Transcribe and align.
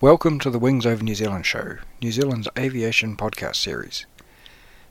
Welcome 0.00 0.38
to 0.40 0.50
the 0.50 0.58
Wings 0.60 0.86
Over 0.86 1.02
New 1.02 1.16
Zealand 1.16 1.44
show, 1.44 1.78
New 2.00 2.12
Zealand's 2.12 2.46
aviation 2.56 3.16
podcast 3.16 3.56
series. 3.56 4.06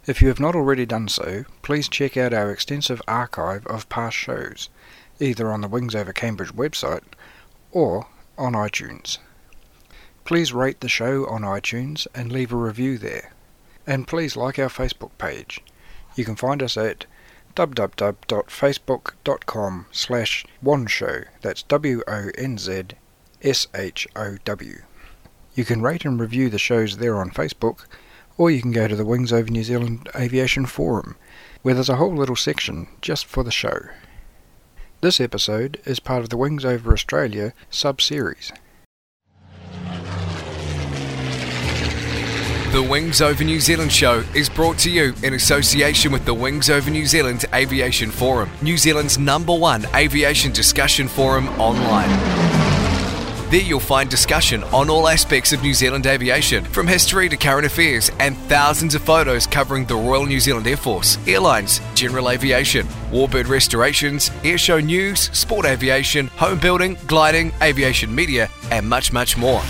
If 0.06 0.22
you 0.22 0.28
have 0.28 0.42
not 0.42 0.54
already 0.54 0.86
done 0.86 1.08
so, 1.08 1.46
please 1.62 1.88
check 1.88 2.18
out 2.18 2.34
our 2.34 2.52
extensive 2.52 3.02
archive 3.08 3.66
of 3.68 3.88
past 3.88 4.18
shows, 4.18 4.68
either 5.22 5.50
on 5.50 5.62
the 5.62 5.70
Wings 5.70 5.96
Over 5.96 6.12
Cambridge 6.12 6.54
website 6.54 7.04
or 7.72 8.08
on 8.38 8.52
iTunes. 8.52 9.20
Please 10.26 10.52
rate 10.52 10.82
the 10.82 10.90
show 10.90 11.26
on 11.28 11.44
iTunes 11.44 12.06
and 12.14 12.30
leave 12.30 12.52
a 12.52 12.58
review 12.58 12.98
there. 12.98 13.32
And 13.86 14.10
please 14.10 14.36
like 14.36 14.60
our 14.60 14.68
Facebook 14.68 15.12
page. 15.18 15.62
You 16.18 16.26
can 16.26 16.36
find 16.36 16.62
us 16.62 16.76
at 16.76 17.06
www.facebook.com 17.56 19.86
slash 19.90 20.46
wonzshow, 20.62 21.26
that's 21.42 21.64
W-O-N-Z-S-H-O-W. 21.64 22.98
You 25.58 25.66
can 25.66 25.82
rate 25.82 26.06
and 26.06 26.20
review 26.20 26.52
the 26.52 26.60
shows 26.60 26.98
there 26.98 27.20
on 27.20 27.32
Facebook, 27.32 27.88
or 28.38 28.52
you 28.52 28.62
can 28.62 28.72
go 28.72 28.88
to 28.88 28.96
the 28.96 29.04
Wings 29.04 29.34
Over 29.34 29.50
New 29.50 29.64
Zealand 29.64 30.08
Aviation 30.16 30.68
Forum, 30.68 31.16
where 31.64 31.74
there's 31.74 31.90
a 31.90 31.96
whole 31.96 32.16
little 32.16 32.36
section 32.36 32.88
just 33.02 33.26
for 33.26 33.44
the 33.44 33.50
show. 33.50 33.80
This 35.02 35.20
episode 35.20 35.82
is 35.84 36.00
part 36.00 36.22
of 36.22 36.30
the 36.30 36.38
Wings 36.38 36.64
Over 36.64 36.94
Australia 36.94 37.54
sub-series. 37.72 38.52
The 42.72 42.88
Wings 42.88 43.20
Over 43.20 43.44
New 43.44 43.60
Zealand 43.60 43.92
show 43.92 44.24
is 44.36 44.50
brought 44.50 44.78
to 44.80 44.92
you 44.92 45.16
in 45.24 45.34
association 45.34 46.12
with 46.12 46.24
the 46.26 46.36
Wings 46.36 46.70
Over 46.70 46.92
New 46.92 47.08
Zealand 47.08 47.46
Aviation 47.56 48.12
Forum, 48.12 48.52
New 48.62 48.78
Zealand's 48.78 49.18
number 49.18 49.58
one 49.58 49.88
aviation 49.96 50.52
discussion 50.52 51.08
forum 51.08 51.48
online. 51.60 52.47
There 53.50 53.62
you'll 53.62 53.80
find 53.80 54.10
discussion 54.10 54.62
on 54.66 54.90
all 54.90 55.08
aspects 55.08 55.54
of 55.54 55.62
New 55.62 55.74
Zealand 55.74 56.06
aviation, 56.06 56.66
from 56.66 56.86
history 56.86 57.30
to 57.30 57.38
current 57.38 57.66
affairs, 57.66 58.12
and 58.20 58.36
thousands 58.50 58.94
of 58.94 59.02
photos 59.02 59.48
covering 59.48 59.86
the 59.86 59.96
Royal 59.96 60.26
New 60.26 60.42
Zealand 60.42 60.68
Air 60.68 60.76
Force, 60.76 61.18
airlines, 61.26 61.80
general 61.96 62.30
aviation, 62.30 62.86
warbird 63.10 63.48
restorations, 63.48 64.32
airshow 64.44 64.84
news, 64.84 65.30
sport 65.32 65.66
aviation, 65.66 66.28
home 66.28 66.60
building, 66.60 66.98
gliding, 67.08 67.54
aviation 67.62 68.14
media, 68.14 68.50
and 68.70 68.86
much, 68.86 69.14
much 69.14 69.38
more. 69.38 69.64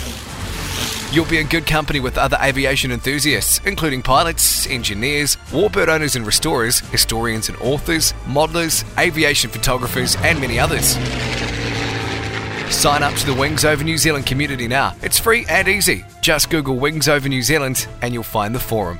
You'll 1.12 1.26
be 1.26 1.38
in 1.38 1.46
good 1.46 1.68
company 1.68 2.00
with 2.00 2.18
other 2.18 2.40
aviation 2.42 2.92
enthusiasts, 2.92 3.62
including 3.64 4.02
pilots, 4.02 4.66
engineers, 4.66 5.36
warbird 5.52 5.88
owners 5.88 6.16
and 6.16 6.26
restorers, 6.26 6.80
historians 6.80 7.48
and 7.48 7.58
authors, 7.62 8.14
modelers, 8.26 8.84
aviation 8.98 9.52
photographers, 9.52 10.16
and 10.22 10.42
many 10.42 10.58
others. 10.58 10.98
Sign 12.70 13.04
up 13.04 13.14
to 13.16 13.26
the 13.26 13.34
Wings 13.34 13.66
Over 13.66 13.84
New 13.84 13.98
Zealand 13.98 14.26
community 14.26 14.68
now. 14.68 14.96
It's 15.02 15.20
free 15.20 15.46
and 15.50 15.68
easy. 15.68 16.06
Just 16.22 16.50
Google 16.50 16.78
Wings 16.78 17.08
Over 17.08 17.30
New 17.30 17.42
Zealand 17.42 17.88
and 18.02 18.14
you'll 18.14 18.24
find 18.24 18.54
the 18.54 18.60
forum. 18.60 19.00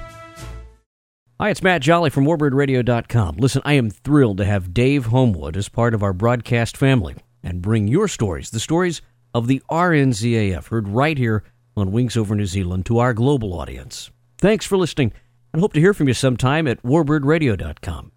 Hi, 1.40 1.52
it's 1.52 1.62
Matt 1.62 1.84
Jolley 1.84 2.10
from 2.10 2.26
WarbirdRadio.com. 2.26 3.38
Listen, 3.38 3.62
I 3.64 3.74
am 3.74 3.92
thrilled 3.92 4.38
to 4.38 4.46
have 4.46 4.74
Dave 4.74 5.06
Homewood 5.06 5.56
as 5.56 5.70
part 5.70 5.94
of 5.94 6.02
our 6.02 6.12
broadcast 6.12 6.76
family 6.76 7.16
and 7.44 7.62
bring 7.62 7.88
your 7.88 8.08
stories, 8.08 8.50
the 8.50 8.60
stories 8.60 9.04
of 9.36 9.46
the 9.46 9.62
RNZAF, 9.70 10.70
heard 10.70 10.88
right 10.88 11.16
here 11.16 11.44
on 11.76 11.92
Wings 11.92 12.18
Over 12.18 12.34
New 12.34 12.48
Zealand 12.48 12.88
to 12.88 12.98
our 12.98 13.14
global 13.14 13.54
audience. 13.54 14.10
Thanks 14.40 14.66
for 14.66 14.78
listening 14.78 15.14
and 15.54 15.62
hope 15.62 15.74
to 15.74 15.80
hear 15.80 15.94
from 15.94 16.08
you 16.08 16.16
sometime 16.16 16.68
at 16.68 16.82
WarbirdRadio.com. 16.82 18.12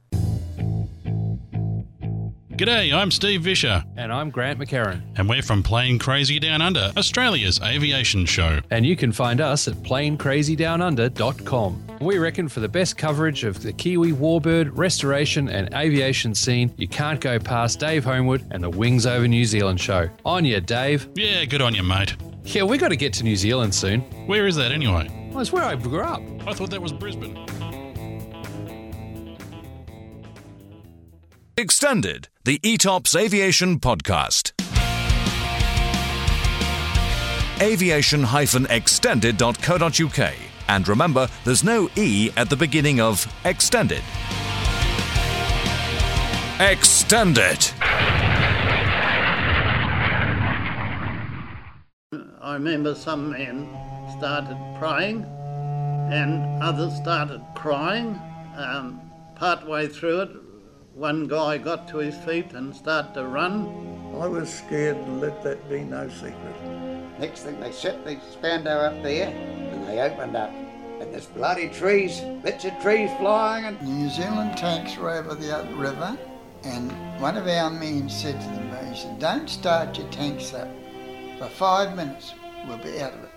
G'day, 2.61 2.93
I'm 2.93 3.11
Steve 3.11 3.41
Vischer. 3.41 3.83
And 3.97 4.13
I'm 4.13 4.29
Grant 4.29 4.59
McCarran. 4.59 5.01
And 5.17 5.27
we're 5.27 5.41
from 5.41 5.63
Plane 5.63 5.99
Crazy 5.99 6.39
Down 6.39 6.61
Under, 6.61 6.93
Australia's 6.95 7.59
aviation 7.63 8.27
show. 8.27 8.61
And 8.71 8.85
you 8.85 8.97
can 8.97 9.13
find 9.13 9.41
us 9.41 9.67
at 9.67 9.77
planecrazydownunder.com. 9.77 11.87
We 12.03 12.19
reckon 12.19 12.51
for 12.51 12.61
the 12.61 12.69
best 12.69 12.99
coverage 12.99 13.45
of 13.45 13.63
the 13.63 13.73
Kiwi 13.73 14.13
warbird, 14.13 14.73
restoration, 14.75 15.49
and 15.49 15.73
aviation 15.73 16.35
scene, 16.35 16.71
you 16.77 16.87
can't 16.87 17.19
go 17.19 17.39
past 17.39 17.81
Dave 17.81 18.05
Homewood 18.05 18.47
and 18.51 18.63
the 18.63 18.69
Wings 18.69 19.07
Over 19.07 19.27
New 19.27 19.47
Zealand 19.47 19.81
show. 19.81 20.11
On 20.27 20.45
you, 20.45 20.61
Dave. 20.61 21.09
Yeah, 21.15 21.47
good 21.47 21.63
on 21.63 21.75
you, 21.75 21.83
mate. 21.83 22.15
Yeah, 22.45 22.65
we 22.65 22.77
got 22.77 22.89
to 22.89 22.97
get 22.97 23.15
to 23.15 23.25
New 23.25 23.37
Zealand 23.37 23.75
soon. 23.75 24.03
Where 24.27 24.47
is 24.47 24.57
that 24.57 24.71
anyway? 24.71 25.09
Well, 25.31 25.41
it's 25.41 25.51
where 25.51 25.65
I 25.65 25.77
grew 25.77 26.03
up. 26.03 26.21
I 26.47 26.53
thought 26.53 26.69
that 26.73 26.83
was 26.83 26.93
Brisbane. 26.93 27.39
Xtended, 31.61 32.27
the 32.45 32.59
ETOPS 32.61 33.21
Aviation 33.21 33.81
Podcast. 33.81 34.53
aviation-xtended.co.uk. 37.61 40.35
And 40.69 40.89
remember, 40.89 41.29
there's 41.45 41.63
no 41.63 41.91
E 41.97 42.31
at 42.39 42.49
the 42.49 42.57
beginning 42.57 43.03
of 43.03 43.31
extended. 43.45 44.03
Extended. 46.59 47.71
I 52.41 52.55
remember 52.55 52.95
some 52.95 53.33
men 53.33 53.69
started 54.17 54.57
praying 54.79 55.25
and 56.11 56.63
others 56.63 56.97
started 56.97 57.43
crying. 57.55 58.19
Um, 58.57 59.03
partway 59.35 59.89
through 59.89 60.21
it, 60.21 60.31
one 61.01 61.27
guy 61.27 61.57
got 61.57 61.89
to 61.89 61.97
his 61.97 62.15
feet 62.15 62.53
and 62.53 62.77
started 62.77 63.15
to 63.15 63.27
run. 63.27 64.13
I 64.21 64.27
was 64.27 64.53
scared 64.53 64.99
and 64.99 65.19
let 65.19 65.43
that 65.45 65.67
be 65.67 65.81
no 65.81 66.07
secret. 66.11 67.19
Next 67.19 67.41
thing 67.41 67.59
they 67.59 67.73
set 67.73 68.05
the 68.05 68.19
spandau 68.31 68.81
up 68.81 69.03
there 69.03 69.29
and 69.29 69.89
they 69.89 69.99
opened 69.99 70.37
up. 70.37 70.51
And 71.01 71.11
there's 71.11 71.25
bloody 71.25 71.71
trees, 71.71 72.21
bits 72.43 72.67
of 72.67 72.79
trees 72.83 73.11
flying 73.17 73.65
and 73.65 73.81
New 73.81 74.11
Zealand 74.11 74.59
tanks 74.59 74.99
were 74.99 75.09
over 75.09 75.35
the 75.35 75.67
river 75.75 76.19
and 76.65 76.93
one 77.19 77.39
of 77.39 77.49
our 77.49 77.71
men 77.71 78.11
said 78.11 78.39
to 78.39 78.47
them, 78.49 78.93
he 78.93 79.01
said, 79.01 79.19
don't 79.19 79.49
start 79.49 79.97
your 79.97 80.09
tanks 80.09 80.53
up. 80.53 80.69
For 81.39 81.49
five 81.49 81.97
minutes 81.97 82.35
we'll 82.69 82.77
be 82.77 83.01
out 83.01 83.15
of 83.15 83.25
it. 83.25 83.31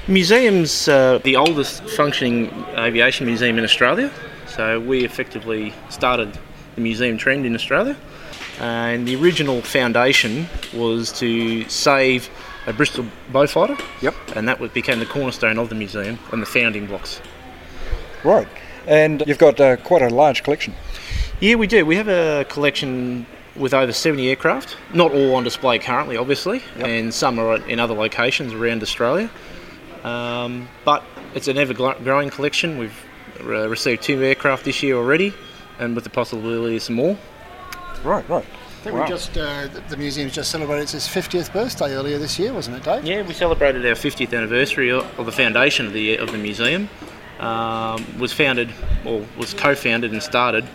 Museum's 0.07 0.87
uh, 0.87 1.19
the 1.21 1.35
oldest 1.35 1.83
functioning 1.89 2.49
aviation 2.77 3.25
museum 3.25 3.57
in 3.57 3.65
Australia, 3.65 4.09
so 4.47 4.79
we 4.79 5.03
effectively 5.03 5.73
started 5.89 6.39
the 6.75 6.81
museum 6.81 7.17
trend 7.17 7.45
in 7.45 7.55
Australia. 7.55 7.97
And 8.59 9.07
the 9.07 9.15
original 9.15 9.61
foundation 9.61 10.47
was 10.73 11.11
to 11.19 11.67
save 11.69 12.29
a 12.67 12.73
Bristol 12.73 13.05
Beaufighter. 13.31 13.79
Yep. 14.01 14.15
And 14.35 14.47
that 14.47 14.73
became 14.73 14.99
the 14.99 15.05
cornerstone 15.05 15.57
of 15.57 15.69
the 15.69 15.75
museum 15.75 16.19
and 16.31 16.41
the 16.41 16.45
founding 16.45 16.85
blocks. 16.85 17.21
Right. 18.23 18.47
And 18.85 19.23
you've 19.25 19.37
got 19.37 19.59
uh, 19.59 19.77
quite 19.77 20.01
a 20.01 20.09
large 20.09 20.43
collection. 20.43 20.73
Yeah, 21.39 21.55
we 21.55 21.67
do. 21.67 21.85
We 21.85 21.95
have 21.95 22.09
a 22.09 22.45
collection 22.49 23.25
with 23.55 23.73
over 23.73 23.91
70 23.91 24.29
aircraft, 24.29 24.77
not 24.93 25.11
all 25.11 25.35
on 25.35 25.43
display 25.43 25.79
currently, 25.79 26.17
obviously, 26.17 26.61
and 26.77 27.13
some 27.13 27.39
are 27.39 27.57
in 27.67 27.79
other 27.79 27.93
locations 27.93 28.53
around 28.53 28.81
Australia. 28.81 29.29
Um, 30.03 30.67
but 30.85 31.03
it's 31.35 31.47
an 31.47 31.57
ever 31.57 31.73
growing 31.73 32.29
collection. 32.29 32.77
We've 32.77 33.05
uh, 33.41 33.67
received 33.67 34.03
two 34.03 34.23
aircraft 34.23 34.65
this 34.65 34.81
year 34.81 34.95
already, 34.95 35.33
and 35.77 35.95
with 35.95 36.03
the 36.03 36.09
possibility 36.09 36.77
of 36.77 36.83
some 36.83 36.95
more. 36.95 37.17
Right, 38.03 38.27
right. 38.29 38.45
I 38.45 38.81
think 38.81 38.95
we 38.95 39.05
just 39.07 39.37
uh, 39.37 39.67
the- 39.67 39.81
the 39.89 39.97
museum's 39.97 40.33
just 40.33 40.51
celebrated 40.51 40.93
its 40.93 41.07
50th 41.07 41.51
birthday 41.51 41.93
earlier 41.95 42.17
this 42.17 42.39
year, 42.39 42.53
wasn't 42.53 42.77
it, 42.77 42.83
Dave? 42.83 43.03
Yeah, 43.03 43.23
we 43.23 43.33
celebrated 43.33 43.85
our 43.85 43.93
50th 43.95 44.33
anniversary 44.33 44.89
of 44.89 45.05
of 45.19 45.25
the 45.25 45.31
foundation 45.33 45.85
of 45.87 45.93
the 45.93 46.15
of 46.17 46.31
the 46.31 46.37
museum. 46.37 46.89
Um, 47.39 48.05
was 48.19 48.33
founded, 48.33 48.69
or 49.05 49.25
was 49.37 49.53
co-founded 49.53 50.11
and 50.11 50.21
started, 50.21 50.65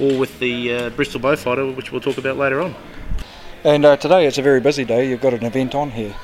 all 0.00 0.18
with 0.18 0.38
the 0.38 0.72
uh, 0.74 0.90
Bristol 0.90 1.20
Beaufighter, 1.20 1.76
which 1.76 1.92
we'll 1.92 2.00
talk 2.00 2.16
about 2.16 2.38
later 2.38 2.62
on. 2.62 2.74
And 3.62 3.84
uh, 3.84 3.98
today 3.98 4.26
it's 4.26 4.38
a 4.38 4.42
very 4.42 4.60
busy 4.60 4.86
day. 4.86 5.06
You've 5.06 5.20
got 5.20 5.34
an 5.34 5.44
event 5.44 5.74
on 5.74 5.90
here. 5.90 6.14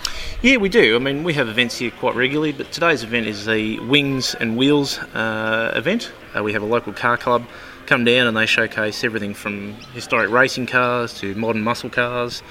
Yeah, 0.41 0.57
we 0.57 0.71
do. 0.71 0.97
I 0.97 0.99
mean, 1.01 1.23
we 1.23 1.35
have 1.35 1.49
events 1.49 1.77
here 1.77 1.91
quite 1.91 2.15
regularly, 2.15 2.53
but 2.53 2.73
today's 2.73 3.03
event 3.03 3.27
is 3.27 3.45
the 3.45 3.79
Wings 3.81 4.35
and 4.37 4.57
Wheels 4.57 4.99
uh, 4.99 5.73
event. 5.75 6.13
Uh, 6.35 6.43
we 6.43 6.55
have 6.55 6.63
a 6.63 6.67
local 6.67 6.95
car 6.95 7.19
club 7.19 7.45
come 7.87 8.05
down 8.05 8.27
and 8.27 8.37
they 8.37 8.47
showcase 8.47 9.05
everything 9.05 9.35
from 9.35 9.75
historic 9.93 10.31
racing 10.31 10.67
cars 10.67 11.15
to 11.21 11.35
modern 11.35 11.63
muscle 11.63 11.91
cars 11.91 12.43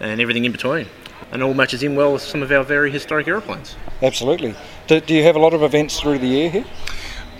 and 0.00 0.20
everything 0.20 0.44
in 0.44 0.52
between. 0.52 0.86
And 1.30 1.42
all 1.42 1.54
matches 1.54 1.82
in 1.82 1.94
well 1.94 2.12
with 2.12 2.22
some 2.22 2.42
of 2.42 2.50
our 2.50 2.64
very 2.64 2.90
historic 2.90 3.26
aeroplanes. 3.26 3.76
Absolutely. 4.02 4.54
Do, 4.86 5.00
do 5.00 5.14
you 5.14 5.22
have 5.22 5.36
a 5.36 5.38
lot 5.38 5.54
of 5.54 5.62
events 5.62 6.00
through 6.00 6.18
the 6.18 6.26
year 6.26 6.50
here? 6.50 6.64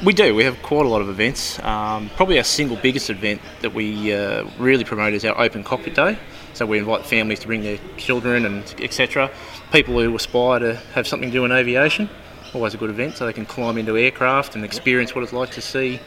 We 0.03 0.13
do. 0.13 0.35
We 0.35 0.45
have 0.45 0.61
quite 0.63 0.87
a 0.87 0.89
lot 0.89 1.01
of 1.01 1.09
events. 1.09 1.59
Um, 1.61 2.11
probably 2.17 2.39
our 2.39 2.45
single 2.45 2.77
biggest 2.77 3.11
event 3.11 3.41
that 3.61 3.73
we 3.73 4.13
uh, 4.13 4.49
really 4.59 4.85
promote 4.85 5.13
is 5.13 5.25
our 5.25 5.39
Open 5.41 5.63
Cockpit 5.63 5.95
Day. 5.95 6.19
So 6.55 6.67
we 6.67 6.79
invite 6.79 7.07
families 7.07 7.41
to 7.41 7.47
bring 7.47 7.63
their 7.63 7.79
children 7.97 8.45
and 8.47 8.63
etc. 8.81 9.31
People 9.71 9.95
who 10.01 10.15
aspire 10.15 10.59
to 10.59 10.75
have 10.95 11.07
something 11.07 11.31
to 11.31 11.33
do 11.33 11.45
in 11.45 11.53
aviation. 11.53 12.09
Always 12.53 12.75
a 12.75 12.77
good 12.77 12.91
event, 12.91 13.17
so 13.17 13.27
they 13.27 13.33
can 13.33 13.47
climb 13.47 13.79
into 13.79 13.97
aircraft 13.97 14.57
and 14.57 14.65
experience 14.65 15.15
what 15.15 15.25
it's 15.25 15.33
like 15.33 15.51
to 15.53 15.61
see 15.61 16.01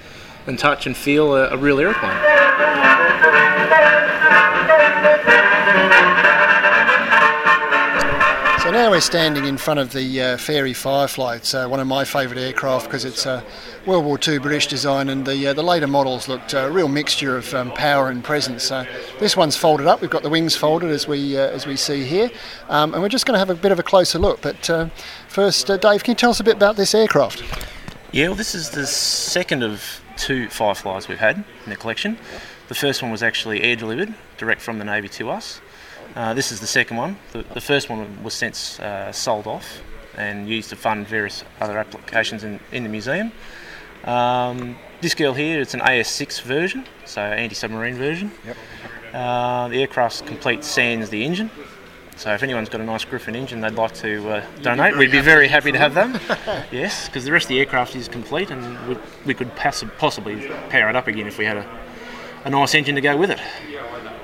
and 0.47 0.59
touch 0.59 0.85
and 0.85 0.95
feel 0.95 1.35
a, 1.35 1.49
a 1.49 1.57
real 1.57 1.79
aeroplane. 1.79 2.35
So 8.65 8.71
now 8.71 8.89
we're 8.89 8.99
standing 8.99 9.45
in 9.45 9.57
front 9.57 9.79
of 9.79 9.91
the 9.91 10.21
uh, 10.21 10.37
Fairey 10.37 10.75
Firefly. 10.75 11.35
It's 11.35 11.53
uh, 11.53 11.67
one 11.67 11.79
of 11.79 11.85
my 11.85 12.03
favourite 12.03 12.41
aircraft 12.41 12.87
because 12.87 13.05
it's 13.05 13.27
a 13.27 13.43
World 13.85 14.05
War 14.05 14.17
II 14.27 14.39
British 14.39 14.65
design, 14.65 15.09
and 15.09 15.23
the 15.23 15.49
uh, 15.49 15.53
the 15.53 15.61
later 15.61 15.85
models 15.85 16.27
looked 16.27 16.55
a 16.55 16.71
real 16.71 16.87
mixture 16.87 17.37
of 17.37 17.53
um, 17.53 17.71
power 17.73 18.09
and 18.09 18.23
presence. 18.23 18.63
So 18.63 18.83
this 19.19 19.37
one's 19.37 19.55
folded 19.55 19.85
up. 19.85 20.01
We've 20.01 20.09
got 20.09 20.23
the 20.23 20.31
wings 20.31 20.55
folded 20.55 20.89
as 20.89 21.07
we 21.07 21.37
uh, 21.37 21.41
as 21.41 21.67
we 21.67 21.75
see 21.75 22.05
here, 22.05 22.31
um, 22.67 22.95
and 22.95 23.03
we're 23.03 23.09
just 23.09 23.27
going 23.27 23.35
to 23.35 23.39
have 23.39 23.51
a 23.51 23.53
bit 23.55 23.71
of 23.71 23.77
a 23.77 23.83
closer 23.83 24.17
look. 24.17 24.41
But 24.41 24.67
uh, 24.67 24.89
first, 25.27 25.69
uh, 25.69 25.77
Dave, 25.77 26.03
can 26.03 26.13
you 26.13 26.15
tell 26.15 26.31
us 26.31 26.39
a 26.39 26.43
bit 26.43 26.55
about 26.55 26.75
this 26.75 26.95
aircraft? 26.95 27.43
Yeah, 28.11 28.29
well, 28.29 28.35
this 28.35 28.55
is 28.55 28.71
the 28.71 28.87
second 28.87 29.61
of 29.61 30.01
two 30.17 30.49
Fireflies 30.49 31.07
we've 31.07 31.19
had 31.19 31.37
in 31.37 31.69
the 31.69 31.75
collection. 31.75 32.17
The 32.67 32.75
first 32.75 33.01
one 33.01 33.11
was 33.11 33.21
actually 33.21 33.61
air 33.61 33.75
delivered, 33.75 34.13
direct 34.37 34.61
from 34.61 34.79
the 34.79 34.85
Navy 34.85 35.09
to 35.09 35.29
us. 35.29 35.61
Uh, 36.15 36.33
this 36.33 36.51
is 36.51 36.59
the 36.59 36.67
second 36.67 36.97
one. 36.97 37.17
The, 37.33 37.43
the 37.53 37.61
first 37.61 37.89
one 37.89 38.23
was 38.23 38.33
since 38.33 38.79
uh, 38.79 39.11
sold 39.11 39.47
off 39.47 39.81
and 40.17 40.47
used 40.47 40.69
to 40.69 40.75
fund 40.75 41.07
various 41.07 41.43
other 41.59 41.77
applications 41.77 42.43
in, 42.43 42.59
in 42.71 42.83
the 42.83 42.89
museum. 42.89 43.31
Um, 44.05 44.77
this 45.01 45.13
girl 45.13 45.33
here, 45.33 45.59
it's 45.59 45.73
an 45.73 45.81
AS6 45.81 46.41
version, 46.41 46.85
so 47.05 47.21
anti-submarine 47.21 47.95
version. 47.95 48.31
Yep. 48.45 48.57
Uh, 49.13 49.67
the 49.67 49.81
aircraft's 49.81 50.21
complete 50.21 50.63
sans 50.63 51.09
the 51.09 51.23
engine. 51.23 51.49
So 52.17 52.33
if 52.33 52.43
anyone's 52.43 52.69
got 52.69 52.79
a 52.79 52.85
nice 52.85 53.03
Griffon 53.03 53.35
engine 53.35 53.59
they'd 53.59 53.73
like 53.73 53.93
to 53.95 54.29
uh, 54.29 54.45
donate, 54.61 54.93
very 54.93 55.05
we'd 55.05 55.11
be 55.11 55.19
very 55.19 55.47
happy 55.49 55.71
to 55.71 55.77
have 55.77 55.93
them. 55.93 56.13
them. 56.13 56.65
yes, 56.71 57.07
because 57.07 57.25
the 57.25 57.31
rest 57.31 57.45
of 57.45 57.49
the 57.49 57.59
aircraft 57.59 57.95
is 57.95 58.07
complete, 58.07 58.51
and 58.51 58.87
we, 58.87 58.97
we 59.25 59.33
could 59.33 59.53
pass, 59.55 59.83
possibly 59.97 60.47
power 60.69 60.89
it 60.89 60.95
up 60.95 61.07
again 61.07 61.27
if 61.27 61.37
we 61.37 61.43
had 61.45 61.57
a, 61.57 61.79
a 62.45 62.49
nice 62.49 62.73
engine 62.73 62.95
to 62.95 63.01
go 63.01 63.17
with 63.17 63.31
it. 63.31 63.39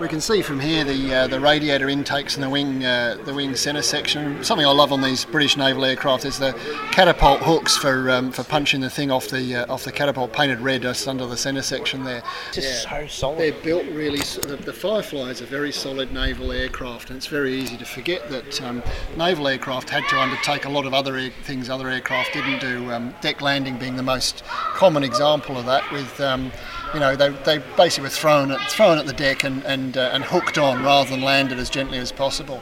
We 0.01 0.07
can 0.07 0.19
see 0.19 0.41
from 0.41 0.59
here 0.59 0.83
the 0.83 1.13
uh, 1.13 1.27
the 1.27 1.39
radiator 1.39 1.87
intakes 1.87 2.33
and 2.33 2.43
the 2.43 2.49
wing 2.49 2.83
uh, 2.83 3.17
the 3.23 3.35
wing 3.35 3.55
centre 3.55 3.83
section. 3.83 4.43
Something 4.43 4.65
I 4.65 4.71
love 4.71 4.91
on 4.91 4.99
these 4.99 5.25
British 5.25 5.57
naval 5.57 5.85
aircraft 5.85 6.25
is 6.25 6.39
the 6.39 6.53
catapult 6.91 7.41
hooks 7.41 7.77
for 7.77 8.09
um, 8.09 8.31
for 8.31 8.43
punching 8.43 8.81
the 8.81 8.89
thing 8.89 9.11
off 9.11 9.27
the 9.27 9.57
uh, 9.57 9.71
off 9.71 9.83
the 9.83 9.91
catapult 9.91 10.33
painted 10.33 10.59
red 10.59 10.81
just 10.81 11.07
under 11.07 11.27
the 11.27 11.37
centre 11.37 11.61
section 11.61 12.03
there. 12.03 12.23
Just 12.51 12.89
so 12.89 13.05
solid. 13.05 13.37
They're 13.37 13.61
built 13.61 13.85
really. 13.91 14.17
The, 14.17 14.59
the 14.65 14.73
Firefly 14.73 15.29
is 15.29 15.41
a 15.41 15.45
very 15.45 15.71
solid 15.71 16.11
naval 16.11 16.51
aircraft, 16.51 17.11
and 17.11 17.17
it's 17.17 17.27
very 17.27 17.53
easy 17.53 17.77
to 17.77 17.85
forget 17.85 18.27
that 18.29 18.59
um, 18.63 18.81
naval 19.17 19.47
aircraft 19.47 19.91
had 19.91 20.09
to 20.09 20.19
undertake 20.19 20.65
a 20.65 20.69
lot 20.69 20.87
of 20.87 20.95
other 20.95 21.15
air, 21.15 21.29
things 21.43 21.69
other 21.69 21.89
aircraft 21.89 22.33
didn't 22.33 22.59
do. 22.59 22.91
Um, 22.91 23.13
deck 23.21 23.39
landing 23.39 23.77
being 23.77 23.97
the 23.97 24.03
most 24.03 24.43
common 24.73 25.03
example 25.03 25.57
of 25.57 25.67
that. 25.67 25.91
With 25.91 26.19
um, 26.19 26.51
you 26.95 26.99
know 26.99 27.15
they, 27.15 27.29
they 27.29 27.59
basically 27.77 28.05
were 28.05 28.09
thrown 28.09 28.51
at 28.51 28.71
thrown 28.71 28.97
at 28.97 29.05
the 29.05 29.13
deck 29.13 29.43
and 29.43 29.63
and, 29.63 29.90
uh, 29.97 30.11
and 30.13 30.23
hooked 30.23 30.57
on 30.57 30.83
rather 30.83 31.09
than 31.09 31.21
landed 31.21 31.59
as 31.59 31.69
gently 31.69 31.97
as 31.97 32.11
possible. 32.11 32.61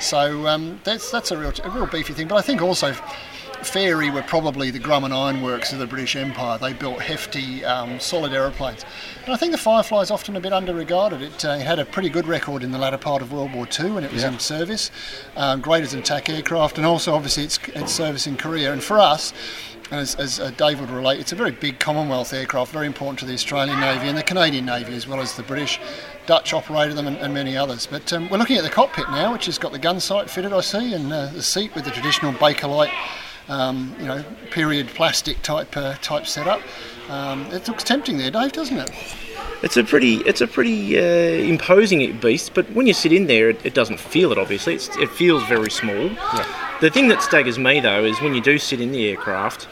So 0.00 0.46
um, 0.46 0.80
that's 0.84 1.10
that's 1.10 1.30
a 1.30 1.38
real 1.38 1.52
a 1.64 1.70
real 1.70 1.86
beefy 1.86 2.12
thing. 2.12 2.28
But 2.28 2.36
I 2.36 2.42
think 2.42 2.62
also. 2.62 2.94
Fairey 3.60 4.10
were 4.10 4.22
probably 4.22 4.70
the 4.70 4.78
Grumman 4.78 5.12
Ironworks 5.12 5.70
of 5.74 5.80
the 5.80 5.86
British 5.86 6.16
Empire. 6.16 6.56
They 6.56 6.72
built 6.72 7.02
hefty, 7.02 7.62
um, 7.62 8.00
solid 8.00 8.32
aeroplanes. 8.32 8.86
And 9.26 9.34
I 9.34 9.36
think 9.36 9.52
the 9.52 9.58
Firefly 9.58 10.00
is 10.00 10.10
often 10.10 10.34
a 10.34 10.40
bit 10.40 10.54
under-regarded. 10.54 11.20
It, 11.20 11.44
uh, 11.44 11.50
it 11.50 11.66
had 11.66 11.78
a 11.78 11.84
pretty 11.84 12.08
good 12.08 12.26
record 12.26 12.62
in 12.62 12.70
the 12.72 12.78
latter 12.78 12.96
part 12.96 13.20
of 13.20 13.32
World 13.34 13.52
War 13.52 13.68
II 13.78 13.90
when 13.90 14.04
it 14.04 14.12
was 14.14 14.22
Yeah. 14.22 14.32
in 14.32 14.38
service, 14.38 14.90
um, 15.36 15.60
great 15.60 15.82
as 15.84 15.92
an 15.92 15.98
attack 15.98 16.30
aircraft, 16.30 16.78
and 16.78 16.86
also 16.86 17.14
obviously 17.14 17.44
its, 17.44 17.58
its 17.74 17.92
service 17.92 18.26
in 18.26 18.38
Korea. 18.38 18.72
And 18.72 18.82
for 18.82 18.98
us, 18.98 19.34
as, 19.90 20.14
as 20.16 20.38
uh, 20.38 20.50
Dave 20.50 20.80
would 20.80 20.90
relate, 20.90 21.20
it's 21.20 21.32
a 21.32 21.36
very 21.36 21.50
big 21.50 21.78
Commonwealth 21.78 22.32
aircraft, 22.32 22.72
very 22.72 22.86
important 22.86 23.18
to 23.20 23.26
the 23.26 23.34
Australian 23.34 23.80
Navy 23.80 24.08
and 24.08 24.16
the 24.16 24.22
Canadian 24.22 24.66
Navy 24.66 24.94
as 24.94 25.06
well 25.06 25.20
as 25.20 25.34
the 25.36 25.42
British. 25.42 25.80
Dutch 26.26 26.52
operated 26.52 26.96
them 26.96 27.06
and, 27.06 27.16
and 27.16 27.34
many 27.34 27.56
others. 27.56 27.86
But 27.86 28.12
um, 28.12 28.28
we're 28.28 28.38
looking 28.38 28.56
at 28.56 28.62
the 28.62 28.70
cockpit 28.70 29.10
now, 29.10 29.32
which 29.32 29.46
has 29.46 29.58
got 29.58 29.72
the 29.72 29.78
gun 29.78 29.98
sight 29.98 30.30
fitted, 30.30 30.52
I 30.52 30.60
see, 30.60 30.94
and 30.94 31.12
uh, 31.12 31.26
the 31.26 31.42
seat 31.42 31.74
with 31.74 31.84
the 31.84 31.90
traditional 31.90 32.32
Bakelite, 32.32 32.92
um, 33.48 33.94
you 33.98 34.06
know, 34.06 34.24
period 34.50 34.88
plastic 34.88 35.42
type 35.42 35.76
uh, 35.76 35.94
type 35.96 36.26
setup. 36.26 36.60
Um, 37.08 37.46
it 37.52 37.66
looks 37.66 37.82
tempting 37.84 38.18
there, 38.18 38.30
Dave, 38.30 38.52
doesn't 38.52 38.76
it? 38.78 38.90
It's 39.62 39.76
a 39.76 39.84
pretty, 39.84 40.16
it's 40.18 40.40
a 40.40 40.46
pretty 40.46 40.98
uh, 40.98 41.02
imposing 41.02 42.16
beast, 42.18 42.52
but 42.54 42.70
when 42.72 42.86
you 42.86 42.92
sit 42.94 43.12
in 43.12 43.26
there, 43.26 43.50
it, 43.50 43.64
it 43.64 43.74
doesn't 43.74 44.00
feel 44.00 44.32
it. 44.32 44.38
Obviously, 44.38 44.74
it's, 44.74 44.88
it 44.96 45.10
feels 45.10 45.42
very 45.44 45.70
small. 45.70 46.08
The 46.80 46.90
thing 46.90 47.08
that 47.08 47.22
staggers 47.22 47.58
me 47.58 47.80
though 47.80 48.04
is 48.04 48.20
when 48.22 48.34
you 48.34 48.40
do 48.40 48.58
sit 48.58 48.80
in 48.80 48.92
the 48.92 49.08
aircraft, 49.10 49.68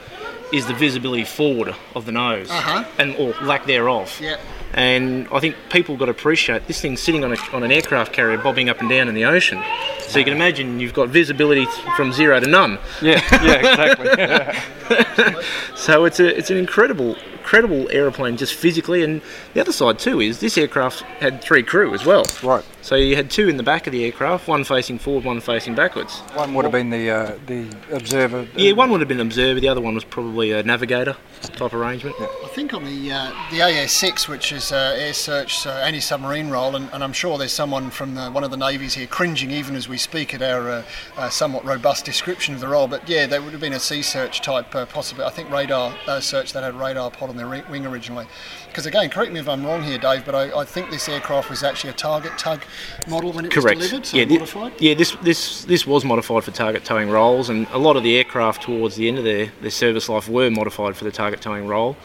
is 0.53 0.67
the 0.67 0.75
visibility 0.75 1.25
forward 1.25 1.75
of 1.95 2.07
the 2.07 2.13
nose 2.13 2.49
Uh-huh. 2.51 2.83
and 2.99 3.15
or 3.17 3.35
lack 3.43 3.67
thereof. 3.67 4.19
Yeah. 4.21 4.39
And 4.75 5.27
I 5.33 5.41
think 5.41 5.57
people 5.71 5.97
got 5.97 6.07
to 6.07 6.11
appreciate 6.11 6.67
this 6.67 6.81
thing's 6.81 7.01
sitting 7.01 7.25
on, 7.25 7.33
a, 7.33 7.37
on 7.53 7.63
an 7.63 7.73
aircraft 7.73 8.13
carrier 8.13 8.39
bobbing 8.39 8.69
up 8.69 8.81
and 8.81 8.89
down 8.89 9.09
in 9.09 9.15
the 9.15 9.25
ocean. 9.25 9.63
So 10.01 10.19
you 10.19 10.25
can 10.25 10.35
imagine 10.35 10.79
you've 10.79 10.95
got 10.95 11.09
visibility 11.09 11.67
from 11.97 12.13
zero 12.13 12.39
to 12.41 12.47
none. 12.47 12.79
Yeah, 13.01 13.23
yeah, 13.43 13.55
exactly. 13.55 14.75
so 15.77 16.05
it's 16.05 16.21
a 16.21 16.37
it's 16.37 16.51
an 16.51 16.57
incredible 16.57 17.17
incredible 17.33 17.89
aeroplane 17.91 18.37
just 18.37 18.55
physically 18.55 19.03
and 19.03 19.23
the 19.55 19.61
other 19.61 19.73
side 19.73 19.99
too 19.99 20.21
is 20.21 20.41
this 20.41 20.59
aircraft 20.59 21.01
had 21.21 21.43
three 21.43 21.63
crew 21.63 21.95
as 21.95 22.05
well. 22.05 22.25
Right. 22.43 22.65
So 22.89 22.95
you 22.95 23.17
had 23.17 23.31
two 23.31 23.51
in 23.51 23.59
the 23.59 23.63
back 23.63 23.87
of 23.87 23.93
the 23.93 24.03
aircraft, 24.07 24.49
one 24.49 24.65
facing 24.65 24.99
forward, 24.99 25.23
one 25.23 25.43
facing 25.43 25.75
backwards. 25.75 26.21
One 26.33 26.55
would 26.55 26.65
have 26.65 26.73
been 26.73 26.89
the 26.89 27.11
uh, 27.11 27.39
the 27.45 27.69
observer. 27.93 28.49
Yeah, 28.57 28.73
one 28.73 28.91
would 28.91 29.03
have 29.03 29.09
been 29.09 29.21
an 29.21 29.27
observer, 29.27 29.61
the 29.61 29.69
other 29.69 29.83
one 29.83 29.95
was 29.95 30.05
probably 30.05 30.53
a 30.53 30.63
navigator 30.63 31.15
type 31.43 31.75
arrangement. 31.75 32.17
I 32.19 32.49
think 32.49 32.73
on 32.73 32.87
the 32.87 33.13
uh, 33.13 33.31
the 33.51 33.59
AS6, 33.59 34.27
which 34.27 34.53
is 34.53 34.73
uh, 34.73 34.97
air 34.99 35.13
search 35.13 35.67
uh, 35.67 35.73
anti-submarine 35.73 36.49
role, 36.49 36.77
and, 36.77 36.89
and 36.95 37.05
I'm 37.05 37.13
sure 37.13 37.37
there's 37.37 37.53
someone 37.53 37.91
from 37.91 38.15
the, 38.15 38.31
one 38.31 38.43
of 38.43 38.51
the 38.51 38.57
navies 38.57 38.95
here 38.95 39.07
cringing 39.07 39.51
even 39.51 39.77
as 39.77 39.87
we 39.87 39.99
speak 39.99 40.33
at 40.33 40.41
our 40.41 40.71
uh, 40.71 40.83
uh, 41.19 41.29
somewhat 41.29 41.67
robust 41.67 42.07
description 42.07 42.55
of 42.55 42.61
the 42.61 42.69
role. 42.69 42.89
But 42.89 43.07
yeah, 43.07 43.27
there 43.27 43.43
would 43.43 43.53
have 43.53 43.61
been 43.61 43.75
a 43.75 43.81
sea 43.81 44.01
search 44.01 44.41
type, 44.41 44.75
uh, 44.75 44.87
possibly. 44.87 45.27
I 45.27 45.31
think 45.31 45.51
radar 45.51 45.95
uh, 46.07 46.21
search 46.21 46.55
that 46.55 46.63
had 46.63 46.75
radar 46.75 47.11
pod 47.11 47.29
on 47.29 47.37
their 47.37 47.49
re- 47.49 47.65
wing 47.69 47.85
originally. 47.85 48.27
Because 48.69 48.87
again, 48.87 49.11
correct 49.11 49.33
me 49.33 49.41
if 49.41 49.49
I'm 49.49 49.67
wrong 49.67 49.83
here, 49.83 49.99
Dave, 49.99 50.25
but 50.25 50.35
I, 50.35 50.61
I 50.61 50.65
think 50.65 50.91
this 50.91 51.07
aircraft 51.07 51.51
was 51.51 51.63
actually 51.63 51.91
a 51.91 51.95
target 51.95 52.39
tug 52.39 52.63
model 53.07 53.33
when 53.33 53.45
it 53.47 53.51
Correct. 53.51 53.79
was 53.79 53.89
delivered, 53.89 54.07
so 54.07 54.17
yeah, 54.17 54.25
thi- 54.25 54.35
modified? 54.39 54.73
yeah. 54.81 54.95
This 54.95 55.13
this 55.23 55.65
this 55.65 55.87
was 55.87 56.05
modified 56.05 56.45
for 56.45 56.51
target 56.51 56.85
towing 56.85 57.11
roles, 57.11 57.49
and 57.49 57.67
a 57.73 57.79
lot 57.79 57.97
of 57.97 58.03
the 58.03 58.17
aircraft 58.17 58.63
towards 58.63 58.97
the 58.97 59.09
end 59.09 59.19
of 59.19 59.25
their, 59.25 59.51
their 59.61 59.71
service 59.71 60.09
life 60.09 60.29
were 60.29 60.51
modified 60.51 60.97
for 60.97 61.05
the 61.05 61.13
target 61.13 61.41
towing 61.41 61.67
role. 61.67 61.97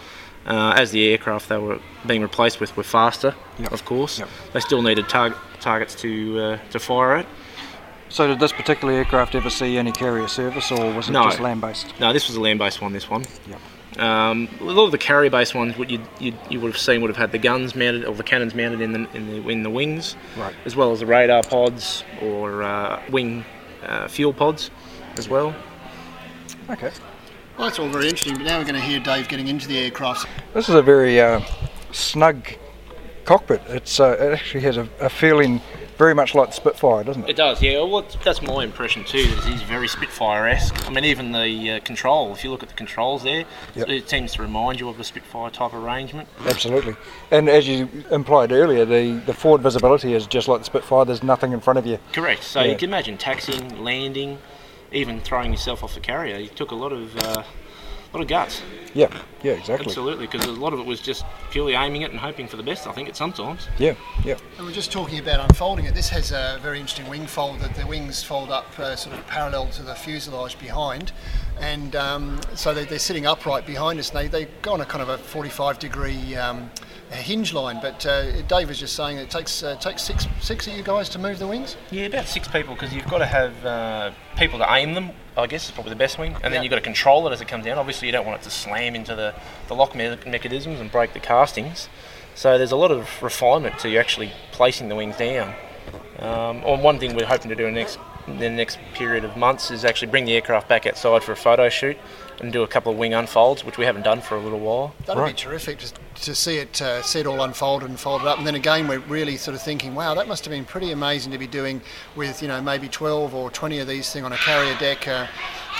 Uh, 0.45 0.73
as 0.75 0.91
the 0.91 1.07
aircraft 1.09 1.47
they 1.47 1.57
were 1.57 1.79
being 2.05 2.21
replaced 2.21 2.59
with 2.59 2.75
were 2.75 2.83
faster, 2.83 3.33
of 3.71 3.85
course. 3.85 4.21
They 4.51 4.59
still 4.59 4.81
needed 4.81 5.07
target 5.07 5.37
targets 5.61 5.95
to 6.01 6.39
uh, 6.39 6.57
to 6.71 6.79
fire 6.79 7.15
at. 7.15 7.25
So 8.09 8.27
did 8.27 8.39
this 8.39 8.51
particular 8.51 8.93
aircraft 8.93 9.33
ever 9.35 9.49
see 9.49 9.77
any 9.77 9.91
carrier 9.91 10.27
service, 10.27 10.71
or 10.71 10.93
was 10.93 11.09
it 11.09 11.13
No. 11.13 11.23
just 11.23 11.39
land-based? 11.39 11.99
No, 11.99 12.13
this 12.13 12.27
was 12.27 12.35
a 12.35 12.41
land-based 12.41 12.79
one. 12.81 12.93
This 12.93 13.09
one. 13.09 13.23
Yep. 13.49 13.59
Um, 13.99 14.47
a 14.59 14.63
lot 14.63 14.85
of 14.85 14.91
the 14.91 14.97
carrier-based 14.97 15.53
ones, 15.53 15.77
what 15.77 15.89
you 15.89 16.01
you 16.19 16.33
you 16.49 16.59
would 16.59 16.71
have 16.71 16.79
seen 16.79 17.01
would 17.01 17.09
have 17.09 17.17
had 17.17 17.31
the 17.31 17.37
guns 17.37 17.75
mounted 17.75 18.05
or 18.05 18.15
the 18.15 18.23
cannons 18.23 18.55
mounted 18.55 18.81
in 18.81 18.91
the 18.93 19.07
in 19.15 19.27
the 19.27 19.49
in 19.49 19.63
the 19.63 19.69
wings, 19.69 20.15
Right. 20.35 20.53
as 20.65 20.75
well 20.75 20.91
as 20.91 20.99
the 21.01 21.05
radar 21.05 21.43
pods 21.43 22.03
or 22.21 22.63
uh, 22.63 23.01
wing 23.11 23.45
uh, 23.85 24.07
fuel 24.07 24.33
pods, 24.33 24.71
as 25.17 25.29
well. 25.29 25.53
Okay. 26.69 26.91
Well, 27.57 27.67
that's 27.67 27.77
all 27.77 27.87
very 27.89 28.07
interesting, 28.07 28.35
but 28.35 28.45
now 28.45 28.57
we're 28.57 28.63
going 28.65 28.75
to 28.75 28.81
hear 28.81 28.99
Dave 28.99 29.27
getting 29.27 29.47
into 29.47 29.67
the 29.67 29.77
aircraft. 29.77 30.27
This 30.55 30.69
is 30.69 30.75
a 30.75 30.81
very 30.81 31.21
uh, 31.21 31.41
snug 31.91 32.47
cockpit. 33.25 33.61
It's 33.67 33.99
uh, 33.99 34.17
it 34.19 34.33
actually 34.33 34.61
has 34.61 34.77
a, 34.77 34.89
a 34.99 35.09
feeling 35.09 35.61
very 35.97 36.13
much 36.15 36.33
like 36.35 36.49
the 36.49 36.53
Spitfire, 36.55 37.03
doesn't 37.03 37.23
it? 37.23 37.29
It 37.31 37.35
does, 37.35 37.61
yeah. 37.61 37.81
Well, 37.83 38.05
that's 38.23 38.41
my 38.41 38.63
impression 38.63 39.03
too. 39.03 39.17
Is 39.19 39.45
he's 39.45 39.61
very 39.63 39.87
Spitfire-esque. 39.87 40.87
I 40.87 40.91
mean, 40.91 41.05
even 41.05 41.31
the 41.31 41.71
uh, 41.71 41.79
control. 41.81 42.31
If 42.33 42.43
you 42.43 42.51
look 42.51 42.63
at 42.63 42.69
the 42.69 42.75
controls 42.75 43.23
there, 43.23 43.45
Yep. 43.75 43.89
it 43.89 44.09
seems 44.09 44.33
to 44.33 44.41
remind 44.41 44.79
you 44.79 44.89
of 44.89 44.97
the 44.97 45.03
Spitfire 45.03 45.49
type 45.49 45.73
arrangement. 45.73 46.27
Absolutely. 46.45 46.95
And 47.31 47.49
as 47.49 47.67
you 47.67 47.89
implied 48.11 48.51
earlier, 48.51 48.85
the, 48.85 49.21
the 49.25 49.33
forward 49.33 49.61
visibility 49.61 50.13
is 50.13 50.27
just 50.27 50.47
like 50.47 50.59
the 50.59 50.65
Spitfire. 50.65 51.05
There's 51.05 51.23
nothing 51.23 51.51
in 51.53 51.59
front 51.59 51.79
of 51.79 51.85
you. 51.85 51.99
Correct. 52.11 52.43
So 52.43 52.61
Yeah. 52.61 52.71
you 52.71 52.77
can 52.77 52.89
imagine 52.89 53.17
taxiing, 53.17 53.83
landing, 53.83 54.39
even 54.91 55.19
throwing 55.21 55.51
yourself 55.51 55.83
off 55.83 55.93
the 55.95 55.99
carrier. 55.99 56.37
You 56.37 56.49
took 56.49 56.71
a 56.71 56.75
lot 56.75 56.91
of 56.93 57.17
uh, 57.17 57.43
lot 58.13 58.21
of 58.21 58.27
guts. 58.27 58.61
Yeah, 58.93 59.09
yeah, 59.41 59.53
exactly. 59.53 59.87
Absolutely, 59.87 60.27
because 60.27 60.45
a 60.45 60.51
lot 60.51 60.71
of 60.71 60.79
it 60.79 60.85
was 60.85 61.01
just 61.01 61.25
purely 61.49 61.73
aiming 61.73 62.03
it 62.03 62.11
and 62.11 62.19
hoping 62.19 62.47
for 62.47 62.57
the 62.57 62.63
best. 62.63 62.85
I 62.85 62.91
think 62.91 63.09
at 63.09 63.15
sometimes. 63.15 63.67
Yeah, 63.79 63.95
yeah. 64.23 64.37
And 64.57 64.67
we're 64.67 64.73
just 64.73 64.91
talking 64.91 65.17
about 65.17 65.39
unfolding 65.39 65.85
it. 65.85 65.95
This 65.95 66.09
has 66.09 66.31
a 66.31 66.59
very 66.61 66.79
interesting 66.79 67.09
wing 67.09 67.25
fold 67.25 67.59
that 67.61 67.73
the 67.73 67.87
wings 67.87 68.21
fold 68.21 68.51
up 68.51 68.67
uh, 68.77 68.95
sort 68.95 69.17
of 69.17 69.25
parallel 69.25 69.67
to 69.69 69.81
the 69.81 69.95
fuselage 69.95 70.59
behind. 70.59 71.11
And 71.59 71.95
um, 71.95 72.39
so 72.53 72.73
they, 72.73 72.85
they're 72.85 72.99
sitting 72.99 73.25
upright 73.25 73.65
behind 73.65 73.99
us. 73.99 74.11
And 74.11 74.19
they, 74.19 74.27
they 74.27 74.51
go 74.61 74.73
on 74.73 74.81
a 74.81 74.85
kind 74.85 75.01
of 75.01 75.09
a 75.09 75.17
45 75.17 75.79
degree 75.79 76.35
um, 76.35 76.69
hinge 77.15 77.53
line. 77.53 77.79
But 77.81 78.05
uh, 78.05 78.41
Dave 78.43 78.69
was 78.69 78.79
just 78.79 78.95
saying 78.95 79.17
it 79.17 79.29
takes 79.29 79.63
uh, 79.63 79.75
takes 79.75 80.03
six 80.03 80.27
six 80.41 80.67
of 80.67 80.73
you 80.73 80.83
guys 80.83 81.09
to 81.09 81.19
move 81.19 81.39
the 81.39 81.47
wings. 81.47 81.77
Yeah, 81.91 82.05
about 82.05 82.27
six 82.27 82.47
people 82.47 82.73
because 82.73 82.93
you've 82.93 83.07
got 83.07 83.19
to 83.19 83.25
have 83.25 83.65
uh, 83.65 84.11
people 84.37 84.59
to 84.59 84.73
aim 84.73 84.93
them. 84.93 85.11
I 85.35 85.47
guess 85.47 85.65
is 85.65 85.71
probably 85.71 85.91
the 85.91 85.97
best 85.97 86.19
wing, 86.19 86.35
and 86.43 86.53
then 86.53 86.61
you've 86.61 86.69
got 86.69 86.75
to 86.75 86.83
control 86.83 87.27
it 87.27 87.31
as 87.31 87.41
it 87.41 87.47
comes 87.47 87.65
down. 87.65 87.77
Obviously, 87.77 88.07
you 88.07 88.11
don't 88.11 88.25
want 88.25 88.41
it 88.41 88.43
to 88.43 88.51
slam 88.51 88.93
into 88.93 89.15
the, 89.15 89.33
the 89.67 89.73
lock 89.73 89.95
me- 89.95 90.15
mechanisms 90.27 90.79
and 90.79 90.91
break 90.91 91.13
the 91.13 91.19
castings. 91.19 91.89
So 92.35 92.57
there's 92.57 92.71
a 92.71 92.75
lot 92.75 92.91
of 92.91 93.21
refinement 93.21 93.79
to 93.79 93.89
you 93.89 93.99
actually 93.99 94.31
placing 94.51 94.89
the 94.89 94.95
wings 94.95 95.17
down. 95.17 95.55
Um, 96.19 96.57
and 96.63 96.83
one 96.83 96.99
thing 96.99 97.15
we're 97.15 97.25
hoping 97.25 97.49
to 97.49 97.55
do 97.55 97.65
in 97.65 97.73
the 97.73 97.79
next 97.79 97.99
in 98.27 98.37
the 98.37 98.49
next 98.49 98.79
period 98.93 99.25
of 99.25 99.35
months 99.35 99.69
is 99.71 99.83
actually 99.83 100.09
bring 100.09 100.25
the 100.25 100.33
aircraft 100.33 100.69
back 100.69 100.85
outside 100.85 101.23
for 101.23 101.33
a 101.33 101.35
photo 101.35 101.67
shoot 101.67 101.97
and 102.39 102.51
do 102.51 102.63
a 102.63 102.67
couple 102.67 102.91
of 102.91 102.97
wing 102.97 103.13
unfolds, 103.13 103.63
which 103.63 103.77
we 103.77 103.85
haven't 103.85 104.03
done 104.03 104.21
for 104.21 104.35
a 104.35 104.39
little 104.39 104.59
while. 104.59 104.93
That'd 105.05 105.25
be 105.25 105.33
terrific 105.33 105.79
to, 105.79 105.93
to 106.23 106.35
see 106.35 106.57
it 106.57 106.81
uh, 106.81 107.01
see 107.01 107.19
it 107.19 107.27
all 107.27 107.41
unfolded 107.41 107.89
and 107.89 107.99
folded 107.99 108.27
up. 108.27 108.37
And 108.37 108.47
then 108.47 108.55
again, 108.55 108.87
we're 108.87 108.99
really 108.99 109.37
sort 109.37 109.55
of 109.55 109.61
thinking, 109.61 109.95
wow, 109.95 110.13
that 110.15 110.27
must 110.27 110.45
have 110.45 110.51
been 110.51 110.65
pretty 110.65 110.91
amazing 110.91 111.31
to 111.31 111.37
be 111.37 111.47
doing 111.47 111.81
with 112.15 112.41
you 112.41 112.47
know 112.47 112.61
maybe 112.61 112.87
12 112.87 113.33
or 113.33 113.49
20 113.49 113.79
of 113.79 113.87
these 113.87 114.11
thing 114.11 114.23
on 114.23 114.33
a 114.33 114.37
carrier 114.37 114.77
deck. 114.79 115.07
Uh, 115.07 115.27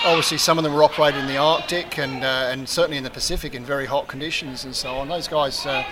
obviously, 0.05 0.38
some 0.38 0.57
of 0.57 0.63
them 0.63 0.74
were 0.74 0.83
operated 0.83 1.22
in 1.22 1.27
the 1.27 1.38
Arctic 1.38 1.98
and 1.98 2.24
uh, 2.24 2.50
and 2.51 2.67
certainly 2.67 2.98
in 2.98 3.03
the 3.03 3.10
Pacific 3.10 3.55
in 3.55 3.63
very 3.65 3.86
hot 3.86 4.07
conditions 4.07 4.65
and 4.65 4.75
so 4.75 4.95
on. 4.95 5.07
Those 5.07 5.27
guys. 5.27 5.65
Uh, 5.65 5.83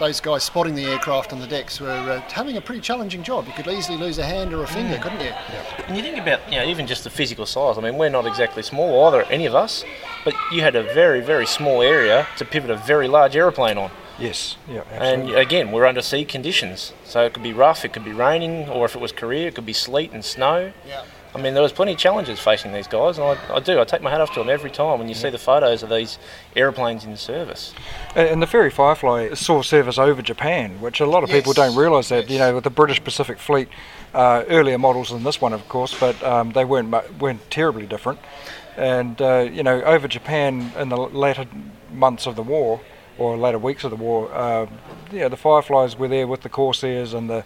those 0.00 0.18
guys 0.18 0.42
spotting 0.42 0.74
the 0.74 0.86
aircraft 0.86 1.32
on 1.32 1.40
the 1.40 1.46
decks 1.46 1.78
were 1.78 1.90
uh, 1.90 2.20
having 2.32 2.56
a 2.56 2.60
pretty 2.60 2.80
challenging 2.80 3.22
job. 3.22 3.46
You 3.46 3.52
could 3.52 3.68
easily 3.68 3.98
lose 3.98 4.18
a 4.18 4.24
hand 4.24 4.52
or 4.54 4.64
a 4.64 4.66
finger, 4.66 4.96
couldn't 4.96 5.20
you? 5.20 5.26
Yeah. 5.26 5.84
And 5.86 5.96
you 5.96 6.02
think 6.02 6.16
about, 6.16 6.40
you 6.50 6.58
know, 6.58 6.64
even 6.64 6.86
just 6.86 7.04
the 7.04 7.10
physical 7.10 7.44
size. 7.44 7.76
I 7.76 7.82
mean, 7.82 7.96
we're 7.96 8.08
not 8.08 8.26
exactly 8.26 8.62
small 8.62 9.06
either, 9.06 9.22
any 9.24 9.44
of 9.44 9.54
us, 9.54 9.84
but 10.24 10.34
you 10.52 10.62
had 10.62 10.74
a 10.74 10.82
very, 10.82 11.20
very 11.20 11.46
small 11.46 11.82
area 11.82 12.26
to 12.38 12.46
pivot 12.46 12.70
a 12.70 12.76
very 12.76 13.08
large 13.08 13.36
aeroplane 13.36 13.76
on. 13.76 13.90
Yes, 14.18 14.56
yeah, 14.68 14.82
And 14.90 15.30
again, 15.30 15.72
we're 15.72 15.86
under 15.86 16.02
sea 16.02 16.26
conditions, 16.26 16.92
so 17.04 17.24
it 17.24 17.32
could 17.32 17.42
be 17.42 17.54
rough, 17.54 17.86
it 17.86 17.94
could 17.94 18.04
be 18.04 18.12
raining, 18.12 18.68
or 18.68 18.84
if 18.84 18.94
it 18.94 19.00
was 19.00 19.12
Korea, 19.12 19.48
it 19.48 19.54
could 19.54 19.64
be 19.64 19.72
sleet 19.72 20.12
and 20.12 20.22
snow. 20.22 20.72
Yeah. 20.86 21.04
I 21.34 21.40
mean, 21.40 21.54
there 21.54 21.62
was 21.62 21.72
plenty 21.72 21.92
of 21.92 21.98
challenges 21.98 22.40
facing 22.40 22.72
these 22.72 22.88
guys, 22.88 23.18
and 23.18 23.26
I, 23.26 23.54
I 23.54 23.60
do. 23.60 23.78
I 23.80 23.84
take 23.84 24.02
my 24.02 24.10
hat 24.10 24.20
off 24.20 24.32
to 24.34 24.40
them 24.40 24.48
every 24.48 24.70
time 24.70 24.98
when 24.98 25.08
you 25.08 25.14
see 25.14 25.30
the 25.30 25.38
photos 25.38 25.82
of 25.84 25.88
these 25.88 26.18
aeroplanes 26.56 27.04
in 27.04 27.16
service. 27.16 27.72
And 28.16 28.42
the 28.42 28.46
Fairey 28.46 28.72
Firefly 28.72 29.34
saw 29.34 29.62
service 29.62 29.96
over 29.96 30.22
Japan, 30.22 30.80
which 30.80 30.98
a 30.98 31.06
lot 31.06 31.22
of 31.22 31.30
people 31.30 31.52
don't 31.52 31.76
realise 31.76 32.08
that. 32.08 32.28
You 32.28 32.38
know, 32.38 32.54
with 32.56 32.64
the 32.64 32.70
British 32.70 33.02
Pacific 33.02 33.38
Fleet, 33.38 33.68
uh, 34.12 34.44
earlier 34.48 34.76
models 34.78 35.10
than 35.10 35.22
this 35.22 35.40
one, 35.40 35.52
of 35.52 35.68
course, 35.68 35.98
but 35.98 36.20
um, 36.24 36.50
they 36.50 36.64
weren't 36.64 36.90
weren't 37.20 37.48
terribly 37.48 37.86
different. 37.86 38.18
And 38.76 39.20
uh, 39.22 39.48
you 39.52 39.62
know, 39.62 39.82
over 39.82 40.08
Japan 40.08 40.72
in 40.76 40.88
the 40.88 40.96
later 40.96 41.46
months 41.92 42.26
of 42.26 42.34
the 42.34 42.42
war, 42.42 42.80
or 43.18 43.36
later 43.36 43.58
weeks 43.58 43.84
of 43.84 43.90
the 43.90 43.96
war, 43.96 44.32
uh, 44.32 44.66
yeah, 45.12 45.28
the 45.28 45.36
Fireflies 45.36 45.96
were 45.96 46.08
there 46.08 46.26
with 46.26 46.40
the 46.40 46.48
Corsairs 46.48 47.14
and 47.14 47.30
the 47.30 47.44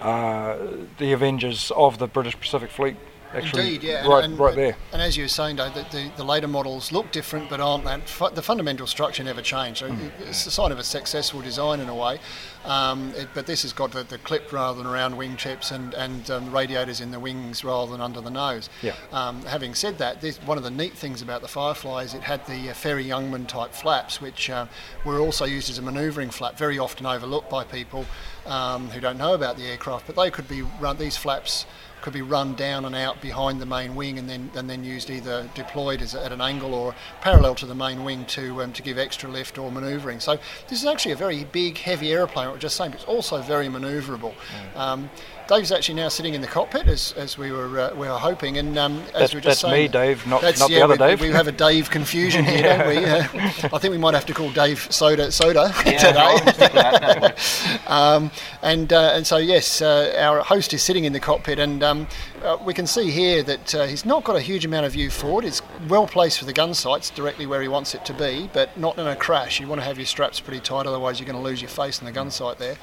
uh, 0.00 0.56
the 0.98 1.12
Avengers 1.12 1.70
of 1.76 1.98
the 1.98 2.08
British 2.08 2.38
Pacific 2.38 2.70
Fleet. 2.70 2.96
Actually, 3.34 3.62
Indeed, 3.74 3.82
yeah, 3.84 4.06
right, 4.06 4.24
and, 4.24 4.38
right 4.38 4.54
there. 4.54 4.76
And 4.92 5.00
as 5.00 5.16
you 5.16 5.24
were 5.24 5.28
saying, 5.28 5.56
Dave, 5.56 5.74
that 5.74 5.90
the, 5.90 6.10
the 6.16 6.24
later 6.24 6.48
models 6.48 6.92
look 6.92 7.10
different, 7.12 7.48
but 7.48 7.60
aren't 7.60 7.84
that. 7.84 8.08
Fu- 8.08 8.28
the 8.30 8.42
fundamental 8.42 8.86
structure 8.86 9.24
never 9.24 9.40
changed. 9.42 9.80
So 9.80 9.88
Mm. 9.88 10.10
it's 10.28 10.44
a 10.46 10.50
sign 10.50 10.70
of 10.72 10.78
a 10.78 10.84
successful 10.84 11.40
design 11.40 11.80
in 11.80 11.88
a 11.88 11.94
way. 11.94 12.18
Um, 12.64 13.12
it, 13.16 13.28
but 13.34 13.46
this 13.46 13.62
has 13.62 13.72
got 13.72 13.90
the, 13.92 14.04
the 14.04 14.18
clip 14.18 14.52
rather 14.52 14.78
than 14.78 14.86
around 14.86 15.16
wing 15.16 15.36
tips, 15.36 15.70
and 15.70 15.94
and 15.94 16.30
um, 16.30 16.52
radiators 16.54 17.00
in 17.00 17.10
the 17.10 17.18
wings 17.18 17.64
rather 17.64 17.90
than 17.90 18.00
under 18.00 18.20
the 18.20 18.30
nose. 18.30 18.68
Yeah. 18.82 18.94
Um, 19.12 19.42
having 19.46 19.74
said 19.74 19.98
that, 19.98 20.20
this, 20.20 20.36
one 20.42 20.58
of 20.58 20.64
the 20.64 20.70
neat 20.70 20.92
things 20.92 21.22
about 21.22 21.40
the 21.42 21.48
Firefly 21.48 22.04
is 22.04 22.14
it 22.14 22.22
had 22.22 22.46
the 22.46 22.70
uh, 22.70 22.74
Fairey 22.74 23.04
Youngman 23.06 23.48
type 23.48 23.72
flaps, 23.72 24.20
which 24.20 24.48
uh, 24.50 24.66
were 25.04 25.18
also 25.18 25.44
used 25.44 25.70
as 25.70 25.78
a 25.78 25.82
manoeuvring 25.82 26.30
flap, 26.30 26.56
very 26.56 26.78
often 26.78 27.06
overlooked 27.06 27.50
by 27.50 27.64
people 27.64 28.04
um, 28.46 28.88
who 28.90 29.00
don't 29.00 29.18
know 29.18 29.34
about 29.34 29.56
the 29.56 29.64
aircraft. 29.66 30.06
But 30.06 30.16
they 30.16 30.30
could 30.30 30.48
be 30.48 30.62
run; 30.80 30.98
these 30.98 31.16
flaps 31.16 31.66
could 32.02 32.12
be 32.12 32.22
run 32.22 32.54
down 32.54 32.84
and 32.84 32.94
out 32.94 33.20
behind 33.20 33.60
the 33.60 33.66
main 33.66 33.94
wing, 33.94 34.18
and 34.18 34.28
then 34.28 34.50
and 34.54 34.68
then 34.68 34.84
used 34.84 35.08
either 35.10 35.48
deployed 35.54 36.02
as 36.02 36.14
at 36.14 36.32
an 36.32 36.40
angle 36.40 36.74
or 36.74 36.94
parallel 37.20 37.54
to 37.56 37.66
the 37.66 37.74
main 37.74 38.04
wing 38.04 38.24
to 38.26 38.62
um, 38.62 38.72
to 38.72 38.82
give 38.82 38.98
extra 38.98 39.30
lift 39.30 39.58
or 39.58 39.70
manoeuvring. 39.72 40.20
So 40.20 40.38
this 40.68 40.80
is 40.80 40.86
actually 40.86 41.12
a 41.12 41.16
very 41.16 41.44
big, 41.44 41.78
heavy 41.78 42.12
aeroplane. 42.12 42.46
What 42.46 42.54
we're 42.54 42.60
just 42.60 42.76
saying, 42.76 42.90
but 42.90 43.00
it's 43.00 43.08
also 43.08 43.40
very 43.40 43.68
manoeuvrable. 43.68 44.34
Um, 44.76 45.10
Dave's 45.52 45.70
actually 45.72 45.96
now 45.96 46.08
sitting 46.08 46.32
in 46.34 46.40
the 46.40 46.46
cockpit 46.46 46.86
as, 46.88 47.12
as 47.18 47.36
we 47.36 47.52
were 47.52 47.78
uh, 47.78 47.94
we 47.94 48.08
were 48.08 48.16
hoping, 48.18 48.56
and 48.56 48.78
um, 48.78 48.98
as 48.98 49.06
That's- 49.12 49.32
we 49.34 49.36
were 49.36 49.40
just 49.42 49.60
that's 49.62 49.72
saying, 49.72 49.82
me, 49.82 49.88
Dave, 49.88 50.26
not- 50.26 50.40
that's- 50.40 50.60
not 50.60 50.70
the 50.70 50.80
other 50.80 50.94
we, 50.94 50.98
Dave. 50.98 51.20
We 51.20 51.28
have 51.28 51.46
a 51.48 51.52
Dave 51.52 51.90
confusion 51.90 52.44
here, 52.44 52.62
don't 52.62 52.88
we? 52.88 53.02
Uh, 53.12 53.68
I 53.72 53.78
think 53.78 53.90
we 53.92 53.98
might 53.98 54.14
have 54.14 54.24
to 54.26 54.34
call 54.34 54.50
Dave 54.52 54.86
Soda 54.90 55.30
Soda 55.32 55.72
Yeah, 55.84 56.12
I'll 56.16 56.36
stick 56.38 56.46
with 56.46 56.72
that, 56.72 57.00
that'll 57.00 57.28
today. 57.36 57.84
um, 57.86 58.30
and 58.62 58.92
uh, 58.92 59.12
and 59.14 59.26
so 59.26 59.36
yes, 59.36 59.82
uh, 59.82 60.14
our 60.18 60.40
host 60.42 60.72
is 60.72 60.82
sitting 60.82 61.04
in 61.04 61.12
the 61.12 61.20
cockpit, 61.20 61.58
and 61.58 61.82
um, 61.82 62.06
uh, 62.42 62.56
we 62.64 62.72
can 62.72 62.86
see 62.86 63.10
here 63.10 63.42
that 63.42 63.74
uh, 63.74 63.86
he's 63.86 64.04
not 64.06 64.24
got 64.24 64.36
a 64.36 64.40
huge 64.40 64.64
amount 64.64 64.86
of 64.86 64.92
view 64.92 65.10
forward. 65.10 65.44
It's 65.44 65.60
well 65.88 66.06
placed 66.06 66.38
for 66.38 66.44
the 66.46 66.52
gun 66.52 66.72
sights, 66.74 67.10
directly 67.10 67.44
where 67.46 67.60
he 67.60 67.68
wants 67.68 67.94
it 67.94 68.04
to 68.06 68.14
be, 68.14 68.48
but 68.52 68.76
not 68.78 68.96
in 68.98 69.06
a 69.06 69.16
crash. 69.16 69.60
You 69.60 69.66
want 69.68 69.80
to 69.80 69.84
have 69.84 69.98
your 69.98 70.06
straps 70.06 70.40
pretty 70.40 70.60
tight, 70.60 70.86
otherwise 70.86 71.20
you're 71.20 71.26
going 71.26 71.38
to 71.38 71.42
lose 71.44 71.60
your 71.60 71.68
face 71.70 71.98
in 72.00 72.06
the 72.06 72.12
gun 72.12 72.30
sight 72.30 72.58
there. 72.58 72.76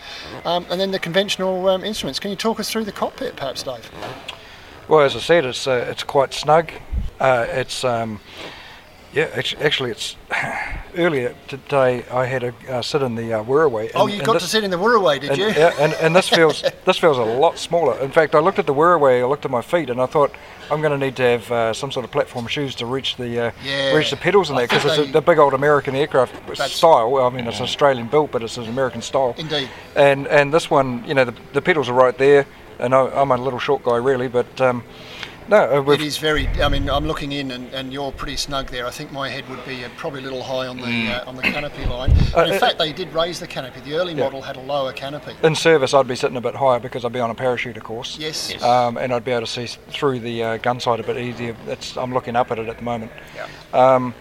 Um, 0.46 0.66
and 0.70 0.80
then 0.80 0.92
the 0.92 1.00
conventional 1.00 1.68
um, 1.70 1.84
instruments. 1.84 2.20
Can 2.20 2.30
you 2.32 2.38
talk 2.38 2.59
us 2.60 2.72
through 2.72 2.86
the 2.86 2.92
cockpit, 2.92 3.36
perhaps, 3.36 3.64
Dave? 3.64 3.90
Well, 4.88 5.02
as 5.02 5.16
I 5.16 5.20
said, 5.20 5.46
it's 5.46 5.68
uh, 5.68 5.86
it's 5.90 6.04
quite 6.04 6.34
snug. 6.34 6.72
Uh, 7.20 7.46
it's 7.50 7.84
um, 7.84 8.20
yeah, 9.14 9.30
actually, 9.34 9.64
actually, 9.64 9.92
it's 9.92 10.16
earlier 10.96 11.36
today. 11.48 12.04
I 12.12 12.26
had 12.26 12.44
a 12.44 12.54
uh, 12.70 12.82
sit 12.82 13.02
in 13.02 13.16
the 13.16 13.34
uh, 13.34 13.44
Wirraway. 13.44 13.92
oh, 13.96 14.08
you 14.08 14.22
got 14.22 14.34
this- 14.34 14.44
to 14.44 14.50
sit 14.50 14.64
in 14.64 14.72
the 14.72 14.78
Wirraway, 14.78 15.20
did 15.20 15.32
and, 15.32 15.40
you? 15.40 15.48
Yeah, 15.48 15.74
and, 15.80 15.94
and 15.94 16.16
this 16.16 16.30
feels 16.30 16.64
this 16.86 16.98
feels 16.98 17.18
a 17.18 17.24
lot 17.24 17.58
smaller. 17.58 18.00
In 18.00 18.12
fact, 18.12 18.36
I 18.36 18.40
looked 18.40 18.60
at 18.60 18.66
the 18.66 18.74
Wirraway, 18.74 19.22
I 19.22 19.26
looked 19.26 19.46
at 19.46 19.52
my 19.52 19.62
feet, 19.62 19.90
and 19.90 20.02
I 20.02 20.06
thought 20.06 20.34
I'm 20.72 20.82
going 20.82 20.92
to 20.92 20.98
need 20.98 21.16
to 21.18 21.24
have 21.24 21.52
uh, 21.52 21.74
some 21.74 21.92
sort 21.92 22.06
of 22.06 22.12
platform 22.12 22.48
shoes 22.48 22.76
to 22.76 22.86
reach 22.86 23.16
the 23.16 23.48
uh, 23.48 23.52
Yeah. 23.64 23.96
reach 23.96 24.10
the 24.12 24.18
pedals 24.18 24.50
in 24.50 24.56
I 24.56 24.60
there 24.60 24.68
because 24.68 24.86
it's 25.00 25.10
a, 25.10 25.12
the 25.12 25.22
big 25.22 25.38
old 25.40 25.54
American 25.54 25.96
aircraft 25.96 26.34
style. 26.70 27.16
I 27.18 27.30
mean, 27.30 27.48
it's 27.48 27.62
Australian 27.62 28.08
built, 28.08 28.32
but 28.32 28.44
it's 28.44 28.58
an 28.58 28.66
American 28.68 29.02
style. 29.02 29.36
Indeed. 29.38 29.70
And 29.96 30.28
and 30.28 30.54
this 30.54 30.70
one, 30.70 31.04
you 31.08 31.14
know, 31.14 31.26
the, 31.26 31.34
the 31.54 31.62
pedals 31.62 31.90
are 31.90 31.94
right 31.94 32.18
there, 32.18 32.46
and 32.80 32.94
I, 32.94 33.08
I'm 33.08 33.32
a 33.32 33.38
little 33.38 33.60
short 33.60 33.84
guy 33.84 33.96
really, 33.98 34.28
but 34.28 34.62
um, 34.62 34.84
No, 35.50 35.58
uh, 35.58 35.92
it 35.92 36.18
very. 36.18 36.48
I 36.62 36.70
mean, 36.70 36.88
I'm 36.90 37.08
looking 37.08 37.32
in, 37.32 37.50
and, 37.50 37.74
and 37.74 37.92
you're 37.92 38.12
pretty 38.12 38.36
snug 38.36 38.68
there. 38.68 38.86
I 38.86 38.92
think 38.92 39.12
my 39.12 39.30
head 39.30 39.50
would 39.50 39.66
be 39.66 39.84
uh, 39.84 39.90
probably 39.98 40.20
a 40.20 40.24
little 40.24 40.44
high 40.44 40.68
on 40.68 40.78
the 40.78 40.84
Mm. 40.84 41.10
uh, 41.10 41.28
on 41.28 41.36
the 41.36 41.42
canopy 41.42 41.86
line. 41.90 42.12
Uh, 42.36 42.44
in 42.44 42.54
uh, 42.54 42.60
fact, 42.60 42.78
they 42.78 42.94
did 42.94 43.12
raise 43.14 43.40
the 43.40 43.48
canopy. 43.48 43.80
The 43.82 43.96
early 43.96 44.14
Yeah. 44.14 44.26
model 44.26 44.44
had 44.44 44.58
a 44.58 44.62
lower 44.62 44.94
canopy. 44.94 45.34
In 45.42 45.56
service, 45.56 45.94
I'd 45.96 46.08
be 46.08 46.16
sitting 46.16 46.38
a 46.38 46.42
bit 46.42 46.54
higher 46.56 46.80
because 46.80 47.04
I'd 47.04 47.14
be 47.14 47.20
on 47.20 47.32
a 47.32 47.36
parachute, 47.36 47.78
of 47.78 47.84
course. 47.84 48.18
Yes. 48.20 48.52
Yes. 48.52 48.64
Um, 48.64 48.98
and 48.98 49.12
I'd 49.12 49.26
be 49.26 49.32
able 49.32 49.48
to 49.48 49.52
see 49.52 49.66
through 49.66 50.20
the 50.20 50.44
uh, 50.44 50.58
gun 50.58 50.80
sight 50.80 51.00
a 51.00 51.04
bit 51.04 51.18
easier. 51.18 51.56
That's 51.66 51.98
I'm 51.98 52.14
looking 52.14 52.36
up 52.36 52.52
at 52.52 52.60
it 52.60 52.68
at 52.70 52.78
the 52.78 52.84
moment. 52.84 53.12
Yeah. 53.36 53.48
Um, 53.74 54.14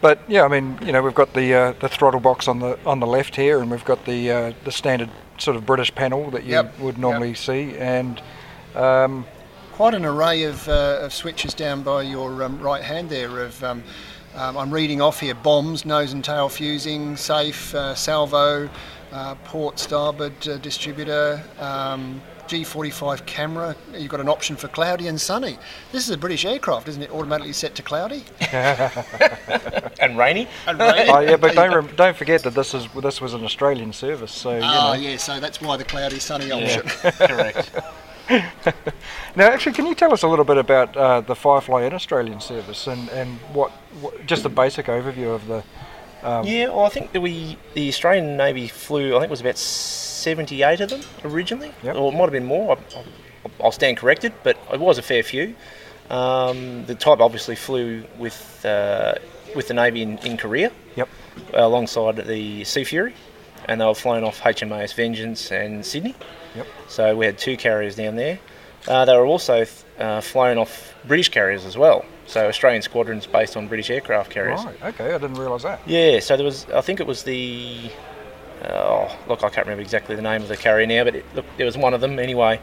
but 0.00 0.20
yeah, 0.28 0.44
I 0.44 0.48
mean, 0.48 0.78
you 0.82 0.92
know, 0.92 1.02
we've 1.02 1.14
got 1.14 1.32
the 1.34 1.54
uh, 1.54 1.72
the 1.80 1.88
throttle 1.88 2.20
box 2.20 2.46
on 2.46 2.60
the 2.60 2.78
on 2.86 3.00
the 3.00 3.06
left 3.06 3.34
here, 3.34 3.60
and 3.60 3.68
we've 3.70 3.84
got 3.84 4.04
the 4.04 4.30
uh, 4.30 4.52
the 4.64 4.70
standard 4.70 5.10
sort 5.38 5.56
of 5.56 5.66
British 5.66 5.92
panel 5.94 6.30
that 6.30 6.44
you 6.44 6.52
Yep, 6.52 6.78
would 6.78 6.98
normally 6.98 7.34
see, 7.34 7.76
and 7.78 8.22
um, 8.76 9.26
Quite 9.76 9.92
an 9.92 10.06
array 10.06 10.44
of, 10.44 10.66
uh, 10.70 11.00
of 11.02 11.12
switches 11.12 11.52
down 11.52 11.82
by 11.82 12.00
your 12.02 12.42
um, 12.42 12.58
right 12.60 12.82
hand 12.82 13.10
there. 13.10 13.40
Of 13.40 13.62
um, 13.62 13.84
um, 14.34 14.56
I'm 14.56 14.70
reading 14.72 15.02
off 15.02 15.20
here: 15.20 15.34
bombs, 15.34 15.84
nose 15.84 16.14
and 16.14 16.24
tail 16.24 16.48
fusing, 16.48 17.14
safe, 17.14 17.74
uh, 17.74 17.94
salvo, 17.94 18.70
uh, 19.12 19.34
port 19.44 19.78
starboard 19.78 20.48
uh, 20.48 20.56
distributor. 20.58 21.42
Um, 21.60 22.22
G45 22.46 23.26
camera, 23.26 23.74
you've 23.92 24.08
got 24.08 24.20
an 24.20 24.28
option 24.28 24.54
for 24.54 24.68
cloudy 24.68 25.08
and 25.08 25.20
sunny. 25.20 25.58
This 25.90 26.04
is 26.04 26.10
a 26.10 26.16
British 26.16 26.44
aircraft, 26.44 26.86
isn't 26.86 27.02
it? 27.02 27.10
Automatically 27.10 27.52
set 27.52 27.74
to 27.74 27.82
cloudy? 27.82 28.22
and 28.52 30.16
rainy. 30.16 30.46
And 30.68 30.78
rainy. 30.78 31.10
oh 31.10 31.18
yeah, 31.18 31.36
but 31.36 31.56
don't 31.56 31.74
rem- 31.74 31.96
don't 31.96 32.16
forget 32.16 32.44
that 32.44 32.54
this 32.54 32.72
is 32.72 32.86
this 33.02 33.20
was 33.20 33.34
an 33.34 33.44
Australian 33.44 33.92
service, 33.92 34.30
so 34.32 34.54
you 34.56 34.60
Ah, 34.62 34.92
know. 34.94 34.98
yeah, 35.00 35.16
so 35.16 35.40
that's 35.40 35.60
why 35.60 35.76
the 35.76 35.82
cloudy 35.84 36.20
sunny 36.20 36.50
option. 36.52 36.82
Correct. 37.18 37.72
Now, 39.36 39.48
actually, 39.48 39.72
can 39.72 39.86
you 39.86 39.94
tell 39.94 40.12
us 40.14 40.22
a 40.22 40.28
little 40.28 40.44
bit 40.44 40.56
about 40.56 40.96
uh, 40.96 41.20
the 41.20 41.34
Firefly 41.34 41.84
in 41.84 41.92
Australian 41.92 42.40
service 42.40 42.86
and, 42.86 43.08
and 43.10 43.38
what, 43.52 43.70
what 44.00 44.24
just 44.24 44.46
a 44.46 44.48
basic 44.48 44.86
overview 44.86 45.34
of 45.34 45.46
the 45.46 45.62
um, 46.22 46.44
yeah, 46.44 46.68
well, 46.68 46.84
I 46.84 46.88
think 46.88 47.12
that 47.12 47.20
we 47.20 47.56
the 47.74 47.88
Australian 47.88 48.36
Navy 48.36 48.66
flew. 48.66 49.14
I 49.14 49.20
think 49.20 49.28
it 49.28 49.30
was 49.30 49.40
about 49.40 49.58
seventy-eight 49.58 50.80
of 50.80 50.90
them 50.90 51.02
originally, 51.24 51.72
or 51.84 52.12
it 52.12 52.16
might 52.16 52.22
have 52.22 52.32
been 52.32 52.46
more. 52.46 52.76
I, 52.76 52.98
I, 52.98 53.04
I'll 53.62 53.70
stand 53.70 53.98
corrected, 53.98 54.32
but 54.42 54.56
it 54.72 54.80
was 54.80 54.98
a 54.98 55.02
fair 55.02 55.22
few. 55.22 55.54
Um, 56.10 56.84
the 56.86 56.94
type 56.94 57.20
obviously 57.20 57.54
flew 57.54 58.04
with 58.18 58.64
uh, 58.64 59.14
with 59.54 59.68
the 59.68 59.74
Navy 59.74 60.02
in, 60.02 60.18
in 60.18 60.36
Korea. 60.36 60.72
Yep. 60.96 61.08
Alongside 61.52 62.16
the 62.16 62.64
Sea 62.64 62.82
Fury, 62.82 63.14
and 63.66 63.80
they 63.80 63.84
were 63.84 63.94
flown 63.94 64.24
off 64.24 64.40
HMAS 64.40 64.94
Vengeance 64.94 65.52
and 65.52 65.84
Sydney. 65.84 66.16
Yep. 66.56 66.66
So 66.88 67.16
we 67.16 67.26
had 67.26 67.38
two 67.38 67.56
carriers 67.56 67.96
down 67.96 68.16
there. 68.16 68.38
Uh, 68.88 69.04
they 69.04 69.16
were 69.16 69.26
also 69.26 69.64
uh, 69.98 70.20
flown 70.20 70.58
off 70.58 70.94
British 71.06 71.28
carriers 71.28 71.64
as 71.64 71.76
well. 71.76 72.04
So 72.26 72.48
Australian 72.48 72.82
squadrons 72.82 73.26
based 73.26 73.56
on 73.56 73.68
British 73.68 73.90
aircraft 73.90 74.30
carriers. 74.30 74.64
Right. 74.64 74.84
Okay, 74.84 75.14
I 75.14 75.18
didn't 75.18 75.34
realise 75.38 75.62
that. 75.62 75.80
Yeah, 75.86 76.20
so 76.20 76.36
there 76.36 76.44
was, 76.44 76.66
I 76.70 76.80
think 76.80 77.00
it 77.00 77.06
was 77.06 77.22
the, 77.24 77.90
oh, 78.64 79.16
look, 79.28 79.44
I 79.44 79.48
can't 79.48 79.66
remember 79.66 79.82
exactly 79.82 80.16
the 80.16 80.22
name 80.22 80.42
of 80.42 80.48
the 80.48 80.56
carrier 80.56 80.86
now, 80.86 81.04
but 81.04 81.16
it, 81.16 81.24
look, 81.34 81.44
there 81.56 81.66
was 81.66 81.76
one 81.76 81.94
of 81.94 82.00
them 82.00 82.18
anyway. 82.18 82.60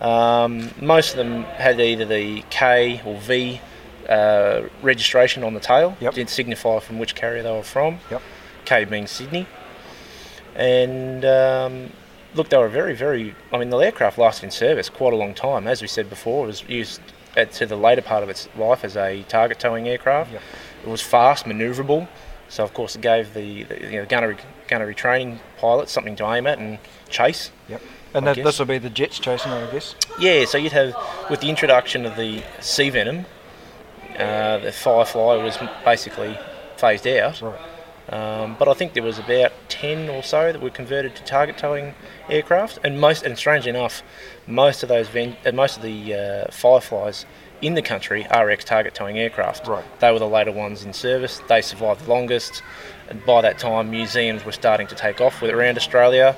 Um, 0.00 0.70
most 0.80 1.10
of 1.12 1.16
them 1.18 1.44
had 1.44 1.80
either 1.80 2.04
the 2.04 2.42
K 2.50 3.00
or 3.04 3.16
V 3.20 3.60
uh, 4.08 4.62
registration 4.82 5.44
on 5.44 5.54
the 5.54 5.60
tail, 5.60 5.96
Yep. 6.00 6.14
didn't 6.14 6.30
signify 6.30 6.80
from 6.80 6.98
which 6.98 7.14
carrier 7.14 7.42
they 7.42 7.52
were 7.52 7.62
from. 7.62 7.98
Yep. 8.10 8.22
K 8.64 8.84
being 8.84 9.06
Sydney. 9.06 9.46
And 10.56 11.24
um, 11.24 11.90
look, 12.34 12.48
they 12.48 12.56
were 12.58 12.68
very, 12.68 12.94
very. 12.94 13.34
I 13.52 13.58
mean, 13.58 13.70
the 13.70 13.78
aircraft 13.78 14.18
lasted 14.18 14.44
in 14.44 14.50
service 14.50 14.88
quite 14.88 15.12
a 15.12 15.16
long 15.16 15.34
time. 15.34 15.66
As 15.66 15.80
we 15.82 15.88
said 15.88 16.08
before, 16.10 16.44
it 16.44 16.48
was 16.48 16.68
used 16.68 17.00
at, 17.36 17.52
to 17.52 17.66
the 17.66 17.76
later 17.76 18.02
part 18.02 18.22
of 18.22 18.28
its 18.28 18.48
life 18.56 18.84
as 18.84 18.96
a 18.96 19.22
target 19.28 19.58
towing 19.58 19.88
aircraft. 19.88 20.32
It 20.32 20.88
was 20.88 21.00
fast, 21.00 21.46
manoeuvrable. 21.46 22.08
So 22.48 22.62
of 22.62 22.74
course, 22.74 22.94
it 22.94 23.00
gave 23.00 23.34
the, 23.34 23.64
the 23.64 23.80
you 23.80 23.98
know, 23.98 24.06
gunnery 24.06 24.36
gunnery 24.68 24.94
training 24.94 25.40
pilots 25.58 25.92
something 25.92 26.16
to 26.16 26.32
aim 26.32 26.46
at 26.46 26.58
and 26.58 26.78
chase. 27.08 27.50
Yep. 27.68 27.82
And 28.14 28.26
that, 28.26 28.36
this 28.36 28.58
will 28.58 28.66
be 28.66 28.78
the 28.78 28.90
jets 28.90 29.18
chasing 29.18 29.50
I 29.50 29.68
guess. 29.72 29.96
Yeah, 30.20 30.44
so 30.44 30.56
you'd 30.56 30.72
have, 30.72 30.94
with 31.30 31.40
the 31.40 31.50
introduction 31.50 32.06
of 32.06 32.16
the 32.16 32.44
Sea 32.60 32.90
Venom, 32.90 33.26
uh, 34.16 34.58
the 34.58 34.70
Firefly 34.70 35.42
was 35.42 35.58
basically 35.84 36.38
phased 36.76 37.08
out. 37.08 37.42
Um, 38.10 38.56
but 38.58 38.68
I 38.68 38.74
think 38.74 38.92
there 38.92 39.02
was 39.02 39.18
about 39.18 39.52
10 39.68 40.10
or 40.10 40.22
so 40.22 40.52
that 40.52 40.60
were 40.60 40.70
converted 40.70 41.16
to 41.16 41.24
target 41.24 41.56
towing 41.56 41.94
aircraft, 42.28 42.78
and 42.84 43.00
most, 43.00 43.22
and 43.24 43.36
strangely 43.38 43.70
enough, 43.70 44.02
most 44.46 44.82
of 44.82 44.88
those, 44.90 45.08
ven- 45.08 45.36
uh, 45.46 45.52
most 45.52 45.76
of 45.78 45.82
the 45.82 46.14
uh, 46.14 46.50
Fireflies 46.52 47.24
in 47.62 47.74
the 47.74 47.82
country 47.82 48.26
are 48.26 48.50
ex-target 48.50 48.94
towing 48.94 49.18
aircraft. 49.18 49.66
Right. 49.66 49.84
They 50.00 50.12
were 50.12 50.18
the 50.18 50.28
later 50.28 50.52
ones 50.52 50.84
in 50.84 50.92
service. 50.92 51.40
They 51.48 51.62
survived 51.62 52.04
the 52.04 52.10
longest, 52.10 52.62
and 53.08 53.24
by 53.24 53.40
that 53.40 53.58
time, 53.58 53.90
museums 53.90 54.44
were 54.44 54.52
starting 54.52 54.86
to 54.88 54.94
take 54.94 55.22
off 55.22 55.40
with 55.40 55.50
around 55.50 55.78
Australia. 55.78 56.36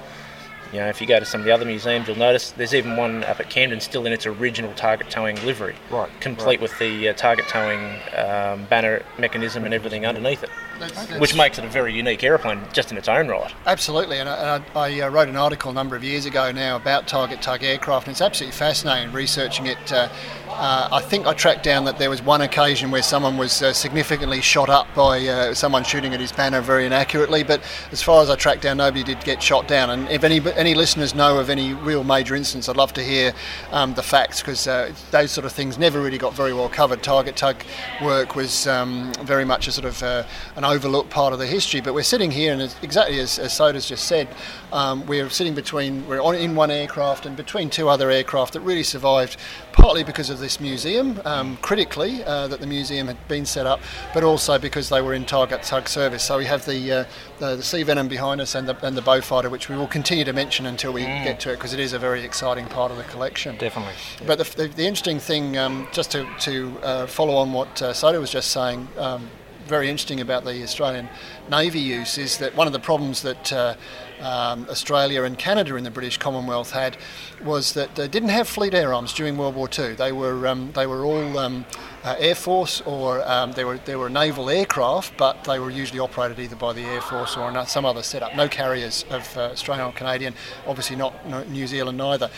You 0.72 0.80
know, 0.80 0.88
if 0.88 1.00
you 1.00 1.06
go 1.06 1.18
to 1.18 1.24
some 1.24 1.40
of 1.40 1.46
the 1.46 1.52
other 1.52 1.64
museums, 1.64 2.06
you'll 2.08 2.18
notice 2.18 2.50
there's 2.52 2.74
even 2.74 2.96
one 2.96 3.22
up 3.24 3.38
at 3.40 3.50
Camden 3.50 3.80
still 3.80 4.04
in 4.06 4.12
its 4.12 4.26
original 4.26 4.72
target 4.74 5.10
towing 5.10 5.36
livery, 5.46 5.74
Right, 5.90 6.10
complete 6.20 6.46
right. 6.46 6.60
with 6.60 6.76
the 6.78 7.08
uh, 7.08 7.12
target 7.14 7.46
towing 7.48 7.98
um, 8.16 8.64
banner 8.66 9.02
mechanism 9.18 9.64
and 9.64 9.72
everything 9.72 10.06
underneath 10.06 10.42
it, 10.42 10.50
That's- 10.78 10.92
that's- 10.96 11.20
which 11.20 11.34
makes 11.34 11.58
it 11.58 11.64
a 11.64 11.68
very 11.68 11.92
unique 11.94 12.22
aeroplane 12.22 12.60
just 12.72 12.90
in 12.92 12.98
its 12.98 13.08
own 13.08 13.28
right. 13.28 13.52
Absolutely, 13.66 14.18
and 14.18 14.28
I, 14.28 14.36
and 14.56 14.64
I, 14.74 14.80
I 14.80 15.00
uh, 15.00 15.08
wrote 15.08 15.28
an 15.28 15.36
article 15.36 15.70
a 15.70 15.74
number 15.74 15.96
of 15.96 16.04
years 16.04 16.26
ago 16.26 16.52
now 16.52 16.76
about 16.76 17.06
target 17.08 17.42
tug 17.42 17.62
aircraft, 17.64 18.06
and 18.06 18.12
it's 18.12 18.20
absolutely 18.20 18.56
fascinating 18.56 19.12
researching 19.12 19.66
it. 19.66 19.92
Uh, 19.92 20.08
uh, 20.56 20.88
I 20.92 21.00
think 21.02 21.26
I 21.26 21.34
tracked 21.34 21.62
down 21.62 21.84
that 21.84 21.98
there 21.98 22.08
was 22.08 22.22
one 22.22 22.40
occasion 22.40 22.90
where 22.90 23.02
someone 23.02 23.36
was 23.36 23.62
uh, 23.62 23.72
significantly 23.72 24.40
shot 24.40 24.68
up 24.68 24.86
by 24.94 25.26
uh, 25.26 25.54
someone 25.54 25.84
shooting 25.84 26.14
at 26.14 26.20
his 26.20 26.32
banner 26.32 26.60
very 26.60 26.86
inaccurately, 26.86 27.42
but 27.42 27.62
as 27.92 28.02
far 28.02 28.22
as 28.22 28.30
I 28.30 28.36
tracked 28.36 28.62
down, 28.62 28.78
nobody 28.78 29.04
did 29.04 29.22
get 29.22 29.42
shot 29.42 29.68
down. 29.68 29.90
And 29.90 30.08
if 30.08 30.24
any 30.24 30.40
any 30.54 30.74
listeners 30.74 31.14
know 31.14 31.38
of 31.38 31.50
any 31.50 31.74
real 31.74 32.04
major 32.04 32.34
incidents, 32.34 32.68
I'd 32.68 32.76
love 32.76 32.92
to 32.94 33.02
hear 33.02 33.34
um, 33.70 33.94
the 33.94 34.02
facts 34.02 34.40
because 34.40 34.66
uh, 34.66 34.92
those 35.10 35.30
sort 35.30 35.44
of 35.44 35.52
things 35.52 35.78
never 35.78 36.00
really 36.00 36.18
got 36.18 36.34
very 36.34 36.54
well 36.54 36.68
covered. 36.68 37.02
Target 37.02 37.36
tug 37.36 37.62
work 38.02 38.34
was 38.34 38.66
um, 38.66 39.12
very 39.22 39.44
much 39.44 39.68
a 39.68 39.72
sort 39.72 39.84
of 39.84 40.02
uh, 40.02 40.24
an 40.56 40.64
overlooked 40.64 41.10
part 41.10 41.32
of 41.32 41.38
the 41.38 41.46
history, 41.46 41.80
but 41.80 41.92
we're 41.92 42.02
sitting 42.02 42.30
here, 42.30 42.52
and 42.52 42.74
exactly 42.82 43.20
as, 43.20 43.38
as 43.38 43.52
Soda's 43.52 43.86
just 43.86 44.06
said, 44.06 44.26
um, 44.72 45.06
we're 45.06 45.30
sitting 45.30 45.54
between, 45.54 46.06
we're 46.06 46.20
on, 46.20 46.34
in 46.34 46.54
one 46.54 46.70
aircraft 46.70 47.26
and 47.26 47.36
between 47.36 47.70
two 47.70 47.88
other 47.88 48.10
aircraft 48.10 48.52
that 48.52 48.60
really 48.60 48.82
survived, 48.82 49.36
partly 49.72 50.04
because 50.04 50.30
of 50.30 50.38
this 50.38 50.60
museum, 50.60 51.20
um, 51.24 51.56
critically, 51.58 52.22
uh, 52.24 52.46
that 52.48 52.60
the 52.60 52.66
museum 52.66 53.06
had 53.06 53.28
been 53.28 53.46
set 53.46 53.66
up, 53.66 53.80
but 54.12 54.22
also 54.22 54.58
because 54.58 54.88
they 54.88 55.00
were 55.00 55.14
in 55.14 55.24
target 55.24 55.62
tug 55.62 55.88
service. 55.88 56.24
So 56.24 56.38
we 56.38 56.44
have 56.44 56.64
the, 56.66 56.92
uh, 56.92 57.04
the, 57.38 57.56
the 57.56 57.62
Sea 57.62 57.82
Venom 57.82 58.08
behind 58.08 58.40
us 58.40 58.54
and 58.54 58.68
the, 58.68 58.86
and 58.86 58.96
the 58.96 59.02
Beaufighter, 59.02 59.50
which 59.50 59.68
we 59.68 59.76
will 59.76 59.86
continue 59.86 60.24
to 60.24 60.32
mention 60.32 60.66
until 60.66 60.92
we 60.92 61.06
Mm. 61.06 61.24
get 61.24 61.40
to 61.40 61.52
it, 61.52 61.56
because 61.56 61.72
it 61.72 61.78
is 61.80 61.92
a 61.92 61.98
very 61.98 62.24
exciting 62.24 62.66
part 62.66 62.90
of 62.90 62.96
the 62.96 63.04
collection. 63.04 63.56
Definitely. 63.56 63.94
But 64.26 64.38
the, 64.38 64.44
the, 64.56 64.68
the 64.68 64.86
interesting 64.86 65.20
thing, 65.20 65.56
um, 65.56 65.86
just 65.92 66.10
to, 66.10 66.26
to 66.40 66.78
uh, 66.82 67.06
follow 67.06 67.36
on 67.36 67.52
what 67.52 67.80
uh, 67.80 67.92
Soda 67.92 68.18
was 68.18 68.30
just 68.30 68.50
saying, 68.50 68.88
um, 68.98 69.30
very 69.66 69.90
interesting 69.90 70.20
about 70.20 70.44
the 70.44 70.62
Australian 70.62 71.08
Navy 71.50 71.80
use 71.80 72.18
is 72.18 72.38
that 72.38 72.56
one 72.56 72.66
of 72.66 72.72
the 72.72 72.78
problems 72.78 73.22
that 73.22 73.52
uh, 73.52 73.74
um, 74.20 74.66
Australia 74.70 75.24
and 75.24 75.38
Canada 75.38 75.76
in 75.76 75.84
the 75.84 75.90
British 75.90 76.18
Commonwealth 76.18 76.70
had 76.70 76.96
was 77.44 77.74
that 77.74 77.94
they 77.96 78.08
didn't 78.08 78.30
have 78.30 78.48
fleet 78.48 78.74
air 78.74 78.94
arms 78.94 79.12
during 79.12 79.36
World 79.36 79.54
War 79.54 79.68
II. 79.76 79.94
They 79.94 80.12
were 80.12 80.46
um, 80.46 80.72
they 80.72 80.86
were 80.86 81.04
all 81.04 81.38
um, 81.38 81.66
uh, 82.04 82.14
Air 82.18 82.34
Force 82.34 82.80
or 82.82 83.26
um, 83.28 83.52
they 83.52 83.64
were 83.64 83.78
they 83.78 83.96
were 83.96 84.08
naval 84.08 84.48
aircraft, 84.48 85.16
but 85.16 85.44
they 85.44 85.58
were 85.58 85.70
usually 85.70 86.00
operated 86.00 86.38
either 86.38 86.56
by 86.56 86.72
the 86.72 86.82
Air 86.82 87.00
Force 87.00 87.36
or 87.36 87.66
some 87.66 87.84
other 87.84 88.02
setup. 88.02 88.34
No 88.34 88.48
carriers 88.48 89.04
of 89.10 89.36
uh, 89.36 89.50
Australian 89.52 89.88
or 89.88 89.92
Canadian, 89.92 90.34
obviously 90.66 90.96
not 90.96 91.28
New 91.48 91.66
Zealand 91.66 91.98
neither. 91.98 92.30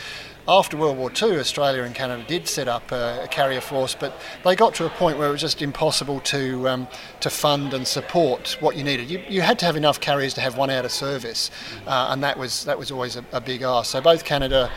After 0.49 0.77
World 0.77 0.97
War 0.97 1.11
II, 1.11 1.37
Australia 1.37 1.83
and 1.83 1.93
Canada 1.93 2.23
did 2.27 2.47
set 2.47 2.67
up 2.67 2.91
a, 2.91 3.21
a 3.25 3.27
carrier 3.27 3.61
force, 3.61 3.93
but 3.93 4.19
they 4.43 4.55
got 4.55 4.73
to 4.75 4.87
a 4.87 4.89
point 4.89 5.19
where 5.19 5.29
it 5.29 5.31
was 5.31 5.41
just 5.41 5.61
impossible 5.61 6.21
to 6.21 6.67
um, 6.67 6.87
to 7.19 7.29
fund 7.29 7.75
and 7.75 7.87
support 7.87 8.57
what 8.59 8.75
you 8.75 8.83
needed. 8.83 9.11
You, 9.11 9.21
you 9.29 9.41
had 9.41 9.59
to 9.59 9.67
have 9.67 9.75
enough 9.75 9.99
carriers 9.99 10.33
to 10.33 10.41
have 10.41 10.57
one 10.57 10.71
out 10.71 10.85
of 10.85 10.91
service, 10.91 11.51
uh, 11.85 12.07
and 12.09 12.23
that 12.23 12.39
was 12.39 12.65
that 12.65 12.79
was 12.79 12.89
always 12.89 13.15
a, 13.15 13.23
a 13.31 13.39
big 13.39 13.61
ask. 13.61 13.91
So 13.91 14.01
both 14.01 14.25
Canada 14.25 14.71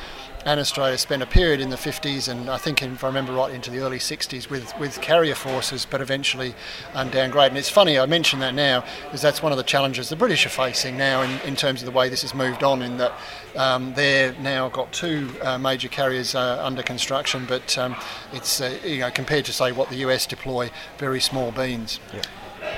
and 0.45 0.59
Australia 0.59 0.99
spent 0.99 1.23
a 1.23 1.27
period 1.27 1.61
in 1.61 1.71
the 1.71 1.77
50s 1.77 2.29
and 2.29 2.51
I 2.51 2.59
think, 2.59 2.83
if 2.83 3.05
I 3.05 3.07
remember 3.07 3.33
right, 3.33 3.53
into 3.53 3.71
the 3.71 3.79
early 3.79 3.99
60s 3.99 4.51
with, 4.51 4.77
with 4.79 5.01
carrier 5.01 5.35
forces, 5.35 5.87
but 5.89 6.01
eventually 6.01 6.55
um, 6.95 7.11
downgraded. 7.11 7.49
And 7.49 7.59
it's 7.59 7.69
funny, 7.69 7.99
I 7.99 8.07
mention 8.07 8.41
that 8.41 8.55
now, 8.55 8.85
because 9.05 9.23
that's 9.23 9.43
one 9.43 9.53
of 9.53 9.59
the 9.59 9.65
challenges 9.65 10.09
the 10.09 10.17
British 10.17 10.45
are 10.47 10.51
facing 10.51 10.97
now 10.97 11.23
in, 11.23 11.41
in 11.41 11.57
terms 11.57 11.83
of 11.83 11.87
the 11.87 11.93
way 11.93 12.09
this 12.09 12.23
has 12.23 12.35
moved 12.35 12.63
on, 12.63 12.83
in 12.83 12.99
that 12.99 13.13
um, 13.57 13.95
they've 13.95 14.39
now 14.41 14.69
got 14.69 14.93
two 14.93 15.31
uh, 15.43 15.59
major 15.59 15.89
carriers 15.89 16.35
uh, 16.35 16.61
under 16.65 16.83
construction, 16.83 17.45
but 17.47 17.77
um, 17.79 17.95
it's, 18.33 18.61
uh, 18.61 18.79
you 18.85 18.99
know, 18.99 19.11
compared 19.11 19.45
to, 19.45 19.53
say, 19.53 19.73
what 19.73 19.89
the 19.91 19.97
US 19.97 20.27
deploy, 20.27 20.71
very 20.99 21.21
small 21.21 21.53
beans. 21.53 22.01
Yeah, 22.13 22.23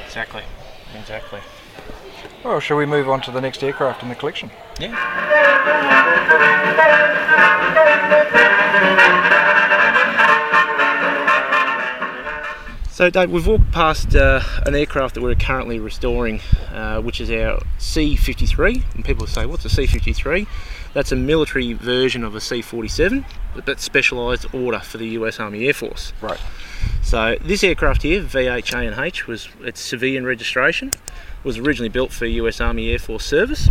exactly, 0.05 0.43
exactly. 0.99 1.41
Well, 2.45 2.61
shall 2.61 2.77
we 2.77 2.85
move 2.85 3.09
on 3.09 3.23
to 3.23 3.31
the 3.31 3.41
next 3.41 3.63
aircraft 3.63 4.03
in 4.03 4.11
the 4.11 4.15
collection? 4.15 4.51
Yeah. 4.81 6.15
So, 12.91 13.11
Dave, 13.11 13.31
we've 13.33 13.45
walked 13.45 13.73
past 13.73 14.15
uh, 14.15 14.41
an 14.67 14.77
aircraft 14.77 15.17
that 15.17 15.21
we're 15.21 15.35
currently 15.35 15.81
restoring, 15.81 16.41
uh, 16.73 17.01
which 17.03 17.21
is 17.21 17.29
our 17.29 17.61
C-53. 17.79 18.95
And 18.95 19.05
people 19.05 19.27
say, 19.27 19.47
"What's 19.47 19.65
a 19.65 19.69
C-53?" 19.69 20.47
That's 20.93 21.11
a 21.11 21.17
military 21.17 21.73
version 21.73 22.23
of 22.23 22.37
a 22.37 22.41
C-47, 22.41 23.25
but 23.53 23.67
that's 23.67 23.83
specialised 23.83 24.55
order 24.55 24.79
for 24.79 24.99
the 24.99 25.09
U.S. 25.09 25.41
Army 25.41 25.67
Air 25.67 25.75
Force. 25.75 26.13
Right. 26.23 26.39
So 27.03 27.37
this 27.43 27.65
aircraft 27.65 28.03
here, 28.03 28.23
VHA&H, 28.23 29.27
was 29.27 29.49
its 29.61 29.81
civilian 29.81 30.25
registration. 30.25 30.93
Was 31.43 31.59
originally 31.59 31.89
built 31.89 32.13
for 32.13 32.27
U.S. 32.27 32.61
Army 32.61 32.91
Air 32.93 33.01
Force 33.01 33.25
service. 33.27 33.69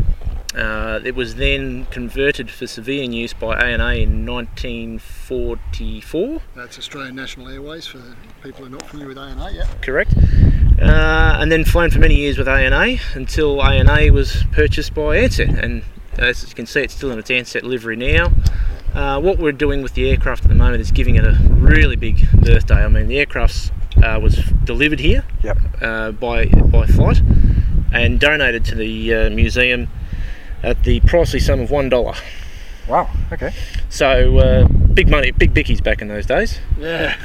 Uh, 0.55 0.99
it 1.03 1.15
was 1.15 1.35
then 1.35 1.85
converted 1.87 2.49
for 2.49 2.65
civilian 2.67 3.11
use 3.11 3.33
by 3.33 3.59
ANA 3.59 3.95
in 3.95 4.25
1944. 4.25 6.41
That's 6.55 6.77
Australian 6.77 7.15
National 7.15 7.49
Airways 7.49 7.87
for 7.87 7.99
people 8.43 8.59
who 8.61 8.67
are 8.67 8.69
not 8.69 8.87
familiar 8.87 9.09
with 9.09 9.17
ANA, 9.17 9.49
yeah. 9.51 9.65
correct? 9.81 10.13
Uh, 10.79 11.37
and 11.39 11.51
then 11.51 11.65
flown 11.65 11.89
for 11.89 11.99
many 11.99 12.15
years 12.15 12.37
with 12.37 12.47
ANA 12.47 12.97
until 13.15 13.61
ANA 13.63 14.13
was 14.13 14.43
purchased 14.51 14.93
by 14.93 15.17
Ansett. 15.17 15.57
And 15.61 15.81
as 16.17 16.47
you 16.47 16.53
can 16.53 16.67
see, 16.67 16.81
it's 16.81 16.93
still 16.93 17.11
in 17.11 17.17
its 17.17 17.31
Ansett 17.31 17.63
livery 17.63 17.95
now. 17.95 18.31
Uh, 18.93 19.19
what 19.19 19.39
we're 19.39 19.51
doing 19.51 19.81
with 19.81 19.95
the 19.95 20.07
aircraft 20.09 20.43
at 20.43 20.49
the 20.49 20.55
moment 20.55 20.81
is 20.81 20.91
giving 20.91 21.15
it 21.15 21.25
a 21.25 21.35
really 21.49 21.95
big 21.95 22.29
birthday. 22.31 22.83
I 22.83 22.87
mean, 22.89 23.07
the 23.07 23.17
aircraft 23.17 23.71
uh, 24.03 24.19
was 24.21 24.35
delivered 24.63 24.99
here 24.99 25.25
Yep. 25.41 25.57
uh, 25.81 26.11
by 26.11 26.45
by 26.45 26.85
flight 26.85 27.21
and 27.91 28.19
donated 28.19 28.63
to 28.65 28.75
the 28.75 29.13
uh, 29.13 29.29
museum 29.31 29.87
at 30.63 30.83
the 30.83 30.99
pricey 31.01 31.41
sum 31.41 31.59
of 31.59 31.69
one 31.69 31.89
dollar. 31.89 32.15
Wow. 32.87 33.09
Okay. 33.31 33.53
So 33.89 34.37
uh, 34.39 34.67
big 34.67 35.09
money, 35.09 35.31
big 35.31 35.53
bickies 35.53 35.83
back 35.83 36.01
in 36.01 36.07
those 36.07 36.25
days. 36.25 36.59
Yeah. 36.79 37.15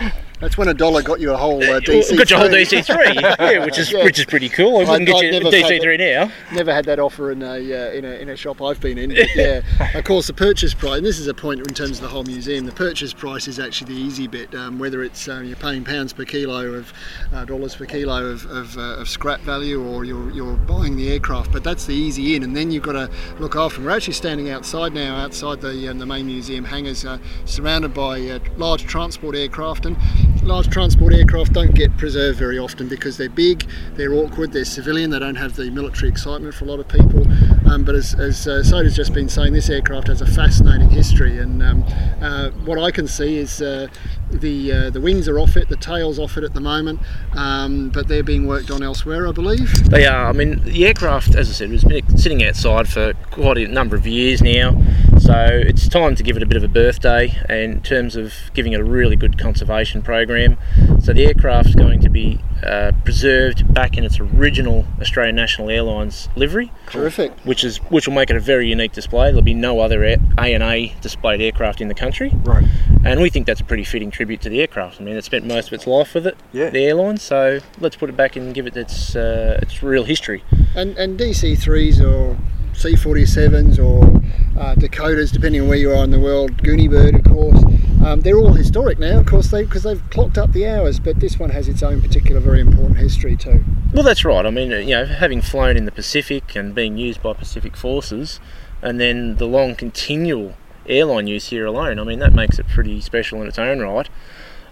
Um, 0.00 0.10
That's 0.40 0.58
when 0.58 0.68
a 0.68 0.74
dollar 0.74 1.02
got 1.02 1.18
you 1.18 1.32
a 1.32 1.36
whole 1.36 1.62
uh, 1.62 1.80
DC. 1.80 2.16
got 2.16 2.28
your 2.28 2.38
whole 2.40 2.48
DC3, 2.50 3.20
yeah, 3.40 3.64
which 3.64 3.78
is 3.78 3.90
which 3.92 4.18
is 4.18 4.26
pretty 4.26 4.50
cool. 4.50 4.76
I 4.76 4.90
wouldn't 4.90 5.06
get 5.06 5.24
you 5.24 5.38
a 5.38 5.50
DC3 5.50 5.98
now. 5.98 6.30
Never 6.52 6.74
had 6.74 6.84
that 6.84 6.98
offer 6.98 7.32
in 7.32 7.42
a, 7.42 7.54
uh, 7.54 7.92
in 7.92 8.04
a 8.04 8.10
in 8.10 8.28
a 8.28 8.36
shop 8.36 8.60
I've 8.60 8.78
been 8.78 8.98
in. 8.98 9.10
But 9.10 9.34
yeah, 9.34 9.62
of 9.94 10.04
course 10.04 10.26
the 10.26 10.34
purchase 10.34 10.74
price. 10.74 10.98
And 10.98 11.06
this 11.06 11.18
is 11.18 11.26
a 11.26 11.32
point 11.32 11.60
in 11.60 11.72
terms 11.72 11.92
of 11.92 12.02
the 12.02 12.08
whole 12.08 12.24
museum. 12.24 12.66
The 12.66 12.72
purchase 12.72 13.14
price 13.14 13.48
is 13.48 13.58
actually 13.58 13.94
the 13.94 14.00
easy 14.00 14.26
bit. 14.26 14.54
Um, 14.54 14.78
whether 14.78 15.02
it's 15.02 15.26
um, 15.26 15.46
you're 15.46 15.56
paying 15.56 15.84
pounds 15.84 16.12
per 16.12 16.26
kilo 16.26 16.74
of 16.74 16.92
uh, 17.32 17.46
dollars 17.46 17.74
per 17.74 17.86
kilo 17.86 18.26
of, 18.26 18.44
of, 18.46 18.76
uh, 18.76 18.96
of 18.96 19.08
scrap 19.08 19.40
value, 19.40 19.82
or 19.82 20.04
you're 20.04 20.30
you're 20.32 20.56
buying 20.56 20.96
the 20.96 21.12
aircraft. 21.12 21.50
But 21.50 21.64
that's 21.64 21.86
the 21.86 21.94
easy 21.94 22.36
in, 22.36 22.42
and 22.42 22.54
then 22.54 22.70
you've 22.70 22.82
got 22.82 22.92
to 22.92 23.10
look 23.38 23.56
after 23.56 23.76
them. 23.78 23.86
We're 23.86 23.96
actually 23.96 24.12
standing 24.12 24.50
outside 24.50 24.92
now, 24.92 25.16
outside 25.16 25.62
the 25.62 25.88
um, 25.88 25.98
the 25.98 26.06
main 26.06 26.26
museum 26.26 26.64
hangars, 26.64 27.06
uh, 27.06 27.18
surrounded 27.46 27.94
by 27.94 28.20
uh, 28.28 28.38
large 28.58 28.84
transport 28.86 29.34
aircraft 29.34 29.86
and 29.86 29.96
large 30.42 30.68
transport 30.68 31.12
aircraft 31.14 31.52
don't 31.52 31.74
get 31.74 31.96
preserved 31.96 32.38
very 32.38 32.58
often 32.58 32.88
because 32.88 33.16
they're 33.16 33.28
big, 33.28 33.68
they're 33.94 34.14
awkward, 34.14 34.52
they're 34.52 34.64
civilian, 34.64 35.10
they 35.10 35.18
don't 35.18 35.36
have 35.36 35.56
the 35.56 35.70
military 35.70 36.08
excitement 36.08 36.54
for 36.54 36.64
a 36.64 36.68
lot 36.68 36.80
of 36.80 36.88
people. 36.88 37.26
Um, 37.68 37.84
but 37.84 37.94
as, 37.94 38.14
as 38.14 38.46
uh, 38.46 38.62
Soda's 38.62 38.94
just 38.94 39.12
been 39.12 39.28
saying, 39.28 39.52
this 39.52 39.68
aircraft 39.68 40.06
has 40.08 40.20
a 40.20 40.26
fascinating 40.26 40.88
history, 40.88 41.38
and 41.38 41.62
um, 41.62 41.84
uh, 42.20 42.50
what 42.64 42.78
I 42.78 42.90
can 42.90 43.08
see 43.08 43.38
is 43.38 43.60
uh, 43.60 43.88
the 44.30 44.72
uh, 44.72 44.90
the 44.90 45.00
wings 45.00 45.28
are 45.28 45.38
off 45.38 45.56
it, 45.56 45.68
the 45.68 45.76
tail's 45.76 46.18
off 46.18 46.36
it 46.36 46.44
at 46.44 46.54
the 46.54 46.60
moment, 46.60 47.00
um, 47.32 47.90
but 47.90 48.06
they're 48.08 48.22
being 48.22 48.46
worked 48.46 48.70
on 48.70 48.82
elsewhere, 48.82 49.26
I 49.26 49.32
believe. 49.32 49.90
They 49.90 50.06
are. 50.06 50.28
I 50.28 50.32
mean, 50.32 50.62
the 50.62 50.86
aircraft, 50.86 51.34
as 51.34 51.48
I 51.48 51.52
said, 51.52 51.70
has 51.70 51.84
been 51.84 52.16
sitting 52.16 52.44
outside 52.44 52.88
for 52.88 53.14
quite 53.30 53.58
a 53.58 53.66
number 53.66 53.96
of 53.96 54.06
years 54.06 54.42
now. 54.42 54.80
So 55.26 55.34
it's 55.50 55.88
time 55.88 56.14
to 56.14 56.22
give 56.22 56.36
it 56.36 56.42
a 56.44 56.46
bit 56.46 56.56
of 56.56 56.62
a 56.62 56.68
birthday 56.68 57.36
in 57.48 57.80
terms 57.82 58.14
of 58.14 58.32
giving 58.54 58.74
it 58.74 58.80
a 58.80 58.84
really 58.84 59.16
good 59.16 59.36
conservation 59.38 60.00
program. 60.00 60.56
So 61.02 61.12
the 61.12 61.26
aircraft's 61.26 61.74
going 61.74 62.00
to 62.02 62.08
be 62.08 62.40
uh, 62.62 62.92
preserved 63.04 63.74
back 63.74 63.98
in 63.98 64.04
its 64.04 64.20
original 64.20 64.86
Australian 65.00 65.34
National 65.34 65.68
Airlines 65.68 66.28
livery. 66.36 66.70
Terrific. 66.86 67.32
Which 67.40 67.64
is 67.64 67.78
which 67.90 68.06
will 68.06 68.14
make 68.14 68.30
it 68.30 68.36
a 68.36 68.40
very 68.40 68.68
unique 68.68 68.92
display. 68.92 69.30
There'll 69.30 69.42
be 69.42 69.52
no 69.52 69.80
other 69.80 70.04
A 70.04 70.16
and 70.38 70.62
A 70.62 70.94
displayed 71.00 71.40
aircraft 71.40 71.80
in 71.80 71.88
the 71.88 71.94
country. 71.94 72.30
Right. 72.44 72.64
And 73.04 73.20
we 73.20 73.28
think 73.28 73.46
that's 73.48 73.60
a 73.60 73.64
pretty 73.64 73.84
fitting 73.84 74.12
tribute 74.12 74.40
to 74.42 74.48
the 74.48 74.60
aircraft. 74.60 75.00
I 75.00 75.04
mean, 75.04 75.16
it 75.16 75.24
spent 75.24 75.44
most 75.44 75.66
of 75.66 75.72
its 75.72 75.88
life 75.88 76.14
with 76.14 76.28
it, 76.28 76.36
Yeah. 76.52 76.70
the 76.70 76.84
airline. 76.84 77.16
So 77.16 77.58
let's 77.80 77.96
put 77.96 78.10
it 78.10 78.16
back 78.16 78.36
and 78.36 78.54
give 78.54 78.68
it 78.68 78.76
its 78.76 79.16
uh, 79.16 79.58
its 79.60 79.82
real 79.82 80.04
history. 80.04 80.44
And 80.76 80.96
and 80.96 81.18
DC 81.18 81.58
threes 81.58 82.00
or 82.00 82.36
C47s 82.74 83.78
or 83.80 84.22
uh, 84.58 84.74
Dakotas, 84.74 85.30
depending 85.30 85.62
on 85.62 85.68
where 85.68 85.78
you 85.78 85.92
are 85.92 86.04
in 86.04 86.10
the 86.10 86.18
world, 86.18 86.62
Gooney 86.62 86.88
Bird, 86.88 87.14
of 87.14 87.24
course. 87.24 87.62
Um, 88.04 88.20
they're 88.20 88.38
all 88.38 88.52
historic 88.52 88.98
now, 88.98 89.20
of 89.20 89.26
course, 89.26 89.50
they 89.50 89.64
because 89.64 89.82
they've 89.82 90.02
clocked 90.10 90.38
up 90.38 90.52
the 90.52 90.66
hours. 90.66 91.00
But 91.00 91.20
this 91.20 91.38
one 91.38 91.50
has 91.50 91.66
its 91.68 91.82
own 91.82 92.00
particular, 92.00 92.40
very 92.40 92.60
important 92.60 92.98
history 92.98 93.36
too. 93.36 93.64
Well, 93.92 94.02
that's 94.02 94.24
right. 94.24 94.46
I 94.46 94.50
mean, 94.50 94.70
you 94.70 94.94
know, 94.94 95.06
having 95.06 95.40
flown 95.40 95.76
in 95.76 95.84
the 95.84 95.92
Pacific 95.92 96.54
and 96.54 96.74
being 96.74 96.96
used 96.96 97.22
by 97.22 97.32
Pacific 97.32 97.76
forces, 97.76 98.40
and 98.82 99.00
then 99.00 99.36
the 99.36 99.46
long 99.46 99.74
continual 99.74 100.54
airline 100.88 101.26
use 101.26 101.48
here 101.48 101.66
alone, 101.66 101.98
I 101.98 102.04
mean, 102.04 102.18
that 102.20 102.32
makes 102.32 102.58
it 102.58 102.68
pretty 102.68 103.00
special 103.00 103.40
in 103.42 103.48
its 103.48 103.58
own 103.58 103.80
right. 103.80 104.08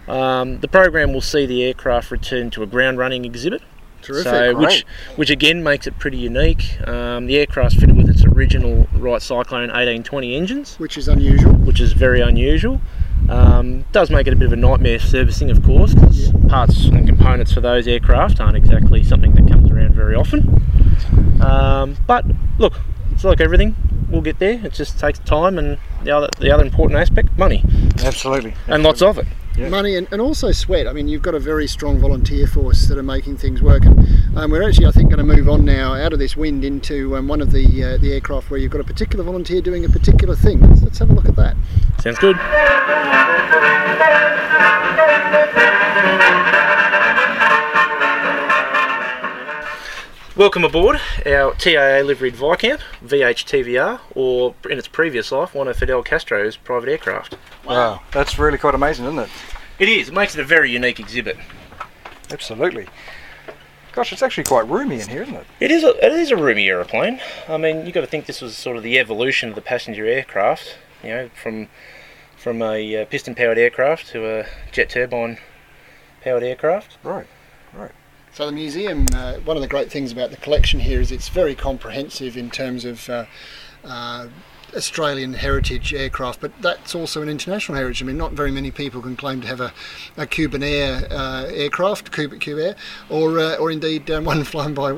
Um, 0.07 0.61
the 0.61 0.69
program 0.69 1.13
will 1.13 1.23
see 1.23 1.47
the 1.47 1.65
aircraft 1.65 2.11
return 2.11 2.51
to 2.51 2.63
a 2.63 2.67
ground 2.67 2.99
running 2.99 3.25
exhibit. 3.25 3.63
Terrific, 4.05 4.25
So, 4.25 4.55
which, 4.57 4.69
great. 4.69 4.85
which 5.17 5.31
again 5.31 5.63
makes 5.63 5.87
it 5.87 5.99
pretty 5.99 6.19
unique. 6.19 6.79
Um, 6.87 7.27
the 7.27 7.39
aircraft's 7.39 7.75
fitted 7.79 7.97
with 7.97 8.09
its 8.09 8.25
original 8.25 8.87
Wright 8.93 9.23
Cyclone 9.23 9.69
1820 9.69 10.37
engines, 10.37 10.77
which 10.79 10.97
is 10.99 11.09
unusual. 11.09 11.55
Which 11.55 11.81
is 11.81 11.93
very 11.95 12.21
unusual. 12.21 12.81
Um, 13.29 13.87
does 13.93 14.11
make 14.11 14.27
it 14.27 14.35
a 14.35 14.37
bit 14.37 14.47
of 14.47 14.53
a 14.53 14.57
nightmare 14.57 14.99
servicing, 14.99 15.51
of 15.51 15.63
course, 15.63 15.95
because 15.95 16.31
parts 16.49 16.85
and 16.85 17.07
components 17.07 17.53
for 17.53 17.61
those 17.63 17.89
aircraft 17.89 18.39
aren't 18.41 18.57
exactly 18.57 19.03
something 19.03 19.33
that 19.33 19.49
comes 19.49 19.71
around 19.71 19.95
very 19.95 20.15
often. 20.15 20.63
Um, 21.41 21.97
but 22.07 22.27
look, 22.59 22.75
it's 23.13 23.25
like 23.25 23.41
everything. 23.41 23.75
We'll 24.11 24.21
get 24.21 24.39
there. 24.39 24.61
It 24.65 24.75
just 24.75 24.99
takes 25.01 25.19
time, 25.21 25.59
and 25.59 25.79
the 26.03 26.11
other 26.11 26.29
the 26.39 26.51
other 26.51 26.65
important 26.65 27.01
aspect, 27.01 27.37
money. 27.39 27.65
Absolutely. 28.05 28.55
And 28.69 28.83
lots 28.83 29.01
of 29.01 29.19
it. 29.19 29.27
Money 29.57 29.95
and, 29.97 30.09
and 30.11 30.21
also 30.21 30.51
sweat. 30.51 30.89
I 30.89 30.93
mean, 30.93 31.07
you've 31.07 31.23
got 31.23 31.35
a 31.35 31.39
very 31.39 31.67
strong 31.69 31.99
volunteer 31.99 32.47
force 32.47 32.89
that 32.89 32.99
are 32.99 33.05
making 33.05 33.37
things 33.37 33.63
work. 33.63 33.85
And 33.85 34.37
um, 34.37 34.51
we're 34.51 34.67
actually, 34.69 34.87
I 34.87 34.91
think, 34.91 35.11
going 35.11 35.25
to 35.27 35.35
move 35.37 35.49
on 35.49 35.65
now 35.65 35.95
out 35.95 36.13
of 36.13 36.19
this 36.19 36.37
wind 36.37 36.65
into 36.65 37.17
um, 37.17 37.29
one 37.29 37.41
of 37.41 37.53
the 37.53 37.65
uh, 37.85 37.97
the 37.99 38.13
aircraft 38.13 38.51
where 38.51 38.59
you've 38.59 38.73
got 38.73 38.81
a 38.81 38.85
particular 38.85 39.25
volunteer 39.25 39.61
doing 39.61 39.85
a 39.85 39.89
particular 39.89 40.35
thing. 40.35 40.61
Let's, 40.61 40.83
let's 40.83 40.99
have 40.99 41.11
a 41.11 41.15
look 41.15 41.29
at 41.29 41.37
that. 41.37 41.57
Sounds 42.01 42.19
good. 42.19 42.37
Welcome 50.37 50.65
aboard 50.65 51.01
our 51.25 51.55
TAA 51.55 52.01
liveried 52.05 52.35
Viscount 52.35 52.81
VHTVR, 53.05 54.01
or 54.17 54.57
in 54.69 54.79
its 54.79 54.89
previous 54.89 55.31
life, 55.31 55.55
one 55.55 55.69
of 55.69 55.77
Fidel 55.77 56.03
Castro's 56.03 56.57
private 56.57 56.89
aircraft. 56.89 57.37
Wow. 57.65 58.01
That's 58.11 58.37
really 58.37 58.59
quite 58.59 58.75
amazing, 58.75 59.05
isn't 59.05 59.21
it? 59.21 59.29
It 59.79 59.89
is. 59.89 60.09
It 60.09 60.15
makes 60.15 60.35
it 60.35 60.41
a 60.41 60.45
very 60.45 60.73
unique 60.73 60.99
exhibit. 60.99 61.37
Absolutely. 62.33 62.89
Gosh, 63.93 64.13
it's 64.13 64.25
actually 64.25 64.43
quite 64.43 64.69
roomy 64.69 65.01
in 65.01 65.09
here, 65.09 65.23
isn't 65.23 65.37
it? 65.37 65.47
It 65.61 65.71
is 65.71 65.85
a 65.85 66.05
it 66.05 66.13
is 66.13 66.33
a 66.33 66.37
roomy 66.37 66.67
aeroplane. 66.67 67.21
I 67.49 67.57
mean, 67.57 67.85
you've 67.85 67.95
got 67.95 68.01
to 68.01 68.09
think 68.09 68.27
this 68.27 68.41
was 68.43 68.57
sort 68.57 68.77
of 68.77 68.83
the 68.83 68.99
evolution 68.99 69.51
of 69.51 69.55
the 69.55 69.61
passenger 69.61 70.05
aircraft. 70.05 70.79
You 71.05 71.11
know, 71.11 71.31
from 71.41 71.69
from 72.37 72.61
a 72.61 73.03
uh, 73.03 73.05
piston 73.05 73.37
powered 73.37 73.57
aircraft 73.57 74.09
to 74.09 74.41
a 74.41 74.47
jet 74.73 74.91
turbine 74.91 75.39
powered 76.23 76.43
aircraft. 76.43 76.99
Right. 77.05 77.29
So 78.35 78.47
the 78.47 78.53
museum, 78.53 79.07
uh, 79.15 79.35
one 79.45 79.57
of 79.57 79.61
the 79.61 79.69
great 79.69 79.93
things 79.93 80.11
about 80.11 80.33
the 80.33 80.37
collection 80.37 80.81
here 80.81 81.01
is 81.01 81.13
it's 81.13 81.29
very 81.29 81.55
comprehensive 81.55 82.37
in 82.37 82.51
terms 82.51 82.85
of 82.85 83.09
uh, 83.09 83.27
uh, 83.85 84.27
Australian 84.75 85.35
heritage 85.35 85.95
aircraft, 85.95 86.41
but 86.41 86.51
that's 86.61 86.97
also 86.97 87.23
an 87.23 87.29
international 87.29 87.79
heritage. 87.79 88.03
I 88.03 88.07
mean, 88.07 88.17
not 88.17 88.33
very 88.33 88.51
many 88.51 88.73
people 88.73 89.01
can 89.03 89.15
claim 89.15 89.41
to 89.43 89.47
have 89.47 89.61
a, 89.61 89.73
a 90.17 90.27
Cuban 90.27 90.65
Air 90.65 91.07
uh, 91.13 91.45
aircraft, 91.45 92.11
Cuba, 92.11 92.37
Cuba 92.39 92.65
Air, 92.71 92.77
or 93.09 93.39
uh, 93.39 93.55
or 93.55 93.71
indeed 93.71 94.11
um, 94.11 94.25
one 94.25 94.43
flown 94.43 94.75
by 94.75 94.91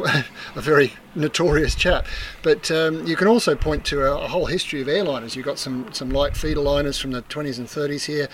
a 0.55 0.61
very 0.63 0.95
notorious 1.17 1.75
chap. 1.75 2.07
But 2.43 2.71
um, 2.71 3.07
you 3.07 3.17
can 3.17 3.27
also 3.27 3.57
point 3.57 3.85
to 3.87 4.03
a, 4.03 4.25
a, 4.25 4.29
whole 4.29 4.47
history 4.47 4.81
of 4.81 4.87
airliners. 4.87 5.35
You've 5.35 5.47
got 5.47 5.59
some 5.59 5.93
some 5.93 6.11
light 6.11 6.37
feeder 6.37 6.61
liners 6.61 6.99
from 6.99 7.13
the 7.13 7.23
20s 7.23 7.59
and 7.59 7.67
30s 7.67 8.05
here, 8.05 8.29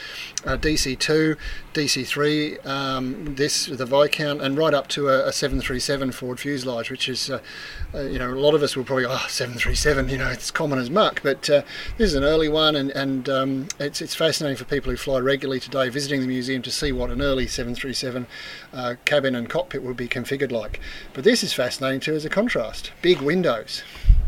uh, 0.44 0.56
DC2, 0.56 1.36
DC3, 1.74 2.66
um, 2.66 3.34
this 3.36 3.66
the 3.66 3.86
Viscount, 3.86 4.42
and 4.42 4.58
right 4.58 4.74
up 4.74 4.88
to 4.88 5.08
a, 5.08 5.28
a 5.28 5.32
737 5.32 6.12
Ford 6.12 6.40
fuselage, 6.40 6.90
which 6.90 7.08
is, 7.08 7.30
uh, 7.30 7.40
uh, 7.94 8.02
you 8.02 8.18
know, 8.18 8.30
a 8.30 8.34
lot 8.34 8.54
of 8.54 8.62
us 8.62 8.76
will 8.76 8.84
probably, 8.84 9.06
oh, 9.06 9.26
737, 9.28 10.08
you 10.08 10.18
know, 10.18 10.28
it's 10.28 10.50
common 10.50 10.78
as 10.78 10.90
muck. 10.90 11.22
But 11.22 11.48
uh, 11.48 11.62
this 11.96 12.08
is 12.08 12.14
an 12.14 12.24
early 12.24 12.48
one, 12.48 12.76
and, 12.76 12.90
and 12.90 13.28
um, 13.28 13.68
it's, 13.78 14.00
it's 14.02 14.14
fascinating 14.14 14.56
for 14.56 14.64
people 14.64 14.90
who 14.90 14.96
fly 14.96 15.18
regularly 15.18 15.60
today 15.60 15.88
visiting 15.88 16.20
the 16.20 16.26
museum 16.26 16.62
to 16.62 16.70
see 16.70 16.92
what 16.92 17.10
an 17.10 17.22
early 17.22 17.46
737 17.46 18.26
uh, 18.72 18.94
cabin 19.04 19.34
and 19.34 19.48
cockpit 19.48 19.82
would 19.82 19.96
be 19.96 20.08
configured 20.08 20.52
like. 20.52 20.80
But 21.14 21.24
this 21.24 21.42
is 21.42 21.52
fascinating 21.52 22.00
too 22.00 22.14
as 22.14 22.24
a 22.24 22.30
contrast. 22.30 22.71
Big 23.02 23.20
windows. 23.20 23.82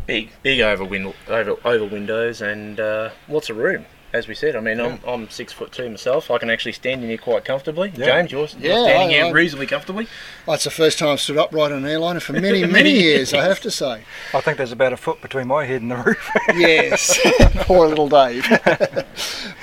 Big, 0.07 0.29
big 0.43 0.61
over, 0.61 0.83
win- 0.85 1.13
over, 1.27 1.55
over 1.65 1.85
windows 1.85 2.41
and 2.41 2.79
uh, 2.79 3.09
lots 3.27 3.49
of 3.49 3.57
room. 3.57 3.85
as 4.13 4.27
we 4.27 4.35
said, 4.35 4.55
I 4.55 4.59
mean, 4.59 4.79
I'm, 4.79 4.99
I'm 5.05 5.29
six 5.29 5.51
foot 5.51 5.71
two 5.71 5.89
myself. 5.89 6.29
I 6.31 6.37
can 6.37 6.49
actually 6.49 6.71
stand 6.73 7.01
in 7.03 7.09
here 7.09 7.17
quite 7.17 7.43
comfortably. 7.43 7.91
Yeah. 7.95 8.05
James, 8.05 8.31
you're, 8.31 8.41
you're 8.59 8.85
standing 8.85 9.09
I- 9.09 9.11
here 9.11 9.25
I- 9.25 9.31
reasonably 9.31 9.65
comfortably. 9.67 10.07
That's 10.45 10.63
the 10.63 10.69
first 10.69 10.99
time 10.99 11.09
I've 11.09 11.19
stood 11.21 11.37
upright 11.37 11.71
on 11.71 11.79
an 11.79 11.85
airliner 11.89 12.19
for 12.19 12.33
many, 12.33 12.63
many 12.79 12.91
years, 12.91 13.33
I 13.33 13.43
have 13.43 13.59
to 13.61 13.71
say. 13.71 14.03
I 14.33 14.41
think 14.41 14.57
there's 14.57 14.71
about 14.71 14.93
a 14.93 14.97
foot 14.97 15.21
between 15.21 15.47
my 15.47 15.65
head 15.65 15.81
and 15.81 15.89
the 15.91 15.95
roof. 15.97 16.29
Yes, 16.55 17.19
poor 17.65 17.87
little 17.87 18.07
Dave. 18.07 18.45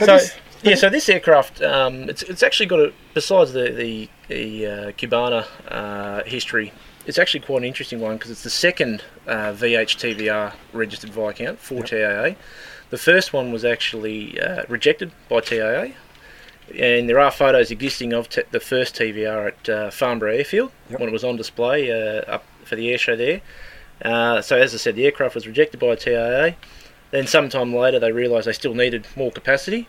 so 0.01 0.19
yeah, 0.65 0.75
so 0.77 0.89
this 0.91 1.09
aircraft, 1.09 1.61
um, 1.63 2.09
it's 2.09 2.23
it's 2.23 2.43
actually 2.43 2.67
got 2.67 2.79
a 2.81 2.93
besides 3.15 3.53
the 3.53 3.71
the, 3.71 4.09
the 4.29 4.67
uh, 4.67 4.93
Cubana 4.93 5.47
uh, 5.69 6.23
history, 6.25 6.73
it's 7.07 7.19
actually 7.19 7.41
quite 7.41 7.59
an 7.59 7.65
interesting 7.65 8.01
one 8.01 8.17
because 8.17 8.31
it's 8.31 8.45
the 8.45 8.51
second 8.51 9.03
uh, 9.27 9.53
VHTVR 9.53 10.55
registered 10.73 11.11
Viscount 11.11 11.59
for 11.59 11.83
TAA. 11.83 12.37
The 12.91 12.99
first 12.99 13.33
one 13.33 13.53
was 13.53 13.65
actually 13.65 14.41
uh, 14.41 14.65
rejected 14.69 15.13
by 15.29 15.41
TAA, 15.41 15.95
and 16.79 17.09
there 17.09 17.19
are 17.19 17.31
photos 17.31 17.71
existing 17.71 18.13
of 18.13 18.29
t- 18.29 18.43
the 18.51 18.61
first 18.61 18.95
TVR 18.95 19.49
at 19.49 19.69
uh, 19.69 19.91
Farnborough 19.91 20.35
Airfield 20.35 20.71
when 20.89 21.09
it 21.09 21.13
was 21.13 21.25
on 21.25 21.37
display 21.37 21.91
uh, 21.91 22.21
up 22.31 22.45
for 22.65 22.77
the 22.77 22.91
air 22.91 22.99
show 22.99 23.17
there. 23.17 23.41
Uh, 24.05 24.41
so 24.43 24.57
as 24.57 24.75
I 24.75 24.77
said, 24.77 24.95
the 24.95 25.05
aircraft 25.05 25.35
was 25.35 25.47
rejected 25.47 25.81
by 25.81 25.95
TAA. 25.95 26.57
Then 27.11 27.27
sometime 27.27 27.75
later, 27.75 27.99
they 27.99 28.13
realised 28.13 28.47
they 28.47 28.53
still 28.53 28.75
needed 28.75 29.07
more 29.17 29.31
capacity, 29.31 29.89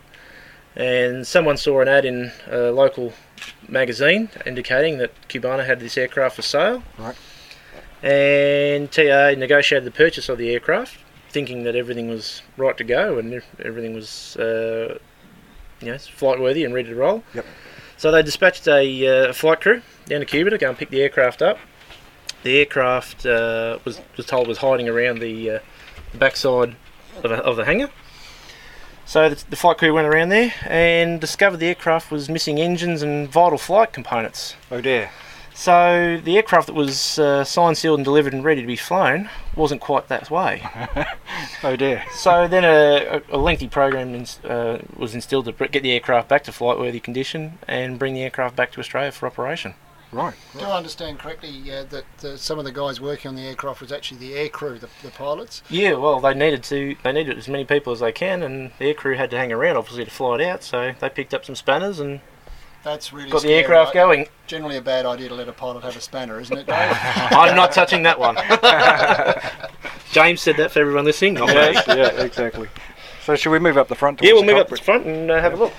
and 0.76 1.26
someone 1.28 1.58
saw 1.58 1.82
an 1.82 1.88
ad 1.88 2.06
in 2.06 2.32
a 2.48 2.72
local 2.72 3.14
magazine 3.68 4.30
indicating 4.46 4.98
that 4.98 5.12
Cubana 5.30 5.66
had 5.66 5.80
this 5.80 5.98
aircraft 5.98 6.36
for 6.36 6.42
sale. 6.42 6.84
Right. 6.98 7.16
And 8.02 8.92
TA 8.92 9.32
negotiated 9.38 9.86
the 9.86 9.92
purchase 9.92 10.28
of 10.28 10.38
the 10.38 10.52
aircraft, 10.52 10.98
thinking 11.30 11.64
that 11.64 11.76
everything 11.76 12.10
was 12.10 12.42
right 12.58 12.76
to 12.78 12.84
go 12.84 13.18
and 13.18 13.42
everything 13.64 13.94
was, 13.94 14.36
uh, 14.38 14.98
you 15.80 15.88
know, 15.88 15.98
flight 15.98 16.40
worthy 16.40 16.66
and 16.66 16.74
ready 16.74 16.90
to 16.90 16.96
roll. 16.96 17.24
Yep. 17.34 17.46
So 17.98 18.12
they 18.12 18.22
dispatched 18.22 18.68
a 18.68 19.30
uh, 19.30 19.34
flight 19.34 19.62
crew 19.62 19.82
down 20.08 20.20
to 20.20 20.26
Cuba 20.26 20.50
to 20.50 20.58
go 20.58 20.70
and 20.70 20.78
pick 20.78 20.90
the 20.90 21.02
aircraft 21.02 21.42
up. 21.42 21.58
The 22.44 22.60
aircraft 22.60 23.26
uh, 23.26 23.80
was 23.86 24.02
was 24.18 24.26
told 24.26 24.50
was 24.50 24.58
hiding 24.58 24.90
around 24.90 25.20
the 25.20 25.50
uh, 25.50 25.60
backside 26.14 26.76
of, 27.24 27.32
a, 27.32 27.36
of 27.36 27.56
the 27.56 27.64
hangar. 27.64 27.90
So 29.06 29.30
the, 29.30 29.44
the 29.50 29.56
flight 29.56 29.78
crew 29.78 29.94
went 29.94 30.08
around 30.08 30.30
there 30.30 30.54
and 30.66 31.20
discovered 31.20 31.58
the 31.58 31.68
aircraft 31.68 32.10
was 32.12 32.30
missing 32.30 32.60
engines 32.60 33.02
and 33.02 33.30
vital 33.30 33.58
flight 33.58 33.94
components. 33.94 34.56
Oh 34.72 34.82
dear. 34.82 35.12
So 35.56 36.20
the 36.24 36.36
aircraft 36.38 36.66
that 36.68 36.74
was 36.74 37.20
uh, 37.20 37.44
signed, 37.44 37.78
sealed, 37.78 38.00
and 38.00 38.06
delivered 38.06 38.34
and 38.34 38.44
ready 38.44 38.62
to 38.62 38.68
be 38.68 38.76
flown 38.76 39.30
wasn't 39.56 39.82
quite 39.82 40.08
that 40.08 40.30
way. 40.32 40.64
Oh 41.66 41.76
dear. 41.78 42.04
So 42.14 42.48
then 42.48 42.66
a, 42.66 43.22
a 43.30 43.38
lengthy 43.38 43.70
program 43.70 44.14
ins- 44.14 44.40
uh, 44.44 44.84
was 44.98 45.16
instilled 45.16 45.46
to 45.46 45.68
get 45.68 45.82
the 45.82 45.94
aircraft 45.94 46.28
back 46.28 46.44
to 46.46 46.52
flight-worthy 46.52 47.00
condition 47.00 47.58
and 47.68 47.98
bring 47.98 48.14
the 48.14 48.22
aircraft 48.22 48.56
back 48.58 48.72
to 48.74 48.80
Australia 48.82 49.12
for 49.14 49.28
operation. 49.28 49.74
Right. 50.14 50.36
Do 50.58 50.66
I 50.66 50.78
understand 50.78 51.20
correctly 51.20 51.72
uh, 51.74 51.86
that 51.86 52.24
uh, 52.24 52.38
some 52.38 52.60
of 52.60 52.66
the 52.66 52.72
guys 52.72 53.02
working 53.02 53.30
on 53.30 53.36
the 53.36 53.42
aircraft 53.42 53.82
was 53.82 53.92
actually 53.92 54.20
the 54.20 54.36
air 54.36 54.48
crew, 54.48 54.78
the, 54.78 54.88
the 55.02 55.10
pilots? 55.10 55.64
Yeah, 55.70 55.94
well, 55.94 56.20
they 56.20 56.34
needed 56.34 56.64
to. 56.66 56.96
They 57.04 57.12
needed 57.12 57.38
as 57.38 57.48
many 57.48 57.66
people 57.66 57.92
as 57.94 58.00
they 58.00 58.12
can, 58.12 58.44
and 58.44 58.72
the 58.78 58.94
aircrew 58.94 59.18
had 59.18 59.32
to 59.32 59.38
hang 59.38 59.52
around, 59.52 59.78
obviously, 59.78 60.06
to 60.06 60.12
fly 60.12 60.36
it 60.36 60.42
out. 60.42 60.64
So 60.64 60.94
they 61.00 61.10
picked 61.10 61.34
up 61.34 61.46
some 61.46 61.56
spanners 61.56 62.00
and 62.00 62.22
That's 62.84 63.12
really 63.12 63.32
got 63.32 63.42
the 63.42 63.54
aircraft 63.54 63.92
I- 63.92 63.94
going. 63.94 64.28
Generally, 64.46 64.78
a 64.78 64.82
bad 64.82 65.06
idea 65.06 65.30
to 65.30 65.36
let 65.36 65.48
a 65.48 65.54
pilot 65.54 65.84
have 65.84 65.98
a 65.98 66.02
spanner, 66.02 66.40
isn't 66.40 66.58
it, 66.58 66.66
I'm 66.70 67.56
not 67.56 67.72
touching 67.72 68.04
that 68.04 68.20
one. 68.20 68.36
James 70.12 70.42
said 70.42 70.58
that 70.58 70.72
for 70.72 70.80
everyone 70.80 71.06
listening. 71.06 71.34
Not 71.36 71.50
yeah, 71.50 71.82
yeah, 71.88 72.22
exactly. 72.22 72.68
So 73.26 73.36
should 73.36 73.52
we 73.52 73.60
move 73.60 73.78
up 73.78 73.88
the 73.88 73.96
front? 73.96 74.22
Yeah, 74.22 74.34
we'll 74.34 74.44
move 74.44 74.56
the 74.56 74.62
up 74.62 74.70
the 74.70 74.78
front 74.78 75.06
and 75.08 75.32
uh, 75.32 75.42
have 75.42 75.54
a 75.54 75.56
look. 75.56 75.74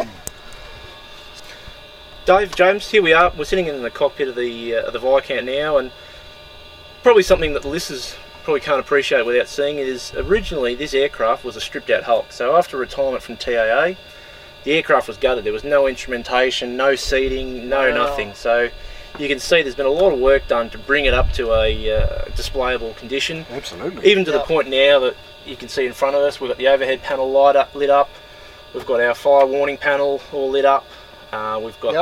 Dave, 2.25 2.57
James, 2.57 2.91
here 2.91 3.03
we 3.03 3.13
are. 3.13 3.31
We're 3.37 3.45
sitting 3.45 3.67
in 3.67 3.83
the 3.83 3.91
cockpit 3.91 4.29
of 4.29 4.35
the 4.35 4.77
uh, 4.77 4.87
of 4.87 4.95
the 4.95 4.99
Viscount 4.99 5.45
now, 5.45 5.77
and 5.77 5.91
probably 7.03 7.23
something 7.23 7.53
that 7.53 7.63
the 7.63 7.69
listeners 7.69 8.17
probably 8.45 8.61
can't 8.61 8.81
appreciate 8.81 9.27
without 9.27 9.47
seeing 9.47 9.79
it 9.79 9.87
is 9.87 10.15
originally 10.15 10.75
this 10.75 10.95
aircraft 10.95 11.45
was 11.45 11.57
a 11.57 11.61
stripped 11.61 11.91
out 11.91 12.05
Hulk. 12.05 12.33
So 12.33 12.57
after 12.57 12.79
retirement 12.79 13.23
from 13.23 13.37
TAA, 13.37 13.95
the 14.65 14.73
aircraft 14.73 15.09
was 15.09 15.19
gutted. 15.19 15.45
There 15.45 15.53
was 15.53 15.65
no 15.65 15.87
instrumentation, 15.87 16.77
no 16.79 16.95
seating, 16.95 17.69
no 17.69 17.91
Wow. 17.91 18.07
nothing. 18.07 18.33
So 18.33 18.71
you 19.19 19.29
can 19.29 19.39
see 19.39 19.63
there's 19.63 19.75
been 19.75 19.85
a 19.85 19.91
lot 19.91 20.13
of 20.13 20.19
work 20.19 20.49
done 20.49 20.71
to 20.71 20.79
bring 20.79 21.05
it 21.05 21.13
up 21.13 21.31
to 21.35 21.53
a 21.53 21.91
uh, 21.91 22.25
displayable 22.31 22.97
condition. 22.97 23.45
Absolutely. 23.51 24.07
Even 24.11 24.25
to 24.25 24.33
the 24.33 24.41
point 24.41 24.69
now 24.69 24.99
that 25.01 25.15
you 25.45 25.57
can 25.57 25.69
see 25.69 25.85
in 25.85 25.93
front 25.93 26.17
of 26.17 26.23
us, 26.23 26.41
we've 26.41 26.49
got 26.49 26.57
the 26.59 26.69
overhead 26.69 27.03
panel 27.03 27.31
light 27.31 27.55
up, 27.55 27.75
lit 27.75 27.91
up. 27.91 28.09
We've 28.75 28.87
got 28.87 29.01
our 29.01 29.15
fire 29.15 29.47
warning 29.47 29.77
panel 29.77 30.23
all 30.33 30.49
lit 30.51 30.65
up. 30.65 30.87
Uh, 31.35 31.59
we've 31.59 31.79
got 31.81 31.92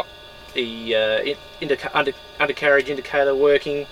the 0.54 0.94
uh, 0.94 1.34
indica- 1.60 1.90
under- 1.98 2.12
undercarriage 2.38 2.88
indicator 2.88 3.34
working. 3.34 3.86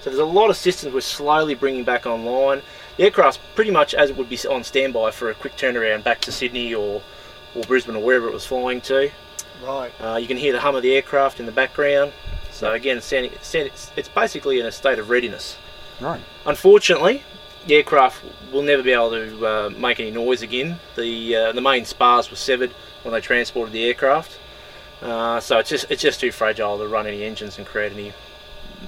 So 0.00 0.10
there's 0.10 0.20
a 0.20 0.24
lot 0.24 0.50
of 0.50 0.56
systems 0.56 0.92
we're 0.94 1.00
slowly 1.00 1.54
bringing 1.54 1.82
back 1.84 2.06
online. 2.06 2.62
The 2.96 3.04
aircraft's 3.04 3.40
pretty 3.54 3.70
much 3.70 3.94
as 3.94 4.10
it 4.10 4.16
would 4.16 4.28
be 4.28 4.38
on 4.48 4.62
standby 4.62 5.10
for 5.10 5.30
a 5.30 5.34
quick 5.34 5.56
turnaround 5.56 6.04
back 6.04 6.20
to 6.22 6.32
Sydney 6.32 6.74
or, 6.74 7.02
or 7.54 7.62
Brisbane 7.62 7.96
or 7.96 8.02
wherever 8.02 8.28
it 8.28 8.32
was 8.32 8.46
flying 8.46 8.80
to. 8.82 9.10
Right. 9.64 9.92
Uh, 10.00 10.16
you 10.16 10.28
can 10.28 10.36
hear 10.36 10.52
the 10.52 10.60
hum 10.60 10.76
of 10.76 10.82
the 10.82 10.94
aircraft 10.94 11.40
in 11.40 11.46
the 11.46 11.52
background. 11.52 12.12
So 12.52 12.72
again, 12.72 12.98
it's, 12.98 13.06
standing, 13.06 13.32
it's, 13.32 13.48
standing- 13.48 13.72
it's 13.96 14.08
basically 14.08 14.60
in 14.60 14.66
a 14.66 14.72
state 14.72 14.98
of 14.98 15.08
readiness. 15.10 15.56
Right. 16.00 16.20
Unfortunately, 16.46 17.22
the 17.66 17.76
aircraft 17.76 18.22
will 18.52 18.62
never 18.62 18.82
be 18.82 18.92
able 18.92 19.10
to 19.10 19.46
uh, 19.46 19.70
make 19.70 19.98
any 19.98 20.10
noise 20.10 20.42
again. 20.42 20.78
The 20.96 21.34
uh, 21.36 21.52
the 21.52 21.60
main 21.60 21.84
spars 21.84 22.30
were 22.30 22.36
severed 22.36 22.72
when 23.02 23.14
they 23.14 23.20
transported 23.20 23.72
the 23.72 23.84
aircraft, 23.84 24.38
uh, 25.04 25.38
so 25.38 25.58
it's 25.58 25.68
just 25.68 25.90
it's 25.90 26.02
just 26.02 26.18
too 26.18 26.32
fragile 26.32 26.78
to 26.78 26.88
run 26.88 27.06
any 27.06 27.22
engines 27.22 27.58
and 27.58 27.66
create 27.66 27.92
any 27.92 28.12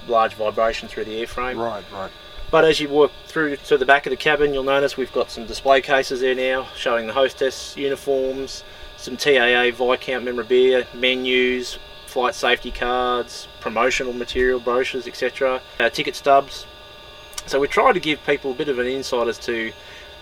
large 0.09 0.35
vibration 0.35 0.89
through 0.89 1.05
the 1.05 1.23
airframe. 1.23 1.63
Right, 1.63 1.85
right. 1.93 2.11
But 2.51 2.65
as 2.65 2.81
you 2.81 2.89
walk 2.89 3.13
through 3.27 3.57
to 3.57 3.77
the 3.77 3.85
back 3.85 4.07
of 4.07 4.11
the 4.11 4.17
cabin, 4.17 4.55
you'll 4.55 4.63
notice 4.63 4.97
we've 4.97 5.13
got 5.13 5.31
some 5.31 5.47
display 5.47 5.83
cases 5.83 6.21
there 6.21 6.35
now 6.35 6.69
showing 6.75 7.07
the 7.07 7.13
hostess 7.13 7.77
uniforms, 7.77 8.65
some 8.97 9.17
TAA 9.17 9.71
Viscount 9.73 10.25
memorabilia, 10.25 10.87
menus, 10.95 11.79
flight 12.07 12.35
safety 12.35 12.71
cards, 12.71 13.47
promotional 13.61 14.15
material, 14.15 14.59
brochures, 14.59 15.07
etc., 15.07 15.61
uh, 15.81 15.91
ticket 15.91 16.15
stubs. 16.15 16.67
So 17.47 17.61
we 17.61 17.69
try 17.69 17.93
to 17.93 18.01
give 18.01 18.25
people 18.25 18.53
a 18.53 18.55
bit 18.55 18.69
of 18.69 18.79
an 18.79 18.87
insight 18.87 19.29
as 19.29 19.39
to 19.41 19.73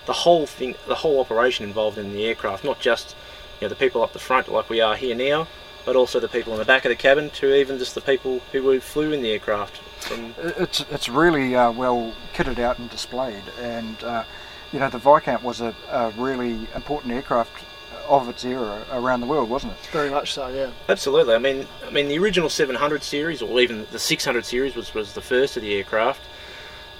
the 0.06 0.12
whole 0.12 0.46
thing, 0.46 0.74
the 0.88 0.94
whole 0.96 1.20
operation 1.20 1.64
involved 1.64 1.98
in 1.98 2.12
the 2.12 2.24
aircraft, 2.24 2.64
not 2.64 2.80
just 2.80 3.14
you 3.60 3.66
know 3.66 3.68
the 3.68 3.76
people 3.76 4.02
up 4.02 4.12
the 4.12 4.18
front 4.18 4.48
like 4.48 4.68
we 4.68 4.80
are 4.80 4.96
here 4.96 5.14
now, 5.14 5.46
but 5.84 5.96
also 5.96 6.20
the 6.20 6.28
people 6.28 6.52
in 6.52 6.58
the 6.58 6.64
back 6.64 6.84
of 6.84 6.90
the 6.90 6.96
cabin, 6.96 7.30
to 7.30 7.54
even 7.54 7.78
just 7.78 7.94
the 7.94 8.00
people 8.00 8.40
who 8.52 8.80
flew 8.80 9.12
in 9.12 9.22
the 9.22 9.32
aircraft. 9.32 9.78
From 10.00 10.34
It's 10.38 10.84
it's 10.90 11.08
really 11.08 11.54
uh, 11.54 11.72
well 11.72 12.14
kitted 12.34 12.58
out 12.58 12.78
and 12.78 12.90
displayed, 12.90 13.42
and 13.60 14.02
uh, 14.02 14.24
you 14.72 14.78
know 14.78 14.88
the 14.88 14.98
Viscount 14.98 15.42
was 15.42 15.60
a, 15.60 15.74
a 15.90 16.10
really 16.16 16.68
important 16.74 17.12
aircraft 17.12 17.64
of 18.08 18.28
its 18.28 18.44
era 18.44 18.84
around 18.92 19.20
the 19.20 19.26
world, 19.26 19.48
wasn't 19.48 19.72
it? 19.72 19.78
Very 19.90 20.10
much 20.10 20.34
so, 20.34 20.48
yeah. 20.48 20.70
Absolutely. 20.88 21.34
I 21.34 21.38
mean, 21.38 21.66
I 21.86 21.90
mean, 21.90 22.08
the 22.08 22.18
original 22.18 22.50
700 22.50 23.02
series, 23.02 23.40
or 23.40 23.60
even 23.60 23.86
the 23.92 23.98
600 23.98 24.44
series, 24.44 24.74
was 24.74 24.94
was 24.94 25.12
the 25.14 25.22
first 25.22 25.56
of 25.56 25.62
the 25.62 25.74
aircraft. 25.74 26.20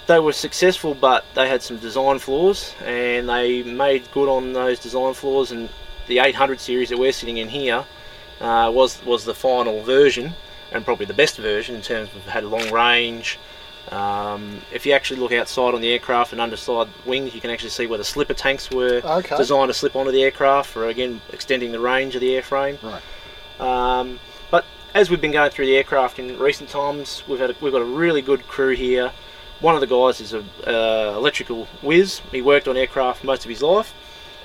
They 0.07 0.19
were 0.19 0.33
successful, 0.33 0.93
but 0.93 1.25
they 1.33 1.47
had 1.47 1.63
some 1.63 1.77
design 1.77 2.19
flaws, 2.19 2.75
and 2.83 3.27
they 3.27 3.63
made 3.63 4.11
good 4.11 4.29
on 4.29 4.53
those 4.53 4.79
design 4.79 5.13
flaws. 5.15 5.51
And 5.51 5.69
the 6.07 6.19
800 6.19 6.59
series 6.59 6.89
that 6.89 6.99
we're 6.99 7.11
sitting 7.11 7.37
in 7.37 7.49
here 7.49 7.85
uh, 8.41 8.71
was 8.73 9.03
was 9.05 9.25
the 9.25 9.33
final 9.33 9.81
version, 9.83 10.33
and 10.71 10.83
probably 10.85 11.05
the 11.05 11.13
best 11.13 11.37
version 11.37 11.75
in 11.75 11.81
terms 11.81 12.09
of 12.15 12.25
had 12.25 12.43
a 12.43 12.47
long 12.47 12.69
range. 12.71 13.39
Um, 13.91 14.61
if 14.73 14.85
you 14.85 14.93
actually 14.93 15.19
look 15.19 15.31
outside 15.31 15.75
on 15.75 15.81
the 15.81 15.91
aircraft 15.93 16.31
and 16.31 16.41
underside 16.41 16.87
wings, 17.05 17.35
you 17.35 17.41
can 17.41 17.51
actually 17.51 17.69
see 17.69 17.85
where 17.85 17.99
the 17.99 18.03
slipper 18.03 18.33
tanks 18.33 18.71
were 18.71 19.01
Okay. 19.03 19.37
designed 19.37 19.69
to 19.69 19.75
slip 19.75 19.95
onto 19.95 20.11
the 20.11 20.23
aircraft 20.23 20.69
for 20.71 20.87
again 20.87 21.21
extending 21.31 21.71
the 21.71 21.79
range 21.79 22.15
of 22.15 22.21
the 22.21 22.29
airframe. 22.29 22.79
Right. 22.81 23.03
Um, 23.59 24.19
but 24.49 24.65
as 24.95 25.09
we've 25.11 25.21
been 25.21 25.31
going 25.31 25.51
through 25.51 25.67
the 25.67 25.77
aircraft 25.77 26.17
in 26.17 26.37
recent 26.39 26.69
times, 26.69 27.23
we've 27.27 27.39
had 27.39 27.51
a, 27.51 27.55
we've 27.61 27.71
got 27.71 27.81
a 27.83 27.85
really 27.85 28.23
good 28.23 28.47
crew 28.47 28.73
here. 28.75 29.11
One 29.61 29.75
of 29.75 29.81
the 29.81 29.87
guys 29.87 30.19
is 30.19 30.33
a 30.33 30.43
uh, 30.67 31.15
electrical 31.15 31.65
whiz. 31.83 32.21
He 32.31 32.41
worked 32.41 32.67
on 32.67 32.75
aircraft 32.75 33.23
most 33.23 33.45
of 33.45 33.49
his 33.49 33.61
life, 33.61 33.93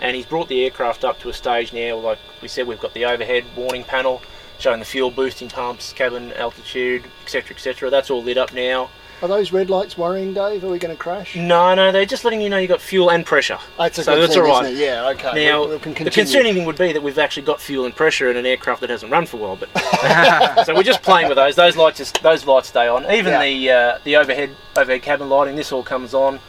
and 0.01 0.17
he's 0.17 0.27
brought 0.27 0.49
the 0.49 0.65
aircraft 0.65 1.05
up 1.05 1.19
to 1.21 1.29
a 1.29 1.33
stage 1.33 1.73
now. 1.73 1.97
Like 1.97 2.19
we 2.43 2.49
said, 2.49 2.67
we've 2.67 2.81
got 2.81 2.95
the 2.95 3.05
overhead 3.05 3.45
warning 3.57 3.85
panel 3.85 4.23
showing 4.59 4.79
the 4.81 4.85
fuel 4.87 5.11
boosting 5.11 5.49
pumps, 5.49 5.93
cabin 5.93 6.33
altitude, 6.35 7.05
etc., 7.25 7.55
etc. 7.57 7.91
That's 7.91 8.11
all 8.11 8.23
lit 8.23 8.37
up 8.39 8.53
now. 8.53 8.91
Are 9.23 9.29
those 9.29 9.53
red 9.53 9.69
lights 9.69 9.99
worrying, 9.99 10.33
Dave? 10.33 10.65
Are 10.65 10.69
we 10.71 10.79
going 10.79 10.97
to 10.97 10.99
crash? 11.03 11.37
No, 11.37 11.75
no, 11.75 11.93
they're 11.93 12.07
just 12.07 12.25
letting 12.25 12.41
you 12.41 12.49
know 12.49 12.57
you've 12.57 12.71
got 12.71 12.81
fuel 12.81 13.11
and 13.11 13.25
pressure. 13.27 13.59
That's 13.77 13.99
a 13.99 14.05
so 14.05 14.15
good 14.15 14.23
that's 14.23 14.35
thing, 14.35 14.43
all 14.45 14.63
right. 14.63 14.75
Yeah, 14.75 15.09
okay. 15.11 15.45
Now, 15.47 15.67
We- 15.67 15.77
we 15.77 15.93
the 15.93 16.11
concerning 16.11 16.55
thing 16.55 16.65
would 16.65 16.79
be 16.79 16.95
that 16.95 17.03
we've 17.03 17.19
actually 17.19 17.43
got 17.43 17.61
fuel 17.61 17.85
and 17.85 17.95
pressure 17.95 18.31
in 18.31 18.39
an 18.39 18.47
aircraft 18.47 18.81
that 18.81 18.89
hasn't 18.89 19.13
run 19.13 19.27
for 19.27 19.37
a 19.37 19.41
while. 19.41 19.57
But 19.57 20.65
so 20.65 20.75
we're 20.75 20.83
just 20.83 21.03
playing 21.03 21.29
with 21.29 21.37
those. 21.37 21.55
Those 21.55 21.77
lights, 21.77 21.99
just, 21.99 22.23
those 22.23 22.47
lights 22.47 22.69
stay 22.69 22.89
on. 22.89 23.03
Even 23.13 23.33
Yeah. 23.35 23.43
the 23.43 23.71
uh, 23.71 23.99
the 24.05 24.17
overhead 24.17 24.57
overhead 24.79 25.03
cabin 25.03 25.29
lighting, 25.29 25.55
this 25.55 25.71
all 25.71 25.83
comes 25.83 26.15
on. 26.15 26.41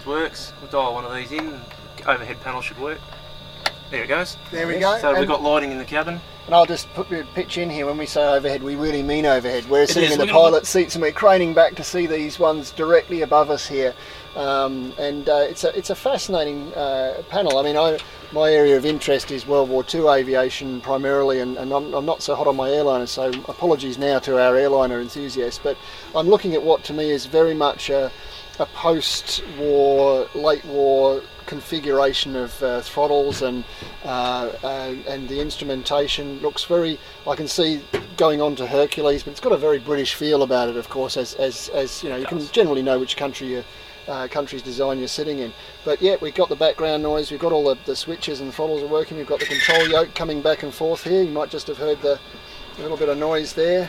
Ones 0.00 0.22
works. 0.22 0.52
We'll 0.62 0.70
dial 0.70 0.94
one 0.94 1.04
of 1.04 1.14
these 1.14 1.30
in. 1.30 1.60
Overhead 2.06 2.40
panel 2.40 2.62
should 2.62 2.78
work. 2.78 2.98
There 3.90 4.02
it 4.02 4.06
goes. 4.06 4.38
There 4.50 4.66
we 4.66 4.78
go. 4.78 4.98
So 4.98 5.18
we've 5.18 5.28
got 5.28 5.42
lighting 5.42 5.72
in 5.72 5.78
the 5.78 5.84
cabin. 5.84 6.20
And 6.46 6.54
I'll 6.54 6.64
just 6.64 6.88
put 6.94 7.10
a 7.12 7.24
pitch 7.34 7.58
in 7.58 7.68
here. 7.68 7.84
When 7.84 7.98
we 7.98 8.06
say 8.06 8.22
overhead, 8.24 8.62
we 8.62 8.76
really 8.76 9.02
mean 9.02 9.26
overhead. 9.26 9.68
We're 9.68 9.82
It 9.82 9.90
sitting 9.90 10.10
is. 10.10 10.18
in 10.18 10.26
the 10.26 10.32
all 10.32 10.44
pilot 10.44 10.64
seats 10.64 10.94
and 10.94 11.02
we're 11.02 11.12
craning 11.12 11.54
back 11.54 11.74
to 11.74 11.84
see 11.84 12.06
these 12.06 12.38
ones 12.38 12.70
directly 12.70 13.20
above 13.22 13.50
us 13.50 13.66
here. 13.68 13.94
Um, 14.36 14.94
and 14.98 15.28
uh, 15.28 15.44
it's 15.48 15.64
a 15.64 15.76
it's 15.76 15.90
a 15.90 15.94
fascinating 15.94 16.72
uh, 16.74 17.22
panel. 17.28 17.58
I 17.58 17.62
mean, 17.62 17.76
I, 17.76 17.98
my 18.32 18.50
area 18.50 18.76
of 18.76 18.86
interest 18.86 19.30
is 19.30 19.46
World 19.46 19.68
War 19.68 19.84
II 19.92 20.08
aviation 20.08 20.80
primarily, 20.80 21.40
and, 21.40 21.58
and 21.58 21.74
I'm, 21.74 21.92
I'm 21.92 22.06
not 22.06 22.22
so 22.22 22.34
hot 22.34 22.46
on 22.46 22.56
my 22.56 22.70
airliner. 22.70 23.06
So 23.06 23.28
apologies 23.48 23.98
now 23.98 24.18
to 24.20 24.40
our 24.40 24.56
airliner 24.56 25.00
enthusiasts, 25.00 25.60
but 25.62 25.76
I'm 26.14 26.28
looking 26.28 26.54
at 26.54 26.62
what 26.62 26.84
to 26.84 26.94
me 26.94 27.10
is 27.10 27.26
very 27.26 27.54
much 27.54 27.90
a, 27.90 28.10
a 28.60 28.66
post-war, 28.66 30.28
late-war 30.34 31.22
configuration 31.46 32.36
of 32.36 32.62
uh, 32.62 32.80
throttles 32.82 33.42
and 33.42 33.64
uh, 34.04 34.52
uh, 34.62 34.94
and 35.08 35.28
the 35.28 35.40
instrumentation 35.40 36.38
looks 36.40 36.64
very. 36.64 36.98
I 37.26 37.34
can 37.34 37.48
see 37.48 37.82
going 38.16 38.40
on 38.40 38.54
to 38.56 38.66
Hercules, 38.66 39.22
but 39.22 39.30
it's 39.30 39.40
got 39.40 39.52
a 39.52 39.56
very 39.56 39.78
British 39.78 40.14
feel 40.14 40.42
about 40.42 40.68
it. 40.68 40.76
Of 40.76 40.88
course, 40.90 41.16
as 41.16 41.34
as, 41.34 41.70
as 41.70 42.04
you 42.04 42.10
know, 42.10 42.16
you 42.16 42.26
can 42.26 42.38
generally 42.52 42.82
know 42.82 42.98
which 43.00 43.16
country 43.16 43.48
you. 43.48 43.64
Uh, 44.08 44.26
country's 44.26 44.62
design 44.62 44.98
you're 44.98 45.06
sitting 45.06 45.38
in, 45.38 45.52
but 45.84 46.00
yeah, 46.02 46.16
we've 46.20 46.34
got 46.34 46.48
the 46.48 46.56
background 46.56 47.00
noise, 47.00 47.30
we've 47.30 47.38
got 47.38 47.52
all 47.52 47.62
the, 47.62 47.76
the 47.84 47.94
switches 47.94 48.40
and 48.40 48.52
throttles 48.52 48.82
are 48.82 48.88
working. 48.88 49.16
We've 49.16 49.26
got 49.26 49.38
the 49.38 49.46
control 49.46 49.86
yoke 49.88 50.14
coming 50.16 50.42
back 50.42 50.64
and 50.64 50.74
forth 50.74 51.04
here. 51.04 51.22
You 51.22 51.30
might 51.30 51.50
just 51.50 51.68
have 51.68 51.76
heard 51.76 52.00
the 52.00 52.18
a 52.78 52.82
little 52.82 52.96
bit 52.96 53.08
of 53.08 53.18
noise 53.18 53.52
there. 53.52 53.88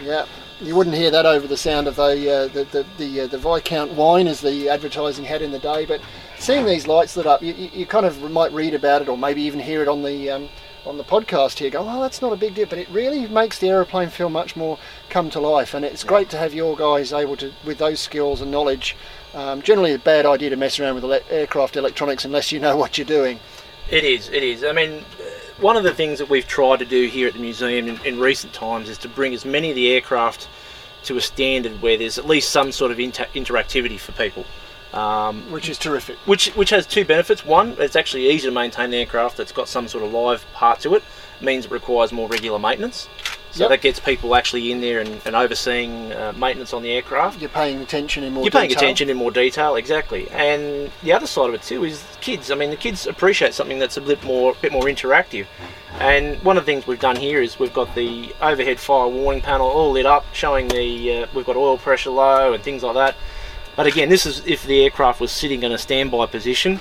Yeah, 0.00 0.26
you 0.60 0.76
wouldn't 0.76 0.96
hear 0.96 1.10
that 1.10 1.26
over 1.26 1.46
the 1.46 1.56
sound 1.56 1.88
of 1.88 1.96
the 1.96 2.30
uh, 2.30 2.48
the 2.48 2.64
the 2.64 2.86
the, 2.98 3.20
uh, 3.22 3.26
the 3.26 3.38
Viscount 3.38 3.92
whine 3.92 4.26
as 4.26 4.40
the 4.40 4.68
advertising 4.68 5.24
had 5.24 5.42
in 5.42 5.50
the 5.50 5.58
day. 5.58 5.86
But 5.86 6.00
seeing 6.38 6.66
these 6.66 6.86
lights 6.86 7.16
lit 7.16 7.26
up, 7.26 7.42
you, 7.42 7.52
you, 7.54 7.86
kind 7.86 8.06
of 8.06 8.30
might 8.30 8.52
read 8.52 8.74
about 8.74 9.02
it 9.02 9.08
or 9.08 9.16
maybe 9.16 9.42
even 9.42 9.60
hear 9.60 9.82
it 9.82 9.88
on 9.88 10.02
the 10.02 10.30
um, 10.30 10.48
on 10.86 10.98
the 10.98 11.04
podcast 11.04 11.58
here. 11.58 11.70
Go, 11.70 11.86
oh, 11.88 12.00
that's 12.00 12.22
not 12.22 12.32
a 12.32 12.36
big 12.36 12.54
deal, 12.54 12.66
but 12.66 12.78
it 12.78 12.88
really 12.90 13.26
makes 13.28 13.58
the 13.58 13.68
aeroplane 13.68 14.08
feel 14.08 14.30
much 14.30 14.56
more 14.56 14.78
come 15.08 15.30
to 15.30 15.40
life. 15.40 15.74
And 15.74 15.84
it's 15.84 16.04
great 16.04 16.30
to 16.30 16.38
have 16.38 16.54
your 16.54 16.76
guys 16.76 17.12
able 17.12 17.36
to, 17.38 17.52
with 17.64 17.78
those 17.78 18.00
skills 18.00 18.40
and 18.40 18.50
knowledge. 18.50 18.96
Um, 19.34 19.62
generally, 19.62 19.92
a 19.92 19.98
bad 19.98 20.26
idea 20.26 20.50
to 20.50 20.56
mess 20.56 20.78
around 20.80 20.94
with 20.96 21.04
ele- 21.04 21.20
aircraft 21.30 21.76
electronics 21.76 22.24
unless 22.24 22.52
you 22.52 22.60
know 22.60 22.76
what 22.76 22.98
you're 22.98 23.06
doing. 23.06 23.40
It 23.90 24.04
is, 24.04 24.28
it 24.28 24.42
is. 24.42 24.62
I 24.64 24.72
mean, 24.72 25.04
one 25.60 25.76
of 25.76 25.82
the 25.82 25.94
things 25.94 26.18
that 26.18 26.28
we've 26.28 26.46
tried 26.46 26.78
to 26.78 26.84
do 26.84 27.06
here 27.06 27.28
at 27.28 27.34
the 27.34 27.40
museum 27.40 27.88
in, 27.88 28.04
in 28.04 28.18
recent 28.18 28.52
times 28.52 28.88
is 28.88 28.98
to 28.98 29.08
bring 29.08 29.34
as 29.34 29.44
many 29.44 29.70
of 29.70 29.76
the 29.76 29.92
aircraft 29.92 30.48
to 31.04 31.16
a 31.16 31.20
standard 31.20 31.80
where 31.82 31.96
there's 31.96 32.18
at 32.18 32.26
least 32.26 32.50
some 32.50 32.72
sort 32.72 32.90
of 32.90 33.00
inter- 33.00 33.26
interactivity 33.34 33.98
for 33.98 34.12
people. 34.12 34.44
Um, 34.92 35.52
which 35.52 35.68
is 35.68 35.78
terrific. 35.78 36.16
Which 36.26 36.48
which 36.56 36.70
has 36.70 36.84
two 36.84 37.04
benefits. 37.04 37.44
One, 37.44 37.76
it's 37.78 37.94
actually 37.94 38.28
easy 38.28 38.48
to 38.48 38.52
maintain 38.52 38.90
the 38.90 38.96
aircraft 38.96 39.36
that's 39.36 39.52
got 39.52 39.68
some 39.68 39.86
sort 39.86 40.02
of 40.02 40.12
live 40.12 40.44
part 40.52 40.80
to 40.80 40.96
it. 40.96 41.04
means 41.40 41.66
it 41.66 41.70
requires 41.70 42.10
more 42.10 42.26
regular 42.26 42.58
maintenance. 42.58 43.08
So 43.52 43.64
Yep. 43.64 43.70
that 43.70 43.80
gets 43.80 43.98
people 43.98 44.36
actually 44.36 44.70
in 44.70 44.80
there 44.80 45.00
and, 45.00 45.20
and 45.24 45.34
overseeing 45.34 46.12
uh, 46.12 46.32
maintenance 46.36 46.72
on 46.72 46.82
the 46.82 46.90
aircraft. 46.92 47.40
You're 47.40 47.50
paying 47.50 47.80
attention 47.80 48.22
in 48.22 48.32
more. 48.32 48.44
You're 48.44 48.52
paying 48.52 48.68
detail. 48.68 48.82
attention 48.84 49.10
in 49.10 49.16
more 49.16 49.32
detail, 49.32 49.74
exactly. 49.74 50.28
And 50.30 50.90
the 51.02 51.12
other 51.12 51.26
side 51.26 51.48
of 51.48 51.54
it 51.54 51.62
too 51.62 51.84
is 51.84 52.04
kids. 52.20 52.50
I 52.50 52.54
mean, 52.54 52.70
the 52.70 52.76
kids 52.76 53.06
appreciate 53.08 53.52
something 53.54 53.78
that's 53.80 53.96
a 53.96 54.00
bit 54.00 54.22
more, 54.22 54.54
bit 54.62 54.70
more 54.72 54.84
interactive. 54.84 55.46
And 55.98 56.40
one 56.44 56.56
of 56.56 56.64
the 56.64 56.72
things 56.72 56.86
we've 56.86 57.00
done 57.00 57.16
here 57.16 57.42
is 57.42 57.58
we've 57.58 57.74
got 57.74 57.92
the 57.96 58.32
overhead 58.40 58.78
fire 58.78 59.08
warning 59.08 59.42
panel 59.42 59.66
all 59.66 59.90
lit 59.90 60.06
up, 60.06 60.24
showing 60.32 60.68
the 60.68 61.24
uh, 61.24 61.26
we've 61.34 61.44
got 61.46 61.56
oil 61.56 61.76
pressure 61.76 62.10
low 62.10 62.52
and 62.52 62.62
things 62.62 62.84
like 62.84 62.94
that. 62.94 63.16
But 63.74 63.86
again, 63.86 64.08
this 64.08 64.26
is 64.26 64.46
if 64.46 64.64
the 64.64 64.84
aircraft 64.84 65.20
was 65.20 65.32
sitting 65.32 65.62
in 65.64 65.72
a 65.72 65.78
standby 65.78 66.26
position. 66.26 66.80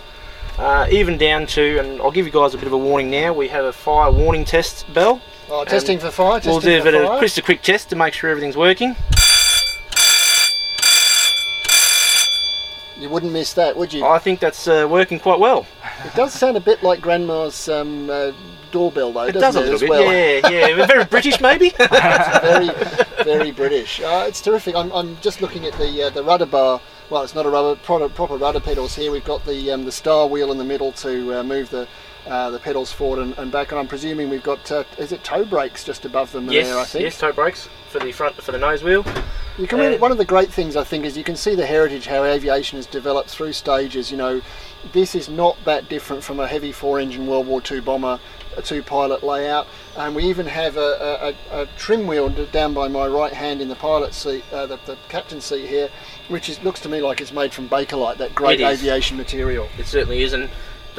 Uh, 0.60 0.86
even 0.92 1.18
down 1.18 1.48
to, 1.48 1.80
and 1.80 2.02
I'll 2.02 2.12
give 2.12 2.26
you 2.26 2.34
guys 2.34 2.54
a 2.54 2.58
bit 2.58 2.68
of 2.68 2.74
a 2.74 2.78
warning 2.78 3.10
now. 3.10 3.32
We 3.32 3.48
have 3.48 3.64
a 3.64 3.72
fire 3.72 4.12
warning 4.12 4.44
test 4.44 4.92
bell. 4.94 5.22
Oh, 5.52 5.66
testing 5.66 5.98
for 5.98 6.12
fire. 6.12 6.40
We'll 6.46 6.60
do 6.60 6.80
a 6.80 6.84
bit 6.84 6.94
of 6.94 7.20
just 7.22 7.38
a 7.40 7.42
quick 7.42 7.64
test 7.64 7.90
to 7.90 7.96
make 7.96 8.14
sure 8.14 8.30
everything's 8.30 8.58
working. 8.58 8.96
You 13.00 13.10
wouldn't 13.10 13.32
miss 13.32 13.54
that, 13.54 13.76
would 13.78 13.94
you? 13.94 14.06
I 14.06 14.20
think 14.20 14.42
that's 14.42 14.68
uh, 14.68 14.86
working 14.90 15.20
quite 15.20 15.40
well. 15.40 15.66
It 16.06 16.14
does 16.16 16.34
sound 16.34 16.58
a 16.58 16.60
bit 16.60 16.84
like 16.84 17.00
Grandma's 17.00 17.70
um, 17.70 18.10
uh, 18.10 18.34
doorbell, 18.72 19.14
though. 19.14 19.24
It 19.24 19.32
doesn't 19.32 19.42
does 19.42 19.56
a 19.56 19.60
it, 19.60 19.72
little 19.72 19.76
as 19.76 19.82
bit, 19.82 19.90
well? 20.44 20.52
yeah, 20.52 20.76
yeah. 20.76 20.86
Very 20.86 21.06
British, 21.06 21.40
maybe. 21.40 21.70
very, 21.80 22.70
very 23.24 23.52
British. 23.52 24.02
Uh, 24.02 24.26
it's 24.28 24.42
terrific. 24.42 24.76
I'm, 24.76 24.92
I'm 24.92 25.18
just 25.22 25.42
looking 25.42 25.66
at 25.66 25.74
the 25.74 26.04
uh, 26.04 26.10
the 26.10 26.24
rudder 26.24 26.46
bar. 26.46 26.82
Well, 27.10 27.24
it's 27.24 27.34
not 27.34 27.46
a 27.46 27.50
rubber 27.50 27.76
proper, 27.82 28.10
proper 28.10 28.36
rudder 28.36 28.60
pedals 28.60 28.96
here. 28.96 29.12
We've 29.12 29.26
got 29.26 29.46
the 29.46 29.72
um, 29.72 29.86
the 29.86 29.92
star 29.92 30.28
wheel 30.28 30.52
in 30.52 30.58
the 30.58 30.66
middle 30.66 30.92
to 30.92 31.40
uh, 31.40 31.44
move 31.44 31.70
the 31.70 31.88
uh, 32.30 32.52
the 32.52 32.60
pedals 32.60 32.92
forward 32.92 33.20
and, 33.20 33.38
and 33.38 33.52
back. 33.52 33.72
And 33.72 33.80
I'm 33.80 33.88
presuming 33.88 34.30
we've 34.30 34.44
got 34.44 34.72
uh, 34.72 34.84
is 34.98 35.12
it 35.12 35.24
toe 35.24 35.44
brakes 35.44 35.84
just 35.84 36.06
above 36.06 36.32
them 36.32 36.50
yes, 36.50 36.68
there? 36.68 36.78
I 36.78 36.86
think. 36.86 37.04
yes, 37.04 37.18
toe 37.18 37.34
brakes 37.34 37.68
for 37.89 38.00
the 38.00 38.12
front 38.12 38.36
for 38.42 38.52
the 38.52 38.60
nose 38.60 38.84
wheel. 38.84 39.04
You 39.58 39.68
can 39.68 39.80
really, 39.80 39.98
one 39.98 40.13
of 40.13 40.18
the 40.18 40.26
great 40.26 40.50
things 40.50 40.78
I 40.78 40.86
think 40.86 41.04
is 41.04 41.18
you 41.18 41.24
can 41.26 41.36
see 41.36 41.54
the 41.54 41.65
heritage 41.65 42.06
how 42.06 42.24
aviation 42.24 42.78
has 42.78 42.86
developed 42.86 43.30
through 43.30 43.52
stages. 43.52 44.10
You 44.10 44.15
know, 44.15 44.42
this 44.94 45.15
is 45.15 45.28
not 45.28 45.58
that 45.65 45.89
different 45.89 46.24
from 46.24 46.39
a 46.39 46.48
heavy 46.48 46.72
four-engine 46.72 47.28
World 47.28 47.46
War 47.46 47.62
II 47.70 47.82
bomber, 47.82 48.22
a 48.56 48.62
two-pilot 48.62 49.22
layout, 49.22 49.68
and 49.98 50.15
we 50.15 50.24
even 50.24 50.46
have 50.46 50.78
a, 50.78 51.36
a, 51.52 51.62
a, 51.62 51.65
trim 51.78 52.08
wheel 52.08 52.30
down 52.52 52.74
by 52.74 52.88
my 52.88 53.06
right 53.06 53.34
hand 53.34 53.62
in 53.62 53.68
the 53.68 53.76
pilot 53.76 54.13
seat, 54.13 54.46
uh, 54.54 54.65
the, 54.65 54.80
the 54.86 54.98
captain 55.10 55.42
seat 55.42 55.68
here, 55.68 55.89
which 56.30 56.48
is, 56.48 56.63
looks 56.63 56.80
to 56.80 56.88
me 56.89 57.02
like 57.02 57.20
it's 57.20 57.34
made 57.34 57.52
from 57.52 57.68
Bakelite, 57.68 58.18
that 58.18 58.34
great 58.34 58.62
aviation 58.62 59.18
material. 59.18 59.68
It 59.78 59.88
certainly 59.88 60.22
isn't. 60.24 60.50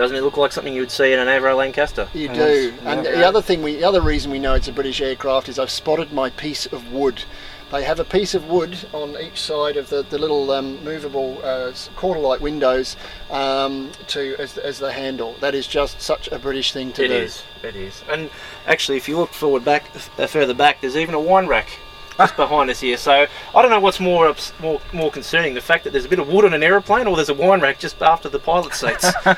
Doesn't 0.01 0.17
it 0.17 0.23
look 0.23 0.39
like 0.39 0.51
something 0.51 0.73
you 0.73 0.81
would 0.81 0.91
see 0.91 1.13
in 1.13 1.19
an 1.19 1.29
Avro 1.29 1.55
Lancaster? 1.55 2.09
You 2.15 2.29
do, 2.29 2.73
and 2.85 3.05
the 3.05 3.23
other 3.23 3.43
thing, 3.43 3.63
we, 3.63 3.77
the 3.77 3.85
other 3.85 4.01
reason 4.01 4.31
we 4.31 4.39
know 4.39 4.55
it's 4.55 4.67
a 4.67 4.73
British 4.73 5.03
aircraft 5.03 5.51
is 5.51 5.59
I've 5.59 5.71
spotted 5.71 6.11
my 6.11 6.31
piece 6.31 6.65
of 6.65 6.91
wood. 6.91 7.25
They 7.71 7.85
have 7.85 8.01
a 8.01 8.05
piece 8.05 8.35
of 8.35 8.49
wood 8.49 8.79
on 8.95 9.15
each 9.21 9.39
side 9.39 9.77
of 9.77 9.91
the, 9.91 10.03
the 10.03 10.17
little 10.17 10.53
um, 10.53 10.83
movable 10.83 11.39
uh, 11.45 11.75
quarter 11.97 12.19
light 12.19 12.41
windows 12.41 12.97
um, 13.29 13.93
to 14.07 14.37
as, 14.39 14.57
as 14.57 14.79
the 14.79 14.91
handle. 14.91 15.37
That 15.41 15.55
is 15.55 15.67
just 15.67 16.01
such 16.01 16.29
a 16.29 16.39
British 16.39 16.73
thing 16.73 16.93
to 16.95 17.05
It 17.05 17.09
do. 17.09 17.15
is. 17.15 17.43
It 17.63 17.77
is. 17.77 18.03
And 18.09 18.31
actually, 18.67 18.97
if 18.97 19.07
you 19.07 19.19
look 19.19 19.35
forward 19.35 19.67
back, 19.67 19.85
uh, 20.19 20.27
further 20.27 20.55
back, 20.55 20.81
there's 20.81 20.97
even 20.97 21.15
a 21.15 21.21
wine 21.21 21.47
rack 21.47 21.79
just 22.21 22.37
behind 22.37 22.71
us 22.71 22.81
here. 22.81 22.97
So 22.97 23.27
I 23.55 23.63
don't 23.63 23.71
know 23.71 23.81
what's 23.81 24.01
more 24.01 24.29
ups, 24.29 24.53
more 24.61 24.81
more 24.93 25.11
concerning: 25.11 25.55
the 25.55 25.61
fact 25.61 25.85
that 25.85 25.91
there's 25.93 26.05
a 26.05 26.09
bit 26.09 26.19
of 26.19 26.29
wood 26.29 26.45
on 26.45 26.55
an 26.55 26.63
aeroplane, 26.63 27.07
or 27.07 27.17
there's 27.17 27.29
a 27.29 27.35
wine 27.35 27.61
rack 27.61 27.79
just 27.79 28.01
after 28.03 28.29
the 28.29 28.39
pilot 28.39 28.75
seats. 28.75 29.11
Going 29.25 29.37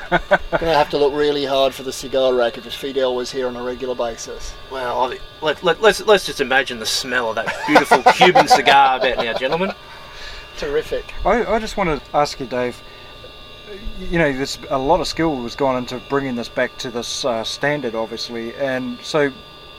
to 0.51 0.73
have 0.73 0.89
to 0.91 0.97
look 0.97 1.13
really 1.13 1.45
hard 1.45 1.73
for 1.73 1.83
the 1.83 1.93
cigar 1.93 2.33
rack 2.33 2.57
if 2.57 2.73
Fidel 2.73 3.15
was 3.15 3.31
here 3.31 3.47
on 3.47 3.55
a 3.55 3.63
regular 3.63 3.95
basis. 3.95 4.53
well, 4.71 5.11
I, 5.11 5.19
let, 5.41 5.63
let, 5.63 5.81
let's 5.81 6.01
let's 6.01 6.25
just 6.25 6.41
imagine 6.41 6.79
the 6.79 6.85
smell 6.85 7.29
of 7.29 7.35
that 7.35 7.53
beautiful 7.67 8.03
Cuban 8.13 8.47
cigar 8.47 8.97
about 8.97 9.17
now, 9.17 9.33
gentlemen. 9.33 9.73
Terrific. 10.57 11.13
I, 11.25 11.45
I 11.45 11.59
just 11.59 11.77
want 11.77 12.03
to 12.03 12.15
ask 12.15 12.39
you, 12.39 12.45
Dave. 12.45 12.81
You 13.99 14.19
know, 14.19 14.31
there's 14.31 14.59
a 14.69 14.77
lot 14.77 14.99
of 15.01 15.07
skill 15.07 15.35
was 15.35 15.55
gone 15.55 15.77
into 15.77 15.97
bringing 16.09 16.35
this 16.35 16.49
back 16.49 16.77
to 16.79 16.91
this 16.91 17.25
uh, 17.25 17.43
standard, 17.43 17.95
obviously, 17.95 18.53
and 18.55 18.99
so, 19.01 19.31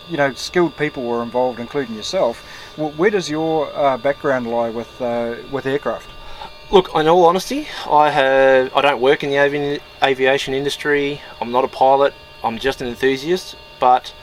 you 0.09 0.17
know, 0.17 0.33
skilled 0.35 0.77
people 0.77 1.03
were 1.05 1.23
involved, 1.23 1.61
including 1.61 1.95
yourself. 1.95 2.45
Where 2.77 3.11
does 3.11 3.31
your 3.31 3.73
uh, 3.75 3.97
background 3.97 4.47
lie 4.47 4.71
with 4.71 5.01
uh, 5.01 5.37
with 5.51 5.67
aircraft? 5.67 6.09
Look, 6.71 6.95
in 6.95 7.07
all 7.09 7.25
honesty, 7.27 7.69
I 7.89 8.11
have 8.11 8.75
I 8.75 8.81
don't 8.83 9.01
work 9.01 9.23
in 9.23 9.31
the 9.31 9.39
avi- 9.39 9.81
aviation 10.03 10.55
industry. 10.55 11.21
I'm 11.41 11.53
not 11.53 11.65
a 11.65 11.69
pilot. 11.69 12.15
I'm 12.43 12.59
just 12.59 12.81
an 12.81 12.89
enthusiast. 12.89 13.57
But 13.81 14.15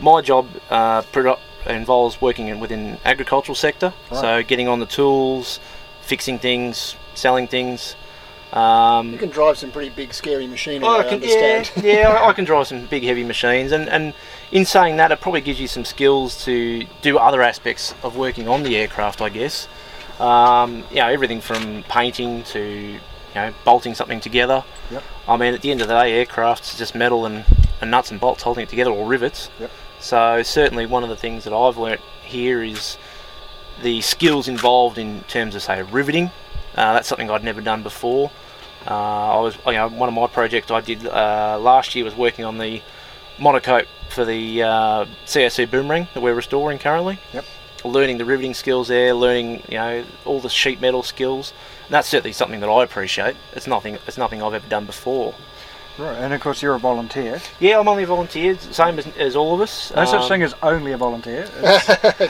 my 0.00 0.20
job 0.20 0.48
uh, 0.70 1.02
produ- 1.02 1.38
involves 1.66 2.20
working 2.20 2.48
in, 2.48 2.60
within 2.60 2.98
agricultural 3.04 3.54
sector. 3.54 3.92
Right. 4.10 4.20
So 4.20 4.42
getting 4.42 4.68
on 4.68 4.78
the 4.80 4.86
tools, 4.86 5.58
fixing 6.02 6.38
things, 6.38 6.96
selling 7.14 7.48
things. 7.48 7.96
Um, 8.52 9.12
You 9.12 9.18
can 9.18 9.30
drive 9.30 9.58
some 9.58 9.70
pretty 9.72 9.90
big, 9.90 10.14
scary 10.14 10.46
machinery. 10.46 10.86
I, 10.88 10.98
I 10.98 11.02
can, 11.04 11.14
understand. 11.14 11.70
yeah, 11.76 11.92
yeah, 12.00 12.08
I- 12.12 12.28
I 12.28 12.32
can 12.32 12.44
drive 12.44 12.66
some 12.68 12.86
big, 12.86 13.02
heavy 13.02 13.24
machines, 13.24 13.72
and, 13.72 13.88
and 13.88 14.14
in 14.52 14.64
saying 14.64 14.96
that, 14.98 15.10
it 15.12 15.20
probably 15.20 15.40
gives 15.40 15.60
you 15.60 15.66
some 15.68 15.84
skills 15.84 16.44
to 16.44 16.84
do 17.02 17.18
other 17.18 17.42
aspects 17.42 17.94
of 18.02 18.16
working 18.16 18.48
on 18.48 18.62
the 18.62 18.76
aircraft, 18.76 19.20
I 19.20 19.28
guess. 19.28 19.68
Um, 20.20 20.84
you 20.90 20.96
know, 20.96 21.08
everything 21.08 21.40
from 21.40 21.82
painting 21.88 22.42
to 22.44 22.60
you 22.60 23.00
know 23.34 23.52
bolting 23.64 23.94
something 23.94 24.20
together. 24.20 24.64
Yep. 24.90 25.02
I 25.28 25.36
mean, 25.36 25.52
at 25.52 25.60
the 25.60 25.70
end 25.70 25.82
of 25.82 25.88
the 25.88 26.00
day, 26.00 26.12
aircraft's 26.12 26.78
just 26.78 26.94
metal 26.94 27.26
and, 27.26 27.44
and 27.82 27.90
nuts 27.90 28.10
and 28.10 28.18
bolts 28.20 28.42
holding 28.44 28.62
it 28.62 28.68
together, 28.70 28.90
or 28.90 29.06
rivets. 29.06 29.50
Yep. 29.60 29.70
So 30.00 30.42
certainly, 30.42 30.86
one 30.86 31.02
of 31.02 31.08
the 31.10 31.16
things 31.16 31.44
that 31.44 31.52
I've 31.52 31.76
learnt 31.76 32.00
here 32.22 32.62
is 32.62 32.96
the 33.82 34.00
skills 34.00 34.48
involved 34.48 34.96
in 34.96 35.22
terms 35.24 35.54
of 35.54 35.62
say 35.62 35.82
riveting. 35.82 36.30
Uh, 36.76 36.92
that's 36.94 37.08
something 37.08 37.30
I'd 37.30 37.44
never 37.44 37.60
done 37.60 37.82
before. 37.82 38.30
Uh, 38.86 38.90
I 39.38 39.40
was, 39.40 39.56
you 39.66 39.72
know, 39.72 39.88
one 39.88 40.08
of 40.08 40.14
my 40.14 40.26
projects 40.26 40.70
I 40.70 40.80
did 40.80 41.06
uh, 41.06 41.58
last 41.60 41.94
year 41.94 42.04
was 42.04 42.14
working 42.14 42.44
on 42.44 42.58
the 42.58 42.82
monocoque 43.38 43.86
for 44.10 44.24
the 44.24 44.62
uh, 44.62 45.04
CAC 45.26 45.70
boomerang 45.70 46.08
that 46.14 46.20
we're 46.20 46.34
restoring 46.34 46.78
currently. 46.78 47.18
Yep. 47.32 47.44
learning 47.84 48.18
the 48.18 48.24
riveting 48.24 48.54
skills 48.54 48.88
there, 48.88 49.12
learning 49.14 49.62
you 49.68 49.76
know 49.78 50.04
all 50.24 50.40
the 50.40 50.48
sheet 50.48 50.80
metal 50.80 51.02
skills. 51.02 51.52
And 51.86 51.94
that's 51.94 52.08
certainly 52.08 52.32
something 52.32 52.60
that 52.60 52.68
I 52.68 52.82
appreciate. 52.84 53.36
It's 53.54 53.66
nothing. 53.66 53.98
It's 54.06 54.18
nothing 54.18 54.42
I've 54.42 54.54
ever 54.54 54.68
done 54.68 54.86
before. 54.86 55.34
Right, 55.98 56.16
and 56.18 56.34
of 56.34 56.40
course 56.42 56.60
you're 56.62 56.74
a 56.74 56.78
volunteer. 56.78 57.40
Yeah, 57.58 57.78
I'm 57.80 57.88
only 57.88 58.02
a 58.02 58.06
volunteer, 58.06 58.58
same 58.58 58.98
as, 58.98 59.06
as 59.16 59.34
all 59.34 59.54
of 59.54 59.60
us. 59.62 59.92
No 59.94 60.04
such 60.04 60.22
Um, 60.22 60.28
thing 60.28 60.42
as 60.42 60.54
only 60.62 60.92
a 60.92 60.96
volunteer. 60.98 61.46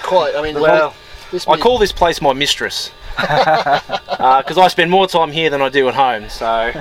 Quite. 0.04 0.36
I 0.36 0.42
mean, 0.42 0.60
Well, 0.60 0.94
this 1.30 1.46
I 1.46 1.56
call 1.58 1.78
this 1.78 1.92
place 1.92 2.20
my 2.20 2.32
mistress 2.32 2.90
because 3.16 4.58
I 4.58 4.68
spend 4.68 4.90
more 4.90 5.06
time 5.06 5.32
here 5.32 5.50
than 5.50 5.62
I 5.62 5.68
do 5.68 5.88
at 5.88 5.94
home. 5.94 6.28
So, 6.28 6.72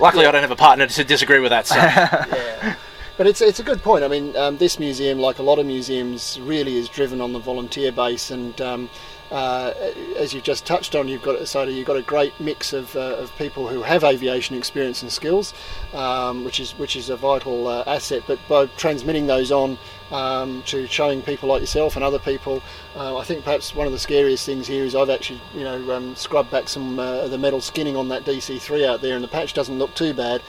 luckily, 0.00 0.26
I 0.26 0.30
don't 0.30 0.42
have 0.42 0.50
a 0.50 0.56
partner 0.56 0.86
to 0.86 1.04
disagree 1.04 1.40
with 1.40 1.50
that. 1.50 1.66
So, 1.66 1.74
yeah. 1.76 2.76
But 3.18 3.26
it's 3.26 3.42
it's 3.42 3.60
a 3.60 3.62
good 3.62 3.82
point. 3.82 4.02
I 4.02 4.08
mean, 4.08 4.34
um, 4.36 4.56
this 4.56 4.78
museum, 4.78 5.18
like 5.18 5.38
a 5.38 5.42
lot 5.42 5.58
of 5.58 5.66
museums, 5.66 6.40
really 6.40 6.78
is 6.78 6.88
driven 6.88 7.20
on 7.20 7.32
the 7.32 7.38
volunteer 7.38 7.92
base, 7.92 8.30
and 8.30 8.58
um, 8.62 8.90
uh, 9.32 9.72
as 10.18 10.34
you've 10.34 10.44
just 10.44 10.66
touched 10.66 10.94
on, 10.94 11.08
you've 11.08 11.22
got 11.22 11.40
you've 11.68 11.86
got 11.86 11.96
a 11.96 12.02
great 12.02 12.38
mix 12.38 12.74
of, 12.74 12.94
uh, 12.94 13.16
of 13.16 13.34
people 13.36 13.66
who 13.66 13.80
have 13.80 14.04
aviation 14.04 14.56
experience 14.56 15.02
and 15.02 15.10
skills, 15.10 15.54
um, 15.94 16.44
which 16.44 16.60
is 16.60 16.72
which 16.72 16.96
is 16.96 17.08
a 17.08 17.16
vital 17.16 17.66
uh, 17.66 17.82
asset. 17.86 18.22
But 18.26 18.38
by 18.46 18.66
transmitting 18.66 19.26
those 19.26 19.50
on 19.50 19.78
um, 20.10 20.62
to 20.66 20.86
showing 20.86 21.22
people 21.22 21.48
like 21.48 21.62
yourself 21.62 21.96
and 21.96 22.04
other 22.04 22.18
people, 22.18 22.62
uh, 22.94 23.16
I 23.16 23.24
think 23.24 23.42
perhaps 23.42 23.74
one 23.74 23.86
of 23.86 23.92
the 23.94 23.98
scariest 23.98 24.44
things 24.44 24.66
here 24.66 24.84
is 24.84 24.94
I've 24.94 25.08
actually 25.08 25.40
you 25.54 25.64
know 25.64 25.96
um, 25.96 26.14
scrubbed 26.14 26.50
back 26.50 26.68
some 26.68 26.98
uh, 26.98 27.22
of 27.22 27.30
the 27.30 27.38
metal 27.38 27.62
skinning 27.62 27.96
on 27.96 28.08
that 28.08 28.24
DC3 28.24 28.86
out 28.86 29.00
there, 29.00 29.14
and 29.14 29.24
the 29.24 29.28
patch 29.28 29.54
doesn't 29.54 29.78
look 29.78 29.94
too 29.94 30.12
bad 30.12 30.42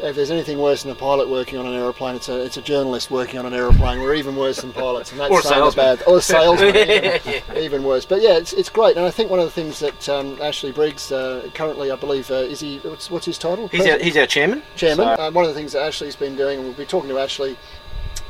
if 0.00 0.14
there's 0.16 0.30
anything 0.30 0.58
worse 0.58 0.82
than 0.82 0.92
a 0.92 0.94
pilot 0.94 1.28
working 1.28 1.58
on 1.58 1.66
an 1.66 1.74
aeroplane, 1.74 2.14
it's 2.16 2.28
a 2.28 2.42
it's 2.44 2.56
a 2.56 2.62
journalist 2.62 3.10
working 3.10 3.38
on 3.38 3.46
an 3.46 3.54
aeroplane. 3.54 4.00
We're 4.00 4.14
even 4.14 4.36
worse 4.36 4.60
than 4.60 4.72
pilots, 4.72 5.10
and 5.12 5.20
that's 5.20 5.30
Or 5.30 5.40
a 5.40 5.42
saying 5.42 5.70
bad. 5.74 6.02
Or 6.06 6.18
a 6.18 6.20
salesman, 6.22 6.68
even, 6.76 7.20
Yeah. 7.24 7.58
even 7.58 7.82
worse. 7.84 8.04
But 8.04 8.20
yeah, 8.22 8.36
it's, 8.36 8.52
it's 8.52 8.68
great, 8.68 8.96
and 8.96 9.04
I 9.04 9.10
think 9.10 9.30
one 9.30 9.40
of 9.40 9.46
the 9.46 9.50
things 9.50 9.78
that 9.80 10.08
um, 10.08 10.40
Ashley 10.42 10.72
Briggs 10.72 11.10
uh, 11.12 11.48
currently, 11.54 11.90
I 11.90 11.96
believe, 11.96 12.30
uh, 12.30 12.34
is 12.34 12.60
he 12.60 12.78
what's, 12.78 13.10
what's 13.10 13.26
his 13.26 13.38
title? 13.38 13.68
he's 13.68 13.86
our, 13.86 13.98
he's 13.98 14.16
our 14.16 14.26
chairman. 14.26 14.62
chairman. 14.76 15.06
So- 15.16 15.22
Uh, 15.26 15.30
one 15.30 15.44
of 15.44 15.48
the 15.48 15.54
things 15.58 15.72
that 15.72 15.82
Ashley's 15.82 16.16
been 16.16 16.36
doing, 16.36 16.58
and 16.58 16.66
we'll 16.68 16.76
be 16.76 16.84
talking 16.84 17.08
to 17.10 17.18
Ashley, 17.18 17.56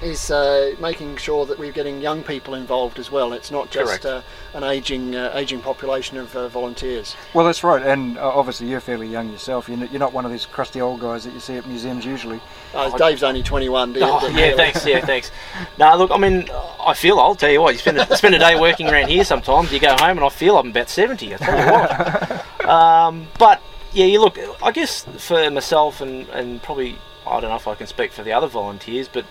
is 0.03 0.31
uh, 0.31 0.75
making 0.81 1.17
sure 1.17 1.47
that 1.47 1.59
we're 1.59 1.73
getting 1.73 2.01
young 2.01 2.23
people 2.23 2.55
involved 2.55 2.99
as 2.99 3.11
well. 3.11 3.33
It's 3.33 3.51
not 3.51 3.71
just 3.71 4.05
uh, 4.05 4.21
an 4.55 4.63
aging 4.65 5.17
uh, 5.17 5.33
aging 5.35 5.61
population 5.63 6.19
of 6.19 6.35
uh, 6.37 6.49
volunteers. 6.49 7.17
Well, 7.35 7.47
that's 7.47 7.65
right, 7.65 7.83
and 7.83 8.19
uh, 8.19 8.29
obviously 8.29 8.69
you're 8.69 8.81
fairly 8.81 9.09
young 9.09 9.31
yourself. 9.31 9.69
You're, 9.69 9.79
n- 9.79 9.89
you're 9.91 9.99
not 10.01 10.13
one 10.13 10.25
of 10.27 10.31
these 10.31 10.45
crusty 10.47 10.81
old 10.81 11.01
guys 11.01 11.25
that 11.25 11.33
you 11.33 11.41
see 11.41 11.57
at 11.57 11.67
museums 11.67 12.05
usually. 12.05 12.41
Uh, 12.75 12.97
Dave's 12.99 13.23
only 13.23 13.43
21. 13.43 13.95
do 13.95 14.01
you- 14.01 14.07
Oh, 14.09 14.21
do 14.21 14.33
you- 14.33 14.39
yeah, 14.39 14.55
thanks. 14.57 14.85
Yeah, 14.87 15.05
thanks. 15.05 15.31
No, 15.79 15.97
look, 15.97 16.11
I 16.11 16.19
mean, 16.19 16.49
I 16.81 16.95
feel 16.95 17.19
I'll 17.19 17.35
tell 17.35 17.51
you 17.51 17.61
what. 17.61 17.73
You 17.75 17.79
spend 17.79 17.99
a, 17.99 18.17
spend 18.17 18.35
a 18.35 18.39
day 18.39 18.59
working 18.59 18.89
around 18.89 19.09
here. 19.09 19.25
Sometimes 19.25 19.73
you 19.73 19.81
go 19.81 19.91
home 19.99 20.19
and 20.19 20.21
I 20.25 20.29
feel 20.29 20.57
I'm 20.59 20.69
about 20.71 20.89
seventy. 20.89 21.35
I 21.35 21.39
tell 21.39 21.59
you 21.59 21.73
what. 21.73 22.45
Um, 22.67 23.29
but 23.39 23.63
yeah, 23.93 24.07
you 24.07 24.21
look. 24.21 24.39
I 24.61 24.73
guess 24.73 25.05
for 25.19 25.49
myself 25.53 26.01
and 26.01 26.29
and 26.31 26.61
probably 26.63 26.99
I 27.25 27.39
don't 27.41 27.51
know 27.51 27.55
if 27.57 27.69
I 27.69 27.77
can 27.77 27.87
speak 27.87 28.11
for 28.11 28.25
the 28.25 28.33
other 28.33 28.49
volunteers, 28.49 29.07
but 29.07 29.25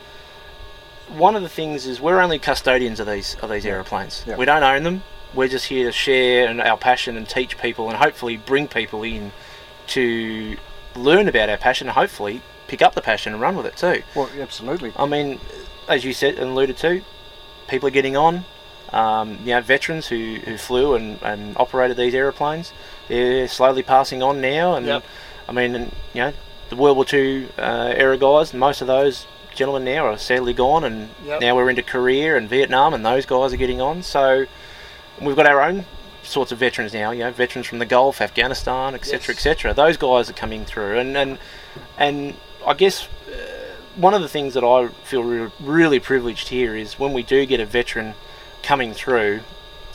one 1.09 1.35
of 1.35 1.41
the 1.43 1.49
things 1.49 1.85
is 1.85 2.01
we're 2.01 2.19
only 2.19 2.39
custodians 2.39 2.99
of 2.99 3.07
these 3.07 3.35
of 3.41 3.49
these 3.49 3.65
aeroplanes. 3.65 4.23
Yeah. 4.27 4.37
We 4.37 4.45
don't 4.45 4.63
own 4.63 4.83
them. 4.83 5.03
We're 5.33 5.47
just 5.47 5.67
here 5.67 5.87
to 5.87 5.91
share 5.91 6.47
and 6.47 6.61
our 6.61 6.77
passion 6.77 7.17
and 7.17 7.27
teach 7.27 7.57
people 7.57 7.89
and 7.89 7.97
hopefully 7.97 8.37
bring 8.37 8.67
people 8.67 9.03
in 9.03 9.31
to 9.87 10.57
learn 10.95 11.27
about 11.27 11.49
our 11.49 11.57
passion 11.57 11.87
and 11.87 11.95
hopefully 11.95 12.41
pick 12.67 12.81
up 12.81 12.95
the 12.95 13.01
passion 13.01 13.33
and 13.33 13.41
run 13.41 13.55
with 13.55 13.65
it 13.65 13.75
too. 13.75 14.01
Well, 14.15 14.29
absolutely. 14.39 14.93
I 14.95 15.05
mean, 15.05 15.39
as 15.87 16.03
you 16.03 16.13
said 16.13 16.35
and 16.35 16.51
alluded 16.51 16.77
to, 16.77 17.01
people 17.67 17.87
are 17.87 17.91
getting 17.91 18.15
on. 18.17 18.45
Um, 18.93 19.39
you 19.39 19.47
know, 19.47 19.61
veterans 19.61 20.07
who, 20.07 20.35
who 20.45 20.57
flew 20.57 20.95
and, 20.95 21.21
and 21.21 21.57
operated 21.57 21.97
these 21.97 22.13
aeroplanes, 22.13 22.71
they're 23.09 23.47
slowly 23.47 23.83
passing 23.83 24.23
on 24.23 24.39
now. 24.39 24.75
And 24.75 24.85
Yep. 24.85 25.03
I 25.49 25.51
mean, 25.51 25.75
and, 25.75 25.91
you 26.13 26.21
know, 26.21 26.33
the 26.69 26.75
World 26.75 26.95
War 26.97 27.05
II 27.11 27.49
uh, 27.57 27.93
era 27.95 28.17
guys, 28.17 28.53
most 28.53 28.81
of 28.81 28.87
those 28.87 29.27
gentlemen 29.55 29.83
now 29.85 30.05
are 30.05 30.17
sadly 30.17 30.53
gone, 30.53 30.83
and 30.83 31.09
Yep. 31.25 31.41
now 31.41 31.55
we're 31.55 31.69
into 31.69 31.81
Korea 31.83 32.37
and 32.37 32.47
Vietnam, 32.49 32.93
and 32.93 33.05
those 33.05 33.25
guys 33.25 33.53
are 33.53 33.57
getting 33.57 33.81
on. 33.81 34.03
So 34.03 34.45
we've 35.19 35.35
got 35.35 35.47
our 35.47 35.61
own 35.61 35.85
sorts 36.23 36.51
of 36.51 36.57
veterans 36.57 36.93
now. 36.93 37.11
You 37.11 37.23
know, 37.25 37.31
veterans 37.31 37.67
from 37.67 37.79
the 37.79 37.85
Gulf, 37.85 38.21
Afghanistan, 38.21 38.95
etc., 38.95 39.19
Yes. 39.19 39.29
etc. 39.29 39.73
Those 39.73 39.97
guys 39.97 40.29
are 40.29 40.33
coming 40.33 40.65
through, 40.65 40.99
and 40.99 41.17
and 41.17 41.37
and 41.97 42.35
I 42.65 42.73
guess 42.73 43.07
uh, 43.27 43.35
one 43.95 44.13
of 44.13 44.21
the 44.21 44.29
things 44.29 44.53
that 44.55 44.63
I 44.63 44.87
feel 45.03 45.23
re- 45.23 45.51
really 45.59 45.99
privileged 45.99 46.49
here 46.49 46.75
is 46.75 46.99
when 46.99 47.13
we 47.13 47.23
do 47.23 47.45
get 47.45 47.59
a 47.59 47.65
veteran 47.65 48.15
coming 48.63 48.93
through 48.93 49.41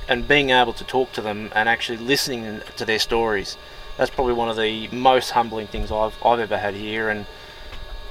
and 0.09 0.27
being 0.27 0.51
able 0.51 0.73
to 0.73 0.85
talk 0.85 1.13
to 1.13 1.21
them 1.21 1.51
and 1.55 1.69
actually 1.69 1.99
listening 1.99 2.61
to 2.77 2.85
their 2.85 2.99
stories. 2.99 3.57
That's 3.97 4.11
probably 4.11 4.33
one 4.33 4.49
of 4.49 4.57
the 4.57 4.89
most 4.89 5.31
humbling 5.31 5.67
things 5.67 5.91
I've 5.93 6.17
I've 6.25 6.41
ever 6.41 6.57
had 6.59 6.75
here, 6.75 7.09
and 7.11 7.27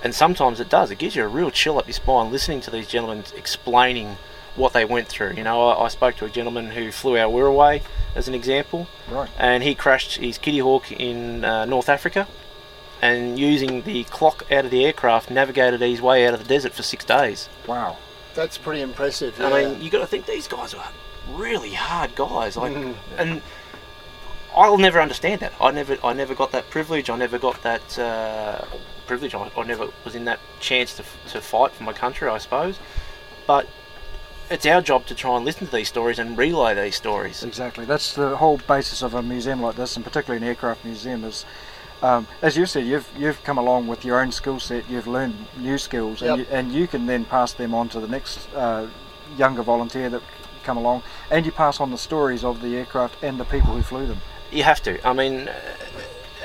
and 0.04 0.14
sometimes 0.16 0.60
it 0.60 0.70
does. 0.70 0.92
It 0.92 0.98
gives 0.98 1.16
you 1.16 1.24
a 1.24 1.28
real 1.28 1.52
chill 1.52 1.78
up 1.78 1.88
your 1.88 1.94
spine 1.94 2.32
listening 2.32 2.62
to 2.62 2.72
these 2.72 2.88
gentlemen 2.88 3.24
explaining 3.36 4.18
what 4.56 4.74
they 4.74 4.84
went 4.86 5.08
through. 5.08 5.34
You 5.34 5.44
know, 5.44 5.68
I, 5.70 5.86
I 5.86 5.88
spoke 5.90 6.16
to 6.18 6.26
a 6.26 6.30
gentleman 6.30 6.68
who 6.72 6.92
flew 6.92 7.18
our 7.18 7.30
Wirraway 7.32 7.82
as 8.16 8.28
an 8.28 8.34
example, 8.34 8.88
Right. 9.10 9.30
and 9.38 9.64
he 9.64 9.76
crashed 9.76 10.18
his 10.18 10.38
Kitty 10.38 10.60
Hawk 10.60 10.92
in 10.92 11.44
uh, 11.46 11.66
North 11.66 11.88
Africa, 11.90 12.28
and 13.02 13.40
using 13.40 13.84
the 13.84 14.04
clock 14.06 14.46
out 14.52 14.66
of 14.66 14.72
the 14.72 14.84
aircraft, 14.86 15.30
navigated 15.30 15.80
his 15.82 16.02
way 16.02 16.28
out 16.28 16.34
of 16.34 16.40
the 16.42 16.46
desert 16.50 16.74
for 16.74 16.84
six 16.84 17.06
days. 17.06 17.48
Wow. 17.68 17.98
That's 18.36 18.58
pretty 18.58 18.82
impressive. 18.82 19.40
I 19.40 19.50
mean, 19.66 19.82
you 19.82 19.90
got 19.90 20.00
to 20.00 20.08
think 20.08 20.26
these 20.26 20.48
guys 20.48 20.74
are 20.74 20.88
really 21.32 21.74
hard 21.74 22.16
guys. 22.16 22.58
Like, 22.58 22.74
Mhm. 22.74 22.96
and 23.18 23.42
I'll 24.56 24.78
never 24.78 25.00
understand 25.00 25.42
that. 25.42 25.54
I 25.62 25.72
never, 25.72 25.98
I 26.04 26.14
never 26.14 26.34
got 26.36 26.52
that 26.52 26.70
privilege. 26.70 27.10
I 27.10 27.16
never 27.16 27.38
got 27.38 27.62
that 27.64 27.98
uh, 28.00 28.66
privilege. 29.10 29.34
I, 29.34 29.52
I 29.58 29.64
never 29.64 29.90
was 30.06 30.16
in 30.16 30.26
that 30.26 30.40
chance 30.60 30.96
to, 30.98 31.04
to 31.32 31.42
fight 31.42 31.72
for 31.72 31.84
my 31.84 31.94
country, 31.94 32.30
I 32.30 32.38
suppose. 32.38 32.80
But 33.48 33.68
it's 34.50 34.66
our 34.66 34.82
job 34.82 35.08
to 35.08 35.16
try 35.16 35.36
and 35.36 35.44
listen 35.46 35.66
to 35.68 35.74
these 35.74 35.88
stories 35.88 36.20
and 36.20 36.38
relay 36.38 36.76
these 36.76 36.96
stories. 36.96 37.44
Exactly. 37.44 37.86
That's 37.86 38.14
the 38.14 38.38
whole 38.38 38.60
basis 38.68 39.02
of 39.02 39.14
a 39.16 39.22
museum 39.22 39.62
like 39.62 39.76
this, 39.76 39.96
and 39.96 40.06
particularly 40.06 40.44
an 40.44 40.48
aircraft 40.48 40.86
museum, 40.86 41.24
is 41.24 41.46
um, 42.02 42.28
as 42.42 42.56
you 42.56 42.66
said, 42.66 42.86
you've 42.86 43.10
you've 43.18 43.44
come 43.44 43.58
along 43.58 43.88
with 43.88 44.06
your 44.06 44.22
own 44.22 44.32
skill 44.32 44.60
set. 44.60 44.90
You've 44.90 45.08
learned 45.08 45.36
new 45.58 45.78
skills, 45.78 46.22
and, 46.22 46.40
you, 46.40 46.46
and 46.50 46.72
you 46.72 46.88
can 46.88 47.06
then 47.08 47.26
pass 47.26 47.52
them 47.54 47.74
on 47.74 47.90
to 47.90 48.00
the 48.00 48.08
next 48.08 48.48
uh, 48.54 48.88
younger 49.38 49.64
volunteer 49.64 50.10
that 50.10 50.22
come 50.64 50.78
along, 50.78 51.04
and 51.30 51.46
you 51.46 51.52
pass 51.52 51.82
on 51.82 51.92
the 51.92 51.98
stories 51.98 52.44
of 52.44 52.62
the 52.62 52.78
aircraft 52.78 53.22
and 53.24 53.38
the 53.40 53.46
people 53.46 53.74
who 53.74 53.82
flew 53.82 54.06
them. 54.08 54.22
You 54.52 54.64
have 54.64 54.82
to. 54.84 55.06
I 55.06 55.14
mean, 55.14 55.48
uh, 55.48 55.54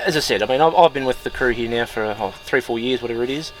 as 0.03 0.15
I 0.17 0.19
said, 0.19 0.41
I 0.43 0.45
mean, 0.45 0.61
I've, 0.61 0.75
I've 0.75 0.93
been 0.93 1.05
with 1.05 1.23
the 1.23 1.29
crew 1.29 1.51
here 1.51 1.69
now 1.69 1.85
for 1.85 2.03
oh, 2.19 2.31
three, 2.31 2.61
four 2.61 2.79
years, 2.79 3.01
whatever 3.01 3.23
it 3.23 3.29
is, 3.29 3.51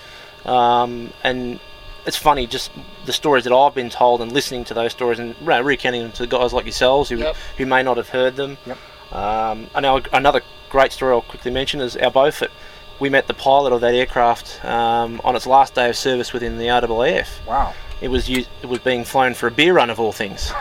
um, 0.45 1.11
and 1.23 1.59
it's 2.05 2.17
funny 2.17 2.45
just 2.45 2.71
the 3.05 3.13
stories 3.13 3.45
that 3.45 3.53
I've 3.53 3.73
been 3.73 3.89
told 3.89 4.21
and 4.21 4.31
listening 4.31 4.63
to 4.65 4.73
those 4.73 4.91
stories 4.91 5.17
and 5.19 5.39
know, 5.41 5.61
recounting 5.61 6.03
them 6.03 6.11
to 6.13 6.27
guys 6.27 6.53
like 6.53 6.65
yourselves 6.65 7.09
who 7.09 7.17
Yep. 7.17 7.35
who 7.57 7.65
may 7.65 7.81
not 7.83 7.97
have 7.97 8.09
heard 8.09 8.35
them. 8.35 8.57
Yep. 8.65 8.77
Um, 9.11 9.67
I 9.73 9.79
know 9.81 10.01
another 10.13 10.41
great 10.69 10.91
story 10.91 11.13
I'll 11.13 11.21
quickly 11.21 11.51
mention 11.51 11.81
is 11.81 11.95
our 11.97 12.11
Beaufort. 12.11 12.51
We 12.99 13.09
met 13.09 13.27
the 13.27 13.33
pilot 13.33 13.73
of 13.73 13.81
that 13.81 13.93
aircraft 13.93 14.63
um, 14.63 15.19
on 15.23 15.35
its 15.35 15.45
last 15.47 15.73
day 15.75 15.89
of 15.89 15.97
service 15.97 16.31
within 16.31 16.57
the 16.57 16.67
RAAF. 16.67 17.45
Wow. 17.45 17.73
It 18.01 18.09
was 18.09 18.29
used, 18.29 18.49
it 18.61 18.67
was 18.67 18.79
being 18.79 19.03
flown 19.03 19.33
for 19.33 19.47
a 19.47 19.51
beer 19.51 19.73
run 19.73 19.89
of 19.89 19.99
all 19.99 20.11
things. 20.11 20.51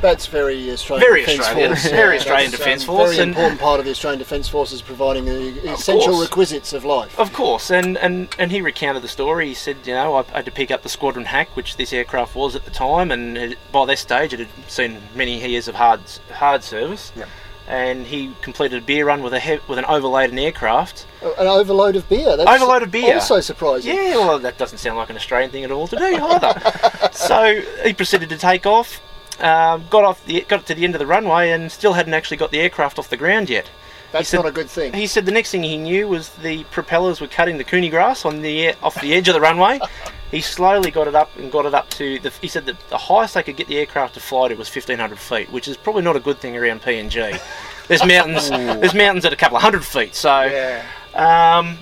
That's 0.00 0.26
very 0.26 0.70
Australian 0.70 1.08
Very 1.08 1.20
Defence 1.22 1.40
Australian, 1.40 1.70
Force. 1.70 1.84
very 1.90 2.14
Yeah, 2.14 2.20
Australian 2.20 2.50
that's, 2.50 2.62
Defence 2.62 2.82
um, 2.82 2.86
Force, 2.86 3.10
Very 3.10 3.22
and- 3.22 3.28
important 3.30 3.60
part 3.60 3.78
of 3.80 3.86
the 3.86 3.90
Australian 3.92 4.18
Defence 4.18 4.48
Force 4.48 4.72
is 4.72 4.82
providing 4.82 5.24
the 5.24 5.72
essential 5.72 6.12
course. 6.14 6.28
requisites 6.28 6.72
of 6.72 6.84
life. 6.84 7.18
Of 7.18 7.32
course, 7.32 7.70
and, 7.70 7.96
and, 7.98 8.28
and 8.38 8.52
he 8.52 8.60
recounted 8.60 9.02
the 9.02 9.08
story. 9.08 9.48
He 9.48 9.54
said, 9.54 9.78
you 9.84 9.94
know, 9.94 10.16
I 10.16 10.22
had 10.24 10.44
to 10.44 10.50
pick 10.50 10.70
up 10.70 10.82
the 10.82 10.88
squadron 10.88 11.24
hack, 11.26 11.48
which 11.56 11.76
this 11.76 11.92
aircraft 11.92 12.34
was 12.34 12.54
at 12.54 12.64
the 12.64 12.70
time, 12.70 13.10
and 13.10 13.36
it, 13.38 13.58
by 13.72 13.86
this 13.86 14.00
stage 14.00 14.32
it 14.32 14.40
had 14.40 14.48
seen 14.70 14.98
many 15.14 15.38
years 15.48 15.68
of 15.68 15.74
hard 15.74 16.00
hard 16.32 16.62
service. 16.62 17.12
Yep. 17.16 17.28
And 17.68 18.06
he 18.06 18.32
completed 18.42 18.80
a 18.80 18.86
beer 18.86 19.06
run 19.06 19.24
with 19.24 19.34
a 19.34 19.40
he- 19.40 19.58
with 19.66 19.78
an 19.78 19.84
overladen 19.86 20.38
aircraft. 20.38 21.04
An 21.20 21.48
overload 21.48 21.96
of 21.96 22.08
beer. 22.08 22.36
That's 22.36 22.48
Overload 22.48 22.84
of 22.84 22.92
beer. 22.92 23.14
Also 23.14 23.40
surprising. 23.40 23.92
Yeah, 23.96 24.18
well, 24.18 24.38
that 24.38 24.56
doesn't 24.56 24.78
sound 24.78 24.98
like 24.98 25.10
an 25.10 25.16
Australian 25.16 25.50
thing 25.50 25.64
at 25.64 25.72
all 25.72 25.88
to 25.88 25.96
do 25.96 26.04
either. 26.04 27.10
so 27.12 27.60
he 27.82 27.92
proceeded 27.92 28.28
to 28.28 28.38
take 28.38 28.66
off. 28.66 29.00
Um, 29.40 29.84
got 29.90 30.04
off, 30.04 30.24
the, 30.24 30.40
got 30.48 30.64
to 30.66 30.74
the 30.74 30.84
end 30.84 30.94
of 30.94 30.98
the 30.98 31.06
runway, 31.06 31.50
and 31.50 31.70
still 31.70 31.92
hadn't 31.92 32.14
actually 32.14 32.38
got 32.38 32.50
the 32.50 32.60
aircraft 32.60 32.98
off 32.98 33.10
the 33.10 33.16
ground 33.16 33.50
yet. 33.50 33.68
That's 34.12 34.28
said- 34.30 34.38
not 34.38 34.46
a 34.46 34.52
good 34.52 34.70
thing. 34.70 34.92
He 34.94 35.06
said 35.06 35.26
the 35.26 35.32
next 35.32 35.50
thing 35.50 35.62
he 35.62 35.76
knew 35.76 36.08
was 36.08 36.30
the 36.30 36.64
propellers 36.64 37.20
were 37.20 37.26
cutting 37.26 37.58
the 37.58 37.64
kunai 37.64 37.90
grass 37.90 38.24
on 38.24 38.40
the 38.40 38.72
off 38.82 38.98
the 39.00 39.12
edge 39.14 39.28
of 39.28 39.34
the 39.34 39.40
runway. 39.40 39.80
He 40.32 40.40
slowly 40.40 40.90
got 40.90 41.06
it 41.06 41.14
up 41.14 41.30
and 41.38 41.52
got 41.52 41.66
it 41.66 41.72
up 41.74 41.88
to 41.90 42.18
the. 42.18 42.30
He 42.30 42.48
said 42.48 42.66
that 42.66 42.76
the 42.88 42.98
highest 42.98 43.34
they 43.34 43.44
could 43.44 43.54
get 43.56 43.68
the 43.68 43.78
aircraft 43.78 44.14
to 44.14 44.20
fly 44.20 44.48
to 44.48 44.56
was 44.56 44.68
1,500 44.68 45.16
feet, 45.20 45.52
which 45.52 45.68
is 45.68 45.76
probably 45.76 46.02
not 46.02 46.16
a 46.16 46.20
good 46.20 46.38
thing 46.38 46.56
around 46.56 46.82
PNG. 46.82 47.40
There's 47.86 48.04
mountains. 48.14 48.50
there's 48.50 48.92
mountains 48.92 49.24
at 49.24 49.32
a 49.32 49.36
couple 49.36 49.56
of 49.56 49.62
hundred 49.62 49.84
feet. 49.84 50.16
So, 50.16 50.42
Yeah. 50.42 50.82
um, 51.14 51.78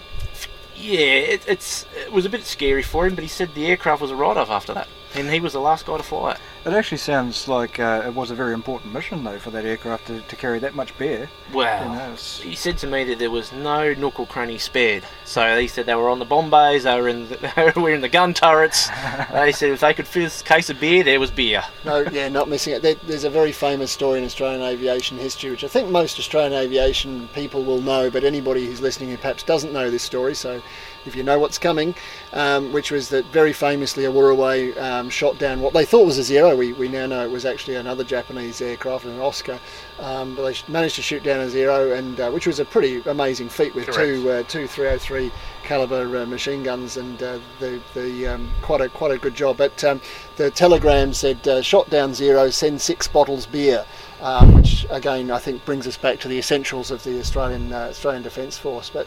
yeah, 0.77 0.99
it, 1.01 1.45
it's 1.49 1.87
it 1.97 2.13
was 2.13 2.27
a 2.27 2.29
bit 2.29 2.45
scary 2.45 2.83
for 2.83 3.07
him, 3.07 3.15
but 3.15 3.25
he 3.25 3.29
said 3.29 3.55
the 3.55 3.67
aircraft 3.67 4.03
was 4.03 4.11
a 4.11 4.15
write-off 4.15 4.51
after 4.51 4.75
that. 4.75 4.89
and 5.15 5.31
he 5.31 5.41
was 5.41 5.55
the 5.55 5.61
last 5.61 5.87
guy 5.87 5.97
to 5.97 6.03
fly 6.03 6.33
it. 6.33 6.39
It 6.65 6.73
actually 6.73 6.99
sounds 6.99 7.47
like 7.47 7.79
uh, 7.79 8.05
it 8.07 8.15
was 8.15 8.31
a 8.31 8.35
very 8.35 8.55
important 8.55 8.95
mission, 8.95 9.23
though, 9.23 9.39
for 9.39 9.51
that 9.51 9.67
aircraft 9.67 10.07
to, 10.07 10.23
to 10.23 10.37
carry 10.37 10.59
that 10.61 10.75
much 10.75 10.97
beer. 10.97 11.29
Wow. 11.53 11.83
You 11.83 11.99
know, 11.99 12.15
He 12.15 12.55
said 12.55 12.79
to 12.79 12.87
me 12.87 13.05
that 13.05 13.19
there 13.19 13.31
was 13.31 13.53
no 13.53 13.93
nook 13.93 14.19
or 14.19 14.27
cranny 14.27 14.57
spared. 14.57 15.05
So 15.27 15.61
he 15.61 15.69
said 15.69 15.85
they 15.85 15.95
were 15.95 16.09
on 16.09 16.21
the 16.21 16.25
bomb 16.25 16.49
bays, 16.49 16.85
they 16.85 16.99
were 16.99 17.09
in 17.09 17.29
the, 17.29 17.37
they 17.75 17.79
were 17.79 17.91
in 17.91 18.01
the 18.01 18.09
gun 18.09 18.33
turrets. 18.33 18.89
they 19.33 19.53
said 19.53 19.73
if 19.73 19.81
they 19.81 19.93
could 19.93 20.09
fit 20.09 20.41
a 20.41 20.45
case 20.45 20.71
of 20.71 20.81
beer, 20.81 21.05
there 21.05 21.21
was 21.21 21.31
beer. 21.31 21.63
No, 21.85 22.01
yeah, 22.01 22.31
not 22.31 22.49
missing 22.49 22.73
it. 22.73 22.81
There, 22.81 22.95
there's 22.95 23.25
a 23.25 23.31
very 23.31 23.53
famous 23.53 23.93
story 23.93 24.19
in 24.19 24.25
Australian 24.25 24.63
aviation 24.63 25.19
history, 25.19 25.51
which 25.51 25.65
I 25.65 25.69
think 25.69 25.91
most 25.91 26.19
Australian 26.19 26.55
aviation 26.55 27.29
people 27.35 27.63
will 27.63 27.83
know, 27.83 28.11
but 28.11 28.25
anybody 28.25 28.65
who's 28.65 28.81
listening 28.81 29.11
who 29.11 29.19
perhaps 29.19 29.43
doesn't 29.43 29.75
know 29.75 29.91
this 29.91 30.03
story, 30.03 30.35
so 30.35 30.63
if 31.07 31.17
you 31.17 31.23
know 31.23 31.39
what's 31.39 31.59
coming, 31.59 31.95
um, 32.33 32.73
which 32.73 32.91
was 32.91 33.09
that 33.11 33.25
very 33.27 33.53
famously 33.53 34.05
a 34.05 34.11
Wirraway 34.11 34.77
um, 34.81 35.11
shot 35.11 35.39
down 35.39 35.61
what 35.61 35.73
they 35.75 35.85
thought 35.85 36.07
was 36.07 36.19
a 36.19 36.23
zero. 36.23 36.57
We, 36.57 36.73
we 36.73 36.89
now 36.89 37.07
know 37.07 37.25
it 37.25 37.31
was 37.31 37.45
actually 37.45 37.77
another 37.77 38.05
Japanese 38.05 38.61
aircraft, 38.61 39.05
an 39.05 39.19
Oscar, 39.21 39.59
um, 40.01 40.35
but 40.35 40.45
they 40.45 40.73
managed 40.73 40.97
to 40.97 41.03
shoot 41.03 41.23
down 41.23 41.41
a 41.41 41.49
zero, 41.49 41.93
and 41.93 42.19
uh, 42.21 42.31
which 42.31 42.47
was 42.47 42.61
a 42.61 42.65
pretty 42.65 43.03
amazing 43.07 43.49
feat 43.49 43.75
with 43.75 43.87
two 43.91 44.31
uh, 44.31 44.43
two 44.45 44.67
303 44.67 45.31
caliber 45.65 46.19
uh, 46.19 46.27
machine 46.27 46.63
guns, 46.63 46.97
and 46.97 47.23
uh, 47.23 47.39
the 47.61 47.81
the 47.95 48.27
um, 48.27 48.51
quite 48.63 48.81
a 48.81 48.89
quite 48.89 49.13
a 49.13 49.19
good 49.19 49.35
job. 49.35 49.57
But 49.57 49.83
um, 49.85 50.01
the 50.37 50.51
telegram 50.51 51.13
said 51.13 51.47
uh, 51.49 51.63
shot 51.63 51.91
down 51.91 52.15
zero, 52.15 52.51
send 52.51 52.81
six 52.81 53.09
bottles 53.09 53.47
beer. 53.47 53.85
Um, 54.21 54.55
which 54.55 54.87
again 54.89 55.31
I 55.31 55.39
think 55.39 55.67
brings 55.67 55.87
us 55.87 55.99
back 55.99 56.19
to 56.21 56.29
the 56.29 56.39
essentials 56.39 56.91
of 56.91 57.03
the 57.05 57.19
Australian 57.19 57.73
uh, 57.73 57.89
Australian 57.91 58.23
Defence 58.23 58.57
Force. 58.57 58.89
But 58.89 59.07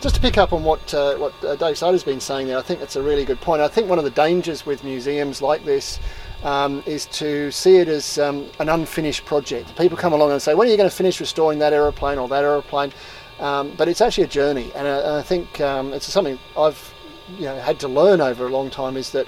just 0.00 0.14
to 0.14 0.20
pick 0.20 0.38
up 0.38 0.52
on 0.52 0.62
what 0.62 0.94
uh, 0.94 1.16
what 1.16 1.32
uh, 1.44 1.56
Dave 1.56 1.76
Soder's 1.76 2.04
been 2.04 2.20
saying 2.20 2.46
there, 2.46 2.58
I 2.58 2.62
think 2.62 2.80
it's 2.80 2.96
a 2.96 3.02
really 3.02 3.24
good 3.24 3.40
point. 3.40 3.60
I 3.60 3.68
think 3.68 3.88
one 3.88 3.98
of 3.98 4.04
the 4.04 4.10
dangers 4.10 4.64
with 4.64 4.84
museums 4.84 5.42
like 5.42 5.64
this 5.64 5.98
um, 6.44 6.82
is 6.86 7.06
to 7.06 7.50
see 7.50 7.78
it 7.78 7.88
as 7.88 8.18
um, 8.18 8.46
an 8.60 8.68
unfinished 8.68 9.24
project. 9.24 9.76
People 9.76 9.98
come 9.98 10.12
along 10.12 10.30
and 10.30 10.40
say, 10.40 10.54
"When 10.54 10.68
are 10.68 10.70
you 10.70 10.76
going 10.76 10.88
to 10.88 10.94
finish 10.94 11.20
restoring 11.20 11.58
that 11.58 11.72
aeroplane 11.72 12.18
or 12.18 12.28
that 12.28 12.44
aeroplane?" 12.44 12.92
Um, 13.40 13.72
but 13.76 13.88
it's 13.88 14.00
actually 14.00 14.24
a 14.24 14.28
journey, 14.28 14.70
and 14.74 14.86
I, 14.86 14.98
and 14.98 15.16
I 15.16 15.22
think 15.22 15.60
um, 15.60 15.92
it's 15.92 16.06
something 16.06 16.38
I've 16.56 16.94
you 17.36 17.46
know 17.46 17.56
had 17.58 17.80
to 17.80 17.88
learn 17.88 18.20
over 18.20 18.46
a 18.46 18.50
long 18.50 18.70
time. 18.70 18.96
Is 18.96 19.10
that, 19.12 19.26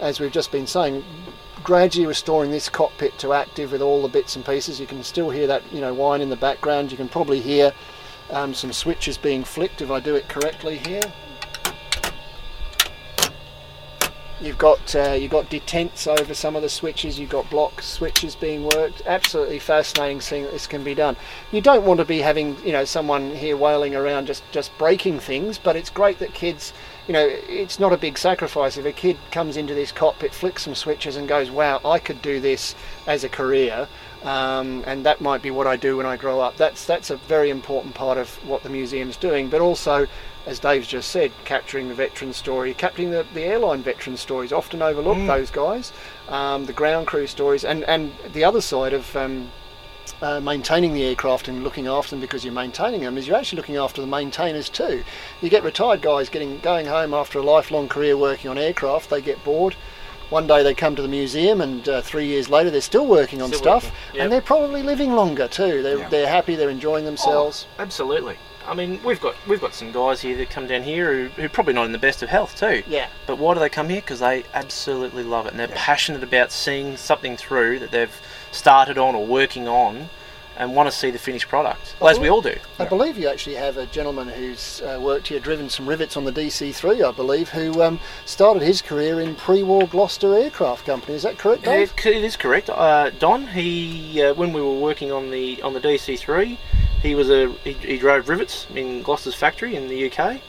as 0.00 0.20
we've 0.20 0.32
just 0.32 0.52
been 0.52 0.66
saying, 0.66 1.02
gradually 1.62 2.06
restoring 2.06 2.50
this 2.50 2.68
cockpit 2.68 3.18
to 3.18 3.32
active 3.32 3.72
with 3.72 3.80
all 3.80 4.02
the 4.02 4.08
bits 4.08 4.36
and 4.36 4.44
pieces. 4.44 4.78
You 4.78 4.86
can 4.86 5.02
still 5.02 5.30
hear 5.30 5.46
that 5.46 5.62
you 5.72 5.80
know 5.80 5.94
whine 5.94 6.20
in 6.20 6.28
the 6.28 6.36
background. 6.36 6.90
You 6.90 6.98
can 6.98 7.08
probably 7.08 7.40
hear 7.40 7.72
um, 8.32 8.54
some 8.54 8.72
switches 8.72 9.18
being 9.18 9.44
flicked 9.44 9.82
if 9.82 9.90
I 9.90 10.00
do 10.00 10.14
it 10.14 10.28
correctly 10.28 10.78
here. 10.78 11.02
You've 14.42 14.56
got 14.56 14.96
uh, 14.96 15.12
you've 15.12 15.30
got 15.30 15.50
detents 15.50 16.06
over 16.06 16.32
some 16.32 16.56
of 16.56 16.62
the 16.62 16.70
switches. 16.70 17.18
You've 17.18 17.28
got 17.28 17.50
block 17.50 17.82
switches 17.82 18.34
being 18.34 18.64
worked. 18.64 19.02
Absolutely 19.04 19.58
fascinating 19.58 20.22
seeing 20.22 20.44
that 20.44 20.52
this 20.52 20.66
can 20.66 20.82
be 20.82 20.94
done. 20.94 21.16
You 21.52 21.60
don't 21.60 21.84
want 21.84 22.00
to 22.00 22.06
be 22.06 22.20
having 22.20 22.56
you 22.64 22.72
know 22.72 22.86
someone 22.86 23.34
here 23.34 23.54
wailing 23.58 23.94
around 23.94 24.26
just 24.26 24.42
just 24.50 24.76
breaking 24.78 25.20
things, 25.20 25.58
but 25.58 25.76
it's 25.76 25.90
great 25.90 26.18
that 26.20 26.32
kids. 26.32 26.72
You 27.06 27.12
know, 27.12 27.28
it's 27.28 27.78
not 27.78 27.92
a 27.92 27.98
big 27.98 28.16
sacrifice 28.16 28.78
if 28.78 28.86
a 28.86 28.92
kid 28.92 29.18
comes 29.30 29.58
into 29.58 29.74
this 29.74 29.92
cockpit, 29.92 30.32
flicks 30.32 30.62
some 30.62 30.74
switches, 30.74 31.16
and 31.16 31.28
goes, 31.28 31.50
"Wow, 31.50 31.80
I 31.84 31.98
could 31.98 32.22
do 32.22 32.40
this 32.40 32.74
as 33.06 33.24
a 33.24 33.28
career." 33.28 33.88
Um, 34.22 34.84
and 34.86 35.06
that 35.06 35.20
might 35.20 35.40
be 35.40 35.50
what 35.50 35.66
I 35.66 35.76
do 35.76 35.96
when 35.96 36.06
I 36.06 36.16
grow 36.16 36.40
up. 36.40 36.56
That's 36.56 36.84
that's 36.84 37.08
a 37.10 37.16
very 37.16 37.48
important 37.48 37.94
part 37.94 38.18
of 38.18 38.28
what 38.46 38.62
the 38.62 38.68
museum's 38.68 39.16
doing, 39.16 39.48
but 39.48 39.62
also, 39.62 40.06
as 40.46 40.58
Dave's 40.58 40.88
just 40.88 41.10
said, 41.10 41.32
capturing 41.44 41.88
the 41.88 41.94
veteran 41.94 42.34
story, 42.34 42.74
capturing 42.74 43.10
the, 43.10 43.26
the 43.32 43.42
airline 43.42 43.82
veteran 43.82 44.18
stories. 44.18 44.52
Often 44.52 44.82
overlooked 44.82 45.26
those 45.26 45.50
guys, 45.50 45.92
um, 46.28 46.66
the 46.66 46.74
ground 46.74 47.06
crew 47.06 47.26
stories, 47.26 47.64
and 47.64 47.82
and 47.84 48.12
the 48.34 48.44
other 48.44 48.60
side 48.60 48.92
of 48.92 49.16
um, 49.16 49.50
uh, 50.22 50.40
maintaining 50.40 50.92
the 50.92 51.04
aircraft 51.04 51.48
and 51.48 51.64
looking 51.64 51.86
after 51.86 52.10
them 52.10 52.20
because 52.20 52.44
you're 52.44 52.52
maintaining 52.52 53.00
them 53.00 53.16
is 53.16 53.26
you're 53.26 53.36
actually 53.36 53.56
looking 53.56 53.76
after 53.76 54.00
the 54.00 54.06
maintainers 54.06 54.68
too. 54.68 55.02
You 55.40 55.48
get 55.48 55.64
retired 55.64 56.02
guys 56.02 56.28
getting 56.28 56.58
going 56.60 56.86
home 56.86 57.14
after 57.14 57.38
a 57.38 57.42
lifelong 57.42 57.88
career 57.88 58.16
working 58.16 58.50
on 58.50 58.58
aircraft. 58.58 59.08
They 59.08 59.22
get 59.22 59.42
bored. 59.44 59.76
One 60.30 60.46
day 60.46 60.62
they 60.62 60.74
come 60.74 60.96
to 60.96 61.02
the 61.02 61.08
museum, 61.08 61.60
and 61.60 61.88
uh, 61.88 62.02
three 62.02 62.26
years 62.26 62.48
later 62.48 62.70
they're 62.70 62.80
still 62.80 63.06
working 63.06 63.42
on 63.42 63.48
Still 63.48 63.60
stuff, 63.60 63.84
working, 63.84 63.98
yep. 64.14 64.22
and 64.22 64.32
they're 64.32 64.40
probably 64.40 64.82
living 64.82 65.12
longer 65.12 65.48
too. 65.48 65.82
They're 65.82 66.08
they're 66.08 66.28
happy, 66.28 66.54
they're 66.54 66.70
enjoying 66.70 67.04
themselves. 67.04 67.66
Absolutely. 67.78 68.36
I 68.66 68.74
mean, 68.74 69.02
we've 69.02 69.20
got 69.20 69.34
we've 69.48 69.60
got 69.60 69.74
some 69.74 69.90
guys 69.90 70.20
here 70.20 70.36
that 70.36 70.48
come 70.50 70.68
down 70.68 70.82
here 70.82 71.12
who 71.12 71.28
who 71.30 71.44
are 71.46 71.48
probably 71.48 71.72
not 71.72 71.86
in 71.86 71.92
the 71.92 71.98
best 71.98 72.22
of 72.22 72.28
health 72.28 72.56
too. 72.56 72.84
Yeah. 72.86 73.08
But 73.26 73.38
why 73.38 73.54
do 73.54 73.60
they 73.60 73.68
come 73.68 73.88
here? 73.88 74.00
Because 74.00 74.20
they 74.20 74.44
absolutely 74.54 75.24
love 75.24 75.46
it 75.46 75.50
and 75.50 75.58
they're 75.58 75.68
passionate 75.68 76.22
about 76.22 76.52
seeing 76.52 76.96
something 76.96 77.36
through 77.36 77.80
that 77.80 77.90
they've 77.90 78.20
started 78.52 78.98
on 78.98 79.16
or 79.16 79.26
working 79.26 79.66
on, 79.66 80.08
and 80.60 80.76
want 80.76 80.90
to 80.90 80.94
see 80.94 81.10
the 81.10 81.18
finished 81.18 81.48
product. 81.48 81.96
Well, 82.00 82.10
as 82.10 82.20
we 82.20 82.28
all 82.28 82.42
do. 82.42 82.54
I 82.78 82.84
believe 82.84 83.16
you 83.16 83.28
actually 83.28 83.56
have 83.56 83.78
a 83.78 83.86
gentleman 83.86 84.28
who's 84.28 84.82
uh, 84.82 85.00
worked 85.00 85.28
here, 85.28 85.40
driven 85.40 85.70
some 85.70 85.88
rivets 85.88 86.18
on 86.18 86.24
the 86.24 86.32
DC-3, 86.32 87.02
I 87.02 87.12
believe, 87.12 87.48
who 87.48 87.82
um, 87.82 87.98
started 88.26 88.62
his 88.62 88.82
career 88.82 89.20
in 89.20 89.34
pre-war 89.34 89.88
Gloster 89.88 90.34
Aircraft 90.36 90.84
Company. 90.84 91.14
Is 91.14 91.22
that 91.22 91.38
correct, 91.38 91.64
Dave? 91.64 91.94
it, 91.96 92.06
it 92.06 92.22
is 92.22 92.36
correct. 92.36 92.68
Uh, 92.68 93.08
Don, 93.18 93.46
he 93.46 94.22
uh, 94.22 94.34
when 94.34 94.52
we 94.52 94.60
were 94.60 94.78
working 94.78 95.10
on 95.10 95.30
the 95.30 95.62
on 95.62 95.72
the 95.72 95.80
DC3, 95.80 96.58
he 97.02 97.14
was 97.14 97.30
a 97.30 97.50
he, 97.64 97.72
he 97.72 97.96
drove 97.96 98.28
rivets 98.28 98.66
in 98.74 99.02
Gloster's 99.02 99.34
factory 99.34 99.74
in 99.76 99.88
the 99.88 100.12
UK, 100.12 100.42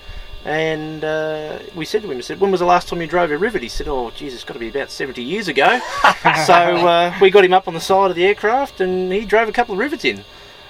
and 0.44 1.04
uh, 1.04 1.60
we 1.76 1.86
said 1.86 2.02
to 2.02 2.12
him, 2.12 2.18
I 2.18 2.22
said, 2.22 2.40
when 2.40 2.50
was 2.52 2.60
the 2.62 2.66
last 2.66 2.88
time 2.88 3.00
you 3.02 3.08
drove 3.08 3.30
a 3.32 3.38
rivet? 3.38 3.62
He 3.62 3.70
said, 3.70 3.88
oh, 3.88 4.10
geez, 4.12 4.34
it's 4.34 4.44
got 4.44 4.54
to 4.54 4.60
be 4.60 4.70
about 4.70 4.90
70 4.90 5.22
years 5.22 5.48
ago. 5.48 5.80
so 6.46 6.54
uh, 6.54 7.14
we 7.22 7.30
got 7.30 7.46
him 7.46 7.54
up 7.54 7.68
on 7.68 7.74
the 7.76 7.80
side 7.80 8.10
of 8.10 8.16
the 8.16 8.26
aircraft, 8.26 8.82
and 8.82 9.12
he 9.12 9.26
drove 9.26 9.48
a 9.48 9.52
couple 9.52 9.74
of 9.74 9.80
rivets 9.80 10.04
in. 10.04 10.24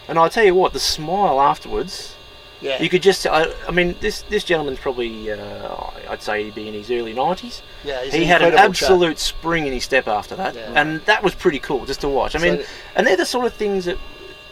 And 0.07 0.19
I 0.19 0.27
tell 0.27 0.43
you 0.43 0.53
what, 0.55 0.73
the 0.73 0.79
smile 0.79 1.39
afterwards. 1.39 2.15
Yeah. 2.59 2.81
You 2.81 2.89
could 2.89 3.01
just, 3.01 3.25
I, 3.25 3.51
I 3.67 3.71
mean, 3.71 3.95
this 4.01 4.21
this 4.23 4.43
gentleman's 4.43 4.77
probably, 4.77 5.31
uh, 5.31 5.75
I'd 6.09 6.21
say 6.21 6.43
he'd 6.43 6.53
be 6.53 6.67
in 6.67 6.75
his 6.75 6.91
early 6.91 7.13
90s. 7.13 7.61
Yeah, 7.83 8.03
he's 8.03 8.13
he 8.13 8.21
an 8.23 8.27
had 8.27 8.41
an 8.43 8.51
chap. 8.51 8.59
absolute 8.69 9.17
spring 9.17 9.65
in 9.65 9.73
his 9.73 9.83
step 9.83 10.07
after 10.07 10.35
that, 10.35 10.53
Yeah. 10.53 10.73
and 10.75 11.01
that 11.05 11.23
was 11.23 11.33
pretty 11.33 11.57
cool 11.57 11.85
just 11.87 12.01
to 12.01 12.09
watch. 12.09 12.35
I 12.35 12.39
mean, 12.39 12.63
and 12.95 13.07
they're 13.07 13.17
the 13.17 13.25
sort 13.25 13.45
of 13.47 13.53
things 13.53 13.85
that 13.85 13.97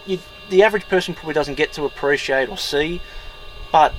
you, 0.08 0.18
the 0.50 0.64
average 0.64 0.88
person 0.88 1.14
probably 1.14 1.36
doesn't 1.36 1.54
get 1.54 1.72
to 1.74 1.86
appreciate 1.86 2.50
or 2.50 2.58
see, 2.58 3.00
but 3.72 3.94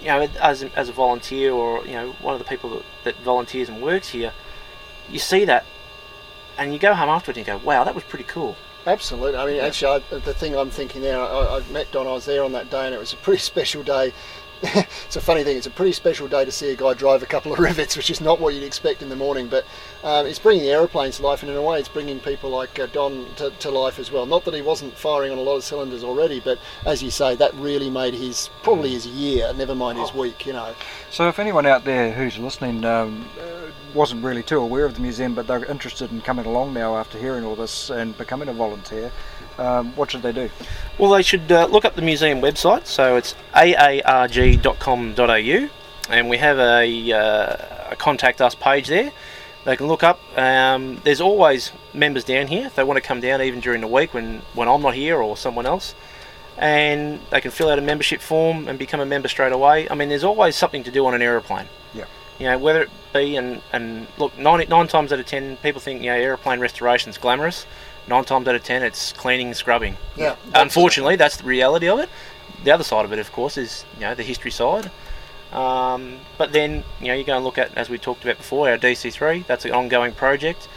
you 0.00 0.08
know, 0.08 0.28
as 0.40 0.62
as 0.62 0.88
a 0.88 0.92
volunteer 0.92 1.52
or 1.52 1.84
you 1.86 1.92
know 1.92 2.12
one 2.20 2.34
of 2.34 2.38
the 2.38 2.44
people 2.44 2.70
that, 2.70 2.84
that 3.04 3.16
volunteers 3.22 3.68
and 3.68 3.82
works 3.82 4.08
here, 4.08 4.32
you 5.08 5.18
see 5.18 5.44
that, 5.44 5.64
and 6.58 6.72
you 6.72 6.78
go 6.78 6.94
home 6.94 7.08
afterwards 7.08 7.38
and 7.38 7.46
you 7.46 7.52
go, 7.52 7.64
wow, 7.64 7.84
that 7.84 7.94
was 7.94 8.04
pretty 8.04 8.24
cool. 8.24 8.56
Absolutely. 8.86 9.36
I 9.36 9.46
mean, 9.46 9.60
actually, 9.60 10.04
I, 10.12 10.18
the 10.18 10.32
thing 10.32 10.56
I'm 10.56 10.70
thinking 10.70 11.02
there, 11.02 11.18
I, 11.18 11.58
I 11.58 11.72
met 11.72 11.90
Don. 11.90 12.06
I 12.06 12.12
was 12.12 12.24
there 12.24 12.44
on 12.44 12.52
that 12.52 12.70
day, 12.70 12.86
and 12.86 12.94
it 12.94 12.98
was 12.98 13.12
a 13.12 13.16
pretty 13.16 13.40
special 13.52 13.82
day. 13.82 14.12
it's 14.62 15.16
a 15.16 15.20
funny 15.20 15.44
thing. 15.44 15.56
It's 15.56 15.66
a 15.66 15.70
pretty 15.70 15.92
special 15.92 16.28
day 16.28 16.44
to 16.44 16.52
see 16.52 16.70
a 16.70 16.76
guy 16.76 16.94
drive 16.94 17.22
a 17.22 17.26
couple 17.26 17.52
of 17.52 17.58
rivets, 17.70 17.96
which 17.96 18.10
is 18.10 18.20
not 18.20 18.40
what 18.40 18.54
you'd 18.54 18.62
expect 18.62 19.02
in 19.02 19.08
the 19.08 19.16
morning. 19.16 19.48
But 19.48 19.64
um, 20.02 20.26
it's 20.26 20.38
bringing 20.38 20.62
the 20.62 20.70
aeroplanes 20.70 21.16
to 21.16 21.22
life, 21.22 21.42
and 21.42 21.50
in 21.50 21.56
a 21.56 21.62
way, 21.62 21.78
it's 21.78 21.88
bringing 21.88 22.20
people 22.20 22.50
like 22.50 22.78
uh, 22.78 22.86
Don 22.86 23.26
to, 23.36 23.50
to 23.50 23.70
life 23.70 23.98
as 23.98 24.10
well. 24.10 24.24
Not 24.24 24.44
that 24.44 24.54
he 24.54 24.62
wasn't 24.62 24.96
firing 24.96 25.30
on 25.30 25.38
a 25.38 25.42
lot 25.42 25.56
of 25.56 25.64
cylinders 25.64 26.02
already, 26.02 26.40
but 26.40 26.58
as 26.86 27.02
you 27.02 27.10
say, 27.10 27.36
that 27.36 27.54
really 27.54 27.90
made 27.90 28.14
his 28.14 28.48
probably 28.62 28.92
his 28.92 29.06
year. 29.06 29.52
Never 29.54 29.74
mind 29.74 29.98
his 29.98 30.14
week. 30.14 30.46
You 30.46 30.54
know. 30.54 30.74
So 31.10 31.28
if 31.28 31.38
anyone 31.38 31.66
out 31.66 31.84
there 31.84 32.12
who's 32.12 32.38
listening 32.38 32.84
um, 32.84 33.28
uh, 33.40 33.70
wasn't 33.94 34.24
really 34.24 34.42
too 34.42 34.60
aware 34.60 34.84
of 34.84 34.94
the 34.94 35.00
museum, 35.00 35.34
but 35.34 35.46
they're 35.46 35.64
interested 35.64 36.10
in 36.12 36.20
coming 36.22 36.46
along 36.46 36.74
now 36.74 36.96
after 36.96 37.18
hearing 37.18 37.44
all 37.44 37.56
this 37.56 37.90
and 37.90 38.16
becoming 38.16 38.48
a 38.48 38.52
volunteer, 38.52 39.12
um, 39.58 39.94
what 39.96 40.10
should 40.10 40.22
they 40.22 40.32
do? 40.32 40.50
Well, 40.98 41.10
they 41.10 41.22
should 41.22 41.50
uh, 41.50 41.66
look 41.66 41.84
up 41.84 41.94
the 41.94 42.02
museum 42.02 42.40
website. 42.40 42.86
So 42.86 43.16
it's 43.16 43.34
aarg.com.au, 43.54 45.20
and 46.10 46.28
we 46.28 46.38
have 46.38 46.58
a, 46.58 47.12
uh, 47.12 47.92
a 47.92 47.96
contact 47.96 48.40
us 48.40 48.54
page 48.54 48.88
there. 48.88 49.12
They 49.64 49.76
can 49.76 49.88
look 49.88 50.02
up. 50.04 50.20
Um, 50.38 51.00
there's 51.02 51.20
always 51.20 51.72
members 51.92 52.22
down 52.22 52.46
here. 52.46 52.66
If 52.66 52.76
they 52.76 52.84
want 52.84 52.98
to 52.98 53.00
come 53.00 53.20
down, 53.20 53.42
even 53.42 53.60
during 53.60 53.80
the 53.80 53.88
week 53.88 54.14
when, 54.14 54.42
when 54.54 54.68
I'm 54.68 54.80
not 54.80 54.94
here 54.94 55.16
or 55.16 55.36
someone 55.36 55.66
else, 55.66 55.94
and 56.56 57.20
they 57.30 57.40
can 57.40 57.50
fill 57.50 57.68
out 57.68 57.78
a 57.78 57.82
membership 57.82 58.20
form 58.20 58.68
and 58.68 58.78
become 58.78 59.00
a 59.00 59.06
member 59.06 59.28
straight 59.28 59.52
away. 59.52 59.88
I 59.90 59.94
mean, 59.94 60.08
there's 60.08 60.24
always 60.24 60.54
something 60.54 60.84
to 60.84 60.90
do 60.90 61.04
on 61.06 61.14
an 61.14 61.22
aeroplane. 61.22 61.66
Yeah. 61.92 62.04
You 62.38 62.46
know, 62.46 62.58
whether 62.58 62.82
it 62.82 62.90
be 63.12 63.36
and 63.36 63.60
and 63.72 64.06
look, 64.18 64.38
nine 64.38 64.64
nine 64.68 64.88
times 64.88 65.12
out 65.12 65.18
of 65.18 65.26
ten, 65.26 65.56
people 65.58 65.80
think 65.80 66.02
you 66.02 66.10
know 66.10 66.16
aeroplane 66.16 66.62
is 66.62 67.18
glamorous. 67.18 67.66
Nine 68.08 68.24
times 68.24 68.46
out 68.46 68.54
of 68.54 68.62
ten, 68.62 68.82
it's 68.82 69.12
cleaning 69.12 69.48
and 69.48 69.56
scrubbing. 69.56 69.96
Yeah. 70.16 70.36
Unfortunately, 70.54 71.16
that's 71.16 71.38
the 71.38 71.44
reality 71.44 71.88
of 71.88 71.98
it. 71.98 72.08
The 72.64 72.70
other 72.70 72.84
side 72.84 73.04
of 73.04 73.12
it, 73.12 73.18
of 73.18 73.32
course, 73.32 73.56
is 73.56 73.84
you 73.94 74.02
know 74.02 74.14
the 74.14 74.22
history 74.22 74.50
side. 74.50 74.90
Um, 75.52 76.18
but 76.38 76.52
then 76.52 76.84
you 77.00 77.08
know 77.08 77.14
you 77.14 77.24
go 77.24 77.36
and 77.36 77.44
look 77.44 77.58
at 77.58 77.74
as 77.76 77.88
we 77.88 77.98
talked 77.98 78.22
about 78.24 78.36
before 78.36 78.68
our 78.68 78.78
DC3. 78.78 79.46
That's 79.46 79.64
an 79.64 79.72
ongoing 79.72 80.12
project. 80.12 80.68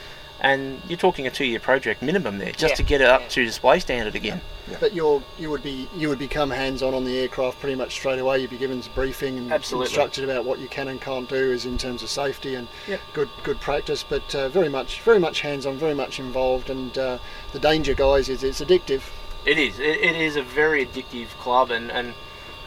And 0.42 0.82
you're 0.88 0.98
talking 0.98 1.28
a 1.28 1.32
two-year 1.32 1.60
project 1.60 2.02
minimum 2.02 2.38
there 2.38 2.52
just 2.52 2.72
Yeah. 2.72 2.76
to 2.76 2.84
get 2.84 3.02
it 3.02 3.08
up 3.08 3.28
to 3.30 3.44
display 3.46 3.80
standard 3.80 4.16
again. 4.16 4.42
But 4.80 4.94
you're 4.94 5.24
you 5.40 5.50
would 5.50 5.64
be 5.64 5.90
you 5.96 6.10
would 6.10 6.20
become 6.20 6.50
hands-on 6.52 6.94
on 6.94 7.04
the 7.04 7.18
aircraft 7.20 7.60
pretty 7.60 7.76
much 7.76 7.94
straight 7.94 8.20
away. 8.20 8.40
You'd 8.40 8.52
be 8.52 8.58
given 8.58 8.82
some 8.84 8.94
briefing 8.94 9.38
and 9.38 9.52
Absolutely. 9.52 9.88
instructed 9.88 10.24
about 10.24 10.46
what 10.46 10.60
you 10.60 10.68
can 10.68 10.88
and 10.88 11.02
can't 11.02 11.28
do 11.28 11.52
as 11.52 11.66
in 11.66 11.78
terms 11.78 12.04
of 12.04 12.10
safety 12.10 12.56
and 12.56 12.68
Yep. 12.88 13.00
good 13.14 13.30
good 13.44 13.60
practice. 13.60 14.04
But 14.08 14.34
uh, 14.36 14.50
very 14.50 14.70
much 14.70 15.02
very 15.02 15.20
much 15.20 15.42
hands-on, 15.42 15.78
very 15.78 15.96
much 15.96 16.20
involved. 16.20 16.70
And 16.70 16.96
uh, 16.98 17.18
the 17.52 17.60
danger, 17.60 17.94
guys, 17.96 18.30
is 18.30 18.44
it's 18.44 18.62
addictive. 18.62 19.02
It 19.46 19.58
is. 19.58 19.80
It, 19.80 20.00
it 20.02 20.16
is 20.16 20.36
a 20.36 20.44
very 20.44 20.86
addictive 20.86 21.30
club, 21.40 21.72
and, 21.72 21.90
and 21.92 22.14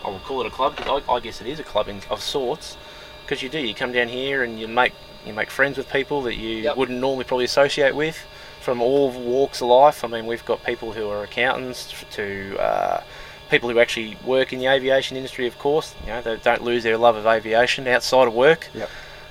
I 0.05 0.09
will 0.09 0.19
call 0.21 0.41
it 0.41 0.47
a 0.47 0.51
club 0.51 0.75
because 0.77 1.03
I, 1.07 1.13
I 1.13 1.21
guess 1.21 1.41
it 1.41 1.47
is 1.47 1.61
a 1.61 1.65
club 1.65 1.87
in, 1.89 2.01
of 2.11 2.21
sorts. 2.23 2.77
Because 3.25 3.43
you 3.43 3.49
do, 3.49 3.59
you 3.61 3.75
come 3.75 3.93
down 3.93 4.09
here 4.09 4.43
and 4.43 4.59
you 4.59 4.67
make 4.67 4.95
you 5.27 5.33
make 5.33 5.51
friends 5.51 5.77
with 5.77 5.91
people 5.91 6.23
that 6.23 6.35
you 6.35 6.73
wouldn't 6.77 6.99
normally 6.99 7.25
probably 7.25 7.45
associate 7.45 7.95
with 7.95 8.19
from 8.61 8.81
all 8.81 9.11
walks 9.11 9.61
of 9.61 9.69
life. 9.69 10.05
I 10.05 10.09
mean, 10.09 10.27
we've 10.27 10.45
got 10.45 10.65
people 10.65 10.93
who 10.93 11.09
are 11.09 11.25
accountants 11.25 11.93
to 12.13 12.57
uh, 12.59 13.03
people 13.51 13.69
who 13.69 13.79
actually 13.79 14.17
work 14.25 14.53
in 14.53 14.59
the 14.59 14.67
aviation 14.67 15.17
industry. 15.17 15.47
Of 15.47 15.59
course, 15.59 15.95
you 16.03 16.09
know 16.09 16.23
they 16.23 16.37
don't 16.37 16.63
lose 16.63 16.83
their 16.83 16.97
love 16.97 17.17
of 17.17 17.27
aviation 17.27 17.87
outside 17.89 18.29
of 18.29 18.35
work. 18.35 18.69
Yep. 18.75 18.91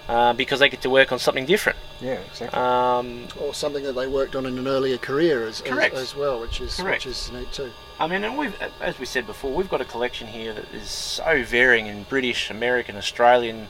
Uh, 0.10 0.34
because 0.34 0.60
they 0.60 0.68
get 0.68 0.82
to 0.82 0.90
work 0.90 1.12
on 1.14 1.20
something 1.20 1.46
different. 1.46 1.78
Yeah, 2.02 2.20
exactly. 2.30 2.60
Um, 2.60 3.28
or 3.40 3.54
something 3.54 3.84
that 3.84 3.94
they 3.94 4.08
worked 4.08 4.36
on 4.36 4.46
in 4.46 4.58
an 4.58 4.68
earlier 4.68 4.98
career 4.98 5.48
as, 5.48 5.62
as, 5.62 5.94
as 5.94 6.16
well, 6.16 6.42
which 6.42 6.60
is 6.60 6.76
Correct. 6.76 7.06
which 7.06 7.12
is 7.12 7.32
neat 7.32 7.50
too. 7.54 7.72
I 7.98 8.08
mean, 8.08 8.24
and 8.24 8.38
we've, 8.38 8.54
as 8.82 9.00
we 9.00 9.06
said 9.06 9.26
before, 9.26 9.54
we've 9.54 9.70
got 9.70 9.80
a 9.80 9.86
collection 9.86 10.28
here 10.28 10.54
that 10.54 10.74
is 10.74 10.90
so 10.90 11.44
varying 11.44 11.86
in 11.86 12.04
British, 12.04 12.50
American, 12.50 12.98
Australian, 12.98 13.70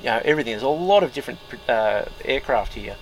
you 0.00 0.06
know, 0.06 0.20
everything. 0.24 0.52
There's 0.52 0.62
a 0.62 0.68
lot 0.68 1.02
of 1.02 1.12
different 1.12 1.40
uh, 1.68 2.04
aircraft 2.24 2.74
here, 2.74 2.96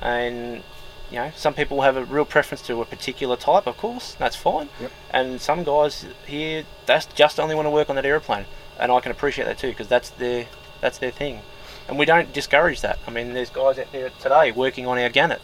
and 0.00 0.62
you 1.10 1.16
know, 1.16 1.32
some 1.34 1.54
people 1.54 1.82
have 1.82 1.96
a 1.96 2.04
real 2.04 2.24
preference 2.24 2.62
to 2.62 2.80
a 2.80 2.84
particular 2.84 3.36
type. 3.36 3.66
Of 3.66 3.76
course, 3.76 4.14
that's 4.14 4.36
fine. 4.36 4.68
Yep. 4.80 4.92
And 5.10 5.40
some 5.40 5.64
guys 5.64 6.06
here, 6.26 6.64
that's 6.86 7.06
just 7.06 7.40
only 7.40 7.54
want 7.54 7.66
to 7.66 7.70
work 7.70 7.88
on 7.88 7.96
that 7.96 8.04
aeroplane, 8.04 8.46
and 8.78 8.92
I 8.92 9.00
can 9.00 9.12
appreciate 9.12 9.46
that 9.46 9.58
too 9.58 9.68
because 9.68 9.88
that's 9.88 10.10
their 10.10 10.46
that's 10.80 10.98
their 10.98 11.10
thing, 11.10 11.40
and 11.88 11.98
we 11.98 12.04
don't 12.04 12.32
discourage 12.32 12.80
that. 12.82 12.98
I 13.06 13.10
mean, 13.10 13.32
there's 13.34 13.50
guys 13.50 13.78
out 13.78 13.92
there 13.92 14.10
today 14.20 14.52
working 14.52 14.86
on 14.86 14.98
our 14.98 15.10
Gannet. 15.10 15.40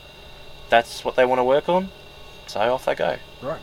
That's 0.71 1.05
what 1.05 1.17
they 1.17 1.25
want 1.25 1.39
to 1.39 1.45
work 1.45 1.69
on, 1.69 1.91
so 2.47 2.61
off 2.61 2.85
they 2.85 2.95
go. 2.95 3.17
Right. 3.43 3.61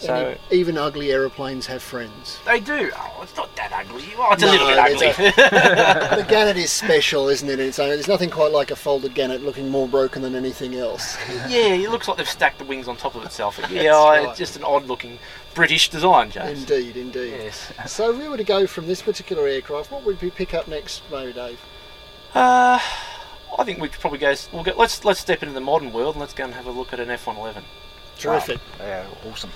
So. 0.00 0.36
Even 0.50 0.78
ugly 0.78 1.12
aeroplanes 1.12 1.66
have 1.66 1.82
friends. 1.82 2.38
They 2.44 2.60
do. 2.60 2.90
Oh, 2.96 3.20
it's 3.22 3.36
not 3.36 3.54
that 3.56 3.72
ugly. 3.72 4.04
Oh, 4.16 4.32
it's 4.32 4.42
a 4.42 4.46
little 4.46 4.66
bit 4.66 4.78
ugly. 4.78 5.06
a- 5.08 6.16
the 6.16 6.26
Gannet 6.28 6.56
is 6.56 6.72
special, 6.84 7.28
isn't 7.28 7.48
it? 7.48 7.60
It's, 7.60 7.78
uh, 7.78 7.86
there's 7.86 8.08
nothing 8.08 8.30
quite 8.30 8.52
like 8.52 8.70
a 8.70 8.76
folded 8.76 9.14
Gannet 9.14 9.42
looking 9.42 9.68
more 9.68 9.88
broken 9.88 10.22
than 10.22 10.34
anything 10.34 10.74
else. 10.74 11.16
yeah, 11.48 11.74
it 11.74 11.90
looks 11.90 12.08
like 12.08 12.16
they've 12.16 12.28
stacked 12.28 12.58
the 12.58 12.64
wings 12.64 12.88
on 12.88 12.96
top 12.96 13.14
of 13.14 13.24
itself. 13.24 13.60
Yeah, 13.70 13.90
right. 13.90 14.28
it's 14.28 14.38
just 14.38 14.56
an 14.56 14.64
odd-looking 14.64 15.18
British 15.54 15.88
design, 15.88 16.30
James. 16.30 16.60
Indeed, 16.60 16.96
indeed. 16.96 17.30
Yes. 17.30 17.72
So 17.86 18.12
if 18.12 18.18
we 18.18 18.28
were 18.28 18.36
to 18.36 18.44
go 18.44 18.66
from 18.66 18.86
this 18.86 19.02
particular 19.02 19.46
aircraft, 19.46 19.90
what 19.90 20.04
would 20.04 20.20
we 20.20 20.30
pick 20.30 20.54
up 20.54 20.68
next, 20.68 21.02
maybe, 21.10 21.32
Dave? 21.32 21.60
Uh, 22.34 22.80
I 23.58 23.64
think 23.64 23.80
we 23.80 23.88
could 23.88 24.00
probably 24.00 24.18
go. 24.18 24.34
We'll 24.52 24.64
go. 24.64 24.74
Let's 24.76 25.04
let's 25.04 25.20
step 25.20 25.42
into 25.42 25.54
the 25.54 25.60
modern 25.60 25.92
world 25.92 26.16
and 26.16 26.20
let's 26.20 26.34
go 26.34 26.44
and 26.44 26.54
have 26.54 26.66
a 26.66 26.72
look 26.72 26.92
at 26.92 26.98
an 26.98 27.08
F111. 27.08 27.62
Terrific. 28.18 28.58
Yeah, 28.78 29.06
awesome. 29.26 29.50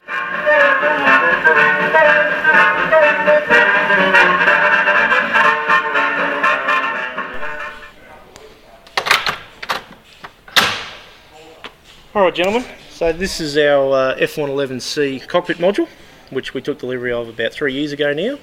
All 12.15 12.25
right, 12.25 12.35
gentlemen. 12.35 12.65
So 12.91 13.13
this 13.13 13.41
is 13.41 13.57
our 13.57 13.93
uh, 13.93 14.17
F111C 14.17 15.29
cockpit 15.29 15.59
module, 15.59 15.87
which 16.31 16.53
we 16.53 16.61
took 16.61 16.81
delivery 16.81 17.13
of 17.13 17.29
about 17.29 17.53
three 17.53 17.73
years 17.73 17.93
ago 17.93 18.13
now. 18.13 18.39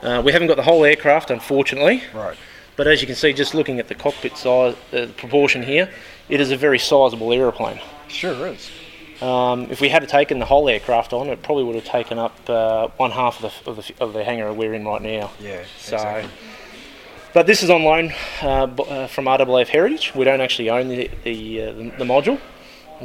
Uh, 0.00 0.22
we 0.22 0.30
haven't 0.30 0.46
got 0.46 0.56
the 0.56 0.62
whole 0.62 0.84
aircraft, 0.84 1.30
unfortunately. 1.30 2.04
Right. 2.14 2.36
But 2.76 2.86
as 2.86 3.00
you 3.00 3.06
can 3.08 3.16
see, 3.16 3.32
just 3.32 3.54
looking 3.54 3.80
at 3.80 3.88
the 3.88 3.94
cockpit 3.96 4.36
size, 4.36 4.76
uh, 4.92 5.08
proportion 5.16 5.62
here, 5.62 5.90
it 6.28 6.40
is 6.40 6.50
a 6.50 6.56
very 6.56 6.78
sizable 6.78 7.32
aeroplane. 7.32 7.80
Sure 8.06 8.46
is. 8.46 8.70
Um, 9.22 9.68
if 9.70 9.80
we 9.80 9.88
had 9.88 10.08
taken 10.08 10.38
the 10.38 10.44
whole 10.44 10.68
aircraft 10.68 11.12
on, 11.12 11.28
it 11.28 11.42
probably 11.42 11.64
would 11.64 11.76
have 11.76 11.84
taken 11.84 12.18
up 12.18 12.34
uh, 12.50 12.88
one 12.96 13.10
half 13.12 13.42
of 13.42 13.52
the, 13.64 13.70
of 13.70 13.76
the 13.76 13.94
of 14.04 14.12
the 14.12 14.24
hangar 14.24 14.52
we're 14.52 14.74
in 14.74 14.84
right 14.84 15.00
now. 15.02 15.30
Yeah. 15.40 15.62
So, 15.78 15.96
exactly. 15.96 16.30
but 17.32 17.46
this 17.46 17.62
is 17.62 17.70
on 17.70 17.84
loan 17.84 18.12
uh, 18.42 18.66
b- 18.66 18.84
uh, 18.88 19.06
from 19.06 19.26
RAAF 19.26 19.68
Heritage. 19.68 20.12
We 20.14 20.24
don't 20.24 20.40
actually 20.40 20.70
own 20.70 20.88
the 20.88 21.10
the, 21.22 21.62
uh, 21.62 21.72
the 21.72 21.82
the 21.98 22.04
module, 22.04 22.40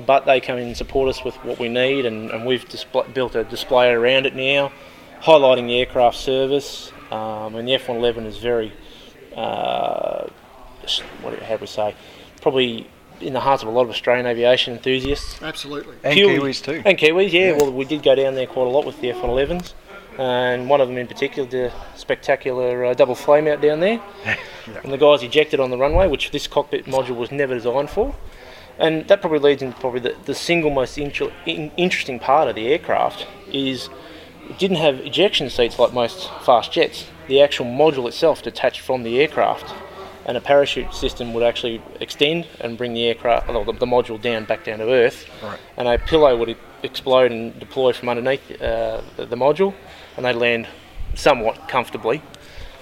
but 0.05 0.26
they 0.26 0.39
come 0.41 0.57
in 0.57 0.68
and 0.68 0.78
support 0.78 1.10
us 1.10 1.24
with 1.24 1.36
what 1.45 1.60
we 1.60 1.70
need, 1.70 2.05
and, 2.05 2.32
and 2.32 2.45
we've 2.45 2.68
display, 2.68 3.05
built 3.14 3.36
a 3.36 3.43
display 3.43 3.89
around 3.91 4.26
it 4.26 4.36
now, 4.36 4.72
highlighting 5.22 5.68
the 5.68 5.80
aircraft 5.80 6.18
service. 6.18 6.91
Um, 7.12 7.55
and 7.55 7.68
the 7.68 7.72
F111 7.74 8.26
is 8.28 8.38
very, 8.38 8.72
uh, 9.36 10.28
what 11.22 11.38
do- 11.38 11.43
how 11.43 11.55
do 11.55 11.62
we 11.62 11.68
say, 11.68 11.95
probably 12.41 12.88
in 13.22 13.34
the 13.34 13.39
hearts 13.39 13.63
of 13.63 13.70
a 13.70 13.72
lot 13.72 13.84
of 13.84 13.89
Australian 13.89 14.26
aviation 14.26 14.74
enthusiasts. 14.74 15.41
Absolutely. 15.41 15.95
And 16.03 16.13
Purely- 16.13 16.39
Kiwis 16.39 16.63
too. 16.63 16.82
And 16.86 16.97
Kiwis, 16.97 17.32
yeah. 17.32 17.51
Yeah. 17.51 17.57
Well, 17.57 17.72
we 17.72 17.86
did 17.86 18.03
go 18.03 18.15
down 18.15 18.36
there 18.36 18.47
quite 18.47 18.67
a 18.67 18.70
lot 18.70 18.86
with 18.86 18.99
the 19.01 19.09
F111s, 19.11 19.74
and 20.17 20.70
one 20.70 20.82
of 20.82 20.88
them 20.88 20.97
in 20.97 21.07
particular 21.07 21.47
did 21.49 21.72
a 21.72 21.97
spectacular 21.97 22.86
uh, 22.86 22.93
double 22.93 23.15
flame 23.15 23.47
out 23.47 23.61
down 23.61 23.80
there. 23.80 24.01
And 24.84 24.93
the 24.93 24.97
guys 24.97 25.24
ejected 25.24 25.59
on 25.59 25.72
the 25.72 25.78
runway, 25.80 26.07
which 26.07 26.30
this 26.30 26.45
cockpit 26.45 26.86
module 26.86 27.15
was 27.15 27.32
never 27.32 27.55
designed 27.55 27.89
for. 27.89 28.13
And 28.78 29.07
that 29.07 29.20
probably 29.20 29.39
leads 29.39 29.63
into 29.63 29.76
probably 29.80 29.99
the, 29.99 30.15
the 30.26 30.36
single 30.36 30.70
most 30.70 30.95
inter- 30.97 31.32
in, 31.47 31.72
interesting 31.76 32.20
part 32.20 32.47
of 32.49 32.53
the 32.55 32.67
aircraft 32.67 33.26
is 33.51 33.89
it 34.47 34.59
didn't 34.59 34.78
have 34.78 34.99
ejection 34.99 35.49
seats 35.49 35.80
like 35.80 35.91
most 35.91 36.30
fast 36.43 36.72
jets. 36.72 37.07
The 37.28 37.41
actual 37.41 37.65
module 37.65 38.07
itself 38.07 38.43
detached 38.43 38.82
from 38.82 39.01
the 39.01 39.20
aircraft, 39.20 39.74
and 40.30 40.38
a 40.38 40.41
parachute 40.41 40.93
system 40.93 41.34
would 41.34 41.41
actually 41.41 41.82
extend 41.99 42.45
and 42.61 42.77
bring 42.77 42.93
the 42.93 43.03
aircraft, 43.07 43.49
or 43.49 43.65
the, 43.65 43.73
the 43.73 43.86
module 43.88 44.21
down 44.21 44.45
back 44.45 44.63
down 44.63 44.77
to 44.77 44.88
Earth, 44.88 45.27
Right. 45.41 45.57
and 45.75 45.88
a 45.88 45.97
pillow 45.97 46.38
would 46.38 46.55
explode 46.84 47.32
and 47.32 47.59
deploy 47.59 47.93
from 47.93 48.09
underneath 48.09 48.61
uh, 48.61 49.01
the, 49.17 49.25
the 49.25 49.36
module, 49.36 49.73
and 50.15 50.23
they'd 50.23 50.34
land 50.34 50.67
somewhat 51.15 51.67
comfortably, 51.67 52.21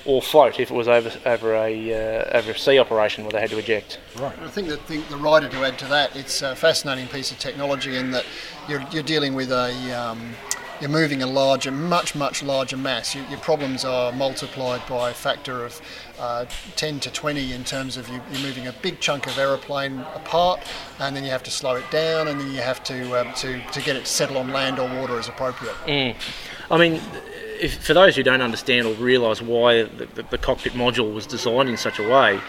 or 0.04 0.22
float 0.22 0.60
if 0.60 0.70
it 0.70 0.74
was 0.74 0.90
over 0.90 1.10
over 1.26 1.56
a 1.56 1.94
uh, 1.94 2.38
over 2.38 2.52
a 2.52 2.58
sea 2.58 2.80
operation 2.80 3.24
where 3.24 3.32
they 3.32 3.40
had 3.40 3.50
to 3.50 3.58
eject. 3.58 3.98
Right. 4.20 4.38
I 4.40 4.50
think 4.50 4.68
that 4.68 4.86
the, 4.88 4.98
the 5.04 5.16
writer 5.16 5.48
to 5.48 5.64
add 5.64 5.80
to 5.80 5.86
that, 5.86 6.18
it's 6.18 6.42
a 6.42 6.54
fascinating 6.54 7.08
piece 7.08 7.32
of 7.32 7.40
technology 7.40 7.96
in 7.96 8.12
that 8.12 8.26
you're, 8.68 8.84
you're 8.92 9.04
dealing 9.04 9.34
with 9.36 9.54
a 9.54 9.72
um, 9.98 10.34
you're 10.80 10.90
moving 10.90 11.22
a 11.22 11.28
larger, 11.28 11.72
much 11.72 12.16
much 12.16 12.44
larger 12.44 12.78
mass. 12.78 13.16
Your, 13.16 13.26
your 13.26 13.40
problems 13.40 13.86
are 13.86 14.12
multiplied 14.12 14.82
by 14.88 15.12
a 15.12 15.14
factor 15.14 15.66
of 15.66 15.82
uh, 16.20 16.46
10 16.76 17.00
to 17.02 17.12
20 17.12 17.54
in 17.54 17.64
terms 17.64 17.98
of 17.98 18.08
you, 18.10 18.22
you're 18.32 18.42
moving 18.42 18.68
a 18.68 18.74
big 18.74 19.00
chunk 19.00 19.28
of 19.28 19.38
aeroplane 19.38 20.00
apart, 20.16 20.62
and 21.00 21.16
then 21.16 21.24
you 21.24 21.30
have 21.30 21.44
to 21.44 21.52
slow 21.52 21.76
it 21.76 21.90
down, 21.92 22.28
and 22.28 22.40
then 22.40 22.52
you 22.52 22.62
have 22.62 22.84
to 22.84 23.20
um, 23.20 23.34
to 23.36 23.62
to 23.72 23.82
get 23.82 23.96
it 23.96 24.06
to 24.06 24.12
settle 24.12 24.38
on 24.38 24.50
land 24.50 24.80
or 24.80 24.88
water 25.00 25.18
as 25.18 25.28
appropriate. 25.28 25.76
Mm. 25.86 26.16
I 26.70 26.78
mean, 26.78 27.02
if, 27.60 27.84
for 27.84 27.94
those 27.94 28.16
who 28.16 28.24
don't 28.24 28.42
understand 28.42 28.88
or 28.88 28.94
realise 28.96 29.42
why 29.42 29.84
the, 29.84 30.06
the, 30.06 30.24
the 30.24 30.38
cockpit 30.38 30.74
module 30.74 31.14
was 31.14 31.26
designed 31.26 31.70
in 31.70 31.78
such 31.78 32.00
a 32.00 32.08
way, 32.08 32.40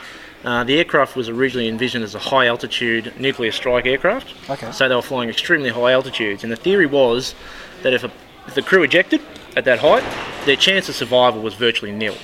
uh, 0.45 0.65
the 0.65 0.79
aircraft 0.79 1.17
was 1.17 1.29
originally 1.29 1.69
envisioned 1.69 2.05
as 2.05 2.15
a 2.15 2.19
high 2.19 2.47
altitude 2.47 3.13
nuclear 3.19 3.53
strike 3.53 3.87
aircraft. 3.87 4.35
Okay. 4.51 4.71
So 4.73 4.89
they 4.89 4.95
were 4.95 5.03
flying 5.03 5.29
extremely 5.29 5.71
high 5.71 5.93
altitudes, 5.93 6.45
and 6.45 6.53
the 6.53 6.57
theory 6.57 6.87
was 6.87 7.35
that 7.83 7.93
if, 7.93 8.05
a, 8.05 8.11
if 8.47 8.55
the 8.55 8.63
crew 8.63 8.83
ejected 8.83 9.21
at 9.57 9.65
that 9.65 9.81
height, 9.81 10.05
their 10.47 10.57
chance 10.57 10.89
of 10.89 10.95
survival 10.95 11.43
was 11.43 11.55
virtually 11.55 11.93
nil. 11.93 12.15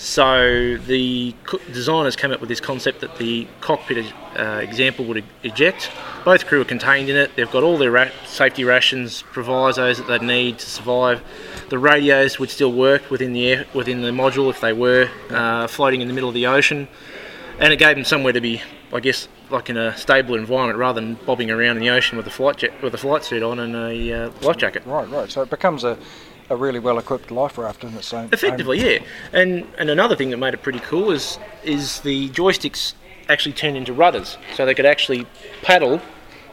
So 0.00 0.78
the 0.78 1.34
designers 1.72 2.16
came 2.16 2.32
up 2.32 2.40
with 2.40 2.48
this 2.48 2.60
concept 2.60 3.02
that 3.02 3.18
the 3.18 3.46
cockpit 3.60 4.10
uh, 4.34 4.60
example 4.62 5.04
would 5.04 5.22
eject. 5.42 5.90
Both 6.24 6.46
crew 6.46 6.62
are 6.62 6.64
contained 6.64 7.10
in 7.10 7.16
it. 7.16 7.36
They've 7.36 7.50
got 7.50 7.62
all 7.62 7.76
their 7.76 7.90
ra- 7.90 8.08
safety 8.24 8.64
rations, 8.64 9.20
provisos 9.20 9.98
that 9.98 10.08
they 10.08 10.18
need 10.18 10.58
to 10.58 10.66
survive. 10.66 11.22
The 11.68 11.78
radios 11.78 12.38
would 12.38 12.48
still 12.48 12.72
work 12.72 13.10
within 13.10 13.34
the 13.34 13.46
air, 13.46 13.66
within 13.74 14.00
the 14.00 14.08
module 14.08 14.48
if 14.48 14.62
they 14.62 14.72
were 14.72 15.10
uh, 15.28 15.66
floating 15.66 16.00
in 16.00 16.08
the 16.08 16.14
middle 16.14 16.30
of 16.30 16.34
the 16.34 16.46
ocean, 16.46 16.88
and 17.60 17.72
it 17.72 17.78
gave 17.78 17.94
them 17.94 18.04
somewhere 18.04 18.32
to 18.32 18.40
be, 18.40 18.62
I 18.92 19.00
guess, 19.00 19.28
like 19.50 19.68
in 19.70 19.76
a 19.76 19.96
stable 19.96 20.34
environment 20.34 20.78
rather 20.78 21.00
than 21.00 21.14
bobbing 21.14 21.50
around 21.50 21.76
in 21.76 21.82
the 21.82 21.90
ocean 21.90 22.16
with 22.16 22.26
a 22.26 22.30
flight 22.30 22.56
jet 22.56 22.82
with 22.82 22.94
a 22.94 22.98
flight 22.98 23.22
suit 23.22 23.42
on 23.42 23.58
and 23.58 23.76
a 23.76 24.12
uh, 24.12 24.30
life 24.40 24.56
jacket. 24.56 24.82
Right, 24.86 25.08
right. 25.08 25.30
So 25.30 25.42
it 25.42 25.50
becomes 25.50 25.84
a, 25.84 25.98
a 26.48 26.56
really 26.56 26.78
well 26.78 26.98
equipped 26.98 27.30
life 27.30 27.58
raft 27.58 27.84
in 27.84 27.94
its 27.94 28.12
own. 28.12 28.30
Effectively, 28.32 28.80
yeah. 28.80 28.98
And 29.32 29.66
and 29.78 29.90
another 29.90 30.16
thing 30.16 30.30
that 30.30 30.38
made 30.38 30.54
it 30.54 30.62
pretty 30.62 30.80
cool 30.80 31.10
is 31.10 31.38
is 31.62 32.00
the 32.00 32.30
joysticks 32.30 32.94
actually 33.28 33.52
turned 33.52 33.76
into 33.76 33.92
rudders, 33.92 34.38
so 34.54 34.64
they 34.64 34.74
could 34.74 34.86
actually 34.86 35.26
paddle 35.62 36.00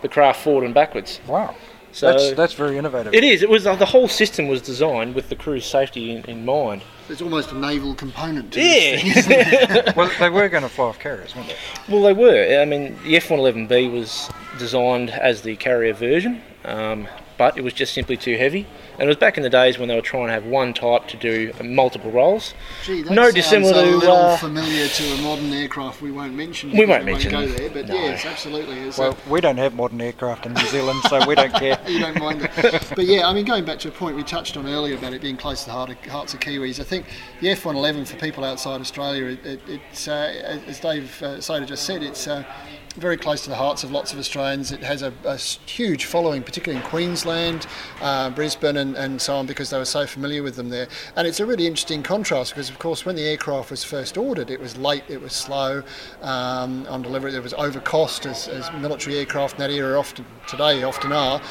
the 0.01 0.09
craft 0.09 0.43
forward 0.43 0.65
and 0.65 0.73
backwards. 0.73 1.19
Wow. 1.25 1.55
So 1.93 2.11
that's 2.11 2.35
that's 2.35 2.53
very 2.53 2.77
innovative. 2.77 3.13
it 3.13 3.23
is. 3.23 3.41
It 3.41 3.49
was 3.49 3.65
uh, 3.65 3.75
the 3.75 3.85
whole 3.85 4.07
system 4.07 4.47
was 4.47 4.61
designed 4.61 5.15
with 5.15 5.29
the 5.29 5.35
crew's 5.35 5.65
safety 5.65 6.11
in, 6.11 6.25
in 6.25 6.45
mind. 6.45 6.83
There's 7.07 7.21
almost 7.21 7.51
a 7.51 7.55
naval 7.57 7.95
component 7.95 8.51
to 8.53 8.59
Yeah. 8.61 9.01
this 9.01 9.25
thing, 9.25 9.37
isn't 9.47 9.95
well, 9.95 10.11
they 10.19 10.29
were 10.29 10.49
going 10.49 10.63
to 10.63 10.69
fly 10.69 10.85
off 10.87 10.99
carriers, 10.99 11.35
weren't 11.35 11.47
they? 11.47 11.55
Well, 11.93 12.03
they 12.03 12.13
were. 12.13 12.59
I 12.61 12.65
mean, 12.65 12.97
the 13.03 13.15
F111B 13.15 13.91
was 13.91 14.29
designed 14.59 15.09
as 15.11 15.41
the 15.41 15.55
carrier 15.55 15.93
version, 15.93 16.41
um, 16.65 17.07
but 17.37 17.57
it 17.57 17.63
was 17.63 17.73
just 17.73 17.93
simply 17.93 18.17
too 18.17 18.35
heavy. 18.37 18.67
And 18.99 19.03
it 19.03 19.07
was 19.07 19.17
back 19.17 19.37
in 19.37 19.43
the 19.43 19.49
days 19.49 19.77
when 19.77 19.87
they 19.87 19.95
were 19.95 20.01
trying 20.01 20.25
to 20.27 20.33
have 20.33 20.45
one 20.45 20.73
type 20.73 21.07
to 21.09 21.17
do 21.17 21.53
multiple 21.63 22.09
roles. 22.09 22.55
Gee, 22.83 23.03
that 23.03 23.11
no 23.11 23.23
sounds 23.25 23.35
dissimilar 23.35 23.81
a 23.83 23.85
to. 23.91 23.95
little 23.97 24.15
Uh, 24.15 24.37
familiar 24.37 24.87
to 24.87 25.03
a 25.13 25.17
modern 25.21 25.53
aircraft 25.53 26.01
we 26.01 26.11
won't 26.11 26.33
mention. 26.33 26.71
We 26.71 26.85
won't 26.85 27.05
mention 27.05 27.29
go 27.31 27.45
there, 27.45 27.69
but 27.69 27.87
No. 27.87 27.93
yes, 27.93 28.25
absolutely. 28.25 28.79
It's 28.79 28.97
Well, 28.97 29.11
a- 29.27 29.29
we 29.29 29.39
don't 29.39 29.57
have 29.57 29.75
modern 29.75 30.01
aircraft 30.01 30.47
in 30.47 30.53
New 30.55 30.65
Zealand, 30.65 30.99
so 31.09 31.23
we 31.27 31.35
don't 31.35 31.53
care. 31.53 31.77
you 31.87 31.99
don't 31.99 32.17
mind 32.19 32.41
that. 32.41 32.91
But 32.95 33.05
yeah, 33.05 33.27
I 33.27 33.33
mean, 33.33 33.45
going 33.45 33.65
back 33.65 33.77
to 33.79 33.89
a 33.89 33.91
point 33.91 34.15
we 34.15 34.23
touched 34.23 34.57
on 34.57 34.67
earlier 34.67 34.95
about 34.97 35.13
it 35.13 35.21
being 35.21 35.37
close 35.37 35.59
to 35.61 35.65
the 35.67 35.73
heart 35.73 35.91
of, 35.91 35.97
hearts 36.11 36.33
of 36.33 36.39
Kiwis, 36.39 36.79
I 36.79 36.83
think 36.83 37.05
the 37.39 37.49
F111 37.49 38.07
for 38.07 38.17
people 38.17 38.43
outside 38.43 38.81
Australia, 38.81 39.25
it, 39.25 39.45
it, 39.45 39.61
it's 39.67 40.07
uh, 40.07 40.61
as 40.67 40.79
Dave 40.79 41.21
uh, 41.21 41.39
Soda 41.39 41.67
just 41.67 41.83
said, 41.83 42.01
it's. 42.01 42.27
Uh, 42.27 42.43
very 42.97 43.17
close 43.17 43.43
to 43.43 43.49
the 43.49 43.55
hearts 43.55 43.83
of 43.83 43.91
lots 43.91 44.11
of 44.11 44.19
Australians. 44.19 44.71
It 44.71 44.83
has 44.83 45.01
a 45.01 45.13
huge 45.69 46.05
following, 46.05 46.41
particularly 46.41 46.83
in 46.83 46.89
Queensland, 46.89 47.67
uh, 48.01 48.29
Brisbane, 48.31 48.77
and, 48.77 48.95
and 48.95 49.21
so 49.21 49.35
on, 49.35 49.45
because 49.45 49.69
they 49.69 49.77
were 49.77 49.85
so 49.85 50.05
familiar 50.07 50.41
with 50.43 50.55
them 50.55 50.69
there. 50.69 50.87
And 51.15 51.27
it's 51.27 51.39
a 51.39 51.45
really 51.45 51.67
interesting 51.67 52.03
contrast 52.03 52.51
because, 52.51 52.69
of 52.69 52.79
course, 52.79 53.05
when 53.05 53.15
the 53.15 53.23
aircraft 53.23 53.71
was 53.71 53.83
first 53.83 54.17
ordered, 54.17 54.49
it 54.49 54.59
was 54.59 54.77
late, 54.77 55.03
it 55.07 55.21
was 55.21 55.33
slow 55.33 55.83
um, 56.21 56.85
on 56.89 57.01
delivery, 57.03 57.33
it 57.35 57.43
was 57.43 57.53
over 57.53 57.79
cost, 57.79 58.25
as, 58.25 58.47
as 58.47 58.71
military 58.73 59.17
aircraft 59.17 59.53
in 59.55 59.59
that 59.59 59.71
era 59.71 59.97
often 59.99 60.25
today 60.47 60.83
often 60.83 61.11
are. 61.11 61.41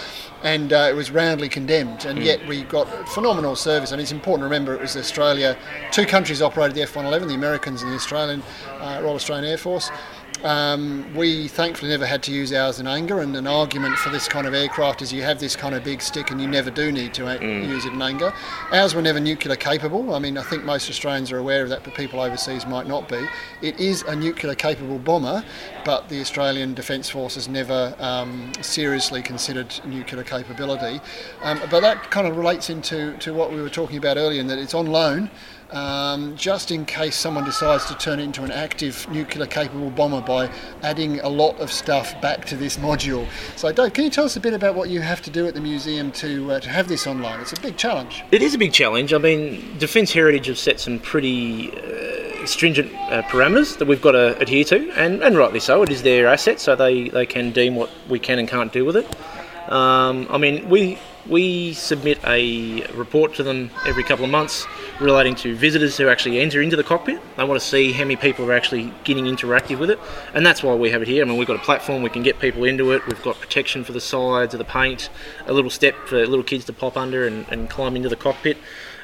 And 0.43 0.73
uh, 0.73 0.89
it 0.91 0.95
was 0.95 1.11
roundly 1.11 1.49
condemned, 1.49 2.05
and 2.05 2.17
Mm. 2.19 2.25
yet 2.25 2.47
we 2.47 2.63
got 2.65 2.87
phenomenal 3.11 3.57
service. 3.57 3.93
And 3.93 4.01
it's 4.01 4.13
important 4.13 4.41
to 4.41 4.45
remember 4.45 4.75
it 4.75 4.81
was 4.81 4.97
Australia. 4.97 5.57
Two 5.93 6.07
countries 6.07 6.41
operated 6.43 6.75
the 6.75 6.83
F-111: 6.83 7.29
the 7.29 7.35
Americans 7.35 7.83
and 7.83 7.91
the 7.91 7.97
Australian 7.97 8.43
uh, 8.81 9.01
Royal 9.03 9.15
Australian 9.15 9.45
Air 9.51 9.59
Force. 9.59 9.91
Um, 10.47 11.13
we 11.17 11.49
thankfully 11.49 11.91
never 11.91 12.07
had 12.07 12.23
to 12.23 12.31
use 12.33 12.53
ours 12.53 12.79
in 12.79 12.87
anger, 12.87 13.19
and 13.19 13.35
an 13.35 13.49
argument 13.49 13.97
for 13.97 14.11
this 14.11 14.29
kind 14.29 14.47
of 14.47 14.55
aircraft 14.55 15.03
is 15.03 15.13
you 15.13 15.23
have 15.25 15.41
this 15.41 15.57
kind 15.57 15.75
of 15.75 15.83
big 15.83 16.01
stick 16.01 16.31
and 16.31 16.41
you 16.41 16.47
never 16.47 16.71
do 16.71 16.93
need 16.93 17.15
to 17.15 17.27
a- 17.27 17.37
Mm. 17.41 17.67
use 17.69 17.85
it 17.85 17.93
in 17.93 18.01
anger. 18.01 18.33
Ours 18.73 18.95
were 18.95 19.03
never 19.03 19.19
nuclear 19.19 19.57
capable. 19.57 20.15
I 20.15 20.21
mean, 20.21 20.39
I 20.39 20.43
think 20.43 20.63
most 20.63 20.89
Australians 20.89 21.33
are 21.33 21.39
aware 21.39 21.65
of 21.65 21.69
that, 21.71 21.83
but 21.83 21.95
people 21.95 22.21
overseas 22.21 22.65
might 22.65 22.87
not 22.87 23.09
be. 23.09 23.19
It 23.61 23.81
is 23.81 24.03
a 24.03 24.15
nuclear 24.15 24.55
capable 24.55 24.99
bomber, 25.01 25.43
but 25.85 26.09
the 26.09 26.21
Australian 26.21 26.75
Defence 26.75 27.11
Forces 27.11 27.49
never 27.49 27.97
um, 27.99 28.53
seriously 28.61 29.23
considered 29.23 29.75
nuclear 29.85 30.23
capability. 30.23 31.01
Um, 31.43 31.61
but 31.73 31.81
that 31.81 32.13
kind 32.13 32.29
of 32.29 32.37
relates 32.37 32.71
into 32.71 33.17
to 33.19 33.35
what 33.35 33.51
we 33.53 33.61
were 33.61 33.69
talking 33.69 33.97
about 33.97 34.17
earlier, 34.17 34.41
in 34.41 34.47
that 34.47 34.59
it's 34.61 34.75
on 34.75 34.87
loan 34.87 35.29
um, 35.71 36.37
just 36.37 36.71
in 36.71 36.85
case 36.85 37.17
someone 37.17 37.45
decides 37.45 37.87
to 37.87 37.95
turn 37.95 38.21
it 38.21 38.25
into 38.25 38.43
an 38.45 38.51
active 38.51 39.09
nuclear 39.11 39.47
capable 39.47 39.91
bomber 39.91 40.21
by 40.21 40.51
adding 40.83 41.21
a 41.21 41.29
lot 41.29 41.59
of 41.61 41.73
stuff 41.73 42.21
back 42.21 42.45
to 42.47 42.57
this 42.57 42.77
module. 42.77 43.27
So, 43.57 43.73
Dave, 43.73 43.93
can 43.93 44.05
you 44.05 44.11
tell 44.11 44.25
us 44.25 44.37
a 44.37 44.41
bit 44.41 44.55
about 44.55 44.75
what 44.75 44.89
you 44.89 45.01
have 45.01 45.23
to 45.23 45.31
do 45.31 45.47
at 45.47 45.55
the 45.55 45.61
museum 45.61 46.13
to, 46.13 46.53
uh, 46.53 46.61
to 46.61 46.69
have 46.69 46.89
this 46.89 47.07
online? 47.07 47.41
It's 47.41 47.53
a 47.53 47.61
big 47.61 47.77
challenge. 47.77 48.23
It 48.31 48.43
is 48.43 48.55
a 48.55 48.59
big 48.59 48.73
challenge. 48.73 49.13
I 49.13 49.19
mean, 49.19 49.77
Defence 49.79 50.13
Heritage 50.13 50.47
have 50.47 50.59
set 50.59 50.81
some 50.81 50.99
pretty 50.99 51.73
uh, 51.73 52.47
stringent 52.47 52.93
uh, 52.95 53.23
parameters 53.23 53.79
that 53.79 53.89
we've 53.89 54.03
got 54.03 54.13
to 54.13 54.39
adhere 54.39 54.65
to, 54.65 54.91
and, 54.93 55.23
and 55.23 55.37
rightly 55.37 55.61
so. 55.61 55.83
It 55.83 55.91
is 55.91 56.03
their 56.03 56.27
asset, 56.29 56.61
so 56.61 56.77
they, 56.77 57.09
they 57.09 57.27
can 57.27 57.51
deem 57.51 57.75
what 57.75 57.91
we 58.09 58.19
can 58.19 58.39
and 58.39 58.49
can't 58.49 58.73
do 58.73 58.85
with 58.85 58.97
it. 58.97 59.07
Um, 59.71 60.29
I 60.31 60.39
mean, 60.39 60.69
we 60.69 60.99
we 61.29 61.73
submit 61.73 62.19
a 62.25 62.87
report 62.93 63.35
to 63.35 63.43
them 63.43 63.71
every 63.87 64.03
couple 64.03 64.25
of 64.25 64.31
months 64.31 64.67
relating 65.01 65.35
to 65.37 65.55
visitors 65.55 65.97
who 65.97 66.09
actually 66.09 66.41
enter 66.41 66.63
into 66.63 66.77
the 66.77 66.85
cockpit. 66.85 67.21
They 67.37 67.45
want 67.45 67.61
to 67.61 67.67
see 67.67 67.93
how 67.93 68.05
many 68.05 68.17
people 68.17 68.49
are 68.51 68.55
actually 68.55 68.93
getting 69.05 69.25
interactive 69.25 69.79
with 69.79 69.91
it, 69.91 69.99
and 70.35 70.45
that's 70.45 70.63
why 70.63 70.75
we 70.75 70.91
have 70.91 71.03
it 71.03 71.09
here. 71.09 71.25
I 71.25 71.29
mean, 71.29 71.37
we've 71.37 71.47
got 71.47 71.57
a 71.57 71.65
platform 71.65 72.03
we 72.03 72.11
can 72.11 72.23
get 72.23 72.39
people 72.39 72.65
into 72.65 72.93
it. 72.93 73.07
We've 73.07 73.23
got 73.23 73.41
protection 73.41 73.85
for 73.85 73.93
the 73.93 74.01
sides 74.01 74.55
of 74.55 74.59
the 74.59 74.65
paint, 74.65 75.11
a 75.47 75.53
little 75.53 75.71
step 75.71 75.95
for 76.07 76.27
little 76.27 76.45
kids 76.45 76.65
to 76.67 76.73
pop 76.73 76.97
under 76.97 77.27
and, 77.27 77.47
and 77.51 77.69
climb 77.69 77.97
into 77.97 78.09
the 78.09 78.17
cockpit. 78.17 78.57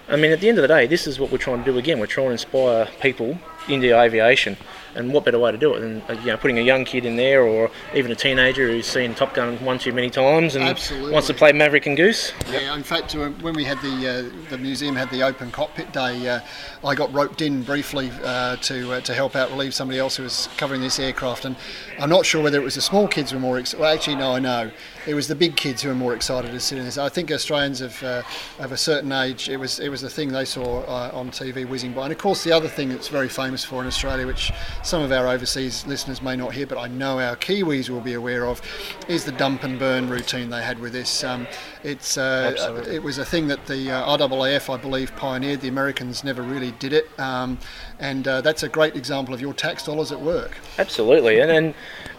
I 0.09 0.17
mean, 0.17 0.33
at 0.33 0.41
the 0.41 0.49
end 0.49 0.59
of 0.59 0.63
the 0.63 0.69
day, 0.69 0.87
this 0.87 1.07
is 1.07 1.19
what 1.19 1.31
we're 1.31 1.39
trying 1.39 1.65
to 1.65 1.73
do 1.73 1.79
again. 1.79 1.99
We're 1.99 2.07
trying 2.07 2.29
to 2.29 2.33
inspire 2.33 2.89
people 3.01 3.39
into 3.69 3.99
aviation, 3.99 4.57
and 4.95 5.13
what 5.13 5.25
better 5.25 5.39
way 5.39 5.53
to 5.53 5.59
do 5.59 5.75
it 5.75 5.81
than 5.81 6.03
uh, 6.09 6.21
you 6.21 6.27
know 6.27 6.37
putting 6.37 6.59
a 6.59 6.63
young 6.63 6.85
kid 6.85 7.05
in 7.05 7.17
there, 7.17 7.43
or 7.43 7.71
even 7.95 8.11
a 8.11 8.15
teenager 8.15 8.69
who's 8.69 8.87
seen 8.87 9.15
Top 9.15 9.35
Gun 9.35 9.63
one 9.65 9.79
too 9.79 9.93
many 9.93 10.11
times 10.11 10.55
and 10.55 10.65
Absolutely. 10.65 11.13
wants 11.13 11.29
to 11.29 11.35
play 11.35 11.53
Maverick 11.53 11.87
and 11.87 11.97
Goose. 11.97 12.33
Yeah, 12.51 12.75
in 12.75 12.83
fact, 12.83 13.15
uh, 13.15 13.31
when 13.41 13.55
we 13.55 13.65
had 13.65 13.81
the 13.81 14.09
uh, 14.09 14.49
the 14.51 14.59
museum 14.59 14.97
had 14.97 15.11
the 15.11 15.23
open 15.23 15.51
cockpit 15.51 15.93
day, 15.93 16.29
uh, 16.29 16.41
I 16.85 16.95
got 16.95 17.13
roped 17.13 17.43
in 17.43 17.63
briefly 17.63 18.11
uh, 18.23 18.57
to 18.57 18.93
uh, 18.93 19.01
to 19.01 19.15
help 19.15 19.37
out 19.37 19.51
relieve 19.51 19.75
somebody 19.75 19.99
else 19.99 20.17
who 20.17 20.23
was 20.23 20.49
covering 20.57 20.81
this 20.81 20.99
aircraft, 20.99 21.45
and 21.45 21.57
I'm 21.99 22.11
not 22.11 22.27
sure 22.27 22.43
whether 22.43 22.59
it 22.61 22.65
was 22.65 22.75
the 22.75 22.83
small 22.83 23.09
kids 23.09 23.31
who 23.31 23.37
were 23.37 23.43
more 23.43 23.59
excited. 23.59 23.81
Well, 23.81 23.95
actually, 23.95 24.17
no, 24.17 24.33
I 24.33 24.39
know 24.39 24.71
it 25.07 25.15
was 25.15 25.29
the 25.29 25.35
big 25.35 25.57
kids 25.57 25.83
who 25.83 25.89
were 25.89 25.95
more 25.95 26.15
excited 26.15 26.51
to 26.53 26.61
sit 26.61 26.79
in 26.79 26.85
this. 26.85 26.99
I 26.99 27.09
think 27.09 27.31
Australians 27.31 27.81
of 27.81 28.03
uh, 28.03 28.23
of 28.59 28.73
a 28.73 28.77
certain 28.77 29.13
age, 29.13 29.49
it 29.49 29.57
was 29.57 29.81
it 29.81 29.89
was 29.89 30.01
the 30.01 30.11
thing 30.11 30.33
they 30.33 30.45
saw 30.45 30.83
uh, 30.83 31.11
on 31.13 31.31
TV 31.31 31.67
whizzing 31.67 31.93
by, 31.93 32.05
and 32.05 32.13
of 32.13 32.19
course 32.19 32.45
the 32.45 32.53
other 32.53 32.69
thing 32.69 32.89
that's 32.89 33.09
very 33.09 33.29
famous 33.29 33.65
for 33.65 33.81
in 33.81 33.87
Australia, 33.87 34.27
which 34.27 34.53
some 34.83 35.03
of 35.03 35.13
our 35.13 35.29
overseas 35.29 35.87
listeners 35.87 36.21
may 36.21 36.37
not 36.37 36.53
hear, 36.53 36.67
but 36.67 36.79
I 36.79 36.89
know 36.89 37.21
our 37.21 37.37
Kiwis 37.37 37.89
will 37.89 38.01
be 38.01 38.15
aware 38.15 38.47
of, 38.47 38.61
is 39.09 39.25
the 39.25 39.33
dump 39.33 39.63
and 39.63 39.79
burn 39.79 40.09
routine 40.09 40.51
they 40.51 40.63
had 40.63 40.79
with 40.79 40.93
this. 40.93 41.23
Um, 41.25 41.47
it's 41.83 42.19
uh, 42.19 42.85
it 42.89 43.03
was 43.03 43.19
a 43.19 43.25
thing 43.25 43.49
that 43.49 43.67
the 43.67 43.91
uh, 43.91 44.17
RAAF, 44.17 44.73
I 44.73 44.77
believe, 44.77 45.15
pioneered. 45.17 45.61
The 45.61 45.69
Americans 45.69 46.25
never 46.25 46.43
really 46.43 46.73
did 46.73 46.93
it, 46.93 47.09
um, 47.19 47.59
and 48.03 48.29
uh, 48.29 48.41
that's 48.43 48.63
a 48.63 48.69
great 48.69 48.97
example 48.97 49.33
of 49.33 49.41
your 49.41 49.55
tax 49.55 49.85
dollars 49.85 50.13
at 50.13 50.21
work. 50.21 50.59
Absolutely, 50.79 51.41
and 51.41 51.51
and 51.51 51.75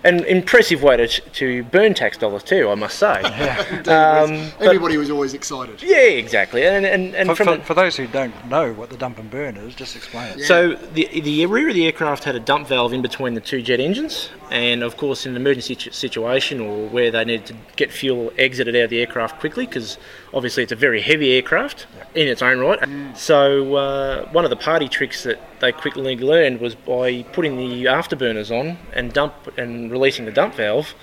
an 0.06 0.26
impressive 0.26 0.84
way 0.84 0.98
to, 0.98 1.08
to 1.08 1.64
burn 1.66 1.94
tax 1.94 2.18
dollars 2.18 2.44
too, 2.44 2.70
I 2.70 2.76
must 2.76 2.98
say. 3.00 3.22
Um, 3.94 4.52
but- 4.60 4.68
Everybody 4.68 4.98
was 4.98 5.10
always 5.10 5.34
excited. 5.34 5.82
yeah, 5.84 5.98
exactly, 5.98 6.66
and 6.66 6.86
and, 6.86 7.14
and 7.16 7.30
For, 7.30 7.36
from 7.36 7.46
for, 7.48 7.54
a- 7.54 7.64
for 7.66 7.74
those 7.74 7.96
who 7.98 8.08
don't 8.08 8.34
know 8.50 8.74
what 8.74 8.90
the 8.90 8.98
dump 8.98 9.20
and 9.20 9.30
burn 9.30 9.58
is, 9.58 9.76
just 9.76 9.96
explain 9.96 10.40
it. 10.40 10.46
So 10.46 10.74
the 10.94 11.08
the 11.22 11.46
rear 11.46 11.68
of 11.70 11.76
the 11.76 11.86
aircraft 11.86 12.24
had 12.24 12.36
a 12.36 12.40
dump 12.40 12.68
valve 12.70 12.94
in 12.94 13.02
between 13.02 13.34
the 13.34 13.42
two 13.42 13.62
jet 13.62 13.80
engines, 13.80 14.30
and 14.52 14.84
of 14.84 14.96
course, 14.98 15.26
in 15.26 15.32
an 15.36 15.38
emergency 15.42 15.76
situation 15.92 16.62
or 16.62 16.88
where 16.90 17.12
they 17.12 17.26
needed 17.26 17.46
to 17.48 17.56
get 17.76 17.92
fuel 17.92 18.32
exited 18.38 18.76
out 18.76 18.84
of 18.86 18.90
the 18.90 19.00
aircraft 19.02 19.40
quickly, 19.40 19.66
because 19.66 19.98
obviously 20.34 20.64
it's 20.64 20.72
a 20.72 20.76
very 20.78 21.02
heavy 21.02 21.34
aircraft 21.34 21.88
in 22.16 22.28
its 22.28 22.42
own 22.42 22.60
right. 22.60 23.18
So 23.18 23.76
uh, 23.76 24.30
one 24.32 24.44
of 24.46 24.50
the 24.50 24.56
party 24.56 24.88
tricks 24.88 25.24
that 25.24 25.40
they 25.60 25.72
quickly 25.78 26.16
learned 26.18 26.60
was 26.60 26.76
by 26.76 27.24
putting 27.34 27.58
the 27.58 27.86
afterburners 27.86 28.52
on 28.52 28.78
and 28.94 29.14
dump 29.14 29.34
and 29.58 29.92
releasing 29.92 30.26
the 30.26 30.32
dump 30.32 30.56
valve 30.56 30.94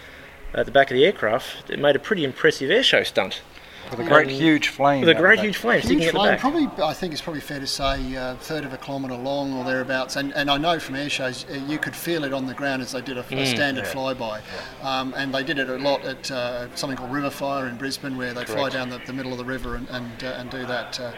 at 0.54 0.66
the 0.66 0.72
back 0.72 0.90
of 0.90 0.94
the 0.96 1.04
aircraft. 1.04 1.70
It 1.70 1.78
made 1.78 1.96
a 1.96 2.00
pretty 2.00 2.24
impressive 2.24 2.70
air 2.70 2.82
show 2.82 3.02
stunt. 3.02 3.42
With 3.90 4.00
a 4.00 4.04
great 4.04 4.28
And- 4.28 4.36
huge 4.36 4.68
flame. 4.68 5.00
With 5.00 5.08
a 5.08 5.14
great 5.14 5.40
huge 5.40 5.56
flame 5.56 5.80
Huge 5.80 6.02
at 6.02 6.12
the 6.12 6.18
flame, 6.18 6.32
back. 6.32 6.40
probably 6.40 6.68
I 6.84 6.92
think 6.92 7.12
it's 7.12 7.22
probably 7.22 7.40
fair 7.40 7.58
to 7.58 7.66
say 7.66 8.14
a 8.14 8.36
third 8.38 8.64
of 8.64 8.72
a 8.72 8.76
kilometre 8.76 9.14
long 9.16 9.52
or 9.54 9.64
thereabouts. 9.64 10.14
And, 10.14 10.32
and 10.34 10.48
I 10.48 10.58
know 10.58 10.78
from 10.78 10.94
air 10.94 11.08
shows 11.10 11.44
uh, 11.50 11.54
you 11.66 11.76
could 11.78 11.96
feel 11.96 12.22
it 12.22 12.32
on 12.32 12.46
the 12.46 12.54
ground 12.54 12.82
as 12.82 12.92
they 12.92 13.00
did 13.00 13.16
a, 13.16 13.20
a 13.20 13.24
Mm. 13.24 13.46
standard 13.46 13.86
Yeah. 13.86 13.92
flyby. 13.92 14.42
Um, 14.82 15.12
and 15.16 15.34
they 15.34 15.42
did 15.42 15.58
it 15.58 15.68
a 15.68 15.76
lot 15.78 16.04
at 16.04 16.30
uh, 16.30 16.72
something 16.76 16.96
called 16.96 17.10
River 17.10 17.30
Fire 17.30 17.66
in 17.66 17.76
Brisbane, 17.76 18.16
where 18.16 18.32
they 18.32 18.44
fly 18.44 18.68
down 18.68 18.90
the, 18.90 18.98
the 19.06 19.12
middle 19.12 19.32
of 19.32 19.38
the 19.38 19.44
river 19.44 19.74
and 19.74 19.88
and, 19.88 20.22
uh, 20.22 20.26
and 20.38 20.50
do 20.50 20.64
that. 20.66 21.00
Uh, 21.00 21.10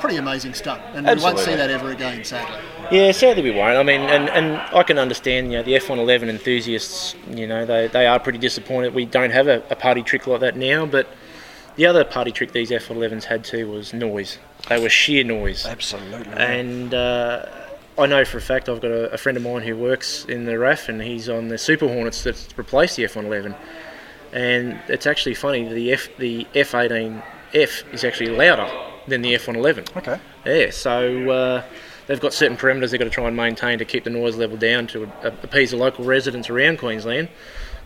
pretty 0.00 0.16
amazing 0.16 0.54
stuff, 0.54 0.80
and 0.94 1.06
we 1.06 1.22
won't 1.22 1.38
see 1.38 1.54
that 1.54 1.70
ever 1.70 1.90
again, 1.90 2.24
sadly. 2.24 2.60
Yeah, 2.90 3.12
sadly 3.12 3.42
we 3.42 3.50
won't. 3.50 3.76
I 3.76 3.82
mean, 3.82 4.02
and, 4.02 4.28
and 4.28 4.56
I 4.74 4.82
can 4.82 4.98
understand, 4.98 5.50
you 5.50 5.58
know, 5.58 5.64
the 5.64 5.72
F111 5.72 6.28
enthusiasts, 6.28 7.16
you 7.30 7.46
know, 7.46 7.66
they, 7.66 7.88
they 7.88 8.06
are 8.06 8.20
pretty 8.20 8.38
disappointed 8.38 8.94
we 8.94 9.04
don't 9.04 9.30
have 9.30 9.48
a, 9.48 9.62
a 9.70 9.76
party 9.76 10.02
trick 10.02 10.26
like 10.26 10.40
that 10.40 10.56
now, 10.56 10.86
but 10.86 11.08
the 11.76 11.86
other 11.86 12.04
party 12.04 12.30
trick 12.30 12.52
these 12.52 12.70
F111s 12.70 13.24
had 13.24 13.44
too 13.44 13.70
was 13.70 13.92
noise. 13.92 14.38
They 14.68 14.80
were 14.80 14.88
sheer 14.88 15.24
noise. 15.24 15.66
Absolutely. 15.66 16.32
And 16.32 16.94
uh, 16.94 17.46
I 17.98 18.06
know 18.06 18.24
for 18.24 18.38
a 18.38 18.42
fact 18.42 18.68
I've 18.68 18.80
got 18.80 18.90
a, 18.90 19.12
a 19.12 19.18
friend 19.18 19.36
of 19.36 19.42
mine 19.42 19.62
who 19.62 19.76
works 19.76 20.24
in 20.26 20.44
the 20.44 20.58
RAF 20.58 20.88
and 20.88 21.02
he's 21.02 21.28
on 21.28 21.48
the 21.48 21.58
Super 21.58 21.88
Hornets 21.88 22.22
that's 22.22 22.56
replaced 22.56 22.96
the 22.96 23.04
F111. 23.04 23.56
And 24.32 24.80
it's 24.88 25.06
actually 25.06 25.34
funny, 25.34 25.68
the 25.68 25.92
F 25.92 26.08
the 26.18 26.46
F18F 26.54 27.92
is 27.92 28.04
actually 28.04 28.30
louder 28.30 28.70
than 29.08 29.22
the 29.22 29.34
F111. 29.34 29.96
Okay. 29.96 30.18
Yeah, 30.44 30.70
so 30.70 31.30
uh, 31.30 31.62
they've 32.06 32.20
got 32.20 32.32
certain 32.32 32.56
parameters 32.56 32.90
they've 32.90 32.98
got 33.00 33.04
to 33.06 33.10
try 33.10 33.26
and 33.26 33.36
maintain 33.36 33.78
to 33.78 33.84
keep 33.84 34.04
the 34.04 34.10
noise 34.10 34.36
level 34.36 34.56
down 34.56 34.86
to 34.88 35.04
appease 35.22 35.70
the 35.70 35.76
local 35.76 36.04
residents 36.04 36.50
around 36.50 36.78
Queensland. 36.78 37.28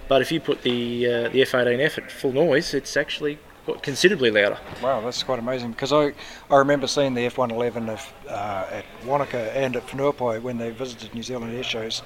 But 0.08 0.22
if 0.22 0.32
you 0.32 0.40
put 0.40 0.62
the 0.62 1.06
uh, 1.06 1.28
the 1.28 1.42
F18F 1.42 1.98
at 1.98 2.10
full 2.10 2.32
noise, 2.32 2.74
it's 2.74 2.96
actually 2.96 3.38
quite 3.64 3.82
considerably 3.82 4.30
louder. 4.30 4.58
Wow, 4.82 5.02
that's 5.02 5.22
quite 5.22 5.38
amazing. 5.38 5.70
Because 5.70 5.92
I, 5.92 6.12
I 6.50 6.56
remember 6.56 6.86
seeing 6.88 7.14
the 7.14 7.26
F111 7.28 7.88
of, 7.88 8.12
uh, 8.28 8.66
at 8.72 8.84
Wanaka 9.04 9.56
and 9.56 9.76
at 9.76 9.86
Whenuapai 9.86 10.42
when 10.42 10.58
they 10.58 10.70
visited 10.70 11.14
New 11.14 11.22
Zealand 11.22 11.54
air 11.54 11.62
shows, 11.62 12.02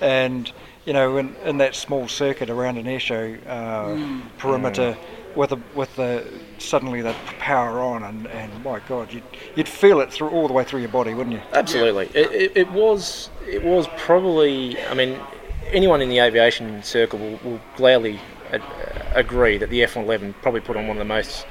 and 0.00 0.52
you 0.84 0.92
know, 0.92 1.16
in, 1.16 1.34
in 1.44 1.58
that 1.58 1.74
small 1.74 2.06
circuit 2.06 2.48
around 2.48 2.76
an 2.78 2.86
air 2.86 3.00
show 3.00 3.36
uh, 3.46 3.88
Mm. 3.88 4.22
perimeter, 4.38 4.96
with 5.34 5.52
a, 5.52 5.60
with 5.74 5.94
the 5.96 6.24
suddenly 6.60 7.02
that 7.02 7.16
power 7.38 7.80
on, 7.80 8.02
and, 8.02 8.26
and 8.28 8.64
my 8.64 8.80
God, 8.88 9.12
you'd, 9.12 9.22
you'd 9.54 9.68
feel 9.68 10.00
it 10.00 10.12
through 10.12 10.30
all 10.30 10.46
the 10.46 10.54
way 10.54 10.64
through 10.64 10.80
your 10.80 10.88
body, 10.88 11.14
wouldn't 11.14 11.34
you? 11.36 11.42
Absolutely. 11.52 12.06
It, 12.14 12.32
it, 12.32 12.56
it 12.56 12.70
was 12.72 13.30
it 13.46 13.62
was 13.62 13.86
probably. 13.96 14.80
I 14.84 14.94
mean, 14.94 15.18
anyone 15.66 16.00
in 16.00 16.08
the 16.08 16.18
aviation 16.18 16.82
circle 16.82 17.18
will, 17.18 17.38
will 17.44 17.60
gladly 17.76 18.20
uh, 18.52 18.58
agree 19.14 19.58
that 19.58 19.70
the 19.70 19.80
F111 19.80 20.34
probably 20.42 20.60
put 20.60 20.76
on 20.76 20.86
one 20.86 20.96
of 20.96 21.00
the 21.00 21.04
most 21.04 21.46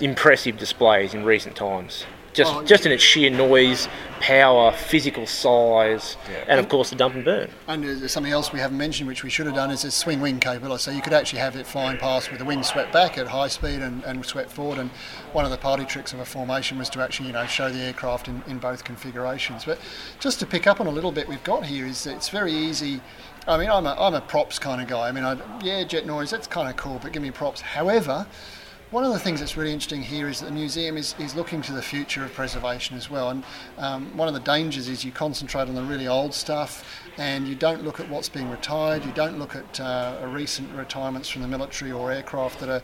impressive 0.00 0.58
displays 0.58 1.14
in 1.14 1.24
recent 1.24 1.56
times. 1.56 2.04
Just, 2.32 2.54
Oh, 2.54 2.62
just 2.62 2.86
in 2.86 2.92
its 2.92 3.02
sheer 3.02 3.28
noise, 3.28 3.88
power, 4.20 4.70
physical 4.70 5.26
size, 5.26 6.16
Yeah. 6.30 6.44
and 6.46 6.60
of 6.60 6.68
course 6.68 6.90
the 6.90 6.96
dump 6.96 7.14
and 7.16 7.24
burn. 7.24 7.50
And 7.66 7.82
there's 7.82 8.12
something 8.12 8.32
else 8.32 8.52
we 8.52 8.60
haven't 8.60 8.78
mentioned, 8.78 9.08
which 9.08 9.24
we 9.24 9.30
should 9.30 9.46
have 9.46 9.54
done, 9.56 9.70
is 9.72 9.84
a 9.84 9.90
swing 9.90 10.20
wing 10.20 10.38
capability. 10.38 10.82
So 10.82 10.90
you 10.92 11.02
could 11.02 11.12
actually 11.12 11.40
have 11.40 11.56
it 11.56 11.66
flying 11.66 11.98
past 11.98 12.30
with 12.30 12.38
the 12.38 12.44
wing 12.44 12.62
swept 12.62 12.92
back 12.92 13.18
at 13.18 13.26
high 13.26 13.48
speed 13.48 13.80
and, 13.80 14.04
and 14.04 14.24
swept 14.24 14.50
forward. 14.52 14.78
And 14.78 14.90
one 15.32 15.44
of 15.44 15.50
the 15.50 15.56
party 15.56 15.84
tricks 15.84 16.12
of 16.12 16.20
a 16.20 16.24
formation 16.24 16.78
was 16.78 16.88
to 16.90 17.00
actually, 17.02 17.26
you 17.28 17.32
know, 17.32 17.46
show 17.46 17.68
the 17.68 17.80
aircraft 17.80 18.28
in, 18.28 18.42
in 18.46 18.58
both 18.58 18.84
configurations. 18.84 19.64
But 19.64 19.78
just 20.20 20.38
to 20.40 20.46
pick 20.46 20.66
up 20.68 20.80
on 20.80 20.86
a 20.86 20.90
little 20.92 21.12
bit 21.12 21.26
we've 21.26 21.42
got 21.42 21.64
here 21.66 21.86
is 21.86 22.04
that 22.04 22.14
it's 22.14 22.28
very 22.28 22.52
easy. 22.52 23.00
I 23.48 23.56
mean, 23.56 23.70
I'm 23.70 23.86
a, 23.86 23.96
I'm 23.98 24.14
a 24.14 24.20
props 24.20 24.58
kind 24.58 24.80
of 24.80 24.86
guy. 24.86 25.08
I 25.08 25.12
mean, 25.12 25.24
I, 25.24 25.36
yeah, 25.64 25.82
jet 25.82 26.06
noise, 26.06 26.30
that's 26.30 26.46
kind 26.46 26.68
of 26.68 26.76
cool, 26.76 27.00
but 27.02 27.10
give 27.10 27.22
me 27.22 27.30
props. 27.32 27.60
However, 27.62 28.26
one 28.90 29.04
of 29.04 29.12
the 29.12 29.18
things 29.20 29.38
that's 29.38 29.56
really 29.56 29.72
interesting 29.72 30.02
here 30.02 30.28
is 30.28 30.40
that 30.40 30.46
the 30.46 30.52
museum 30.52 30.96
is, 30.96 31.14
is 31.20 31.36
looking 31.36 31.62
to 31.62 31.72
the 31.72 31.82
future 31.82 32.24
of 32.24 32.32
preservation 32.32 32.96
as 32.96 33.08
well. 33.08 33.30
And 33.30 33.44
um, 33.78 34.16
one 34.16 34.26
of 34.26 34.34
the 34.34 34.40
dangers 34.40 34.88
is 34.88 35.04
you 35.04 35.12
concentrate 35.12 35.68
on 35.68 35.74
the 35.74 35.82
really 35.82 36.08
old 36.08 36.34
stuff 36.34 36.99
and 37.18 37.46
you 37.46 37.54
don't 37.54 37.84
look 37.84 38.00
at 38.00 38.08
what's 38.08 38.28
being 38.28 38.50
retired. 38.50 39.04
You 39.04 39.12
don't 39.12 39.38
look 39.38 39.54
at 39.56 39.80
uh, 39.80 40.18
recent 40.28 40.72
retirements 40.74 41.28
from 41.28 41.42
the 41.42 41.48
military 41.48 41.92
or 41.92 42.10
aircraft 42.12 42.60
that 42.60 42.68
are 42.68 42.82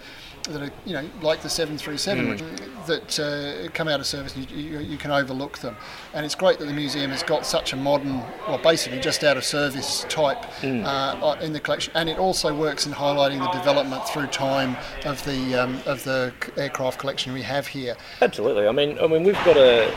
that 0.51 0.62
are 0.62 0.70
you 0.85 0.93
know 0.93 1.09
like 1.22 1.41
the 1.43 1.49
737 1.49 2.39
Mm. 2.39 2.87
that 2.87 3.18
uh, 3.18 3.68
come 3.72 3.89
out 3.89 3.99
of 4.01 4.07
service. 4.07 4.37
And 4.37 4.49
you, 4.51 4.57
you, 4.57 4.79
you 4.81 4.97
can 4.99 5.11
overlook 5.11 5.59
them. 5.59 5.77
And 6.14 6.24
it's 6.24 6.35
great 6.37 6.59
that 6.59 6.66
the 6.66 6.72
museum 6.72 7.11
has 7.11 7.22
got 7.22 7.45
such 7.45 7.72
a 7.72 7.77
modern, 7.77 8.18
well, 8.47 8.59
basically 8.59 9.01
just 9.01 9.24
out 9.24 9.37
of 9.37 9.45
service 9.45 10.05
type 10.09 10.43
Mm. 10.61 10.85
uh, 10.85 11.37
in 11.41 11.53
the 11.53 11.61
collection. 11.61 11.93
And 11.97 12.09
it 12.09 12.18
also 12.18 12.55
works 12.55 12.87
in 12.87 12.93
highlighting 12.93 13.41
the 13.41 13.51
development 13.59 14.07
through 14.09 14.29
time 14.29 14.77
of 15.05 15.24
the 15.24 15.55
um, 15.55 15.81
of 15.87 16.05
the 16.05 16.33
aircraft 16.57 16.99
collection 16.99 17.33
we 17.33 17.43
have 17.43 17.66
here. 17.66 17.97
Absolutely. 18.22 18.66
I 18.68 18.72
mean, 18.72 18.99
I 19.01 19.07
mean, 19.07 19.24
we've 19.24 19.35
got 19.45 19.55
to, 19.55 19.93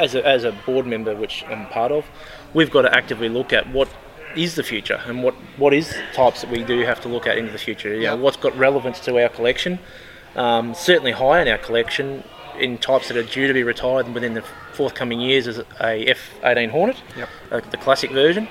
as 0.00 0.14
a, 0.14 0.26
as 0.26 0.44
a 0.44 0.52
board 0.52 0.86
member, 0.86 1.14
which 1.14 1.44
I'm 1.48 1.66
part 1.66 1.92
of, 1.92 2.04
we've 2.54 2.70
got 2.70 2.82
to 2.82 2.94
actively 2.96 3.28
look 3.28 3.52
at 3.52 3.68
what 3.70 3.88
is 4.36 4.54
the 4.54 4.62
future 4.62 5.00
and 5.06 5.22
what, 5.22 5.34
what 5.56 5.74
is 5.74 5.94
types 6.14 6.40
that 6.42 6.50
we 6.50 6.62
do 6.64 6.80
have 6.80 7.00
to 7.00 7.08
look 7.08 7.26
at 7.26 7.36
into 7.38 7.52
the 7.52 7.58
future. 7.58 7.94
You 7.94 8.02
know, 8.08 8.16
what's 8.16 8.36
got 8.36 8.56
relevance 8.56 9.00
to 9.00 9.20
our 9.22 9.28
collection. 9.28 9.78
Um, 10.36 10.74
certainly 10.74 11.12
high 11.12 11.42
in 11.42 11.48
our 11.48 11.58
collection 11.58 12.22
in 12.58 12.78
types 12.78 13.08
that 13.08 13.16
are 13.16 13.22
due 13.22 13.48
to 13.48 13.54
be 13.54 13.62
retired 13.62 14.12
within 14.14 14.34
the 14.34 14.42
forthcoming 14.72 15.20
years 15.20 15.46
is 15.46 15.58
a 15.80 16.06
F-18 16.06 16.70
Hornet, 16.70 17.02
Yep. 17.16 17.28
uh, 17.50 17.60
the 17.70 17.76
classic 17.76 18.10
version, 18.12 18.46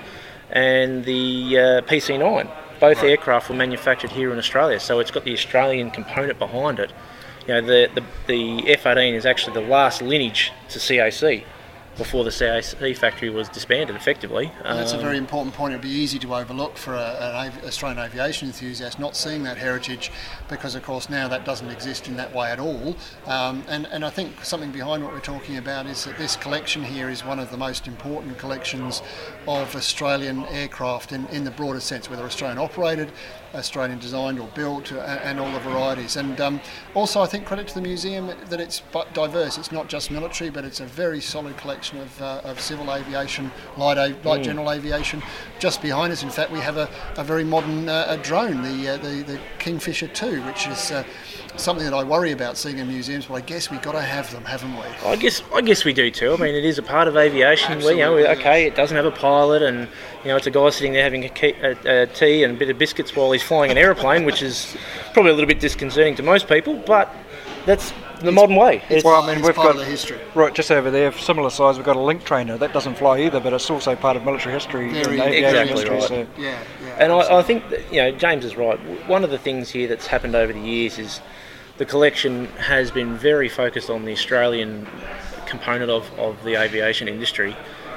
and 0.49 1.05
the 1.05 1.57
uh, 1.57 1.81
PC-9. 1.81 2.49
Both 2.79 3.03
aircraft 3.03 3.49
were 3.49 3.55
manufactured 3.55 4.11
here 4.11 4.31
in 4.31 4.37
Australia, 4.39 4.79
so 4.79 4.99
it's 4.99 5.11
got 5.11 5.25
the 5.25 5.33
Australian 5.33 5.91
component 5.91 6.39
behind 6.39 6.79
it. 6.79 6.91
You 7.49 7.55
know, 7.55 7.61
the, 7.61 7.89
the, 7.95 8.03
the 8.27 8.71
F-18 8.73 9.15
is 9.15 9.25
actually 9.25 9.59
the 9.59 9.67
last 9.67 10.03
lineage 10.03 10.51
to 10.69 10.77
CAC 10.77 11.45
before 11.97 12.23
the 12.23 12.29
CAC 12.29 12.95
factory 12.95 13.31
was 13.31 13.49
disbanded 13.49 13.95
effectively. 13.95 14.51
And 14.63 14.77
that's 14.77 14.93
a 14.93 14.97
Um, 14.97 15.01
very 15.01 15.17
important 15.17 15.55
point. 15.55 15.73
It'd 15.73 15.81
be 15.81 15.89
easy 15.89 16.19
to 16.19 16.35
overlook 16.35 16.77
for 16.77 16.93
a, 16.93 17.17
an 17.19 17.47
av- 17.47 17.65
Australian 17.65 17.97
aviation 17.97 18.47
enthusiast 18.47 18.99
not 18.99 19.15
seeing 19.17 19.41
that 19.43 19.57
heritage, 19.57 20.11
because 20.47 20.75
of 20.75 20.83
course 20.83 21.09
now 21.09 21.27
that 21.27 21.43
doesn't 21.43 21.69
exist 21.71 22.07
in 22.07 22.15
that 22.17 22.33
way 22.35 22.51
at 22.51 22.59
all. 22.59 22.95
Um, 23.25 23.63
and 23.67 23.87
and 23.87 24.05
I 24.05 24.11
think 24.11 24.45
something 24.45 24.71
behind 24.71 25.03
what 25.03 25.11
we're 25.11 25.19
talking 25.19 25.57
about 25.57 25.87
is 25.87 26.05
that 26.05 26.19
this 26.19 26.35
collection 26.35 26.83
here 26.83 27.09
is 27.09 27.25
one 27.25 27.39
of 27.39 27.49
the 27.49 27.57
most 27.57 27.87
important 27.87 28.37
collections 28.37 29.01
of 29.47 29.75
Australian 29.75 30.45
aircraft 30.45 31.11
in, 31.11 31.25
in 31.29 31.43
the 31.43 31.51
broader 31.51 31.79
sense, 31.81 32.09
whether 32.09 32.23
Australian 32.23 32.59
operated, 32.59 33.11
Australian 33.55 33.99
designed 33.99 34.39
or 34.39 34.47
built, 34.55 34.91
uh, 34.91 34.97
and 35.23 35.39
all 35.39 35.51
the 35.51 35.59
varieties. 35.59 36.15
And 36.17 36.39
um, 36.39 36.61
also, 36.93 37.21
I 37.21 37.25
think 37.25 37.45
credit 37.45 37.67
to 37.69 37.73
the 37.75 37.81
museum 37.81 38.31
that 38.49 38.59
it's 38.59 38.81
diverse. 39.13 39.57
It's 39.57 39.71
not 39.71 39.87
just 39.89 40.11
military, 40.11 40.49
but 40.49 40.65
it's 40.65 40.79
a 40.79 40.85
very 40.85 41.21
solid 41.21 41.57
collection 41.57 41.99
of, 41.99 42.21
uh, 42.21 42.41
of 42.43 42.59
civil 42.59 42.93
aviation, 42.93 43.51
light, 43.77 43.97
av- 43.97 44.25
light 44.25 44.41
Mm. 44.41 44.43
general 44.43 44.71
aviation. 44.71 45.21
Just 45.59 45.81
behind 45.81 46.13
us, 46.13 46.23
in 46.23 46.29
fact, 46.29 46.51
we 46.51 46.59
have 46.59 46.77
a, 46.77 46.89
a 47.17 47.23
very 47.23 47.43
modern 47.43 47.89
uh, 47.89 48.05
a 48.07 48.17
drone, 48.17 48.61
the, 48.61 48.89
uh, 48.89 48.97
the 48.97 49.23
the 49.23 49.39
Kingfisher 49.59 50.07
2, 50.07 50.41
which 50.43 50.67
is. 50.67 50.91
Something 51.59 51.85
that 51.85 51.93
I 51.93 52.03
worry 52.03 52.31
about 52.31 52.57
seeing 52.57 52.77
in 52.77 52.87
museums, 52.87 53.25
but 53.25 53.33
I 53.35 53.41
guess 53.41 53.69
we've 53.69 53.81
got 53.81 53.91
to 53.91 54.01
have 54.01 54.31
them, 54.31 54.45
haven't 54.45 54.73
we? 54.73 54.83
I 55.05 55.15
guess 55.17 55.41
I 55.53 55.61
guess 55.61 55.83
we 55.83 55.91
do 55.91 56.09
too. 56.09 56.33
I 56.33 56.37
mean, 56.37 56.55
it 56.55 56.63
is 56.63 56.77
a 56.77 56.81
part 56.81 57.07
of 57.09 57.17
aviation. 57.17 57.77
We, 57.79 57.83
you 57.89 57.97
know, 57.97 58.17
Absolutely, 58.17 58.27
okay, 58.39 58.65
it 58.65 58.75
doesn't 58.75 58.95
have 58.95 59.05
a 59.05 59.11
pilot, 59.11 59.61
and 59.61 59.87
you 60.23 60.29
know, 60.29 60.37
it's 60.37 60.47
a 60.47 60.51
guy 60.51 60.69
sitting 60.69 60.93
there 60.93 61.03
having 61.03 61.25
a, 61.25 61.29
key, 61.29 61.53
a, 61.61 62.03
a 62.03 62.07
tea 62.07 62.43
and 62.43 62.55
a 62.55 62.57
bit 62.57 62.69
of 62.69 62.77
biscuits 62.77 63.13
while 63.15 63.31
he's 63.31 63.43
flying 63.43 63.71
an 63.71 63.77
aeroplane, 63.77 64.23
which 64.25 64.41
is 64.41 64.75
probably 65.13 65.31
a 65.31 65.33
little 65.33 65.47
bit 65.47 65.59
disconcerting 65.59 66.15
to 66.15 66.23
most 66.23 66.47
people. 66.47 66.81
But 66.85 67.13
that's 67.65 67.93
the 68.21 68.31
modern 68.31 68.55
way. 68.55 68.81
well, 69.03 69.21
I 69.21 69.33
mean, 69.35 69.43
we've 69.43 69.55
got 69.55 69.75
history. 69.85 70.19
right 70.35 70.53
just 70.53 70.71
over 70.71 70.89
there, 70.89 71.11
similar 71.11 71.49
size. 71.49 71.75
We've 71.77 71.85
got 71.85 71.95
a 71.95 72.01
link 72.01 72.23
trainer 72.23 72.57
that 72.57 72.73
doesn't 72.73 72.95
fly 72.95 73.19
either, 73.21 73.39
but 73.39 73.53
it's 73.53 73.69
also 73.69 73.95
part 73.95 74.17
of 74.17 74.23
military 74.23 74.53
history 74.53 74.91
Very- 74.91 75.19
and 75.19 75.33
exactly 75.33 75.73
history. 75.73 75.95
right. 75.95 76.03
So 76.03 76.27
Yeah, 76.37 76.59
yeah. 76.83 76.95
And 76.99 77.11
I, 77.11 77.39
I 77.39 77.43
think 77.43 77.69
that, 77.69 77.93
you 77.93 78.01
know 78.01 78.11
James 78.11 78.45
is 78.45 78.55
right. 78.55 78.79
One 79.07 79.23
of 79.23 79.29
the 79.29 79.37
things 79.37 79.69
here 79.69 79.87
that's 79.87 80.07
happened 80.07 80.35
over 80.35 80.51
the 80.53 80.59
years 80.59 80.97
is 80.99 81.21
the 81.79 81.85
collection 81.85 82.45
has 82.57 82.91
been 82.91 83.17
very 83.17 83.47
focused 83.47 83.89
on 83.89 84.03
the 84.03 84.11
Australian 84.11 84.85
component 85.47 85.89
of, 85.89 86.11
of 86.19 86.43
the 86.43 86.55
aviation 86.55 87.07
industry, 87.07 87.55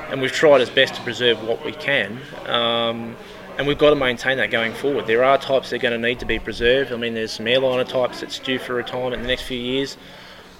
and 0.08 0.22
we've 0.22 0.32
tried 0.32 0.60
as 0.60 0.70
best 0.70 0.94
to 0.94 1.02
preserve 1.02 1.42
what 1.42 1.64
we 1.64 1.72
can. 1.72 2.18
Um, 2.46 3.16
and 3.58 3.66
we've 3.66 3.78
got 3.78 3.90
to 3.90 3.96
maintain 3.96 4.38
that 4.38 4.52
going 4.52 4.72
forward. 4.72 5.08
There 5.08 5.24
are 5.24 5.36
types 5.36 5.70
that 5.70 5.76
are 5.76 5.78
going 5.80 6.00
to 6.00 6.08
need 6.08 6.20
to 6.20 6.24
be 6.24 6.38
preserved. 6.38 6.92
I 6.92 6.96
mean, 6.96 7.14
there's 7.14 7.32
some 7.32 7.46
airliner 7.48 7.84
types 7.84 8.20
that's 8.20 8.38
due 8.38 8.58
for 8.58 8.74
retirement 8.74 9.14
in 9.14 9.22
the 9.22 9.28
next 9.28 9.42
few 9.42 9.58
years. 9.58 9.98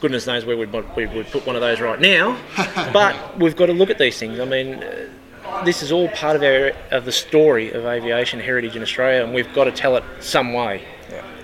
Goodness 0.01 0.27
knows 0.27 0.45
where 0.45 0.57
we'd, 0.57 0.73
we 0.97 1.07
would 1.07 1.29
put 1.29 1.47
one 1.47 1.55
of 1.55 1.63
those 1.63 1.81
right 1.81 2.01
now. 2.01 2.37
but 2.93 3.39
we've 3.39 3.57
got 3.57 3.67
to 3.67 3.73
look 3.73 3.89
at 3.89 3.99
these 3.99 4.19
things. 4.19 4.41
I 4.41 4.45
mean, 4.45 4.83
uh, 4.83 5.65
this 5.65 5.83
is 5.83 5.93
all 5.93 6.09
part 6.09 6.35
of 6.35 6.43
our 6.43 6.73
of 6.91 7.05
the 7.05 7.13
story 7.13 7.71
of 7.71 7.85
aviation 7.85 8.41
heritage 8.41 8.75
in 8.75 8.83
Australia, 8.83 9.25
and 9.25 9.33
we've 9.33 9.53
got 9.55 9.65
to 9.65 9.73
tell 9.73 9.97
it 9.97 10.05
some 10.19 10.53
way. 10.53 10.85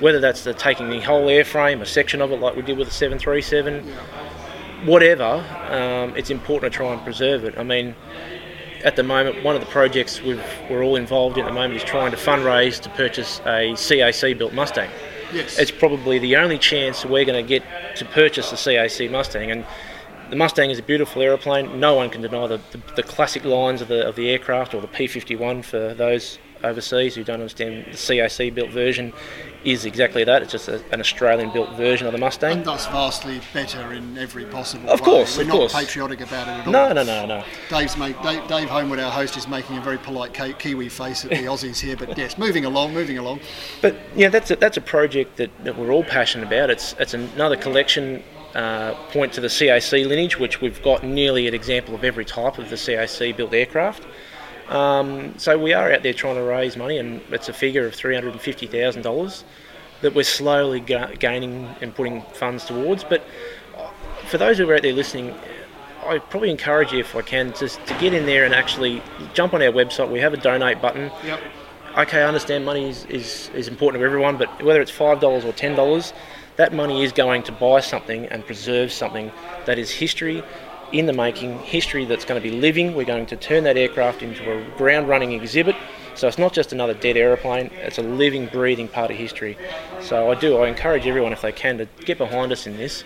Whether 0.01 0.21
that's 0.21 0.45
the 0.45 0.55
taking 0.55 0.91
the 0.91 1.01
whole 1.01 1.27
airframe, 1.27 1.81
a 1.81 1.87
section 1.87 2.21
of 2.21 2.31
it, 2.31 2.41
like 2.41 2.55
we 2.55 2.63
did 2.63 2.79
with 2.79 2.89
the 2.89 2.95
737, 2.95 3.85
whatever, 4.85 5.45
um, 5.71 6.17
it's 6.17 6.31
important 6.31 6.73
to 6.73 6.77
try 6.77 6.93
and 6.93 7.03
preserve 7.03 7.45
it. 7.45 7.59
I 7.59 7.65
mean, 7.65 7.95
at 8.85 8.97
the 8.97 9.03
moment, 9.03 9.43
one 9.43 9.57
of 9.57 9.61
the 9.61 9.67
projects 9.67 10.23
we've, 10.23 10.43
we're 10.71 10.85
all 10.85 10.97
involved 10.97 11.37
in 11.37 11.45
at 11.45 11.49
the 11.49 11.55
moment 11.55 11.75
is 11.75 11.85
trying 11.85 12.11
to 12.13 12.17
fundraise 12.17 12.81
to 12.83 12.89
purchase 12.91 13.41
a 13.41 13.73
CAC 13.75 14.39
built 14.39 14.53
Mustang. 14.53 14.91
Yes. 15.33 15.59
It's 15.59 15.71
probably 15.71 16.19
the 16.19 16.37
only 16.37 16.59
chance 16.59 17.05
we're 17.05 17.25
going 17.25 17.45
to 17.45 17.49
get 17.49 17.63
to 17.97 18.05
purchase 18.05 18.53
a 18.53 18.55
CAC 18.55 19.11
Mustang. 19.11 19.51
And 19.51 19.67
the 20.31 20.37
Mustang 20.37 20.71
is 20.71 20.79
a 20.79 20.83
beautiful 20.83 21.23
aeroplane. 21.23 21.81
No 21.81 21.95
one 21.95 22.09
can 22.11 22.23
deny 22.23 22.47
the, 22.47 22.61
the, 22.71 22.81
the 22.97 23.03
classic 23.03 23.45
lines 23.45 23.81
of 23.81 23.89
the, 23.89 24.07
of 24.07 24.15
the 24.15 24.31
aircraft, 24.31 24.75
or 24.75 24.81
the 24.81 24.89
P 24.89 25.07
51 25.07 25.63
for 25.63 25.95
those 25.95 26.39
overseas 26.65 27.15
who 27.15 27.25
don't 27.25 27.41
understand 27.41 27.85
the 27.87 27.91
CAC 27.97 28.55
built 28.55 28.71
version 28.71 29.13
is 29.65 29.85
exactly 29.85 30.23
that. 30.25 30.43
It's 30.43 30.53
just 30.53 30.69
a, 30.69 30.83
an 30.93 31.01
Australian 31.01 31.51
built 31.53 31.71
version 31.75 32.07
of 32.07 32.13
the 32.13 32.19
Mustang. 32.19 32.59
And 32.59 32.65
thus 32.65 32.87
vastly 32.87 33.41
better 33.53 33.93
in 33.93 34.17
every 34.17 34.45
possible 34.45 34.89
Of 34.89 35.01
way. 35.01 35.05
course, 35.05 35.37
We're 35.37 35.43
of 35.43 35.49
not 35.49 35.57
course. 35.57 35.73
patriotic 35.75 36.21
about 36.21 36.47
it 36.49 36.61
at 36.61 36.67
all. 36.67 36.73
No, 36.73 36.93
no, 36.93 37.03
no, 37.03 37.27
no. 37.27 37.45
Dave's 37.69 37.97
make, 37.97 38.21
Dave, 38.23 38.47
Dave 38.47 38.69
Homewood, 38.69 39.01
our 39.01 39.11
host, 39.11 39.37
is 39.37 39.49
making 39.49 39.77
a 39.77 39.81
very 39.81 39.99
polite 39.99 40.33
Ki- 40.33 40.55
Kiwi 40.55 40.89
face 40.89 41.25
at 41.25 41.31
the 41.31 41.37
Aussies 41.45 41.81
here, 41.81 41.97
but 41.97 42.17
yes, 42.17 42.39
moving 42.39 42.65
along, 42.65 42.95
moving 42.95 43.19
along. 43.19 43.41
But 43.83 43.97
yeah, 44.15 44.29
that's 44.29 44.51
a, 44.51 44.57
that's 44.57 44.77
a 44.77 44.81
project 44.83 45.37
that, 45.39 45.51
that 45.65 45.77
we're 45.77 45.91
all 45.91 46.05
passionate 46.05 46.47
about. 46.47 46.71
It's 46.71 46.95
it's 47.01 47.15
another 47.15 47.57
collection 47.57 48.23
uh, 48.55 48.95
point 49.11 49.33
to 49.35 49.41
the 49.41 49.49
CAC 49.49 50.07
lineage, 50.07 50.39
which 50.39 50.61
we've 50.61 50.81
got 50.83 51.03
nearly 51.03 51.47
an 51.49 51.55
example 51.55 51.95
of 51.95 52.05
every 52.05 52.25
type 52.25 52.59
of 52.59 52.71
the 52.71 52.77
CAC 52.77 53.37
built 53.37 53.53
aircraft. 53.53 54.05
Um, 54.69 55.39
so 55.39 55.59
we 55.59 55.73
are 55.73 55.93
out 55.93 56.03
there 56.03 56.13
trying 56.13 56.37
to 56.37 56.43
raise 56.43 56.77
money, 56.77 56.99
and 56.99 57.21
it's 57.31 57.49
a 57.49 57.53
figure 57.53 57.87
of 57.87 57.95
three 57.95 58.15
hundred 58.15 58.33
and 58.33 58.41
fifty 58.41 58.67
thousand 58.67 59.03
dollars 59.03 59.45
that 60.03 60.15
we're 60.15 60.23
slowly 60.23 60.81
ga- 60.81 61.15
gaining 61.19 61.69
and 61.81 61.95
putting 61.95 62.23
funds 62.35 62.65
towards. 62.67 63.03
But 63.03 63.25
for 64.29 64.39
those 64.39 64.59
who 64.59 64.69
are 64.71 64.75
out 64.77 64.83
there 64.83 64.93
listening, 64.93 65.35
I 66.07 66.19
probably 66.19 66.51
encourage 66.51 66.93
you, 66.93 67.01
if 67.01 67.17
I 67.17 67.23
can, 67.23 67.53
just 67.55 67.85
to 67.87 67.95
get 67.99 68.15
in 68.15 68.27
there 68.27 68.45
and 68.45 68.55
actually 68.55 69.03
jump 69.35 69.55
on 69.55 69.63
our 69.63 69.73
website. 69.73 70.11
We 70.11 70.21
have 70.21 70.33
a 70.35 70.37
donate 70.37 70.81
button 70.81 71.11
Yep. 71.25 71.41
okay, 71.99 72.23
I 72.23 72.29
understand 72.29 72.65
money 72.65 72.89
is, 72.89 73.05
is, 73.07 73.51
is 73.55 73.69
important 73.69 74.01
to 74.01 74.07
everyone, 74.07 74.37
but 74.37 74.63
whether 74.63 74.81
it's 74.81 74.93
$5 74.93 75.23
or 75.23 75.53
$10, 75.53 76.13
that 76.57 76.73
money 76.73 77.03
is 77.03 77.13
going 77.13 77.43
to 77.45 77.53
buy 77.53 77.81
something 77.81 78.27
and 78.27 78.45
preserve 78.47 78.93
something 78.93 79.33
that 79.67 79.79
is 79.79 79.91
history 79.91 80.43
in 80.93 81.07
the 81.07 81.13
making, 81.13 81.59
history 81.61 82.05
that's 82.05 82.25
going 82.25 82.41
to 82.41 82.49
be 82.49 82.55
living. 82.55 82.95
We're 82.95 83.05
going 83.05 83.27
to 83.27 83.37
turn 83.37 83.65
that 83.65 83.77
aircraft 83.77 84.23
into 84.23 84.51
a 84.51 84.65
ground 84.77 85.09
running 85.09 85.33
exhibit 85.33 85.77
So 86.15 86.27
it's 86.27 86.39
not 86.39 86.53
just 86.53 86.73
another 86.73 86.95
dead 86.95 87.17
aeroplane; 87.17 87.71
it's 87.77 87.99
a 87.99 88.03
living, 88.03 88.47
breathing 88.47 88.89
part 88.89 89.11
of 89.11 89.17
history. 89.17 89.57
So 90.01 90.31
I 90.31 90.35
do. 90.35 90.57
I 90.59 90.69
encourage 90.69 91.07
everyone, 91.07 91.33
if 91.33 91.43
they 91.43 91.53
can, 91.53 91.79
to 91.79 91.87
get 92.05 92.19
behind 92.19 92.51
us 92.51 92.67
in 92.67 92.77
this. 92.77 93.05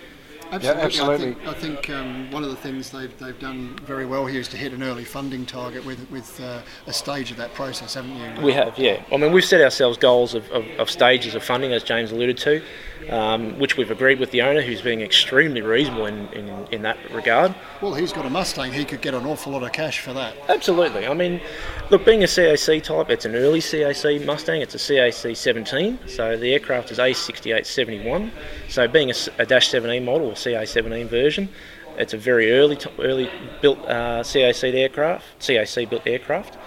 Absolutely. 0.53 0.83
absolutely. 0.83 1.31
I 1.31 1.35
think, 1.35 1.47
I 1.47 1.53
think 1.53 1.89
um, 1.89 2.31
one 2.31 2.43
of 2.43 2.51
the 2.51 2.55
things 2.55 2.91
they've, 2.91 3.17
they've 3.17 3.39
done 3.39 3.75
very 3.79 4.05
well 4.05 4.25
here 4.27 4.39
is 4.39 4.47
to 4.49 4.57
hit 4.57 4.71
an 4.71 4.83
early 4.83 5.03
funding 5.03 5.45
target 5.45 5.83
with 5.83 6.09
with 6.11 6.39
uh, 6.39 6.61
a 6.85 6.93
stage 6.93 7.31
of 7.31 7.37
that 7.37 7.53
process, 7.55 7.95
haven't 7.95 8.15
you? 8.15 8.45
We 8.45 8.53
have, 8.53 8.77
yeah. 8.77 9.03
I 9.11 9.17
mean, 9.17 9.31
we've 9.31 9.43
set 9.43 9.61
ourselves 9.61 9.97
goals 9.97 10.35
of, 10.35 10.49
of, 10.51 10.65
of 10.79 10.89
stages 10.89 11.33
of 11.33 11.43
funding, 11.43 11.73
as 11.73 11.83
James 11.83 12.11
alluded 12.11 12.37
to, 12.37 12.61
um, 13.09 13.57
which 13.57 13.77
we've 13.77 13.89
agreed 13.89 14.19
with 14.19 14.31
the 14.31 14.43
owner, 14.43 14.61
who's 14.61 14.81
being 14.81 15.01
extremely 15.01 15.61
reasonable 15.61 16.05
in, 16.05 16.27
in, 16.33 16.67
in 16.71 16.81
that 16.83 16.97
regard. 17.11 17.55
Well, 17.81 17.93
he's 17.93 18.13
got 18.13 18.25
a 18.25 18.29
Mustang. 18.29 18.71
He 18.71 18.85
could 18.85 19.01
get 19.01 19.13
an 19.13 19.25
awful 19.25 19.51
lot 19.51 19.63
of 19.63 19.71
cash 19.71 19.99
for 19.99 20.13
that. 20.13 20.35
Absolutely. 20.49 21.07
I 21.07 21.13
mean, 21.13 21.41
look, 21.89 22.05
being 22.05 22.23
a 22.23 22.27
CAC 22.27 22.83
type, 22.83 23.09
it's 23.09 23.25
an 23.25 23.35
early 23.35 23.59
CAC 23.59 24.25
Mustang. 24.25 24.61
It's 24.61 24.75
a 24.75 24.77
CAC 24.77 25.35
17, 25.35 25.99
so 26.07 26.37
the 26.37 26.53
aircraft 26.53 26.91
is 26.91 26.99
A6871. 26.99 28.31
So 28.69 28.87
being 28.87 29.11
a 29.39 29.45
Dash 29.45 29.69
17 29.69 30.05
model 30.05 30.35
or 30.45 30.51
CA 30.51 30.65
17 30.65 31.07
version, 31.07 31.49
it's 31.97 32.13
a 32.13 32.17
very 32.17 32.51
early 32.51 32.75
t- 32.75 32.89
early 32.99 33.29
built 33.61 33.79
uh, 33.87 34.21
CAC 34.23 34.73
aircraft, 34.73 35.25
CAC 35.39 35.89
built 35.89 36.05
aircraft. 36.07 36.57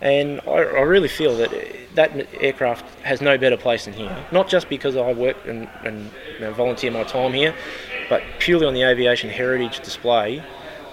And 0.00 0.40
I, 0.46 0.50
I 0.50 0.82
really 0.82 1.08
feel 1.08 1.36
that 1.38 1.50
that 1.94 2.28
aircraft 2.40 2.84
has 3.00 3.20
no 3.20 3.38
better 3.38 3.56
place 3.56 3.86
than 3.86 3.94
here. 3.94 4.16
Not 4.30 4.48
just 4.48 4.68
because 4.68 4.94
I 4.94 5.12
work 5.12 5.36
and, 5.46 5.68
and 5.84 6.10
you 6.34 6.40
know, 6.40 6.52
volunteer 6.52 6.90
my 6.90 7.04
time 7.04 7.32
here, 7.32 7.54
but 8.08 8.22
purely 8.38 8.66
on 8.66 8.74
the 8.74 8.82
aviation 8.82 9.30
heritage 9.30 9.80
display, 9.80 10.42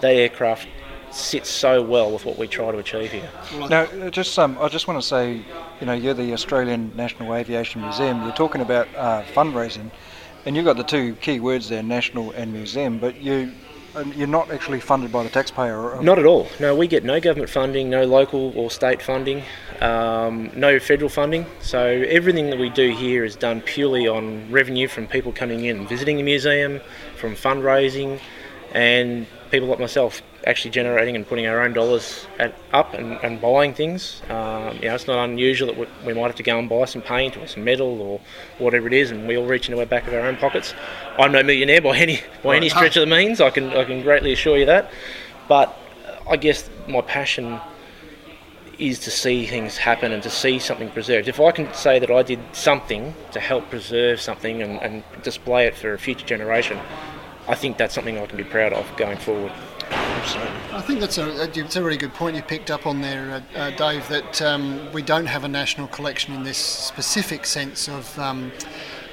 that 0.01 0.15
aircraft 0.15 0.67
sits 1.11 1.49
so 1.49 1.81
well 1.81 2.11
with 2.11 2.25
what 2.25 2.37
we 2.37 2.47
try 2.47 2.71
to 2.71 2.77
achieve 2.79 3.11
here. 3.11 3.29
Now, 3.69 3.85
just 4.09 4.37
um, 4.39 4.57
I 4.59 4.67
just 4.67 4.87
want 4.87 4.99
to 4.99 5.07
say, 5.07 5.45
you 5.79 5.85
know, 5.85 5.93
you're 5.93 6.15
the 6.15 6.33
Australian 6.33 6.91
National 6.95 7.35
Aviation 7.35 7.81
Museum. 7.81 8.23
You're 8.23 8.33
talking 8.33 8.61
about 8.61 8.87
uh, 8.95 9.23
fundraising, 9.33 9.91
and 10.45 10.55
you've 10.55 10.65
got 10.65 10.77
the 10.77 10.83
two 10.83 11.15
key 11.15 11.39
words 11.39 11.69
there, 11.69 11.83
national 11.83 12.31
and 12.31 12.51
museum. 12.51 12.99
But 12.99 13.21
you, 13.21 13.51
you're 14.15 14.27
not 14.27 14.51
actually 14.51 14.79
funded 14.79 15.11
by 15.11 15.23
the 15.23 15.29
taxpayer. 15.29 16.01
Not 16.01 16.19
at 16.19 16.25
all. 16.25 16.47
No, 16.59 16.75
we 16.75 16.87
get 16.87 17.03
no 17.03 17.19
government 17.19 17.49
funding, 17.49 17.89
no 17.89 18.05
local 18.05 18.57
or 18.57 18.71
state 18.71 19.01
funding, 19.01 19.43
um, 19.81 20.51
no 20.55 20.79
federal 20.79 21.09
funding. 21.09 21.45
So 21.61 21.79
everything 21.79 22.49
that 22.49 22.59
we 22.59 22.69
do 22.69 22.91
here 22.91 23.23
is 23.23 23.35
done 23.35 23.61
purely 23.61 24.07
on 24.07 24.51
revenue 24.51 24.87
from 24.87 25.07
people 25.07 25.31
coming 25.31 25.65
in 25.65 25.87
visiting 25.87 26.17
the 26.17 26.23
museum, 26.23 26.81
from 27.17 27.35
fundraising, 27.35 28.19
and 28.73 29.27
people 29.53 29.67
like 29.67 29.79
myself 29.79 30.23
actually 30.47 30.71
generating 30.71 31.15
and 31.15 31.27
putting 31.27 31.45
our 31.45 31.61
own 31.61 31.73
dollars 31.73 32.25
at, 32.39 32.55
up 32.71 32.95
and, 32.95 33.19
and 33.21 33.39
buying 33.39 33.71
things. 33.71 34.19
Um, 34.27 34.75
you 34.77 34.87
know, 34.87 34.95
it's 34.95 35.05
not 35.05 35.23
unusual 35.29 35.67
that 35.67 35.77
we, 35.77 35.87
we 36.07 36.13
might 36.19 36.25
have 36.25 36.35
to 36.37 36.43
go 36.43 36.57
and 36.57 36.67
buy 36.67 36.85
some 36.85 37.03
paint 37.03 37.37
or 37.37 37.45
some 37.45 37.63
metal 37.63 38.01
or 38.01 38.19
whatever 38.57 38.87
it 38.87 38.93
is, 38.93 39.11
and 39.11 39.27
we 39.27 39.37
all 39.37 39.45
reach 39.45 39.69
into 39.69 39.79
our 39.79 39.85
back 39.85 40.07
of 40.07 40.13
our 40.15 40.21
own 40.21 40.37
pockets. 40.37 40.73
I'm 41.19 41.31
no 41.31 41.43
millionaire 41.43 41.81
by 41.81 41.95
any 41.95 42.19
by 42.41 42.55
any 42.55 42.67
stretch 42.67 42.97
of 42.97 43.01
the 43.07 43.15
means. 43.15 43.39
I 43.39 43.51
can 43.51 43.69
I 43.69 43.83
can 43.83 44.01
greatly 44.01 44.33
assure 44.33 44.57
you 44.57 44.65
that, 44.65 44.89
but 45.47 45.77
I 46.27 46.35
guess 46.35 46.67
my 46.87 47.01
passion 47.01 47.61
is 48.79 48.97
to 49.01 49.11
see 49.11 49.45
things 49.45 49.77
happen 49.77 50.11
and 50.11 50.23
to 50.23 50.31
see 50.31 50.57
something 50.57 50.89
preserved. 50.89 51.27
If 51.27 51.39
I 51.39 51.51
can 51.51 51.71
say 51.75 51.99
that 51.99 52.09
I 52.09 52.23
did 52.23 52.39
something 52.53 53.13
to 53.33 53.39
help 53.39 53.69
preserve 53.69 54.19
something 54.19 54.63
and, 54.63 54.81
and 54.81 55.03
display 55.21 55.67
it 55.67 55.75
for 55.75 55.93
a 55.93 55.99
future 55.99 56.25
generation, 56.25 56.79
I 57.47 57.55
think 57.55 57.77
that's 57.77 57.93
something 57.93 58.17
I 58.17 58.25
can 58.25 58.37
be 58.37 58.43
proud 58.43 58.73
of 58.73 58.85
going 58.95 59.17
forward. 59.17 59.51
I 59.91 60.81
think 60.81 61.01
that's 61.01 61.17
a, 61.17 61.43
it's 61.43 61.75
a 61.75 61.83
really 61.83 61.97
good 61.97 62.13
point 62.13 62.35
you 62.35 62.41
picked 62.41 62.71
up 62.71 62.87
on 62.87 63.01
there, 63.01 63.43
uh, 63.55 63.59
uh, 63.59 63.69
Dave, 63.71 64.07
that 64.07 64.41
um, 64.41 64.91
we 64.93 65.01
don't 65.01 65.25
have 65.25 65.43
a 65.43 65.47
national 65.47 65.87
collection 65.87 66.33
in 66.33 66.43
this 66.43 66.57
specific 66.57 67.45
sense 67.45 67.89
of 67.89 68.17
um, 68.17 68.51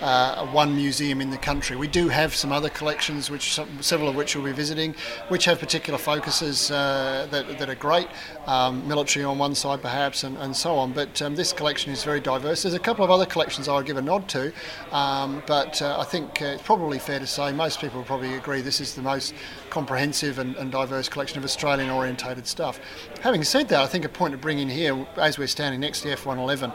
uh, 0.01 0.46
one 0.48 0.74
museum 0.74 1.20
in 1.20 1.30
the 1.30 1.38
country. 1.38 1.76
We 1.76 1.88
do 1.88 2.09
have 2.09 2.34
some 2.34 2.53
other 2.53 2.68
collections, 2.68 3.30
which 3.30 3.59
several 3.80 4.09
of 4.09 4.16
which 4.16 4.34
we'll 4.34 4.44
be 4.44 4.53
visiting, 4.53 4.94
which 5.28 5.44
have 5.44 5.59
particular 5.61 5.98
focuses 5.98 6.70
uh, 6.70 7.26
that, 7.30 7.59
that 7.59 7.68
are 7.68 7.74
great, 7.74 8.09
um, 8.46 8.86
military 8.88 9.24
on 9.24 9.38
one 9.38 9.55
side 9.55 9.82
perhaps, 9.82 10.24
and, 10.24 10.36
and 10.38 10.55
so 10.55 10.74
on. 10.76 10.92
But 10.92 11.20
um, 11.22 11.34
this 11.34 11.53
collection 11.53 11.92
is 11.92 12.05
very 12.05 12.20
diverse. 12.20 12.62
There's 12.62 12.74
a 12.74 12.78
couple 12.78 13.05
of 13.05 13.11
other 13.11 13.26
collections 13.26 13.68
I 13.68 13.76
would 13.76 13.86
give 13.86 13.96
a 13.96 14.03
nod 14.03 14.28
to, 14.28 14.53
um, 14.92 15.42
but 15.46 15.80
uh, 15.82 15.98
I 15.98 16.05
think 16.05 16.42
uh, 16.42 16.46
it's 16.46 16.62
probably 16.62 16.98
fair 16.98 17.18
to 17.18 17.26
say 17.26 17.53
most 17.53 17.80
people 17.80 18.03
probably 18.03 18.34
agree 18.34 18.61
this 18.61 18.80
is 18.80 18.94
the 18.94 19.03
most 19.03 19.34
comprehensive 19.70 20.38
and, 20.38 20.57
and 20.57 20.72
diverse 20.72 21.09
collection 21.09 21.38
of 21.38 21.44
Australian 21.44 21.90
orientated 21.90 22.46
stuff. 22.46 22.80
Having 23.20 23.44
said 23.44 23.68
that, 23.68 23.80
I 23.80 23.86
think 23.86 24.05
a 24.05 24.09
point 24.09 24.32
to 24.32 24.38
bring 24.38 24.59
in 24.59 24.68
here, 24.68 25.07
as 25.16 25.38
we're 25.38 25.46
standing 25.46 25.80
next 25.80 26.01
to 26.03 26.09
F111, 26.16 26.72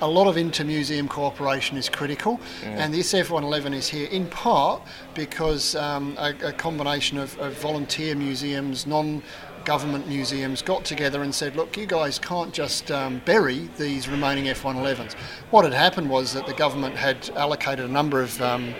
a 0.00 0.08
lot 0.08 0.26
of 0.26 0.36
inter-museum 0.36 1.08
cooperation 1.08 1.76
is 1.76 1.88
critical, 1.88 2.40
and 2.62 2.92
this 2.92 3.12
F111 3.12 3.74
is 3.74 3.88
here 3.88 4.08
in 4.08 4.26
part 4.26 4.82
because 5.14 5.74
um, 5.76 6.16
a, 6.18 6.34
a 6.44 6.52
combination 6.52 7.18
of, 7.18 7.38
of 7.38 7.52
volunteer 7.60 8.14
museums, 8.14 8.86
non 8.86 9.22
government 9.64 10.08
museums 10.08 10.62
got 10.62 10.84
together 10.84 11.22
and 11.22 11.34
said, 11.34 11.54
look, 11.54 11.76
you 11.76 11.86
guys 11.86 12.18
can't 12.18 12.52
just 12.52 12.90
um, 12.90 13.20
bury 13.24 13.68
these 13.76 14.08
remaining 14.08 14.46
F111s. 14.46 15.14
What 15.50 15.64
had 15.64 15.74
happened 15.74 16.08
was 16.08 16.32
that 16.32 16.46
the 16.46 16.54
government 16.54 16.96
had 16.96 17.28
allocated 17.36 17.84
a 17.84 17.92
number 17.92 18.22
of 18.22 18.40
um, 18.40 18.74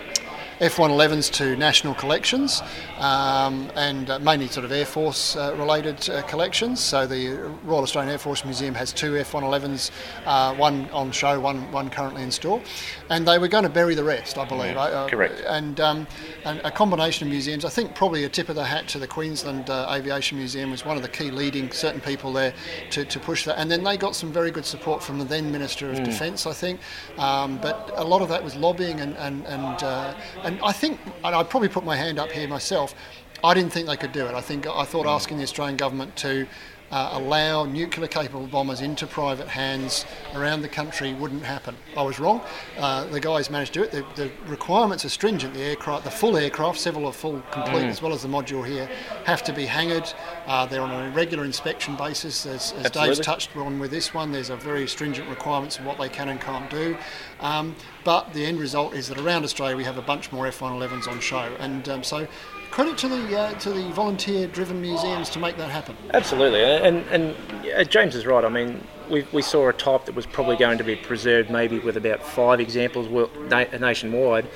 F111s 0.61 1.31
to 1.33 1.55
national 1.55 1.95
collections 1.95 2.61
um, 2.99 3.71
and 3.75 4.09
uh, 4.09 4.19
mainly 4.19 4.47
sort 4.47 4.65
of 4.65 4.71
Air 4.71 4.85
Force 4.85 5.35
uh, 5.35 5.55
related 5.57 6.09
uh, 6.09 6.21
collections. 6.23 6.79
So 6.79 7.07
the 7.07 7.29
Royal 7.63 7.83
Australian 7.83 8.11
Air 8.11 8.19
Force 8.19 8.45
Museum 8.45 8.75
has 8.75 8.93
two 8.93 9.13
F111s, 9.13 9.91
uh, 10.25 10.53
one 10.55 10.89
on 10.91 11.11
show, 11.11 11.39
one, 11.39 11.71
one 11.71 11.89
currently 11.89 12.23
in 12.23 12.31
store. 12.31 12.61
And 13.09 13.27
they 13.27 13.39
were 13.39 13.47
going 13.47 13.63
to 13.63 13.69
bury 13.69 13.95
the 13.95 14.03
rest, 14.03 14.37
I 14.37 14.45
believe. 14.45 14.75
Yeah, 14.75 15.07
correct. 15.09 15.41
And, 15.47 15.79
um, 15.79 16.07
and 16.43 16.59
a 16.63 16.71
combination 16.71 17.27
of 17.27 17.31
museums, 17.31 17.65
I 17.65 17.69
think 17.69 17.95
probably 17.95 18.25
a 18.25 18.29
tip 18.29 18.49
of 18.49 18.55
the 18.55 18.65
hat 18.65 18.87
to 18.89 18.99
the 18.99 19.07
Queensland 19.07 19.69
uh, 19.69 19.87
Aviation 19.91 20.37
Museum 20.37 20.71
was 20.71 20.85
one 20.85 20.97
of 20.97 21.03
the 21.03 21.09
key 21.09 21.31
leading 21.31 21.71
certain 21.71 22.01
people 22.01 22.33
there 22.33 22.53
to, 22.91 23.05
to 23.05 23.19
push 23.19 23.45
that. 23.45 23.57
And 23.57 23.71
then 23.71 23.83
they 23.83 23.97
got 23.97 24.15
some 24.15 24.31
very 24.31 24.51
good 24.51 24.65
support 24.65 25.01
from 25.01 25.17
the 25.17 25.25
then 25.25 25.51
Minister 25.51 25.89
of 25.89 26.01
Mm. 26.01 26.05
Defence, 26.05 26.45
I 26.47 26.53
think. 26.53 26.79
Um, 27.17 27.57
but 27.57 27.91
a 27.95 28.03
lot 28.03 28.21
of 28.21 28.29
that 28.29 28.43
was 28.43 28.55
lobbying 28.55 28.99
and, 29.01 29.15
and, 29.17 29.45
and, 29.45 29.83
uh, 29.83 30.13
and 30.43 30.50
I 30.63 30.71
think, 30.71 30.99
and 31.23 31.35
I'd 31.35 31.49
probably 31.49 31.69
put 31.69 31.83
my 31.83 31.95
hand 31.95 32.19
up 32.19 32.31
here 32.31 32.47
myself, 32.47 32.95
I 33.43 33.53
didn't 33.53 33.71
think 33.71 33.87
they 33.87 33.97
could 33.97 34.11
do 34.11 34.25
it. 34.25 34.33
I 34.33 34.41
think 34.41 34.67
I 34.67 34.85
thought 34.85 35.07
asking 35.07 35.37
the 35.37 35.43
Australian 35.43 35.77
government 35.77 36.15
to 36.17 36.47
uh, 36.91 37.09
allow 37.13 37.65
nuclear 37.65 38.07
capable 38.07 38.47
bombers 38.47 38.81
into 38.81 39.07
private 39.07 39.47
hands 39.47 40.05
around 40.35 40.61
the 40.61 40.67
country 40.69 41.13
wouldn't 41.13 41.43
happen. 41.43 41.75
I 41.95 42.03
was 42.03 42.19
wrong. 42.19 42.41
Uh, 42.77 43.05
the 43.05 43.19
guys 43.19 43.49
managed 43.49 43.73
to 43.73 43.79
do 43.79 43.85
it. 43.85 43.91
The, 43.91 44.05
the 44.23 44.31
requirements 44.47 45.05
are 45.05 45.09
stringent. 45.09 45.53
The 45.53 45.61
aircraft, 45.61 46.03
the 46.03 46.11
full 46.11 46.37
aircraft, 46.37 46.79
several 46.79 47.05
are 47.07 47.13
full 47.13 47.41
complete 47.51 47.83
Mm. 47.83 47.89
as 47.89 48.01
well 48.01 48.13
as 48.13 48.21
the 48.21 48.27
module 48.27 48.65
here, 48.67 48.89
have 49.25 49.41
to 49.43 49.53
be 49.53 49.65
hangared. 49.65 50.11
Uh, 50.45 50.65
they're 50.65 50.81
on 50.81 50.91
a 50.91 51.09
regular 51.11 51.45
inspection 51.45 51.95
basis. 51.95 52.45
As, 52.45 52.73
as 52.73 52.91
Dave's 52.91 53.19
touched 53.19 53.55
on 53.55 53.79
with 53.79 53.91
this 53.91 54.13
one, 54.13 54.31
there's 54.31 54.49
a 54.49 54.55
very 54.57 54.87
stringent 54.87 55.29
requirements 55.29 55.79
of 55.79 55.85
what 55.85 55.97
they 55.97 56.09
can 56.09 56.29
and 56.29 56.39
can't 56.41 56.69
do. 56.69 56.97
Um, 57.39 57.75
but 58.03 58.33
the 58.33 58.45
end 58.45 58.59
result 58.59 58.93
is 58.93 59.07
that 59.07 59.17
around 59.17 59.43
Australia 59.43 59.75
we 59.77 59.83
have 59.83 59.97
a 59.97 60.01
bunch 60.01 60.31
more 60.31 60.45
F111s 60.47 61.07
on 61.07 61.19
show, 61.19 61.49
and 61.59 61.87
um, 61.89 62.03
so 62.03 62.27
credit 62.71 62.97
to 62.99 63.07
the 63.09 63.39
uh, 63.39 63.53
to 63.59 63.69
the 63.71 63.91
volunteer-driven 63.91 64.81
museums 64.81 65.29
to 65.29 65.39
make 65.39 65.57
that 65.57 65.69
happen. 65.69 65.95
Absolutely, 66.13 66.63
and 66.63 67.05
and 67.11 67.35
uh, 67.75 67.83
James 67.83 68.15
is 68.15 68.25
right. 68.25 68.43
I 68.43 68.49
mean, 68.49 68.81
we, 69.09 69.25
we 69.31 69.41
saw 69.41 69.69
a 69.69 69.73
type 69.73 70.05
that 70.05 70.15
was 70.15 70.25
probably 70.25 70.55
going 70.55 70.77
to 70.77 70.83
be 70.83 70.95
preserved, 70.95 71.49
maybe 71.49 71.79
with 71.79 71.97
about 71.97 72.23
five 72.23 72.59
examples 72.59 73.07
na- 73.49 73.77
nationwide, 73.77 74.47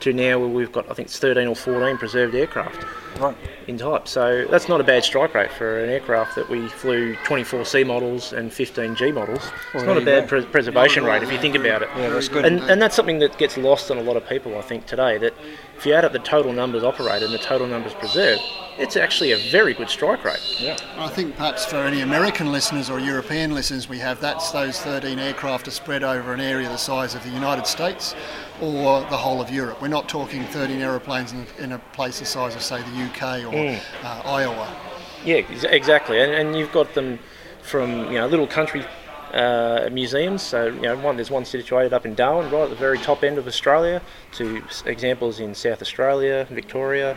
to 0.00 0.12
now 0.12 0.38
where 0.38 0.48
we've 0.48 0.70
got 0.72 0.88
I 0.90 0.94
think 0.94 1.08
it's 1.08 1.18
13 1.18 1.48
or 1.48 1.54
14 1.56 1.96
preserved 1.98 2.34
aircraft 2.34 2.84
Right. 3.18 3.36
in 3.66 3.78
type. 3.78 4.06
So 4.06 4.46
that's 4.48 4.68
not 4.68 4.80
a 4.80 4.84
bad 4.84 5.02
strike 5.02 5.34
rate 5.34 5.50
for 5.50 5.80
an 5.82 5.90
aircraft 5.90 6.36
that 6.36 6.48
we 6.48 6.68
flew 6.68 7.16
24 7.24 7.64
C 7.64 7.82
models 7.82 8.32
and 8.32 8.52
15 8.52 8.94
G 8.94 9.10
models. 9.10 9.40
Well, 9.74 9.82
It's 9.82 9.86
not 9.88 9.96
a 9.96 10.04
bad 10.04 10.28
pre- 10.28 10.44
preservation 10.44 11.02
Not 11.02 11.10
rate 11.14 11.22
if 11.24 11.32
you 11.32 11.38
think 11.38 11.56
about 11.56 11.82
it. 11.82 11.88
Yeah, 11.96 12.10
that's 12.10 12.28
good. 12.28 12.44
And, 12.44 12.60
and 12.70 12.80
that's 12.80 12.94
something 12.94 13.18
that 13.18 13.36
gets 13.38 13.56
lost 13.56 13.90
on 13.90 13.98
a 13.98 14.02
lot 14.02 14.16
of 14.16 14.28
people, 14.28 14.56
I 14.56 14.60
think, 14.62 14.86
today. 14.86 15.18
That 15.18 15.34
if 15.76 15.84
you 15.84 15.94
add 15.94 16.04
up 16.04 16.12
the 16.12 16.20
total 16.20 16.52
numbers 16.52 16.84
operated 16.84 17.24
and 17.30 17.34
the 17.34 17.42
total 17.42 17.66
numbers 17.66 17.94
preserved, 17.94 18.42
it's 18.78 18.96
actually 18.96 19.32
a 19.32 19.50
very 19.50 19.74
good 19.74 19.88
strike 19.90 20.22
rate. 20.24 20.38
Yeah. 20.60 20.76
I 20.96 21.08
think 21.08 21.34
perhaps 21.34 21.64
for 21.64 21.78
any 21.78 22.02
American 22.02 22.52
listeners 22.52 22.88
or 22.88 23.00
European 23.00 23.52
listeners 23.52 23.88
we 23.88 23.98
have, 23.98 24.20
that's 24.20 24.52
those 24.52 24.78
13 24.80 25.18
aircraft 25.18 25.66
are 25.66 25.72
spread 25.72 26.04
over 26.04 26.32
an 26.32 26.40
area 26.40 26.68
the 26.68 26.76
size 26.76 27.16
of 27.16 27.24
the 27.24 27.30
United 27.30 27.66
States 27.66 28.14
or 28.60 29.00
the 29.02 29.16
whole 29.16 29.40
of 29.40 29.50
Europe. 29.50 29.80
We're 29.80 29.88
not 29.88 30.08
talking 30.08 30.44
13 30.44 30.80
aeroplanes 30.80 31.32
in 31.32 31.46
a, 31.58 31.62
in 31.62 31.72
a 31.72 31.78
place 31.78 32.18
the 32.18 32.24
size 32.26 32.54
of, 32.56 32.62
say, 32.62 32.80
the 32.82 33.04
UK 33.04 33.44
or 33.44 33.52
Mm. 33.52 33.80
uh, 34.04 34.22
Iowa. 34.24 34.76
Yeah, 35.24 35.36
ex- 35.36 35.64
exactly, 35.64 36.20
and, 36.20 36.32
and 36.32 36.56
you've 36.56 36.72
got 36.72 36.94
them 36.94 37.18
from 37.62 38.06
you 38.06 38.18
know 38.18 38.26
little 38.26 38.46
country 38.46 38.84
uh, 39.32 39.88
museums. 39.92 40.42
So 40.42 40.66
you 40.66 40.80
know, 40.82 40.96
one 40.96 41.16
there's 41.16 41.30
one 41.30 41.44
situated 41.44 41.92
up 41.92 42.06
in 42.06 42.14
Darwin, 42.14 42.50
right 42.50 42.62
at 42.62 42.70
the 42.70 42.76
very 42.76 42.98
top 42.98 43.24
end 43.24 43.36
of 43.36 43.46
Australia, 43.46 44.00
to 44.32 44.62
examples 44.86 45.40
in 45.40 45.54
South 45.54 45.82
Australia, 45.82 46.46
Victoria, 46.50 47.16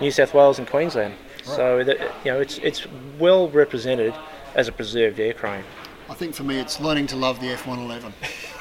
New 0.00 0.10
South 0.10 0.32
Wales, 0.34 0.58
and 0.58 0.66
Queensland. 0.66 1.14
So 1.44 1.84
that, 1.84 1.98
you 2.24 2.32
know, 2.32 2.40
it's 2.40 2.56
it's 2.58 2.86
well 3.18 3.48
represented 3.50 4.14
as 4.54 4.66
a 4.68 4.72
preserved 4.72 5.20
aircraft. 5.20 5.66
I 6.08 6.14
think 6.14 6.34
for 6.34 6.44
me 6.44 6.58
it's 6.58 6.80
learning 6.80 7.06
to 7.08 7.16
love 7.16 7.40
the 7.40 7.48
F111. 7.48 8.12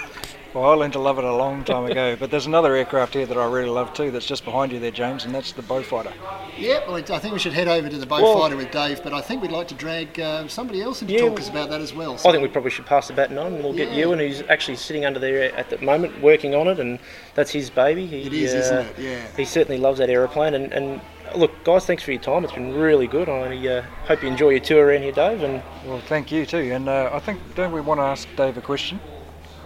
Well, 0.53 0.65
I 0.65 0.75
learned 0.75 0.93
to 0.93 0.99
love 0.99 1.17
it 1.17 1.23
a 1.23 1.35
long 1.35 1.63
time 1.63 1.85
ago, 1.85 2.15
but 2.15 2.29
there's 2.29 2.45
another 2.45 2.75
aircraft 2.75 3.15
here 3.15 3.25
that 3.25 3.37
I 3.37 3.45
really 3.49 3.69
love 3.69 3.91
too 3.95 4.11
that's 4.11 4.27
just 4.27 4.45
behind 4.45 4.71
you 4.71 4.79
there, 4.79 4.91
James, 4.91 5.25
and 5.25 5.33
that's 5.33 5.51
the 5.51 5.63
Beaufighter. 5.63 6.13
Yeah, 6.59 6.85
well, 6.87 6.95
I 6.97 7.01
think 7.19 7.33
we 7.33 7.39
should 7.39 7.53
head 7.53 7.67
over 7.67 7.89
to 7.89 7.97
the 7.97 8.05
Beaufighter 8.05 8.55
with 8.55 8.69
Dave, 8.69 9.01
but 9.01 9.13
I 9.13 9.21
think 9.21 9.41
we'd 9.41 9.51
like 9.51 9.67
to 9.69 9.73
drag 9.73 10.19
uh, 10.19 10.47
somebody 10.47 10.79
else 10.83 11.01
in 11.01 11.07
to 11.07 11.13
Yeah, 11.15 11.21
talk 11.21 11.39
us 11.39 11.49
about 11.49 11.71
that 11.71 11.81
as 11.81 11.91
well. 11.95 12.19
So- 12.19 12.29
I 12.29 12.31
think 12.33 12.43
we 12.43 12.49
probably 12.49 12.69
should 12.69 12.85
pass 12.85 13.07
the 13.07 13.13
baton 13.15 13.39
on, 13.39 13.53
and 13.55 13.63
we'll 13.63 13.73
get 13.73 13.89
Yeah. 13.89 14.01
Ewan, 14.05 14.19
who's 14.19 14.43
actually 14.47 14.75
sitting 14.75 15.05
under 15.05 15.19
there 15.19 15.51
at 15.55 15.71
the 15.71 15.79
moment, 15.79 16.21
working 16.21 16.53
on 16.53 16.67
it, 16.67 16.79
and 16.79 16.99
that's 17.33 17.49
his 17.49 17.71
baby. 17.71 18.05
He, 18.05 18.21
It 18.27 18.33
is, 18.33 18.53
uh, 18.53 18.57
isn't 18.57 18.77
it? 18.77 18.99
Yeah. 18.99 19.21
He 19.35 19.45
certainly 19.45 19.79
loves 19.79 19.97
that 19.97 20.11
aeroplane, 20.11 20.53
and, 20.53 20.71
and 20.71 21.01
look, 21.35 21.63
guys, 21.63 21.87
thanks 21.87 22.03
for 22.03 22.11
your 22.11 22.21
time. 22.21 22.43
It's 22.43 22.53
been 22.53 22.75
really 22.75 23.07
good. 23.07 23.27
I 23.27 23.57
uh, 23.67 23.81
hope 24.05 24.21
you 24.21 24.29
enjoy 24.29 24.49
your 24.51 24.59
tour 24.59 24.85
around 24.85 25.01
here, 25.01 25.13
Dave. 25.13 25.41
And 25.41 25.63
Well, 25.83 25.99
thank 26.01 26.31
you 26.31 26.45
too. 26.45 26.71
And 26.73 26.87
uh, 26.87 27.09
I 27.11 27.17
think 27.17 27.39
don't 27.55 27.71
we 27.71 27.81
want 27.81 27.97
to 27.99 28.03
ask 28.03 28.27
Dave 28.35 28.55
a 28.55 28.61
question? 28.61 28.99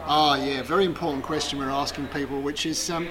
Ah, 0.10 0.38
yeah, 0.38 0.62
very 0.62 0.86
important 0.86 1.22
question 1.22 1.60
we're 1.60 1.70
asking 1.70 2.08
people, 2.08 2.42
which 2.42 2.66
is 2.66 2.90
um, 2.90 3.08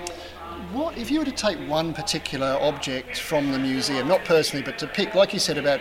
what 0.72 0.96
if 0.96 1.10
you 1.10 1.18
were 1.18 1.26
to 1.26 1.30
take 1.30 1.58
one 1.68 1.92
particular 1.92 2.56
object 2.62 3.20
from 3.20 3.52
the 3.52 3.58
museum, 3.58 4.08
not 4.08 4.24
personally, 4.24 4.64
but 4.64 4.78
to 4.78 4.86
pick, 4.86 5.14
like 5.14 5.34
you 5.34 5.38
said 5.38 5.58
about 5.58 5.78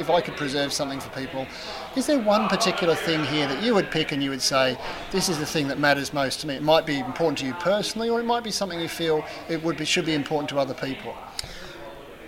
if 0.00 0.08
I 0.08 0.22
could 0.22 0.34
preserve 0.38 0.72
something 0.72 0.98
for 0.98 1.10
people, 1.10 1.46
is 1.94 2.06
there 2.06 2.18
one 2.18 2.48
particular 2.48 2.94
thing 2.94 3.22
here 3.26 3.46
that 3.46 3.62
you 3.62 3.74
would 3.74 3.90
pick 3.90 4.12
and 4.12 4.22
you 4.22 4.30
would 4.30 4.40
say, 4.40 4.78
this 5.10 5.28
is 5.28 5.38
the 5.38 5.44
thing 5.44 5.68
that 5.68 5.78
matters 5.78 6.14
most 6.14 6.40
to 6.40 6.46
me? 6.46 6.54
It 6.54 6.62
might 6.62 6.86
be 6.86 7.00
important 7.00 7.36
to 7.40 7.44
you 7.44 7.52
personally, 7.52 8.08
or 8.08 8.18
it 8.18 8.24
might 8.24 8.42
be 8.42 8.50
something 8.50 8.80
you 8.80 8.88
feel 8.88 9.26
it 9.50 9.62
would 9.62 9.76
be 9.76 9.84
should 9.84 10.06
be 10.06 10.14
important 10.14 10.48
to 10.48 10.58
other 10.58 10.72
people. 10.72 11.14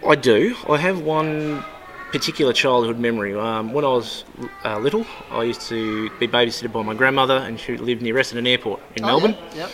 I 0.06 0.16
do. 0.16 0.54
I 0.68 0.76
have 0.76 1.00
one 1.00 1.64
particular 2.12 2.52
childhood 2.52 2.98
memory. 2.98 3.34
Um, 3.34 3.72
when 3.72 3.84
I 3.84 3.88
was 3.88 4.24
uh, 4.64 4.78
little, 4.78 5.06
I 5.30 5.42
used 5.44 5.62
to 5.68 6.10
be 6.18 6.26
babysitted 6.28 6.72
by 6.72 6.82
my 6.82 6.94
grandmother, 6.94 7.36
and 7.36 7.58
she 7.60 7.76
lived 7.76 8.02
near 8.02 8.14
Essendon 8.14 8.48
Airport 8.48 8.80
in 8.96 9.04
Oh, 9.04 9.08
Melbourne. 9.08 9.36
yeah, 9.54 9.66
Yep. 9.66 9.70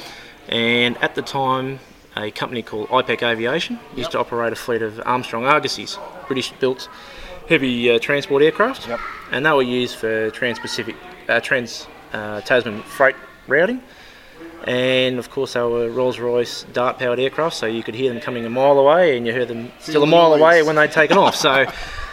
And 0.48 0.96
at 0.98 1.14
the 1.14 1.22
time, 1.22 1.78
a 2.16 2.30
company 2.30 2.62
called 2.62 2.88
IPEC 2.88 3.22
Aviation 3.22 3.78
used 3.96 4.10
to 4.12 4.18
operate 4.18 4.52
a 4.52 4.56
fleet 4.56 4.82
of 4.82 5.00
Armstrong 5.06 5.44
Argosies, 5.44 5.98
British-built 6.26 6.88
heavy 7.48 7.90
uh, 7.90 7.98
transport 7.98 8.42
aircraft, 8.42 8.88
and 9.30 9.44
they 9.46 9.50
were 9.52 9.62
used 9.62 9.96
for 9.96 10.30
trans-Pacific, 10.30 10.96
uh, 11.28 11.40
trans-Tasman 11.40 12.82
freight 12.82 13.16
routing. 13.48 13.82
And 14.66 15.18
of 15.18 15.30
course, 15.30 15.52
they 15.54 15.60
were 15.60 15.90
Rolls-Royce 15.90 16.64
Dart-powered 16.72 17.18
aircraft, 17.20 17.56
so 17.56 17.66
you 17.66 17.82
could 17.82 17.94
hear 17.94 18.12
them 18.12 18.20
coming 18.22 18.44
a 18.46 18.50
mile 18.50 18.78
away, 18.78 19.16
and 19.16 19.26
you 19.26 19.32
heard 19.32 19.48
them 19.48 19.70
still 19.78 20.02
a 20.02 20.06
mile 20.06 20.32
away 20.34 20.62
when 20.62 20.76
they'd 20.76 20.90
taken 20.92 21.18
off. 21.18 21.34
So 21.36 21.66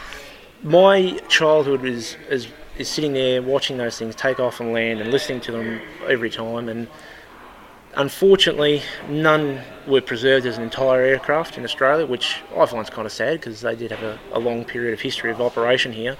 my 0.63 1.19
childhood 1.27 1.85
is, 1.85 2.17
is 2.29 2.47
is 2.77 2.87
sitting 2.87 3.13
there 3.13 3.41
watching 3.41 3.77
those 3.77 3.97
things 3.97 4.15
take 4.15 4.39
off 4.39 4.59
and 4.59 4.73
land 4.73 5.01
and 5.01 5.11
listening 5.11 5.41
to 5.41 5.51
them 5.51 5.81
every 6.07 6.29
time 6.29 6.69
and 6.69 6.87
unfortunately 7.95 8.81
none 9.09 9.61
were 9.85 10.01
preserved 10.01 10.45
as 10.45 10.57
an 10.57 10.63
entire 10.63 11.01
aircraft 11.01 11.57
in 11.57 11.63
Australia 11.63 12.05
which 12.05 12.37
I 12.55 12.65
find 12.65 12.83
is 12.83 12.89
kind 12.89 13.05
of 13.05 13.11
sad 13.11 13.39
because 13.39 13.61
they 13.61 13.75
did 13.75 13.91
have 13.91 14.03
a, 14.03 14.19
a 14.33 14.39
long 14.39 14.63
period 14.63 14.93
of 14.93 15.01
history 15.01 15.31
of 15.31 15.41
operation 15.41 15.91
here. 15.91 16.15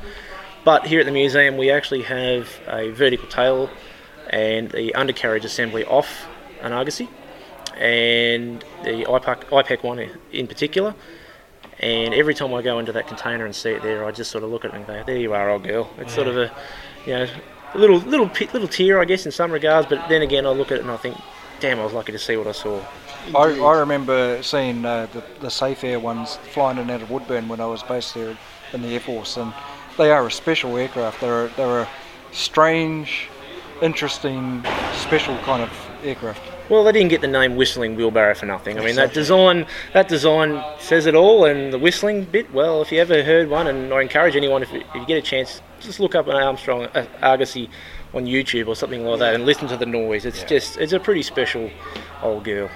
But 0.65 0.85
here 0.85 0.99
at 0.99 1.05
the 1.05 1.11
museum 1.11 1.57
we 1.57 1.71
actually 1.71 2.03
have 2.03 2.49
a 2.67 2.91
vertical 2.91 3.27
tail 3.27 3.69
and 4.29 4.69
the 4.71 4.93
undercarriage 4.95 5.45
assembly 5.45 5.85
off 5.85 6.27
an 6.61 6.73
Argosy 6.73 7.09
and 7.77 8.63
the 8.83 9.05
IPEC, 9.05 9.45
IPEC 9.45 9.83
one 9.83 10.09
in 10.31 10.47
particular 10.47 10.93
and 11.81 12.13
every 12.13 12.35
time 12.35 12.53
I 12.53 12.61
go 12.61 12.79
into 12.79 12.91
that 12.91 13.07
container 13.07 13.45
and 13.45 13.55
see 13.55 13.71
it 13.71 13.81
there, 13.81 14.05
I 14.05 14.11
just 14.11 14.31
sort 14.31 14.43
of 14.43 14.51
look 14.51 14.65
at 14.65 14.73
it 14.73 14.77
and 14.77 14.85
go, 14.85 15.03
"There 15.03 15.17
you 15.17 15.33
are, 15.33 15.49
old 15.49 15.63
girl." 15.63 15.89
It's 15.97 16.13
sort 16.13 16.27
of 16.27 16.37
a, 16.37 16.51
you 17.05 17.13
know, 17.13 17.27
a 17.73 17.77
little 17.77 17.97
little 17.97 18.29
little 18.53 18.67
tear, 18.67 19.01
I 19.01 19.05
guess, 19.05 19.25
in 19.25 19.31
some 19.31 19.51
regards. 19.51 19.87
But 19.87 20.07
then 20.07 20.21
again, 20.21 20.45
I 20.45 20.49
look 20.49 20.71
at 20.71 20.77
it 20.77 20.81
and 20.81 20.91
I 20.91 20.97
think, 20.97 21.17
"Damn, 21.59 21.79
I 21.79 21.83
was 21.83 21.93
lucky 21.93 22.11
to 22.11 22.19
see 22.19 22.37
what 22.37 22.47
I 22.47 22.51
saw." 22.51 22.79
I, 23.35 23.59
I 23.59 23.79
remember 23.79 24.41
seeing 24.41 24.83
uh, 24.85 25.07
the, 25.13 25.23
the 25.41 25.51
Safe 25.51 25.83
Air 25.83 25.99
ones 25.99 26.37
flying 26.53 26.77
in 26.77 26.89
out 26.89 27.01
of 27.01 27.11
Woodbourne 27.11 27.47
when 27.47 27.59
I 27.59 27.67
was 27.67 27.83
based 27.83 28.15
there 28.15 28.35
in 28.73 28.81
the 28.81 28.89
Air 28.89 28.99
Force, 28.99 29.37
and 29.37 29.53
they 29.97 30.11
are 30.11 30.25
a 30.25 30.31
special 30.31 30.77
aircraft. 30.77 31.21
They're 31.21 31.47
they're 31.49 31.81
a 31.81 31.89
strange, 32.31 33.27
interesting, 33.81 34.63
special 34.93 35.37
kind 35.39 35.63
of 35.63 35.71
aircraft. 36.03 36.50
Well, 36.71 36.85
they 36.85 36.93
didn't 36.93 37.09
get 37.09 37.19
the 37.19 37.27
name 37.27 37.57
whistling 37.57 37.97
wheelbarrow 37.97 38.33
for 38.33 38.45
nothing. 38.45 38.79
I 38.79 38.85
mean, 38.85 38.95
that 38.95 39.13
design 39.13 39.65
that 39.91 40.07
design 40.07 40.63
says 40.79 41.05
it 41.05 41.15
all, 41.15 41.43
and 41.43 41.73
the 41.73 41.77
whistling 41.77 42.23
bit. 42.23 42.49
Well, 42.53 42.81
if 42.81 42.93
you 42.93 43.01
ever 43.01 43.23
heard 43.23 43.49
one, 43.49 43.67
and 43.67 43.93
I 43.93 44.01
encourage 44.01 44.37
anyone 44.37 44.63
if 44.63 44.71
you, 44.71 44.79
if 44.79 44.95
you 44.95 45.05
get 45.05 45.17
a 45.17 45.21
chance, 45.21 45.61
just 45.81 45.99
look 45.99 46.15
up 46.15 46.29
an 46.29 46.37
Armstrong 46.37 46.85
uh, 46.95 47.05
Argosy 47.21 47.69
on 48.13 48.25
YouTube 48.25 48.69
or 48.69 48.77
something 48.77 49.03
like 49.03 49.19
that, 49.19 49.35
and 49.35 49.45
listen 49.45 49.67
to 49.67 49.75
the 49.75 49.85
noise. 49.85 50.23
It's 50.23 50.43
just 50.43 50.77
it's 50.77 50.93
a 50.93 50.99
pretty 51.01 51.23
special 51.23 51.69
old 52.23 52.45
girl. 52.45 52.69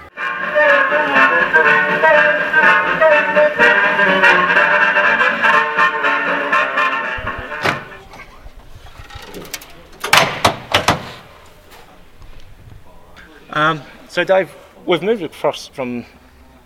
Um, 13.55 13.81
so, 14.09 14.25
Dave, 14.25 14.53
we've 14.85 15.01
moved 15.01 15.23
across 15.23 15.67
from 15.67 16.05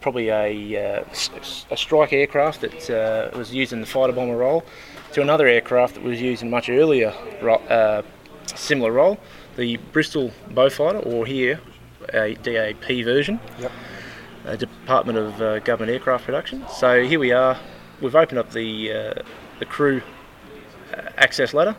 probably 0.02 0.30
a, 0.30 0.98
uh, 1.00 1.04
a 1.70 1.78
strike 1.78 2.14
aircraft 2.14 2.62
that 2.62 2.90
uh, 2.90 3.38
was 3.38 3.54
used 3.54 3.74
in 3.74 3.80
the 3.80 3.86
fighter 3.86 4.12
bomber 4.12 4.36
role 4.38 4.64
to 5.14 5.22
another 5.22 5.46
aircraft 5.46 5.96
that 5.96 6.04
was 6.04 6.20
used 6.20 6.42
in 6.42 6.50
much 6.50 6.68
earlier 6.68 7.14
ro- 7.44 7.62
uh, 7.70 8.02
similar 8.56 8.92
role, 8.92 9.20
the 9.56 9.78
Bristol 9.92 10.32
Beaufighter, 10.50 11.06
or 11.06 11.28
here 11.28 11.60
a 12.14 12.34
DAP 12.36 13.04
version, 13.04 13.40
Yep. 13.60 13.72
uh, 14.48 14.56
Department 14.56 15.18
of 15.20 15.42
uh, 15.42 15.60
Government 15.60 15.92
Aircraft 15.92 16.26
Production. 16.26 16.66
So 16.70 17.04
here 17.04 17.20
we 17.20 17.32
are. 17.32 17.56
We've 18.02 18.16
opened 18.16 18.40
up 18.40 18.52
the 18.52 18.92
uh, 18.94 19.14
the 19.60 19.66
crew 19.66 20.02
access 21.18 21.54
ladder, 21.54 21.76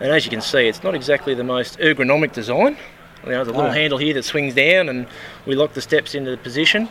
and 0.00 0.10
as 0.10 0.26
you 0.26 0.30
can 0.30 0.42
see, 0.42 0.66
it's 0.66 0.82
not 0.82 0.94
exactly 0.94 1.34
the 1.34 1.44
most 1.44 1.78
ergonomic 1.78 2.32
design. 2.32 2.76
You 3.24 3.30
know, 3.32 3.44
the 3.44 3.52
little 3.52 3.66
No. 3.68 3.70
handle 3.70 3.98
here 3.98 4.14
that 4.14 4.24
swings 4.24 4.54
down, 4.54 4.88
and 4.88 5.06
we 5.46 5.54
lock 5.54 5.74
the 5.74 5.80
steps 5.80 6.14
into 6.14 6.30
the 6.30 6.36
position. 6.36 6.88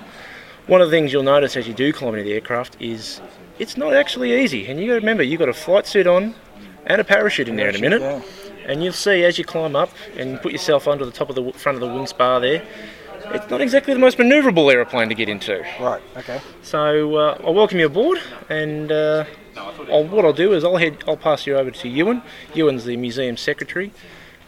One 0.68 0.82
of 0.82 0.90
the 0.90 0.96
things 0.96 1.12
you'll 1.12 1.24
notice 1.24 1.58
as 1.58 1.68
you 1.68 1.74
do 1.74 1.92
climb 1.92 2.14
into 2.14 2.24
the 2.24 2.34
aircraft 2.34 2.78
is 2.80 3.20
it's 3.60 3.76
not 3.78 3.94
actually 3.94 4.42
easy, 4.42 4.68
and 4.68 4.80
you 4.80 4.88
got 4.88 4.94
to 4.94 5.00
remember 5.00 5.24
you've 5.24 5.40
got 5.40 5.50
a 5.50 5.54
flight 5.54 5.88
suit 5.88 6.08
on 6.08 6.36
and 6.86 7.02
a 7.02 7.04
parachute 7.04 7.48
in 7.50 7.56
there 7.56 7.70
in 7.70 7.76
a 7.76 7.80
minute. 7.80 8.24
And 8.66 8.84
you'll 8.84 8.94
see 8.94 9.24
as 9.24 9.38
you 9.38 9.44
climb 9.44 9.76
up 9.76 9.90
and 10.18 10.40
put 10.42 10.52
yourself 10.52 10.88
under 10.88 11.04
the 11.04 11.12
top 11.12 11.30
of 11.30 11.36
the 11.36 11.52
front 11.54 11.76
of 11.76 11.82
the 11.82 11.88
wing 11.94 12.06
spar 12.08 12.40
there, 12.40 12.64
it's 13.34 13.50
not 13.50 13.60
exactly 13.60 13.94
the 13.94 14.00
most 14.00 14.18
manoeuvrable 14.18 14.72
aeroplane 14.72 15.10
to 15.10 15.16
get 15.16 15.28
into. 15.30 15.66
Right. 15.80 16.02
Okay. 16.18 16.40
So 16.62 17.16
uh, 17.16 17.42
I 17.46 17.50
welcome 17.50 17.80
you 17.80 17.88
aboard, 17.88 18.20
and 18.50 18.92
uh, 18.92 19.26
I'll, 19.58 20.06
what 20.06 20.26
I'll 20.26 20.34
do 20.34 20.54
is 20.54 20.64
I'll 20.64 20.78
head, 20.78 21.04
I'll 21.08 21.18
pass 21.18 21.48
you 21.48 21.58
over 21.58 21.72
to 21.72 21.90
Ewan. 21.90 22.22
Ewan's 22.54 22.86
the 22.86 22.96
museum 22.98 23.36
secretary. 23.36 23.92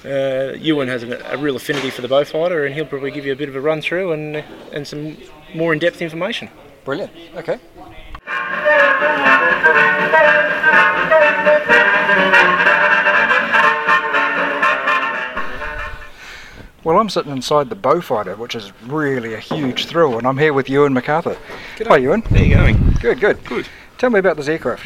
Uh, 0.05 0.53
Ewan 0.59 0.89
has 0.89 1.03
a, 1.03 1.17
a 1.31 1.37
real 1.37 1.55
affinity 1.55 1.89
for 1.89 2.01
the 2.01 2.09
Beaufighter, 2.09 2.65
and 2.65 2.75
he'll 2.75 2.85
probably 2.85 3.09
give 3.11 3.25
you 3.25 3.31
a 3.31 3.35
bit 3.35 3.47
of 3.47 3.55
a 3.55 3.61
run 3.61 3.81
through 3.81 4.11
and 4.11 4.43
and 4.73 4.85
some 4.85 5.17
more 5.55 5.71
in-depth 5.71 6.01
information. 6.01 6.49
Brilliant. 6.83 7.11
Okay. 7.35 7.59
Well, 16.83 16.99
I'm 16.99 17.07
sitting 17.07 17.31
inside 17.31 17.69
the 17.69 17.77
Beaufighter, 17.77 18.37
which 18.37 18.55
is 18.55 18.73
really 18.83 19.35
a 19.35 19.39
huge 19.39 19.85
thrill, 19.85 20.17
and 20.17 20.27
I'm 20.27 20.37
here 20.37 20.51
with 20.51 20.69
Ewan 20.69 20.93
McArthur. 20.93 21.37
Hi, 21.87 21.95
Ewan. 21.95 22.23
How 22.23 22.35
are 22.35 22.43
you 22.43 22.55
going? 22.55 22.93
Good, 22.99 23.21
good. 23.21 23.41
Good. 23.45 23.69
Tell 24.03 24.09
me 24.09 24.19
about 24.19 24.35
this 24.35 24.49
aircraft. 24.49 24.85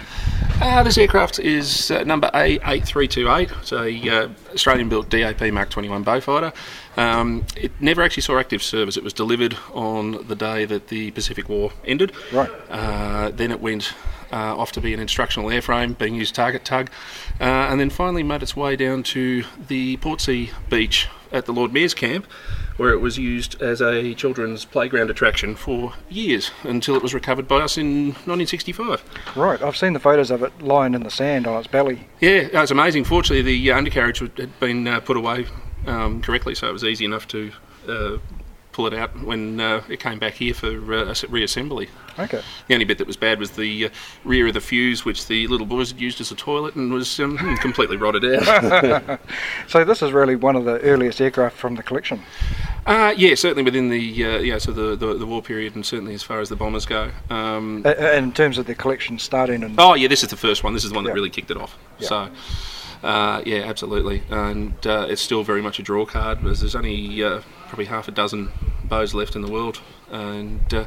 Uh, 0.62 0.84
this 0.84 0.96
aircraft 0.96 1.40
is 1.40 1.90
uh, 1.90 2.04
number 2.04 2.30
A8328. 2.36 3.62
It's 3.62 3.72
a 3.72 4.10
uh, 4.10 4.30
Australian-built 4.54 5.10
DAP 5.10 5.42
Mark 5.52 5.72
21 5.72 6.06
Beaufighter. 6.06 6.54
Um, 6.98 7.44
it 7.56 7.72
never 7.82 8.04
actually 8.04 8.22
saw 8.22 8.38
active 8.38 8.62
service. 8.62 8.96
It 8.96 9.04
was 9.04 9.14
delivered 9.14 9.58
on 9.74 10.28
the 10.28 10.36
day 10.36 10.66
that 10.66 10.90
the 10.90 11.10
Pacific 11.10 11.50
War 11.50 11.72
ended. 11.84 12.12
Right. 12.32 12.52
Uh, 12.70 13.32
then 13.32 13.50
it 13.50 13.60
went 13.60 13.96
uh, 14.32 14.56
off 14.56 14.72
to 14.74 14.82
be 14.82 14.94
an 14.94 15.00
instructional 15.00 15.50
airframe, 15.50 15.98
being 15.98 16.14
used 16.14 16.36
target 16.36 16.64
tug, 16.64 16.92
uh, 17.42 17.44
and 17.44 17.80
then 17.80 17.90
finally 17.90 18.22
made 18.22 18.44
its 18.44 18.56
way 18.56 18.76
down 18.76 19.02
to 19.02 19.46
the 19.68 19.98
Portsea 19.98 20.52
Beach 20.70 21.08
at 21.32 21.46
the 21.46 21.54
Lord 21.54 21.74
Mayor's 21.74 21.94
camp, 21.94 22.26
where 22.78 22.92
it 22.92 23.00
was 23.00 23.18
used 23.18 23.62
as 23.62 23.82
a 23.82 24.14
children's 24.14 24.66
playground 24.66 25.10
attraction 25.10 25.56
for 25.56 25.94
years 26.10 26.52
until 26.64 26.96
it 26.96 27.04
was 27.04 27.14
recovered 27.14 27.48
by 27.48 27.58
us 27.58 27.78
in 27.78 28.08
1965. 28.26 29.04
Right, 29.36 29.62
I've 29.62 29.78
seen 29.78 29.94
the 29.94 30.00
photos 30.00 30.32
of 30.32 30.44
it 30.44 30.62
lying 30.62 30.94
in 30.94 31.04
the 31.04 31.12
sand 31.12 31.48
on 31.48 31.58
its 31.58 31.68
belly. 31.68 32.08
Yeah, 32.20 32.48
it's 32.54 32.72
amazing. 32.72 33.06
Fortunately, 33.06 33.42
the 33.42 33.72
uh, 33.72 33.78
undercarriage 33.78 34.20
had 34.20 34.60
been 34.60 34.88
uh, 34.88 35.00
put 35.00 35.18
away 35.18 35.46
um, 35.86 36.22
correctly, 36.22 36.56
so 36.56 36.70
it 36.70 36.74
was 36.74 36.84
easy 36.84 37.06
enough 37.06 37.28
to 37.30 37.52
uh, 37.88 38.18
pull 38.78 38.86
it 38.86 38.94
out 38.94 39.10
when 39.24 39.60
uh, 39.60 39.82
it 39.90 40.00
came 40.00 40.20
back 40.20 40.36
here 40.36 40.54
for 40.54 40.68
uh, 40.68 41.06
reassembly. 41.34 41.90
Okay. 42.20 42.44
The 42.68 42.76
only 42.76 42.86
bit 42.86 43.00
that 43.00 43.08
was 43.08 43.18
bad 43.18 43.40
was 43.40 43.50
the 43.50 43.88
uh, 43.88 43.90
rear 44.24 44.46
of 44.46 44.54
the 44.54 44.62
fuse, 44.62 45.04
which 45.04 45.26
the 45.26 45.48
little 45.48 45.66
boys 45.66 45.92
had 45.92 46.00
used 46.00 46.22
as 46.22 46.30
a 46.32 46.36
toilet 46.36 46.76
and 46.76 46.94
was 46.94 47.20
um, 47.20 47.38
completely 47.58 47.98
rotted 47.98 48.24
out. 48.24 49.20
so 49.68 49.84
this 49.84 50.04
is 50.04 50.12
really 50.12 50.36
one 50.36 50.56
of 50.56 50.66
the 50.66 50.80
earliest 50.82 51.20
aircraft 51.20 51.58
from 51.58 51.74
the 51.74 51.82
collection. 51.82 52.22
Uh, 52.86 53.16
yeah, 53.18 53.34
certainly 53.34 53.64
within 53.64 53.90
the 53.90 54.26
uh, 54.26 54.38
yeah, 54.38 54.60
so 54.60 54.72
the, 54.72 54.96
the 54.96 55.16
the 55.16 55.26
war 55.26 55.42
period, 55.42 55.74
and 55.74 55.84
certainly 55.84 56.14
as 56.14 56.22
far 56.22 56.40
as 56.40 56.48
the 56.48 56.56
bombers 56.56 56.86
go. 56.86 57.10
Um, 57.32 57.82
Uh, 57.84 57.96
in 58.14 58.32
terms 58.32 58.60
of 58.60 58.68
the 58.68 58.76
collection 58.76 59.18
starting 59.18 59.64
and 59.64 59.74
oh 59.80 59.96
yeah, 59.96 60.08
this 60.08 60.22
is 60.22 60.30
the 60.30 60.38
first 60.38 60.64
one. 60.64 60.74
This 60.76 60.84
is 60.84 60.92
the 60.92 60.96
one 60.96 61.04
that 61.06 61.10
Yeah. 61.10 61.16
really 61.16 61.32
kicked 61.32 61.50
it 61.50 61.58
off. 61.58 61.76
Yeah. 61.98 62.08
So. 62.08 62.30
Uh, 63.04 63.44
yeah, 63.46 63.60
absolutely, 63.70 64.24
and 64.32 64.74
uh, 64.88 65.06
it's 65.08 65.22
still 65.22 65.44
very 65.44 65.62
much 65.62 65.78
a 65.78 65.84
draw 65.84 66.04
card. 66.04 66.42
Because 66.42 66.60
there's 66.62 66.76
only 66.76 67.24
uh, 67.24 67.42
probably 67.68 67.86
half 67.86 68.08
a 68.08 68.12
dozen 68.12 68.50
bows 68.84 69.14
left 69.14 69.36
in 69.36 69.42
the 69.42 69.52
world, 69.52 69.82
and 70.12 70.74
uh, 70.74 70.86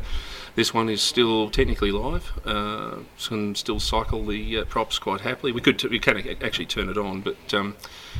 this 0.55 0.73
one 0.74 0.89
is 0.89 1.02
still 1.02 1.51
technically 1.51 1.93
live. 1.93 2.32
Uh, 2.44 2.97
can 3.28 3.55
still 3.55 3.78
cycle 3.81 4.24
the 4.27 4.59
uh, 4.59 4.65
props 4.65 4.98
quite 4.98 5.20
happily. 5.20 5.52
We 5.52 5.61
could 5.61 5.78
t- 5.78 5.89
we 5.89 5.98
can 5.98 6.16
ac- 6.16 6.39
actually 6.43 6.66
turn 6.66 6.89
it 6.89 6.97
on, 6.98 7.20
but 7.20 7.55
um, 7.55 7.77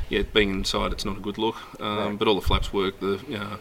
yeah, 0.09 0.23
being 0.23 0.51
inside, 0.51 0.93
it's 0.93 1.05
not 1.05 1.17
a 1.17 1.21
good 1.21 1.39
look. 1.39 1.57
Um, 1.81 1.99
Right. 1.99 2.19
But 2.19 2.29
all 2.29 2.35
the 2.35 2.41
flaps 2.47 2.73
work. 2.73 3.01
The 3.01 3.21
know, 3.39 3.57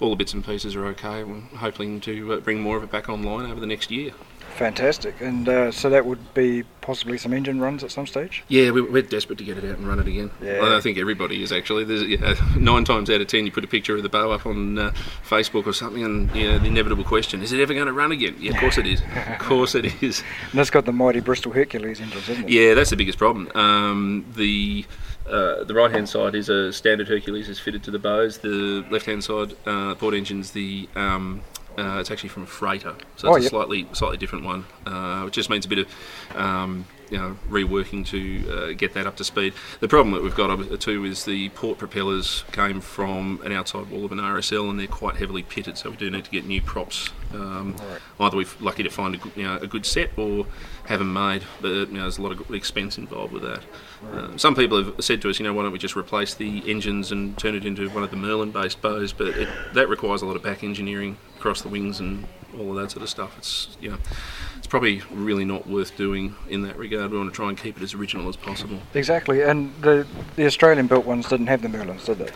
all 0.00 0.10
the 0.10 0.16
bits 0.16 0.34
and 0.34 0.44
pieces 0.44 0.74
are 0.76 0.86
okay. 0.86 1.22
We're 1.24 1.40
hoping 1.58 2.00
to 2.02 2.34
uh, 2.34 2.36
bring 2.40 2.60
more 2.60 2.76
of 2.76 2.82
it 2.82 2.90
back 2.90 3.08
online 3.08 3.50
over 3.50 3.60
the 3.60 3.66
next 3.66 3.90
year. 3.90 4.12
Fantastic. 4.56 5.20
And 5.20 5.48
uh, 5.48 5.70
so 5.72 5.90
that 5.90 6.04
would 6.06 6.34
be 6.34 6.62
possibly 6.82 7.16
some 7.16 7.32
engine 7.32 7.60
runs 7.60 7.82
at 7.82 7.90
some 7.90 8.06
stage? 8.06 8.42
Yeah, 8.48 8.70
we- 8.70 8.82
we're 8.82 9.02
desperate 9.02 9.38
to 9.38 9.44
get 9.44 9.56
it 9.56 9.64
out 9.64 9.78
and 9.78 9.86
run 9.88 9.98
it 9.98 10.06
again. 10.06 10.30
Yeah. 10.42 10.60
Well, 10.60 10.76
I 10.76 10.80
think 10.80 10.98
everybody 10.98 11.42
is 11.42 11.52
actually. 11.52 11.84
There's 11.84 12.02
nine 12.56 12.84
times 12.84 13.08
out 13.10 13.20
of 13.20 13.26
ten, 13.28 13.46
you 13.46 13.52
put 13.52 13.64
a 13.64 13.68
picture 13.68 13.96
of 13.96 14.02
the 14.02 14.08
bow 14.08 14.30
up 14.30 14.44
on 14.46 14.78
uh, 14.78 14.90
Facebook 15.28 15.66
or 15.66 15.72
something, 15.72 16.04
and 16.04 16.30
yeah, 16.34 16.58
the 16.58 16.66
inevitable 16.66 17.04
question: 17.04 17.42
Is 17.42 17.52
it 17.52 17.60
ever 17.60 17.72
going 17.74 17.86
to 17.86 17.92
run 17.92 18.12
again? 18.12 18.36
Yeah, 18.38 18.52
of 18.52 18.58
course 18.58 18.78
it 18.78 18.86
is. 18.86 19.00
Of 19.32 19.38
course 19.38 19.74
it 19.74 20.02
is. 20.02 20.22
And 20.50 20.60
it's 20.60 20.70
got 20.70 20.84
the 20.84 20.92
mighty 20.92 21.20
Bristol 21.20 21.52
Hercules 21.52 22.00
engines, 22.00 22.28
isn't 22.28 22.44
it? 22.44 22.50
Yeah, 22.50 22.74
that's 22.74 22.90
the 22.90 22.96
biggest 22.96 23.18
problem. 23.18 23.50
Um, 23.54 24.24
the 24.36 24.84
uh, 25.28 25.64
the 25.64 25.74
right 25.74 25.90
hand 25.90 26.08
side 26.08 26.34
is 26.34 26.48
a 26.48 26.72
standard 26.72 27.08
Hercules 27.08 27.48
is 27.48 27.58
fitted 27.58 27.82
to 27.84 27.90
the 27.90 27.98
bows. 27.98 28.38
The 28.38 28.84
left 28.90 29.06
hand 29.06 29.24
side 29.24 29.54
uh, 29.66 29.94
port 29.94 30.14
engine's 30.14 30.50
the 30.52 30.88
um, 30.96 31.42
uh, 31.78 31.98
it's 32.00 32.10
actually 32.10 32.28
from 32.28 32.42
a 32.44 32.46
freighter, 32.46 32.94
so 33.16 33.28
Oh, 33.28 33.34
it's 33.34 33.40
a 33.40 33.42
yep. 33.44 33.50
slightly 33.50 33.86
slightly 33.92 34.16
different 34.18 34.44
one, 34.44 34.64
uh, 34.86 35.22
which 35.22 35.34
just 35.34 35.50
means 35.50 35.64
a 35.64 35.68
bit 35.68 35.78
of 35.78 36.36
um, 36.36 36.84
you 37.10 37.18
know 37.18 37.36
reworking 37.48 38.06
to 38.06 38.50
uh, 38.50 38.72
get 38.72 38.94
that 38.94 39.06
up 39.06 39.16
to 39.16 39.24
speed. 39.24 39.54
The 39.80 39.88
problem 39.88 40.12
that 40.14 40.22
we've 40.22 40.34
got 40.34 40.50
uh, 40.50 40.76
too 40.76 41.04
is 41.04 41.24
the 41.24 41.48
port 41.50 41.78
propellers 41.78 42.44
came 42.52 42.80
from 42.80 43.40
an 43.44 43.52
outside 43.52 43.88
wall 43.90 44.04
of 44.04 44.12
an 44.12 44.18
RSL, 44.18 44.68
and 44.70 44.78
they're 44.78 44.86
quite 44.86 45.16
heavily 45.16 45.42
pitted, 45.42 45.78
so 45.78 45.90
we 45.90 45.96
do 45.96 46.10
need 46.10 46.24
to 46.24 46.30
get 46.30 46.44
new 46.46 46.60
props. 46.60 47.10
Um, 47.34 47.74
Either 48.20 48.36
we're 48.36 48.46
lucky 48.60 48.82
to 48.82 48.90
find 48.90 49.14
a 49.14 49.18
good, 49.18 49.32
you 49.34 49.42
know, 49.44 49.56
a 49.56 49.66
good 49.66 49.84
set 49.86 50.10
or 50.16 50.46
have 50.84 50.98
them 51.00 51.12
made, 51.12 51.42
but 51.60 51.68
you 51.68 51.86
know, 51.86 52.02
there's 52.02 52.18
a 52.18 52.22
lot 52.22 52.32
of 52.32 52.50
expense 52.54 52.98
involved 52.98 53.32
with 53.32 53.42
that. 53.42 53.62
Uh, 54.12 54.36
some 54.36 54.54
people 54.54 54.82
have 54.84 54.94
said 55.02 55.20
to 55.22 55.30
us, 55.30 55.38
you 55.40 55.44
know, 55.44 55.52
why 55.54 55.62
don't 55.62 55.72
we 55.72 55.78
just 55.78 55.96
replace 55.96 56.34
the 56.34 56.62
engines 56.70 57.10
and 57.10 57.36
turn 57.38 57.54
it 57.54 57.64
into 57.64 57.88
one 57.90 58.02
of 58.04 58.10
the 58.10 58.16
Merlin-based 58.16 58.80
bows? 58.82 59.12
But 59.12 59.28
it, 59.28 59.48
that 59.74 59.88
requires 59.88 60.22
a 60.22 60.26
lot 60.26 60.36
of 60.36 60.42
back 60.42 60.62
engineering 60.62 61.16
across 61.42 61.60
the 61.60 61.68
wings 61.68 61.98
and 61.98 62.24
all 62.56 62.70
of 62.70 62.76
that 62.80 62.92
sort 62.92 63.02
of 63.02 63.08
stuff. 63.08 63.34
It's 63.36 63.76
you 63.80 63.90
know, 63.90 63.98
it's 64.56 64.68
probably 64.68 65.02
really 65.10 65.44
not 65.44 65.66
worth 65.66 65.96
doing 65.96 66.36
in 66.48 66.62
that 66.62 66.76
regard. 66.78 67.10
We 67.10 67.18
want 67.18 67.30
to 67.30 67.34
try 67.34 67.48
and 67.48 67.58
keep 67.58 67.76
it 67.76 67.82
as 67.82 67.94
original 67.94 68.28
as 68.28 68.36
possible. 68.36 68.78
Exactly. 68.94 69.42
And 69.42 69.74
the, 69.82 70.06
the 70.36 70.46
Australian 70.46 70.86
built 70.86 71.04
ones 71.04 71.28
didn't 71.28 71.48
have 71.48 71.60
the 71.60 71.68
Merlins, 71.68 72.04
did 72.04 72.18
they? 72.18 72.30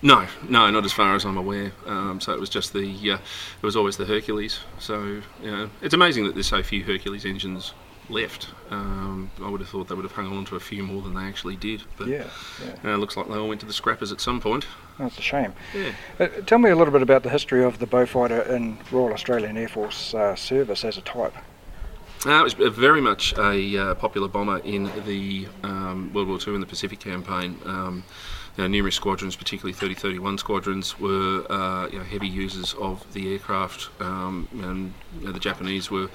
No, 0.00 0.26
no, 0.48 0.70
not 0.70 0.84
as 0.84 0.92
far 0.92 1.16
as 1.16 1.24
I'm 1.24 1.36
aware. 1.36 1.72
Um, 1.86 2.20
so 2.20 2.32
it 2.32 2.38
was 2.38 2.50
just 2.50 2.72
the, 2.72 3.10
uh, 3.10 3.14
it 3.16 3.66
was 3.66 3.74
always 3.74 3.96
the 3.96 4.04
Hercules. 4.04 4.60
So 4.78 5.20
you 5.42 5.50
know, 5.50 5.68
it's 5.80 5.94
amazing 5.94 6.24
that 6.26 6.34
there's 6.34 6.46
so 6.46 6.62
few 6.62 6.84
Hercules 6.84 7.24
engines 7.24 7.72
left. 8.12 8.48
Um, 8.70 9.30
I 9.42 9.48
would 9.48 9.60
have 9.60 9.68
thought 9.70 9.88
they 9.88 9.94
would 9.94 10.04
have 10.04 10.12
hung 10.12 10.36
on 10.36 10.44
to 10.46 10.56
a 10.56 10.60
few 10.60 10.82
more 10.82 11.02
than 11.02 11.14
they 11.14 11.22
actually 11.22 11.56
did. 11.56 11.82
But 11.96 12.08
Yeah, 12.08 12.24
yeah. 12.64 12.90
uh, 12.90 12.94
it 12.94 12.98
looks 12.98 13.16
like 13.16 13.28
they 13.28 13.34
all 13.34 13.48
went 13.48 13.60
to 13.60 13.66
the 13.66 13.72
scrappers 13.72 14.12
at 14.12 14.20
some 14.20 14.40
point. 14.40 14.66
That's 14.98 15.18
a 15.18 15.22
shame. 15.22 15.52
Yeah. 15.74 15.92
Uh, 16.20 16.28
tell 16.46 16.58
me 16.58 16.70
a 16.70 16.76
little 16.76 16.92
bit 16.92 17.02
about 17.02 17.22
the 17.22 17.30
history 17.30 17.64
of 17.64 17.78
the 17.78 17.86
Beaufighter 17.86 18.42
in 18.48 18.78
Royal 18.90 19.12
Australian 19.12 19.56
Air 19.56 19.68
Force 19.68 20.14
uh, 20.14 20.36
service 20.36 20.84
as 20.84 20.96
a 20.96 21.02
type. 21.02 21.34
Uh, 22.24 22.38
it 22.38 22.42
was 22.44 22.54
uh, 22.54 22.70
very 22.70 23.00
much 23.00 23.34
a 23.36 23.76
uh, 23.78 23.94
popular 23.96 24.28
bomber 24.28 24.58
in 24.58 24.84
the 25.06 25.48
um, 25.64 26.12
World 26.12 26.28
War 26.28 26.38
II 26.46 26.54
and 26.54 26.62
the 26.62 26.66
Pacific 26.68 27.00
Campaign. 27.00 27.58
Um, 27.64 28.04
you 28.56 28.62
know, 28.62 28.68
numerous 28.68 28.94
squadrons, 28.94 29.34
particularly 29.34 29.72
3031 29.72 30.36
squadrons, 30.38 31.00
were 31.00 31.44
uh, 31.50 31.88
you 31.90 31.98
know, 31.98 32.04
heavy 32.04 32.28
users 32.28 32.74
of 32.74 33.10
the 33.14 33.32
aircraft, 33.32 33.88
um, 33.98 34.46
and 34.52 34.92
you 35.18 35.26
know, 35.26 35.32
the 35.32 35.40
Japanese 35.40 35.90
were 35.90 36.08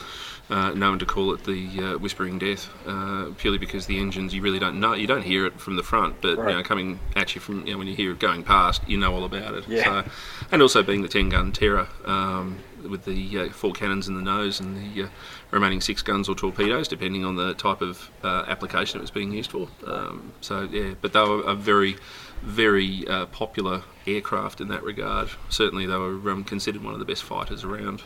uh, 0.49 0.71
known 0.71 0.97
to 0.99 1.05
call 1.05 1.33
it 1.33 1.43
the 1.43 1.67
uh, 1.79 1.97
Whispering 1.97 2.39
Death, 2.39 2.69
uh, 2.87 3.29
purely 3.37 3.57
because 3.57 3.85
the 3.85 3.99
engines 3.99 4.33
you 4.33 4.41
really 4.41 4.59
don't 4.59 4.79
know, 4.79 4.93
you 4.93 5.07
don't 5.07 5.23
hear 5.23 5.45
it 5.45 5.59
from 5.59 5.75
the 5.75 5.83
front, 5.83 6.21
but 6.21 6.37
Right. 6.37 6.51
you 6.51 6.57
know, 6.57 6.63
coming 6.63 6.99
at 7.15 7.35
you 7.35 7.41
from 7.41 7.65
you 7.65 7.73
know, 7.73 7.77
when 7.79 7.87
you 7.87 7.95
hear 7.95 8.11
it 8.11 8.19
going 8.19 8.43
past, 8.43 8.81
you 8.87 8.97
know 8.97 9.13
all 9.13 9.25
about 9.25 9.53
it. 9.55 9.67
Yeah. 9.67 10.03
So, 10.03 10.09
and 10.51 10.61
also 10.61 10.83
being 10.83 11.01
the 11.01 11.07
10 11.09 11.29
gun 11.29 11.51
terror 11.51 11.87
um, 12.05 12.59
with 12.89 13.03
the 13.05 13.39
uh, 13.39 13.49
four 13.49 13.73
cannons 13.73 14.07
in 14.07 14.15
the 14.15 14.21
nose 14.21 14.59
and 14.61 14.77
the 14.95 15.03
uh, 15.03 15.07
remaining 15.51 15.81
six 15.81 16.01
guns 16.01 16.29
or 16.29 16.35
torpedoes, 16.35 16.87
depending 16.87 17.25
on 17.25 17.35
the 17.35 17.53
type 17.55 17.81
of 17.81 18.09
uh, 18.23 18.45
application 18.47 18.99
it 18.99 19.01
was 19.01 19.11
being 19.11 19.31
used 19.33 19.51
for. 19.51 19.67
Um, 19.85 20.31
so 20.39 20.63
yeah, 20.71 20.93
but 21.01 21.11
they 21.11 21.19
were 21.19 21.41
a 21.41 21.55
very, 21.55 21.97
very 22.41 23.05
uh, 23.07 23.25
popular 23.27 23.83
aircraft 24.05 24.61
in 24.61 24.69
that 24.69 24.83
regard. 24.83 25.29
Certainly, 25.49 25.87
they 25.87 25.97
were 25.97 26.31
um, 26.31 26.43
considered 26.45 26.83
one 26.83 26.93
of 26.93 26.99
the 26.99 27.05
best 27.05 27.23
fighters 27.23 27.63
around. 27.65 28.01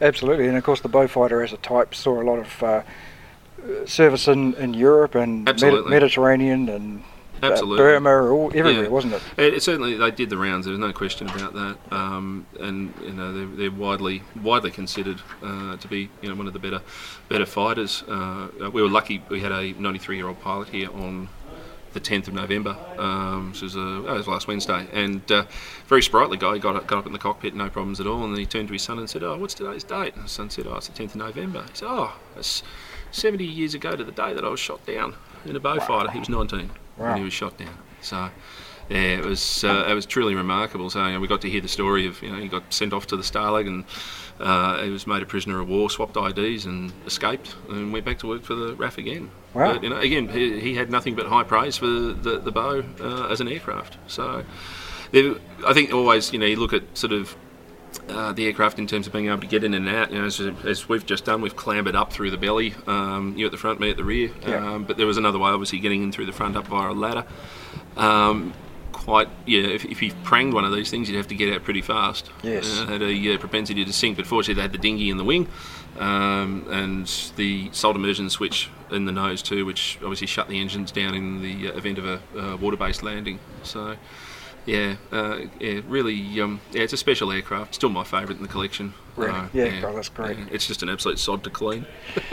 Absolutely. 0.00 0.48
And 0.48 0.56
of 0.56 0.64
course, 0.64 0.80
the 0.80 0.88
Beaufighter 0.88 1.42
as 1.42 1.52
a 1.52 1.56
type 1.58 1.94
saw 1.94 2.20
a 2.20 2.24
lot 2.24 2.38
of 2.38 2.62
uh, 2.62 2.82
service 3.86 4.28
in, 4.28 4.54
in 4.54 4.74
Europe 4.74 5.14
and 5.14 5.48
Absolutely. 5.48 5.90
Mediterranean 5.90 6.68
and 6.68 7.02
uh, 7.42 7.46
Absolutely. 7.46 7.78
Burma, 7.78 8.30
all, 8.32 8.48
everywhere, 8.54 8.84
Yeah. 8.84 8.88
wasn't 8.88 9.14
it? 9.14 9.22
It, 9.36 9.54
it 9.54 9.62
certainly 9.62 9.94
they 9.94 10.10
did 10.10 10.30
the 10.30 10.36
rounds. 10.36 10.66
There's 10.66 10.78
no 10.78 10.92
question 10.92 11.28
about 11.28 11.54
that. 11.54 11.76
Um, 11.90 12.46
and 12.58 12.92
you 13.02 13.12
know 13.12 13.32
they're, 13.32 13.46
they're 13.46 13.70
widely 13.70 14.22
widely 14.42 14.70
considered 14.70 15.20
uh, 15.42 15.76
to 15.76 15.88
be 15.88 16.10
you 16.20 16.28
know 16.28 16.34
one 16.34 16.46
of 16.48 16.52
the 16.52 16.58
better 16.58 16.80
better 17.28 17.46
fighters. 17.46 18.02
Uh, 18.08 18.48
we 18.72 18.82
were 18.82 18.88
lucky. 18.88 19.22
We 19.28 19.40
had 19.40 19.52
a 19.52 19.72
93 19.72 20.16
year 20.16 20.26
old 20.28 20.40
pilot 20.40 20.68
here 20.68 20.90
on 20.92 21.28
the 22.02 22.10
10th 22.10 22.28
of 22.28 22.34
November, 22.34 22.76
um, 22.98 23.50
which 23.50 23.62
was, 23.62 23.76
uh, 23.76 23.80
oh, 23.80 24.14
it 24.14 24.16
was 24.18 24.28
last 24.28 24.46
Wednesday, 24.46 24.86
and 24.92 25.30
uh, 25.32 25.44
very 25.86 26.02
sprightly 26.02 26.36
guy. 26.36 26.54
He 26.54 26.60
got 26.60 26.76
up, 26.76 26.86
got 26.86 26.98
up 26.98 27.06
in 27.06 27.12
the 27.12 27.18
cockpit, 27.18 27.54
no 27.54 27.68
problems 27.68 28.00
at 28.00 28.06
all, 28.06 28.22
and 28.24 28.32
then 28.32 28.38
he 28.40 28.46
turned 28.46 28.68
to 28.68 28.72
his 28.72 28.82
son 28.82 28.98
and 28.98 29.08
said, 29.08 29.22
"Oh, 29.22 29.36
what's 29.36 29.54
today's 29.54 29.84
date?" 29.84 30.14
And 30.14 30.22
his 30.24 30.32
son 30.32 30.50
said, 30.50 30.66
"Oh, 30.66 30.76
it's 30.76 30.88
the 30.88 30.94
10th 31.02 31.10
of 31.10 31.16
November." 31.16 31.62
He 31.62 31.74
said, 31.74 31.88
"Oh, 31.88 32.12
it's 32.36 32.62
70 33.10 33.44
years 33.44 33.74
ago 33.74 33.96
to 33.96 34.04
the 34.04 34.12
day 34.12 34.32
that 34.34 34.44
I 34.44 34.48
was 34.48 34.60
shot 34.60 34.84
down 34.86 35.14
in 35.44 35.56
a 35.56 35.60
bow 35.60 35.78
Beaufighter." 35.78 36.10
He 36.12 36.18
was 36.20 36.28
19 36.28 36.70
Wow. 36.96 37.08
when 37.08 37.18
he 37.18 37.24
was 37.24 37.32
shot 37.32 37.56
down. 37.58 37.76
So. 38.00 38.30
Yeah, 38.90 39.18
it 39.18 39.24
was 39.26 39.64
uh, 39.64 39.84
it 39.86 39.92
was 39.92 40.06
truly 40.06 40.34
remarkable. 40.34 40.88
So 40.88 41.04
you 41.04 41.12
know, 41.12 41.20
we 41.20 41.28
got 41.28 41.42
to 41.42 41.50
hear 41.50 41.60
the 41.60 41.68
story 41.68 42.06
of 42.06 42.22
you 42.22 42.30
know 42.30 42.38
he 42.38 42.48
got 42.48 42.72
sent 42.72 42.94
off 42.94 43.06
to 43.08 43.18
the 43.18 43.22
Stalag 43.22 43.66
and 43.66 43.84
uh, 44.40 44.82
he 44.82 44.90
was 44.90 45.06
made 45.06 45.22
a 45.22 45.26
prisoner 45.26 45.60
of 45.60 45.68
war, 45.68 45.90
swapped 45.90 46.16
IDs 46.16 46.64
and 46.64 46.92
escaped 47.06 47.56
and 47.68 47.92
went 47.92 48.04
back 48.04 48.18
to 48.20 48.28
work 48.28 48.44
for 48.44 48.54
the 48.54 48.74
RAF 48.74 48.98
again. 48.98 49.30
Wow. 49.54 49.74
But, 49.74 49.82
you 49.82 49.90
know, 49.90 49.98
again, 49.98 50.28
he, 50.28 50.60
he 50.60 50.74
had 50.74 50.90
nothing 50.90 51.14
but 51.14 51.26
high 51.26 51.44
praise 51.44 51.76
for 51.76 51.86
the 51.86 52.40
the 52.42 52.52
bow 52.52 52.84
uh, 53.00 53.26
as 53.28 53.40
an 53.40 53.48
aircraft. 53.48 53.96
So 54.06 54.44
there, 55.12 55.34
I 55.66 55.72
think 55.72 55.92
always 55.92 56.32
you 56.32 56.38
know 56.38 56.46
you 56.46 56.56
look 56.56 56.72
at 56.72 56.82
sort 56.96 57.12
of 57.12 57.36
uh, 58.08 58.32
the 58.32 58.46
aircraft 58.46 58.78
in 58.78 58.86
terms 58.86 59.06
of 59.06 59.12
being 59.12 59.26
able 59.26 59.40
to 59.40 59.46
get 59.46 59.64
in 59.64 59.74
and 59.74 59.88
out. 59.88 60.10
You 60.10 60.20
know, 60.20 60.26
as, 60.26 60.40
as 60.64 60.88
we've 60.88 61.04
just 61.04 61.24
done, 61.24 61.40
we've 61.40 61.56
clambered 61.56 61.96
up 61.96 62.12
through 62.12 62.30
the 62.30 62.36
belly. 62.36 62.74
Um, 62.86 63.34
you 63.36 63.46
at 63.46 63.52
the 63.52 63.58
front, 63.58 63.80
me 63.80 63.90
at 63.90 63.96
the 63.96 64.04
rear. 64.04 64.30
Yeah. 64.46 64.74
Um, 64.74 64.84
but 64.84 64.96
there 64.96 65.06
was 65.06 65.16
another 65.16 65.38
way, 65.38 65.50
obviously, 65.50 65.78
getting 65.78 66.02
in 66.02 66.12
through 66.12 66.26
the 66.26 66.32
front 66.32 66.56
up 66.56 66.66
via 66.66 66.90
a 66.90 66.94
ladder. 66.94 67.24
Um, 67.96 68.52
yeah. 69.46 69.60
If, 69.60 69.84
if 69.84 70.02
you 70.02 70.12
pranged 70.24 70.54
one 70.54 70.64
of 70.64 70.72
these 70.72 70.90
things, 70.90 71.08
you'd 71.08 71.16
have 71.16 71.28
to 71.28 71.34
get 71.34 71.52
out 71.52 71.64
pretty 71.64 71.82
fast. 71.82 72.30
Yes. 72.42 72.78
Uh, 72.78 72.82
it 72.84 72.88
had 72.88 73.02
a 73.02 73.34
uh, 73.34 73.38
propensity 73.38 73.84
to 73.84 73.92
sink, 73.92 74.16
but 74.16 74.26
fortunately, 74.26 74.54
they 74.54 74.62
had 74.62 74.72
the 74.72 74.78
dinghy 74.78 75.10
in 75.10 75.16
the 75.16 75.24
wing. 75.24 75.48
Um, 75.98 76.64
and 76.70 77.06
the 77.36 77.70
salt 77.72 77.96
immersion 77.96 78.30
switch 78.30 78.70
in 78.90 79.04
the 79.04 79.12
nose 79.12 79.42
too, 79.42 79.66
which 79.66 79.98
obviously 80.02 80.28
shut 80.28 80.48
the 80.48 80.60
engines 80.60 80.92
down 80.92 81.14
in 81.14 81.42
the 81.42 81.72
uh, 81.72 81.76
event 81.76 81.98
of 81.98 82.06
a 82.06 82.20
uh, 82.38 82.56
water-based 82.56 83.02
landing. 83.02 83.40
So, 83.64 83.96
yeah, 84.64 84.96
uh, 85.10 85.40
yeah, 85.58 85.80
really, 85.88 86.40
um, 86.40 86.60
yeah, 86.70 86.82
it's 86.82 86.92
a 86.92 86.96
special 86.96 87.32
aircraft. 87.32 87.74
Still 87.74 87.88
my 87.88 88.04
favourite 88.04 88.36
in 88.36 88.42
the 88.42 88.48
collection. 88.48 88.94
Really? 89.16 89.32
Uh, 89.32 89.46
Yeah, 89.52 89.80
God, 89.80 89.96
that's 89.96 90.08
great. 90.08 90.38
yeah, 90.38 90.44
it's 90.52 90.66
just 90.66 90.82
an 90.82 90.88
absolute 90.88 91.18
sod 91.18 91.42
to 91.44 91.50
clean. 91.50 91.84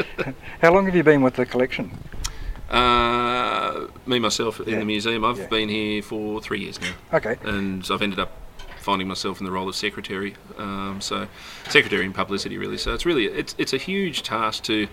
How 0.61 0.71
long 0.73 0.85
have 0.85 0.95
you 0.95 1.03
been 1.03 1.23
with 1.23 1.35
the 1.35 1.45
collection? 1.45 1.91
Uh, 2.69 3.87
me 4.05 4.19
myself 4.19 4.59
in 4.59 4.69
Yeah. 4.69 4.79
the 4.79 4.85
museum, 4.85 5.23
I've 5.23 5.37
Yeah. 5.37 5.47
been 5.47 5.69
here 5.69 6.01
for 6.01 6.41
three 6.41 6.59
years 6.59 6.79
now. 6.81 6.93
Okay. 7.17 7.35
And 7.43 7.85
I've 7.91 8.01
ended 8.01 8.19
up 8.19 8.31
finding 8.79 9.07
myself 9.07 9.39
in 9.39 9.45
the 9.45 9.51
role 9.51 9.67
of 9.67 9.75
secretary. 9.75 10.35
Um, 10.57 10.97
so 11.01 11.27
secretary 11.69 12.05
in 12.05 12.13
publicity, 12.13 12.57
really. 12.57 12.77
So 12.77 12.93
it's 12.93 13.05
really 13.05 13.25
it's 13.25 13.55
it's 13.57 13.73
a 13.73 13.77
huge 13.77 14.23
task 14.23 14.63
to 14.65 14.87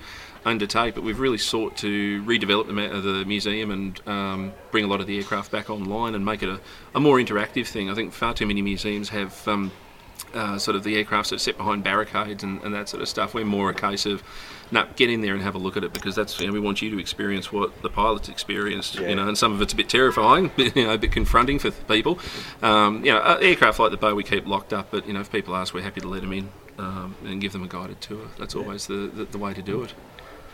undertake, 0.45 0.95
but 0.95 1.05
we've 1.05 1.21
really 1.21 1.39
sought 1.39 1.77
to 1.77 2.23
redevelop 2.25 2.67
the, 2.67 3.01
the 3.01 3.25
museum 3.25 3.71
and 3.71 4.01
um, 4.09 4.53
bring 4.71 4.85
a 4.85 4.89
lot 4.89 5.01
of 5.01 5.07
the 5.07 5.17
aircraft 5.19 5.53
back 5.53 5.71
online 5.71 6.15
and 6.15 6.25
make 6.25 6.43
it 6.43 6.49
a, 6.49 6.59
a 6.95 7.01
more 7.01 7.19
interactive 7.19 7.67
thing. 7.67 7.89
I 7.91 7.95
think 7.95 8.13
far 8.13 8.35
too 8.35 8.47
many 8.47 8.63
museums 8.63 9.11
have. 9.11 9.47
Um, 9.47 9.71
uh, 10.35 10.59
sort 10.59 10.77
of 10.77 10.85
the 10.85 10.97
aircraft 10.97 11.31
that 11.31 11.37
are 11.37 11.39
set 11.39 11.57
behind 11.57 11.85
barricades 11.85 12.43
and, 12.43 12.63
and 12.63 12.75
that 12.75 12.89
sort 12.89 13.03
of 13.03 13.09
stuff. 13.09 13.35
We're 13.35 13.45
more 13.45 13.71
a 13.71 13.75
case 13.75 14.07
of, 14.07 14.23
no, 14.71 14.87
get 14.97 15.11
in 15.11 15.21
there 15.21 15.35
and 15.35 15.43
have 15.43 15.55
a 15.55 15.59
look 15.59 15.77
at 15.77 15.85
it 15.85 15.93
because 15.93 16.15
that's 16.15 16.41
you 16.41 16.47
know, 16.47 16.53
we 16.53 16.61
want 16.61 16.83
you 16.83 16.91
to 16.91 16.99
experience 16.99 17.53
what 17.53 17.83
the 17.83 17.91
pilots 17.91 18.29
experienced. 18.29 18.97
Yeah. 18.97 19.09
You 19.09 19.15
know, 19.17 19.29
and 19.29 19.37
some 19.37 19.53
of 19.53 19.61
it's 19.61 19.73
a 19.73 19.77
bit 19.77 19.89
terrifying, 19.89 20.51
you 20.57 20.73
know, 20.77 20.95
a 20.95 20.99
bit 20.99 21.13
confronting 21.13 21.59
for 21.59 21.71
people. 21.71 22.19
Um, 22.63 23.05
you 23.05 23.13
know, 23.13 23.19
uh, 23.19 23.39
aircraft 23.41 23.79
like 23.79 23.91
the 23.91 23.97
Bow 23.97 24.15
we 24.15 24.25
keep 24.25 24.47
locked 24.47 24.73
up, 24.73 24.91
but 24.91 25.07
you 25.07 25.13
know, 25.13 25.21
if 25.21 25.31
people 25.31 25.55
ask, 25.55 25.75
we're 25.75 25.83
happy 25.83 26.01
to 26.01 26.09
let 26.09 26.23
them 26.23 26.33
in 26.33 26.51
um, 26.79 27.15
and 27.25 27.41
give 27.41 27.53
them 27.53 27.63
a 27.63 27.69
guided 27.69 28.01
tour. 28.01 28.27
That's 28.39 28.55
always 28.55 28.87
the, 28.87 29.11
the, 29.15 29.25
the 29.25 29.39
way 29.39 29.55
to 29.55 29.63
do 29.63 29.83
it. 29.83 29.95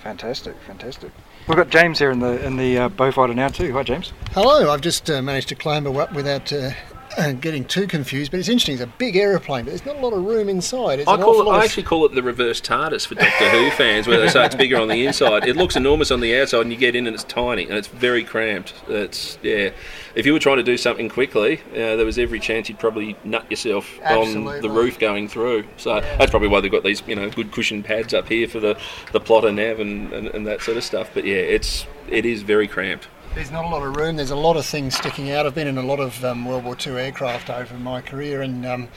Fantastic, 0.02 0.56
fantastic. 0.66 1.10
We've 1.48 1.56
got 1.56 1.70
James 1.70 1.98
here 1.98 2.10
in 2.10 2.20
the 2.20 2.44
in 2.44 2.56
the 2.56 2.78
uh, 2.78 2.88
Beaufighter 2.88 3.34
now 3.34 3.48
too. 3.48 3.72
Hi, 3.72 3.82
James. 3.82 4.12
Hello, 4.32 4.70
I've 4.70 4.80
just 4.80 5.10
uh, 5.10 5.22
managed 5.22 5.48
to 5.48 5.54
clamber 5.54 6.00
up 6.00 6.12
without 6.12 6.52
uh, 6.52 6.70
getting 7.40 7.64
too 7.64 7.86
confused, 7.86 8.30
but 8.30 8.40
it's 8.40 8.48
interesting. 8.48 8.74
It's 8.74 8.82
a 8.82 8.86
big 8.86 9.16
aeroplane, 9.16 9.64
but 9.64 9.70
there's 9.70 9.86
not 9.86 9.96
a 9.96 10.00
lot 10.00 10.12
of 10.12 10.24
room 10.24 10.48
inside. 10.48 11.00
It's 11.00 11.08
I 11.08 11.16
call 11.16 11.48
it. 11.48 11.52
I 11.52 11.64
actually 11.64 11.82
call 11.82 12.04
it 12.04 12.14
the 12.14 12.22
reverse 12.22 12.60
TARDIS 12.60 13.06
for 13.06 13.14
Doctor 13.14 13.48
Who 13.50 13.70
fans, 13.70 14.06
where 14.06 14.18
they 14.18 14.28
say 14.28 14.46
it's 14.46 14.54
bigger 14.54 14.78
on 14.78 14.88
the 14.88 15.06
inside. 15.06 15.46
It 15.46 15.56
looks 15.56 15.76
enormous 15.76 16.10
on 16.10 16.20
the 16.20 16.36
outside, 16.38 16.62
and 16.62 16.72
you 16.72 16.78
get 16.78 16.94
in 16.94 17.06
and 17.06 17.14
it's 17.14 17.24
tiny, 17.24 17.64
and 17.64 17.74
it's 17.74 17.88
very 17.88 18.24
cramped. 18.24 18.74
It's 18.88 19.38
yeah. 19.42 19.70
If 20.14 20.26
you 20.26 20.32
were 20.32 20.38
trying 20.38 20.56
to 20.56 20.62
do 20.62 20.76
something 20.76 21.08
quickly, 21.08 21.60
uh, 21.72 21.96
there 21.96 22.06
was 22.06 22.18
every 22.18 22.40
chance 22.40 22.68
you'd 22.68 22.78
probably 22.78 23.16
nut 23.24 23.48
yourself 23.50 23.98
on 24.04 24.44
the 24.44 24.70
roof 24.70 24.98
going 24.98 25.28
through. 25.28 25.64
So 25.76 26.00
that's 26.00 26.30
probably 26.30 26.48
why 26.48 26.60
they've 26.60 26.72
got 26.72 26.82
these, 26.82 27.02
you 27.06 27.14
know, 27.14 27.30
good 27.30 27.52
cushion 27.52 27.82
pads 27.82 28.14
up 28.14 28.28
here 28.28 28.48
for 28.48 28.60
the 28.60 28.78
the 29.12 29.20
plotter 29.20 29.52
nav 29.52 29.80
and, 29.80 30.12
and, 30.12 30.28
and 30.28 30.46
that 30.46 30.60
sort 30.62 30.76
of 30.76 30.84
stuff. 30.84 31.10
But 31.14 31.24
yeah, 31.24 31.36
it's 31.36 31.86
it 32.08 32.24
is 32.24 32.42
very 32.42 32.68
cramped. 32.68 33.08
There's 33.34 33.50
not 33.52 33.64
a 33.64 33.68
lot 33.68 33.82
of 33.86 33.94
room. 33.94 34.16
There's 34.16 34.32
a 34.32 34.36
lot 34.36 34.56
of 34.56 34.66
things 34.66 34.96
sticking 34.96 35.30
out. 35.30 35.46
I've 35.46 35.54
been 35.54 35.68
in 35.68 35.78
a 35.78 35.82
lot 35.82 36.00
of 36.00 36.24
um, 36.24 36.44
World 36.44 36.64
War 36.64 36.76
II 36.84 36.94
aircraft 36.94 37.50
over 37.50 37.74
my 37.74 38.00
career, 38.00 38.42
and 38.42 38.66
um, 38.66 38.88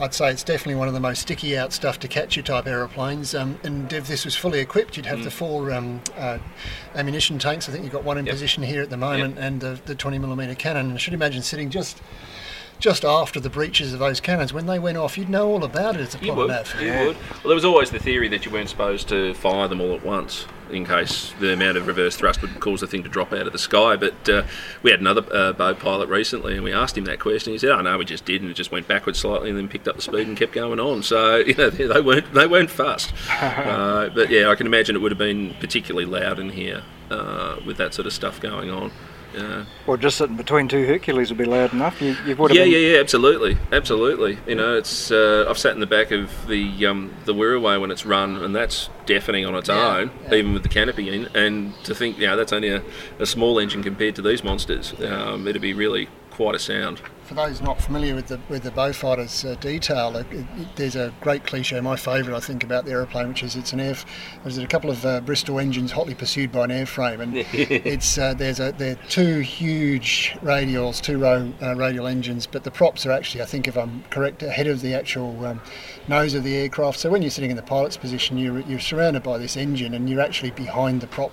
I'd 0.00 0.12
say 0.14 0.30
it's 0.32 0.42
definitely 0.42 0.74
one 0.74 0.88
of 0.88 0.94
the 0.94 1.00
most 1.00 1.20
sticky 1.22 1.56
out 1.56 1.72
stuff 1.72 2.00
to 2.00 2.08
catch 2.08 2.34
your 2.34 2.42
type 2.44 2.66
aeroplanes. 2.66 3.36
Um, 3.36 3.58
and 3.62 3.92
if 3.92 4.08
this 4.08 4.24
was 4.24 4.34
fully 4.34 4.58
equipped, 4.58 4.96
you'd 4.96 5.06
have 5.06 5.20
Mm. 5.20 5.24
the 5.24 5.30
four 5.30 5.70
um, 5.72 6.00
uh, 6.16 6.38
ammunition 6.96 7.38
tanks. 7.38 7.68
I 7.68 7.72
think 7.72 7.84
you've 7.84 7.92
got 7.92 8.02
one 8.02 8.18
in 8.18 8.26
position 8.26 8.64
here 8.64 8.82
at 8.82 8.90
the 8.90 8.96
moment, 8.96 9.38
and 9.38 9.60
the, 9.60 9.78
the 9.84 9.94
20 9.94 10.18
millimeter 10.18 10.56
cannon. 10.56 10.92
I 10.94 10.96
should 10.96 11.14
imagine 11.14 11.42
sitting 11.42 11.70
just 11.70 12.00
just 12.78 13.04
after 13.04 13.40
the 13.40 13.50
breaches 13.50 13.92
of 13.92 13.98
those 13.98 14.20
cannons, 14.20 14.52
when 14.52 14.66
they 14.66 14.78
went 14.78 14.98
off, 14.98 15.16
you'd 15.16 15.28
know 15.30 15.48
all 15.48 15.64
about 15.64 15.94
it 15.96 16.02
as 16.02 16.14
a 16.14 16.18
You 16.24 16.34
would. 16.34 16.48
nav. 16.48 16.74
You 16.80 16.90
would. 16.90 17.16
Well, 17.16 17.16
there 17.44 17.54
was 17.54 17.64
always 17.64 17.90
the 17.90 17.98
theory 17.98 18.28
that 18.28 18.44
you 18.44 18.50
weren't 18.52 18.68
supposed 18.68 19.08
to 19.08 19.32
fire 19.34 19.68
them 19.68 19.80
all 19.80 19.94
at 19.94 20.04
once, 20.04 20.46
in 20.70 20.84
case 20.84 21.32
the 21.40 21.52
amount 21.52 21.76
of 21.76 21.86
reverse 21.86 22.16
thrust 22.16 22.42
would 22.42 22.58
cause 22.60 22.80
the 22.80 22.86
thing 22.86 23.02
to 23.02 23.08
drop 23.08 23.32
out 23.32 23.46
of 23.46 23.52
the 23.52 23.58
sky. 23.58 23.96
But 23.96 24.28
uh, 24.28 24.42
we 24.82 24.90
had 24.90 25.00
another 25.00 25.24
uh, 25.32 25.52
bow 25.52 25.74
pilot 25.74 26.08
recently, 26.08 26.54
and 26.54 26.64
we 26.64 26.72
asked 26.72 26.98
him 26.98 27.04
that 27.04 27.20
question. 27.20 27.52
He 27.52 27.58
said, 27.58 27.70
"Oh 27.70 27.80
no, 27.80 27.96
we 27.96 28.04
just 28.04 28.24
did, 28.24 28.42
and 28.42 28.50
it 28.50 28.54
just 28.54 28.70
went 28.72 28.86
backwards 28.88 29.18
slightly, 29.20 29.48
and 29.50 29.58
then 29.58 29.68
picked 29.68 29.88
up 29.88 29.96
the 29.96 30.02
speed 30.02 30.26
and 30.26 30.36
kept 30.36 30.52
going 30.52 30.80
on." 30.80 31.02
So 31.02 31.36
you 31.46 31.54
know, 31.54 31.70
they 31.70 32.00
weren't 32.00 32.32
they 32.34 32.46
weren't 32.46 32.70
fussed. 32.70 33.12
uh, 33.40 34.10
but 34.14 34.28
yeah, 34.30 34.50
I 34.50 34.54
can 34.56 34.66
imagine 34.66 34.96
it 34.96 35.00
would 35.00 35.12
have 35.12 35.18
been 35.18 35.54
particularly 35.60 36.06
loud 36.06 36.38
in 36.38 36.50
here 36.50 36.82
uh, 37.10 37.56
with 37.64 37.76
that 37.78 37.94
sort 37.94 38.06
of 38.06 38.12
stuff 38.12 38.40
going 38.40 38.70
on. 38.70 38.90
Yeah. 39.34 39.64
Well, 39.86 39.96
just 39.96 40.16
sitting 40.18 40.36
between 40.36 40.68
two 40.68 40.86
Hercules 40.86 41.28
would 41.30 41.38
be 41.38 41.44
loud 41.44 41.72
enough. 41.72 42.00
You, 42.00 42.16
you 42.24 42.36
would 42.36 42.50
have 42.50 42.56
Yeah, 42.56 42.64
been, 42.64 42.72
yeah, 42.72 42.78
yeah, 42.94 43.00
absolutely, 43.00 43.58
absolutely. 43.72 44.38
You 44.46 44.54
know, 44.54 44.76
it's 44.76 45.10
uh, 45.10 45.46
I've 45.48 45.58
sat 45.58 45.74
in 45.74 45.80
the 45.80 45.86
back 45.86 46.10
of 46.12 46.30
the 46.46 46.86
um, 46.86 47.12
the 47.24 47.34
Wirraway 47.34 47.80
when 47.80 47.90
it's 47.90 48.06
run, 48.06 48.36
and 48.36 48.54
that's 48.54 48.88
deafening 49.06 49.44
on 49.44 49.54
its 49.54 49.68
Yeah, 49.68 49.96
own, 49.96 50.10
even 50.32 50.52
with 50.52 50.62
the 50.62 50.68
canopy 50.68 51.08
in. 51.12 51.26
And 51.34 51.74
to 51.84 51.94
think, 51.94 52.18
you 52.18 52.26
know, 52.26 52.36
that's 52.36 52.52
only 52.52 52.68
a, 52.68 52.82
a 53.18 53.26
small 53.26 53.58
engine 53.58 53.82
compared 53.82 54.14
to 54.16 54.22
these 54.22 54.44
monsters. 54.44 54.94
Um, 55.02 55.48
it'd 55.48 55.60
be 55.60 55.74
really 55.74 56.08
quite 56.30 56.54
a 56.54 56.58
sound. 56.58 57.00
For 57.24 57.34
those 57.34 57.60
not 57.60 57.80
familiar 57.80 58.14
with 58.14 58.28
the 58.28 58.38
with 58.48 58.62
the 58.62 58.70
Beaufighters 58.70 59.50
uh, 59.50 59.54
detail, 59.56 60.16
it, 60.16 60.26
it, 60.30 60.46
there's 60.76 60.96
a 60.96 61.12
great 61.20 61.44
cliche, 61.44 61.80
my 61.80 61.96
favourite, 61.96 62.36
I 62.36 62.40
think, 62.40 62.62
about 62.64 62.84
the 62.84 62.92
aeroplane, 62.92 63.28
which 63.28 63.42
is 63.42 63.56
it's 63.56 63.72
an 63.72 63.80
air. 63.80 63.96
There's 64.42 64.58
a 64.58 64.66
couple 64.66 64.90
of 64.90 65.04
uh, 65.04 65.20
Bristol 65.20 65.58
engines 65.58 65.92
hotly 65.92 66.14
pursued 66.14 66.52
by 66.52 66.64
an 66.64 66.70
airframe, 66.70 67.20
and 67.20 67.36
it's 67.52 68.18
uh, 68.18 68.34
there's 68.34 68.60
a 68.60 68.72
there 68.72 68.92
are 68.92 69.08
two 69.08 69.40
huge 69.40 70.36
radials, 70.42 71.00
two 71.00 71.18
row 71.18 71.52
uh, 71.62 71.74
radial 71.74 72.06
engines, 72.06 72.46
but 72.46 72.64
the 72.64 72.70
props 72.70 73.06
are 73.06 73.12
actually, 73.12 73.42
I 73.42 73.46
think, 73.46 73.68
if 73.68 73.76
I'm 73.76 74.04
correct, 74.10 74.42
ahead 74.42 74.66
of 74.66 74.80
the 74.80 74.94
actual 74.94 75.46
um, 75.46 75.60
nose 76.08 76.34
of 76.34 76.44
the 76.44 76.54
aircraft. 76.54 76.98
So 76.98 77.10
when 77.10 77.22
you're 77.22 77.30
sitting 77.30 77.50
in 77.50 77.56
the 77.56 77.62
pilot's 77.62 77.96
position, 77.96 78.38
you're 78.38 78.60
you're 78.60 78.80
surrounded 78.80 79.22
by 79.22 79.38
this 79.38 79.56
engine, 79.56 79.94
and 79.94 80.08
you're 80.08 80.20
actually 80.20 80.50
behind 80.50 81.00
the 81.00 81.06
prop 81.06 81.32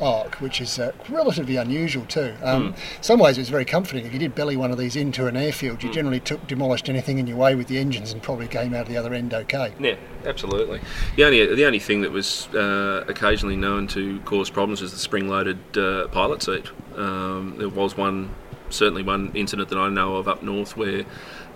arc, 0.00 0.36
which 0.36 0.60
is 0.60 0.78
uh, 0.78 0.92
relatively 1.08 1.56
unusual 1.56 2.04
too. 2.06 2.34
Um, 2.42 2.66
Mm. 2.66 2.76
Some 3.00 3.20
ways 3.20 3.36
it 3.38 3.42
was 3.42 3.48
very 3.48 3.64
comforting. 3.64 4.06
If 4.06 4.12
you 4.12 4.18
did 4.18 4.34
belly 4.34 4.56
one 4.56 4.70
of 4.70 4.78
these 4.78 4.96
into 4.96 5.25
an 5.28 5.36
airfield, 5.36 5.78
Mm. 5.78 5.84
you 5.84 5.92
generally 5.92 6.20
took 6.20 6.46
demolished 6.46 6.88
anything 6.88 7.18
in 7.18 7.26
your 7.26 7.36
way 7.36 7.54
with 7.54 7.66
the 7.68 7.78
engines 7.78 8.12
and 8.12 8.22
probably 8.22 8.46
came 8.48 8.74
out 8.74 8.86
the 8.86 8.96
other 8.96 9.14
end 9.14 9.32
okay. 9.34 9.72
Yeah, 9.78 9.96
absolutely. 10.24 10.80
The 11.16 11.24
only 11.24 11.54
the 11.54 11.64
only 11.64 11.78
thing 11.78 12.00
that 12.02 12.12
was 12.12 12.48
uh, 12.54 13.04
occasionally 13.08 13.56
known 13.56 13.86
to 13.88 14.20
cause 14.20 14.50
problems 14.50 14.80
was 14.82 14.92
the 14.92 14.98
spring-loaded 14.98 15.78
uh, 15.78 16.08
pilot 16.08 16.42
seat. 16.42 16.70
Um, 16.96 17.54
there 17.58 17.68
was 17.68 17.96
one, 17.96 18.30
certainly 18.70 19.02
one 19.02 19.30
incident 19.34 19.68
that 19.68 19.78
I 19.78 19.88
know 19.88 20.16
of 20.16 20.28
up 20.28 20.42
north 20.42 20.76
where 20.76 21.04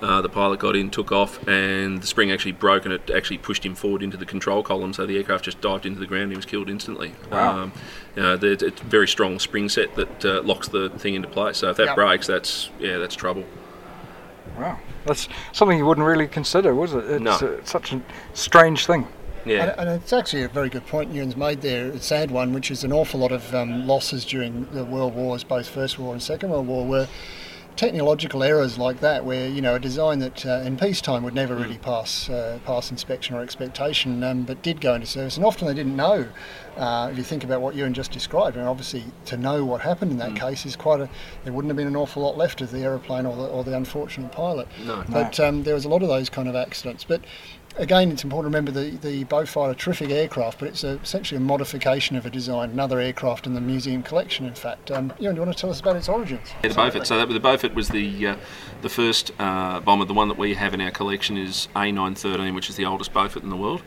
uh, 0.02 0.20
the 0.22 0.28
pilot 0.28 0.60
got 0.60 0.76
in, 0.76 0.90
took 0.90 1.12
off, 1.12 1.46
and 1.48 2.00
the 2.02 2.06
spring 2.06 2.30
actually 2.30 2.52
broke, 2.52 2.84
and 2.84 2.94
it 2.94 3.10
actually 3.10 3.38
pushed 3.38 3.64
him 3.64 3.74
forward 3.74 4.02
into 4.02 4.16
the 4.16 4.26
control 4.26 4.62
column. 4.62 4.92
So 4.92 5.06
the 5.06 5.16
aircraft 5.16 5.44
just 5.44 5.60
dived 5.60 5.86
into 5.86 6.00
the 6.00 6.06
ground. 6.06 6.24
and 6.24 6.32
He 6.32 6.36
was 6.36 6.46
killed 6.46 6.68
instantly. 6.70 7.12
Wow. 7.30 7.58
Um, 7.64 7.72
you 8.16 8.22
know, 8.22 8.38
it's 8.42 8.62
a 8.62 8.70
very 8.84 9.06
strong 9.08 9.38
spring 9.38 9.68
set 9.68 9.94
that 9.96 10.24
uh, 10.24 10.42
locks 10.42 10.68
the 10.68 10.88
thing 10.90 11.14
into 11.14 11.28
place. 11.28 11.58
So 11.58 11.70
if 11.70 11.76
that 11.76 11.86
Yep. 11.86 11.96
breaks, 11.96 12.26
that's 12.26 12.70
yeah, 12.78 12.98
that's 12.98 13.14
trouble. 13.14 13.44
Wow, 14.58 14.78
that's 15.06 15.28
something 15.52 15.78
you 15.78 15.86
wouldn't 15.86 16.06
really 16.06 16.26
consider, 16.26 16.74
was 16.74 16.92
it? 16.92 17.04
It's 17.04 17.22
No. 17.22 17.32
uh, 17.32 17.64
such 17.64 17.92
a 17.92 18.02
strange 18.34 18.86
thing. 18.86 19.06
Yeah. 19.46 19.70
And, 19.70 19.88
and 19.88 19.88
it's 20.02 20.12
actually 20.12 20.42
a 20.42 20.48
very 20.48 20.68
good 20.68 20.86
point 20.86 21.14
Ewan's 21.14 21.36
made 21.36 21.62
there, 21.62 21.86
a 21.90 22.00
sad 22.00 22.30
one, 22.30 22.52
which 22.52 22.70
is 22.70 22.84
an 22.84 22.92
awful 22.92 23.20
lot 23.20 23.32
of 23.32 23.54
um, 23.54 23.86
losses 23.86 24.24
during 24.24 24.66
the 24.72 24.84
World 24.84 25.14
Wars, 25.14 25.44
both 25.44 25.66
First 25.68 25.98
World 25.98 26.06
War 26.06 26.14
and 26.14 26.22
Second 26.22 26.50
World 26.50 26.66
War, 26.66 26.84
were 26.84 27.08
technological 27.80 28.42
errors 28.42 28.76
like 28.76 29.00
that, 29.00 29.24
where 29.24 29.48
you 29.48 29.62
know 29.62 29.74
a 29.74 29.78
design 29.78 30.18
that 30.18 30.44
uh, 30.44 30.60
in 30.66 30.76
peacetime 30.76 31.22
would 31.22 31.34
never 31.34 31.56
really 31.56 31.78
pass 31.78 32.28
uh, 32.28 32.58
pass 32.66 32.90
inspection 32.90 33.34
or 33.34 33.40
expectation, 33.40 34.22
um, 34.22 34.42
but 34.42 34.62
did 34.62 34.82
go 34.82 34.94
into 34.94 35.06
service, 35.06 35.38
and 35.38 35.46
often 35.46 35.66
they 35.66 35.72
didn't 35.72 35.96
know. 35.96 36.28
Uh, 36.76 37.08
if 37.10 37.16
you 37.16 37.24
think 37.24 37.42
about 37.42 37.62
what 37.62 37.74
Ewan 37.74 37.94
just 37.94 38.12
described, 38.12 38.56
and 38.58 38.68
obviously 38.68 39.02
to 39.24 39.36
know 39.38 39.64
what 39.64 39.80
happened 39.80 40.10
in 40.10 40.18
that 40.18 40.36
case 40.36 40.66
is 40.66 40.76
quite 40.76 41.00
a. 41.00 41.08
There 41.44 41.54
wouldn't 41.54 41.70
have 41.70 41.76
been 41.78 41.88
an 41.88 41.96
awful 41.96 42.22
lot 42.22 42.36
left 42.36 42.60
of 42.60 42.70
the 42.70 42.80
aeroplane 42.80 43.24
or 43.24 43.34
the, 43.34 43.46
or 43.46 43.64
the 43.64 43.74
unfortunate 43.74 44.30
pilot. 44.30 44.68
No. 44.84 45.02
But 45.08 45.40
um, 45.40 45.62
there 45.62 45.74
was 45.74 45.86
a 45.86 45.88
lot 45.88 46.02
of 46.02 46.08
those 46.08 46.28
kind 46.28 46.48
of 46.48 46.54
accidents. 46.54 47.04
But 47.04 47.22
again, 47.76 48.10
it's 48.10 48.24
important 48.24 48.52
to 48.52 48.58
remember 48.58 48.70
the 48.72 48.96
the 48.98 49.24
Beaufighter, 49.24 49.76
terrific 49.76 50.10
aircraft, 50.10 50.58
but 50.58 50.68
it's 50.68 50.84
a, 50.84 50.98
essentially 51.02 51.38
a 51.38 51.40
modification 51.40 52.16
of 52.16 52.26
a 52.26 52.30
design, 52.30 52.70
another 52.70 53.00
aircraft 53.00 53.46
in 53.46 53.54
the 53.54 53.60
museum 53.60 54.02
collection. 54.02 54.46
In 54.46 54.54
fact, 54.54 54.90
um, 54.90 55.12
Ewan, 55.18 55.34
do 55.34 55.40
you 55.40 55.46
want 55.46 55.56
to 55.56 55.60
tell 55.60 55.70
us 55.70 55.80
about 55.80 55.96
its 55.96 56.08
origins? 56.08 56.48
Yeah, 56.62 56.70
the 56.70 56.74
Beaufort. 56.74 57.06
So 57.06 57.24
the 57.24 57.40
Beaufort 57.40 57.74
was 57.74 57.88
the 57.88 58.26
uh, 58.26 58.36
the 58.82 58.88
first 58.88 59.32
uh, 59.38 59.80
bomber. 59.80 60.04
The 60.04 60.14
one 60.14 60.28
that 60.28 60.38
we 60.38 60.54
have 60.54 60.74
in 60.74 60.80
our 60.80 60.90
collection 60.90 61.36
is 61.36 61.68
A913, 61.74 62.54
which 62.54 62.68
is 62.68 62.76
the 62.76 62.84
oldest 62.84 63.12
Beaufort 63.12 63.42
in 63.42 63.50
the 63.50 63.56
world. 63.56 63.82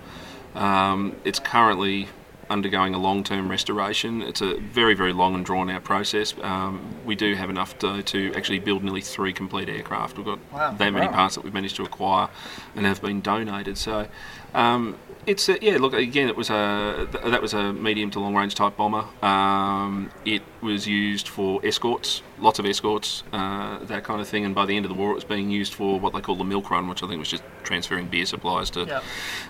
Um, 0.55 1.15
it's 1.23 1.39
currently 1.39 2.07
undergoing 2.49 2.93
a 2.93 2.97
long-term 2.97 3.49
restoration. 3.49 4.21
It's 4.21 4.41
a 4.41 4.55
very, 4.57 4.93
very 4.93 5.13
long 5.13 5.35
and 5.35 5.45
drawn-out 5.45 5.83
process. 5.83 6.33
Um, 6.41 6.81
we 7.05 7.15
do 7.15 7.35
have 7.35 7.49
enough 7.49 7.77
to, 7.79 8.03
to 8.03 8.33
actually 8.35 8.59
build 8.59 8.83
nearly 8.83 9.01
three 9.01 9.33
complete 9.33 9.69
aircraft. 9.69 10.17
We've 10.17 10.25
got 10.25 10.39
Wow. 10.51 10.71
that 10.73 10.93
many 10.93 11.07
Wow. 11.07 11.13
parts 11.13 11.35
that 11.35 11.43
we've 11.43 11.53
managed 11.53 11.75
to 11.77 11.83
acquire 11.83 12.29
and 12.75 12.85
have 12.85 13.01
been 13.01 13.21
donated. 13.21 13.77
So. 13.77 14.07
Um, 14.53 14.97
it's 15.25 15.47
a, 15.49 15.57
yeah. 15.61 15.77
Look 15.77 15.93
again. 15.93 16.27
It 16.29 16.35
was 16.35 16.49
a 16.49 17.07
th- 17.11 17.23
that 17.25 17.41
was 17.41 17.53
a 17.53 17.73
medium 17.73 18.11
to 18.11 18.19
long 18.19 18.35
range 18.35 18.55
type 18.55 18.75
bomber. 18.77 19.05
Um, 19.25 20.11
it 20.25 20.41
was 20.61 20.87
used 20.87 21.27
for 21.27 21.65
escorts, 21.65 22.21
lots 22.39 22.59
of 22.59 22.65
escorts, 22.65 23.23
uh, 23.33 23.79
that 23.85 24.03
kind 24.03 24.21
of 24.21 24.27
thing. 24.27 24.45
And 24.45 24.53
by 24.53 24.65
the 24.65 24.75
end 24.75 24.85
of 24.85 24.89
the 24.89 24.95
war, 24.97 25.11
it 25.11 25.15
was 25.15 25.23
being 25.23 25.49
used 25.49 25.73
for 25.73 25.99
what 25.99 26.13
they 26.13 26.21
call 26.21 26.35
the 26.35 26.43
milk 26.43 26.69
run, 26.71 26.87
which 26.87 27.03
I 27.03 27.07
think 27.07 27.19
was 27.19 27.29
just 27.29 27.43
transferring 27.63 28.07
beer 28.07 28.25
supplies 28.25 28.69
to 28.71 28.85
Yeah. 28.85 29.01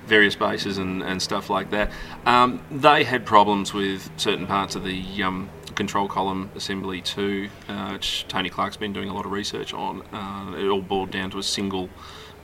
various 0.05 0.35
bases 0.35 0.77
and, 0.77 1.01
and 1.03 1.21
stuff 1.21 1.49
like 1.49 1.71
that. 1.71 1.91
Um, 2.25 2.61
they 2.71 3.03
had 3.03 3.25
problems 3.25 3.73
with 3.73 4.09
certain 4.17 4.47
parts 4.47 4.75
of 4.75 4.83
the 4.83 5.23
um, 5.23 5.49
control 5.75 6.07
column 6.07 6.51
assembly 6.55 7.01
too, 7.01 7.49
uh, 7.67 7.89
which 7.91 8.25
Tony 8.27 8.49
Clark's 8.49 8.77
been 8.77 8.93
doing 8.93 9.09
a 9.09 9.13
lot 9.13 9.25
of 9.25 9.31
research 9.31 9.73
on. 9.73 10.01
Uh, 10.13 10.55
it 10.57 10.67
all 10.67 10.81
boiled 10.81 11.11
down 11.11 11.29
to 11.31 11.39
a 11.39 11.43
single. 11.43 11.89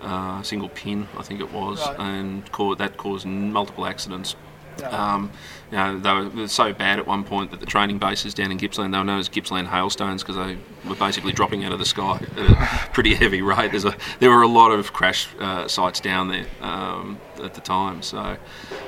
Uh, 0.01 0.41
single 0.43 0.69
pin, 0.69 1.07
I 1.17 1.23
think 1.23 1.41
it 1.41 1.51
was, 1.51 1.85
Right. 1.85 1.99
and 1.99 2.49
ca- 2.53 2.75
that 2.75 2.95
caused 2.97 3.25
multiple 3.25 3.85
accidents. 3.85 4.35
Yeah. 4.79 4.87
Um, 4.87 5.29
you 5.71 5.77
know, 5.77 5.99
they 5.99 6.13
were, 6.13 6.29
they 6.29 6.41
were 6.43 6.47
so 6.47 6.71
bad 6.71 6.99
at 6.99 7.05
one 7.05 7.25
point 7.25 7.51
that 7.51 7.59
the 7.59 7.65
training 7.65 7.97
bases 7.97 8.33
down 8.33 8.49
in 8.49 8.57
Gippsland, 8.57 8.93
they 8.93 8.97
were 8.97 9.03
known 9.03 9.19
as 9.19 9.27
Gippsland 9.27 9.67
hailstones 9.67 10.23
because 10.23 10.37
they 10.37 10.57
were 10.87 10.95
basically 10.95 11.33
dropping 11.33 11.65
out 11.65 11.73
of 11.73 11.79
the 11.79 11.85
sky 11.85 12.17
at 12.37 12.37
a 12.49 12.89
pretty 12.93 13.13
heavy 13.13 13.41
rate. 13.41 13.71
There's 13.71 13.83
a, 13.83 13.93
there 14.19 14.29
were 14.29 14.41
a 14.41 14.47
lot 14.47 14.71
of 14.71 14.93
crash 14.93 15.27
uh, 15.41 15.67
sites 15.67 15.99
down 15.99 16.29
there 16.29 16.45
um, 16.61 17.19
at 17.43 17.53
the 17.55 17.61
time. 17.61 18.01
So, 18.01 18.37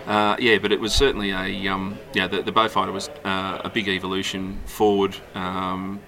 uh, 0.08 0.38
yeah, 0.40 0.60
but 0.60 0.72
it 0.72 0.80
was 0.80 0.94
certainly 0.94 1.32
a, 1.32 1.68
um, 1.68 2.00
yeah, 2.14 2.28
the, 2.28 2.42
the 2.42 2.54
Beaufighter 2.54 2.94
was 2.94 3.10
uh, 3.26 3.60
a 3.66 3.70
big 3.70 3.90
evolution 3.90 4.62
forward. 4.66 5.18
Um, 5.36 6.00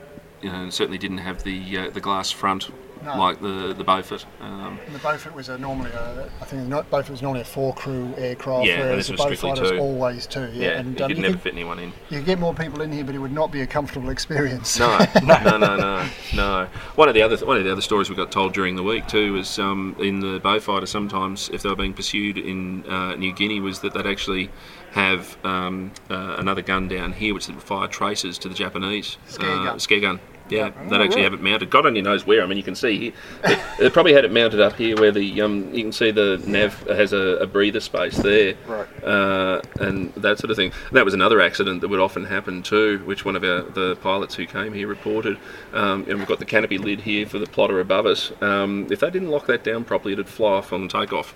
you 0.41 0.49
know, 0.49 0.69
certainly 0.69 0.97
didn't 0.97 1.17
have 1.19 1.43
the 1.43 1.77
uh, 1.77 1.89
the 1.89 2.01
glass 2.01 2.29
front 2.31 2.69
No. 3.03 3.17
like 3.17 3.41
the 3.41 3.73
the 3.77 3.83
Beaufort. 3.83 4.25
Um, 4.41 4.79
the 4.91 4.99
Beaufort 4.99 5.35
was 5.35 5.49
a 5.49 5.57
normally 5.57 5.91
a, 5.91 6.29
I 6.41 6.45
think 6.45 6.69
the 6.69 6.83
Beaufort 6.89 7.09
was 7.11 7.21
normally 7.21 7.41
a 7.41 7.45
four 7.45 7.73
crew 7.73 8.13
aircraft, 8.17 8.65
Yeah, 8.67 8.79
whereas 8.79 9.07
this 9.07 9.17
the 9.19 9.25
was 9.27 9.39
Beaufighter 9.39 9.61
was 9.61 9.71
two. 9.71 9.77
always 9.79 10.27
two. 10.27 10.49
Yeah, 10.53 10.65
yeah, 10.71 10.79
and 10.79 10.97
you 10.99 11.05
um, 11.05 11.09
could 11.09 11.17
you 11.17 11.21
never 11.23 11.33
could- 11.33 11.41
fit 11.43 11.53
anyone 11.53 11.79
in. 11.79 11.91
You 12.09 12.21
get 12.21 12.39
more 12.39 12.53
people 12.53 12.81
in 12.81 12.91
here, 12.91 13.03
but 13.03 13.15
it 13.15 13.19
would 13.19 13.31
not 13.33 13.51
be 13.51 13.61
a 13.61 13.67
comfortable 13.67 14.09
experience. 14.09 14.79
No, 14.83 14.97
no, 15.23 15.57
no, 15.57 15.75
no, 15.77 16.09
no. 16.35 16.67
One 16.95 17.07
of 17.07 17.13
the 17.13 17.21
other 17.21 17.37
one 17.45 17.57
of 17.57 17.63
the 17.63 17.71
other 17.71 17.81
stories 17.81 18.09
we 18.09 18.15
got 18.15 18.31
told 18.31 18.53
during 18.53 18.75
the 18.75 18.83
week 18.83 19.07
too 19.07 19.33
was 19.33 19.59
um, 19.59 19.95
in 19.99 20.19
the 20.19 20.39
Beaufighter. 20.39 20.87
Sometimes, 20.87 21.49
if 21.49 21.61
they 21.61 21.69
were 21.69 21.75
being 21.75 21.93
pursued 21.93 22.37
in 22.37 22.83
uh, 22.89 23.15
New 23.15 23.33
Guinea, 23.33 23.59
was 23.59 23.79
that 23.81 23.93
they'd 23.93 24.05
actually 24.07 24.49
have 24.91 25.37
um, 25.43 25.91
uh, 26.09 26.35
another 26.37 26.61
gun 26.61 26.87
down 26.87 27.11
here, 27.13 27.33
which 27.33 27.47
would 27.47 27.61
fire 27.63 27.87
traces 27.87 28.37
to 28.39 28.47
the 28.49 28.53
Japanese 28.55 29.17
Scare 29.27 29.49
uh, 29.49 29.63
gun. 29.65 29.79
scare 29.79 29.99
gun. 29.99 30.19
Yeah, 30.53 30.71
Oh, 30.77 30.89
they'd 30.89 31.01
actually 31.01 31.15
right. 31.17 31.23
have 31.23 31.33
it 31.33 31.41
mounted. 31.41 31.69
God 31.69 31.85
only 31.85 32.01
knows 32.01 32.25
where. 32.25 32.43
I 32.43 32.45
mean, 32.45 32.57
you 32.57 32.63
can 32.63 32.75
see 32.75 32.97
here. 32.99 33.11
They, 33.43 33.57
they 33.79 33.89
probably 33.89 34.13
had 34.13 34.23
it 34.25 34.31
mounted 34.31 34.59
up 34.59 34.73
here 34.75 34.95
where 34.97 35.11
the 35.11 35.41
um, 35.41 35.73
you 35.73 35.83
can 35.83 35.91
see 35.91 36.11
the 36.11 36.41
nav 36.45 36.79
has 36.87 37.13
a, 37.13 37.37
a 37.37 37.47
breather 37.47 37.79
space 37.79 38.17
there, 38.17 38.55
Right. 38.67 39.03
uh, 39.03 39.61
and 39.79 40.13
that 40.15 40.39
sort 40.39 40.51
of 40.51 40.57
thing. 40.57 40.71
That 40.91 41.05
was 41.05 41.13
another 41.13 41.41
accident 41.41 41.81
that 41.81 41.87
would 41.89 41.99
often 41.99 42.25
happen 42.25 42.63
too, 42.63 42.99
which 43.05 43.25
one 43.25 43.35
of 43.35 43.43
our 43.43 43.61
the 43.63 43.95
pilots 43.97 44.35
who 44.35 44.45
came 44.45 44.73
here 44.73 44.87
reported. 44.87 45.37
Um, 45.73 46.05
and 46.07 46.19
we've 46.19 46.27
got 46.27 46.39
the 46.39 46.45
canopy 46.45 46.77
lid 46.77 47.01
here 47.01 47.25
for 47.25 47.39
the 47.39 47.47
plotter 47.47 47.79
above 47.79 48.05
us. 48.05 48.31
Um, 48.41 48.87
if 48.91 48.99
they 48.99 49.09
didn't 49.09 49.29
lock 49.29 49.47
that 49.47 49.63
down 49.63 49.83
properly, 49.83 50.13
it'd 50.13 50.27
fly 50.27 50.51
off 50.53 50.71
on 50.73 50.87
takeoff. 50.87 51.33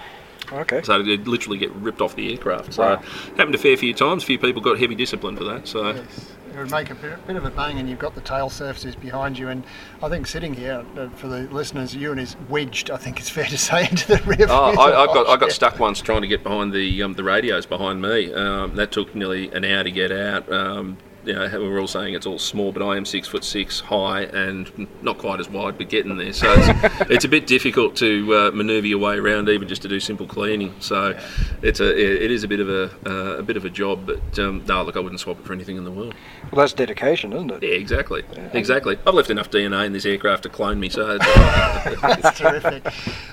Okay. 0.51 0.81
So 0.83 0.99
it'd 1.01 1.27
literally 1.27 1.57
get 1.57 1.71
ripped 1.73 1.99
off 1.99 2.15
the 2.15 2.31
aircraft. 2.31 2.73
So 2.75 2.83
Wow. 2.83 2.95
happened 3.35 3.55
a 3.55 3.57
fair 3.57 3.75
few 3.75 3.93
times. 3.93 4.23
A 4.23 4.25
few 4.25 4.39
people 4.39 4.61
got 4.61 4.79
heavy 4.79 4.95
discipline 4.95 5.35
for 5.35 5.43
that. 5.43 5.67
So. 5.67 5.95
It 6.57 6.61
would 6.61 6.71
make 6.71 6.89
a 6.89 6.95
bit, 6.95 7.35
of 7.35 7.45
a 7.45 7.51
bang, 7.51 7.77
and 7.77 7.87
you've 7.87 7.99
got 7.99 8.15
the 8.15 8.21
tail 8.21 8.49
surfaces 8.49 8.95
behind 8.95 9.37
you. 9.37 9.49
And 9.49 9.63
I 10.01 10.09
think 10.09 10.25
sitting 10.25 10.55
here, 10.55 10.83
uh, 10.97 11.07
for 11.09 11.27
the 11.27 11.41
listeners, 11.53 11.95
Ewan 11.95 12.17
is 12.17 12.35
wedged. 12.49 12.89
I 12.89 12.97
think 12.97 13.19
it's 13.19 13.29
fair 13.29 13.45
to 13.45 13.57
say 13.59 13.87
into 13.91 14.07
the 14.07 14.23
rear. 14.23 14.47
Oh. 14.49 14.75
I, 14.75 15.03
I 15.03 15.05
got 15.05 15.27
I 15.27 15.37
got 15.37 15.51
stuck 15.51 15.77
once 15.77 16.01
trying 16.01 16.23
to 16.23 16.27
get 16.27 16.41
behind 16.41 16.73
the 16.73 17.03
um, 17.03 17.13
the 17.13 17.23
radios 17.23 17.67
behind 17.67 18.01
me. 18.01 18.33
Um, 18.33 18.75
that 18.75 18.91
took 18.91 19.13
nearly 19.13 19.51
an 19.51 19.65
hour 19.65 19.83
to 19.83 19.91
get 19.91 20.11
out. 20.11 20.51
Um, 20.51 20.97
you 21.27 21.33
know, 21.33 21.47
we're 21.59 21.79
all 21.79 21.87
saying 21.87 22.13
it's 22.13 22.25
all 22.25 22.39
small, 22.39 22.71
but 22.71 22.81
I 22.81 22.95
am 22.97 23.05
six 23.05 23.27
foot 23.27 23.43
six 23.43 23.79
high 23.79 24.21
and 24.23 24.87
not 25.01 25.17
quite 25.17 25.39
as 25.39 25.49
wide, 25.49 25.77
but 25.77 25.89
getting 25.89 26.15
there. 26.17 26.33
So 26.33 26.53
it's, 26.57 27.01
it's 27.11 27.25
a 27.25 27.27
bit 27.27 27.45
difficult 27.47 27.95
to 27.97 28.33
uh, 28.33 28.51
manoeuvre 28.51 28.87
your 28.87 28.99
way 28.99 29.17
around, 29.17 29.49
even 29.49 29.67
just 29.67 29.81
to 29.83 29.87
do 29.87 29.99
simple 29.99 30.25
cleaning. 30.25 30.73
So 30.79 31.17
it's 31.61 31.79
a 31.79 32.23
it 32.25 32.31
is 32.31 32.43
a 32.43 32.47
bit 32.47 32.59
of 32.59 32.69
a 32.69 32.89
uh, 33.05 33.37
a 33.39 33.43
bit 33.43 33.57
of 33.57 33.65
a 33.65 33.69
job, 33.69 34.05
but 34.05 34.39
um, 34.39 34.63
no, 34.67 34.83
look, 34.83 34.95
I 34.95 34.99
wouldn't 34.99 35.19
swap 35.19 35.39
it 35.39 35.45
for 35.45 35.53
anything 35.53 35.77
in 35.77 35.83
the 35.83 35.91
world. 35.91 36.13
Well, 36.51 36.61
that's 36.63 36.73
dedication, 36.73 37.33
isn't 37.33 37.51
it? 37.51 37.63
Yeah, 37.63 37.69
exactly, 37.75 38.23
exactly. 38.53 38.97
I've 39.05 39.13
left 39.13 39.29
enough 39.29 39.51
DNA 39.51 39.85
in 39.85 39.93
this 39.93 40.05
aircraft 40.05 40.43
to 40.43 40.49
clone 40.49 40.79
me, 40.79 40.89
so. 40.89 41.17
It's 41.19 41.25
That's 42.01 42.39
terrific. 42.39 42.85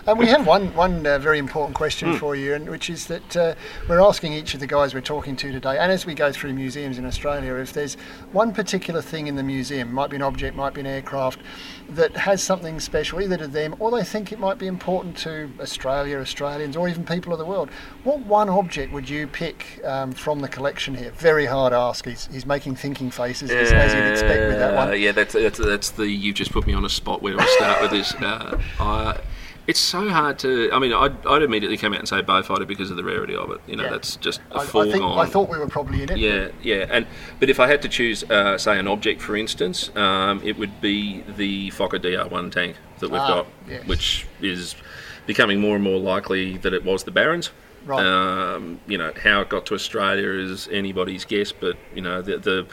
And 0.06 0.18
we 0.18 0.26
have 0.26 0.46
one 0.46 0.74
one 0.74 1.06
uh, 1.06 1.18
very 1.18 1.38
important 1.38 1.76
question 1.76 2.12
Hmm. 2.12 2.16
for 2.16 2.34
you, 2.36 2.54
and 2.54 2.68
which 2.68 2.90
is 2.90 3.06
that 3.06 3.36
uh, 3.36 3.54
we're 3.88 4.00
asking 4.00 4.32
each 4.32 4.54
of 4.54 4.60
the 4.60 4.66
guys 4.66 4.94
we're 4.94 5.00
talking 5.00 5.36
to 5.36 5.52
today, 5.52 5.78
and 5.78 5.90
as 5.92 6.04
we 6.06 6.14
go 6.14 6.32
through 6.32 6.52
museums 6.54 6.98
in 6.98 7.06
Australia, 7.06 7.54
if 7.54 7.72
there's 7.84 7.96
one 8.32 8.52
particular 8.52 9.02
thing 9.02 9.26
in 9.26 9.36
the 9.36 9.42
museum, 9.42 9.92
might 9.92 10.08
be 10.08 10.16
an 10.16 10.22
object, 10.22 10.56
might 10.56 10.72
be 10.72 10.80
an 10.80 10.86
aircraft, 10.86 11.38
that 11.90 12.16
has 12.16 12.42
something 12.42 12.80
special 12.80 13.20
either 13.20 13.36
to 13.36 13.46
them 13.46 13.76
or 13.78 13.90
they 13.90 14.02
think 14.02 14.32
it 14.32 14.38
might 14.38 14.58
be 14.58 14.66
important 14.66 15.16
to 15.18 15.50
Australia, 15.60 16.18
Australians, 16.18 16.76
or 16.76 16.88
even 16.88 17.04
people 17.04 17.32
of 17.32 17.38
the 17.38 17.44
world. 17.44 17.68
What 18.02 18.20
one 18.20 18.48
object 18.48 18.90
would 18.92 19.08
you 19.08 19.26
pick 19.26 19.80
um, 19.84 20.12
from 20.12 20.40
the 20.40 20.48
collection 20.48 20.94
here? 20.94 21.10
Very 21.10 21.44
hard 21.44 21.74
ask. 21.74 22.06
He's, 22.06 22.26
he's 22.32 22.46
making 22.46 22.76
thinking 22.76 23.10
faces 23.10 23.50
as, 23.50 23.70
as 23.70 23.92
you'd 23.94 24.10
expect 24.10 24.48
with 24.48 24.58
that 24.58 24.72
Uh, 24.72 24.86
one. 24.86 25.00
Yeah, 25.00 25.12
that's, 25.12 25.34
that's 25.34 25.58
that's 25.58 25.90
the 25.90 26.08
you've 26.08 26.36
just 26.36 26.52
put 26.52 26.66
me 26.66 26.72
on 26.72 26.84
a 26.84 26.88
spot. 26.88 27.20
Where 27.20 27.38
I 27.38 27.46
start 27.58 27.82
with 27.82 27.90
this? 27.90 28.14
Uh, 28.14 28.58
I, 28.80 29.20
it's 29.66 29.80
so 29.80 30.08
hard 30.08 30.38
to. 30.40 30.70
I 30.72 30.78
mean, 30.78 30.92
I'd, 30.92 31.26
I'd 31.26 31.42
immediately 31.42 31.76
come 31.76 31.92
out 31.94 31.98
and 32.00 32.08
say 32.08 32.20
Beaufighter 32.22 32.66
because 32.66 32.90
of 32.90 32.96
the 32.96 33.04
rarity 33.04 33.34
of 33.34 33.50
it. 33.50 33.60
You 33.66 33.76
know, 33.76 33.84
Yeah. 33.84 33.90
that's 33.90 34.16
just 34.16 34.40
a 34.50 34.56
I, 34.56 34.60
I, 34.60 34.66
foregone. 34.66 34.92
think, 34.92 35.04
I 35.04 35.26
thought 35.26 35.48
we 35.48 35.58
were 35.58 35.66
probably 35.68 36.02
in 36.02 36.10
it. 36.12 36.18
Yeah, 36.18 36.48
yeah, 36.62 36.86
and 36.90 37.06
but 37.40 37.48
if 37.50 37.58
I 37.60 37.66
had 37.66 37.80
to 37.82 37.88
choose, 37.88 38.24
uh, 38.24 38.58
say, 38.58 38.78
an 38.78 38.86
object, 38.88 39.22
for 39.22 39.36
instance, 39.36 39.90
um, 39.96 40.40
it 40.44 40.58
would 40.58 40.80
be 40.80 41.22
the 41.36 41.70
Fokker 41.70 41.98
DR1 41.98 42.52
tank 42.52 42.76
that 43.00 43.10
we've 43.10 43.20
Ah, 43.20 43.28
got, 43.42 43.46
yes. 43.68 43.86
which 43.86 44.26
is 44.40 44.74
becoming 45.26 45.60
more 45.60 45.74
and 45.74 45.82
more 45.84 45.98
likely 45.98 46.58
that 46.58 46.74
it 46.74 46.84
was 46.84 47.04
the 47.04 47.10
Barons. 47.10 47.50
Right. 47.86 48.04
Um, 48.04 48.80
you 48.86 48.96
know 48.98 49.12
how 49.22 49.40
it 49.42 49.50
got 49.50 49.66
to 49.66 49.74
Australia 49.74 50.28
is 50.30 50.68
anybody's 50.72 51.24
guess, 51.26 51.52
but 51.52 51.76
you 51.94 52.00
know 52.00 52.22
the, 52.22 52.38
the 52.38 52.66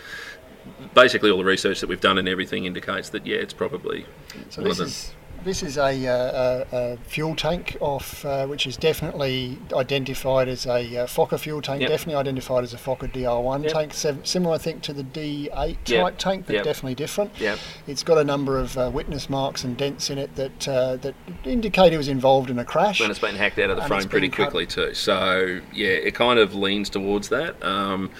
basically 0.93 1.30
all 1.31 1.38
the 1.38 1.43
research 1.43 1.81
that 1.81 1.88
we've 1.88 1.99
done 2.01 2.18
and 2.18 2.30
everything 2.30 2.65
indicates 2.65 3.09
that 3.09 3.26
yeah, 3.26 3.38
it's 3.38 3.53
probably 3.53 4.05
So 4.49 4.61
one 4.61 4.69
this 4.69 4.72
of 4.72 4.77
them. 4.77 4.88
is 4.88 5.13
this 5.43 5.63
is 5.63 5.77
a, 5.77 6.07
uh, 6.07 6.65
a, 6.72 6.77
a 6.93 6.97
fuel 6.97 7.35
tank 7.35 7.77
off, 7.80 8.23
uh, 8.26 8.45
which 8.47 8.68
is 8.68 8.77
definitely 8.77 9.57
identified 9.73 10.47
as 10.47 10.65
a 10.65 10.72
uh, 11.03 11.07
Fokker 11.07 11.39
fuel 11.39 11.61
tank. 11.61 11.81
Yep. 11.81 11.89
Definitely 11.89 12.15
identified 12.19 12.63
as 12.63 12.73
a 12.73 12.77
Fokker 12.77 13.11
DR1 13.11 13.63
Yep. 13.63 13.73
tank. 13.73 13.93
Sev- 13.93 14.26
similar, 14.27 14.55
I 14.55 14.57
think, 14.57 14.81
to 14.84 14.93
the 14.93 15.03
D8 15.03 15.77
type 15.85 16.18
tank, 16.18 16.45
but 16.45 16.55
Yep. 16.55 16.63
definitely 16.63 16.95
different. 16.95 17.31
Yep. 17.39 17.59
It's 17.88 18.03
got 18.03 18.18
a 18.18 18.23
number 18.23 18.57
of 18.59 18.77
uh, 18.77 18.89
witness 18.93 19.30
marks 19.30 19.63
and 19.63 19.76
dents 19.76 20.09
in 20.09 20.18
it 20.18 20.35
that 20.35 20.68
uh, 20.68 20.95
that 20.97 21.15
indicate 21.43 21.93
it 21.93 21.97
was 21.97 22.07
involved 22.07 22.49
in 22.49 22.59
a 22.59 22.65
crash. 22.65 22.99
and 23.01 23.09
it's 23.09 23.19
been 23.19 23.35
hacked 23.35 23.59
out 23.59 23.69
of 23.69 23.77
the 23.77 23.84
And 23.84 23.88
frame 23.89 24.07
pretty 24.09 24.27
been 24.27 24.35
cut- 24.38 24.51
quickly 24.51 24.65
too. 24.68 24.93
So 24.93 25.59
yeah, 25.73 25.88
it 25.89 26.13
kind 26.15 26.39
of 26.39 26.53
leans 26.55 26.89
towards 26.89 27.30
that. 27.30 27.61
Um, 27.63 28.11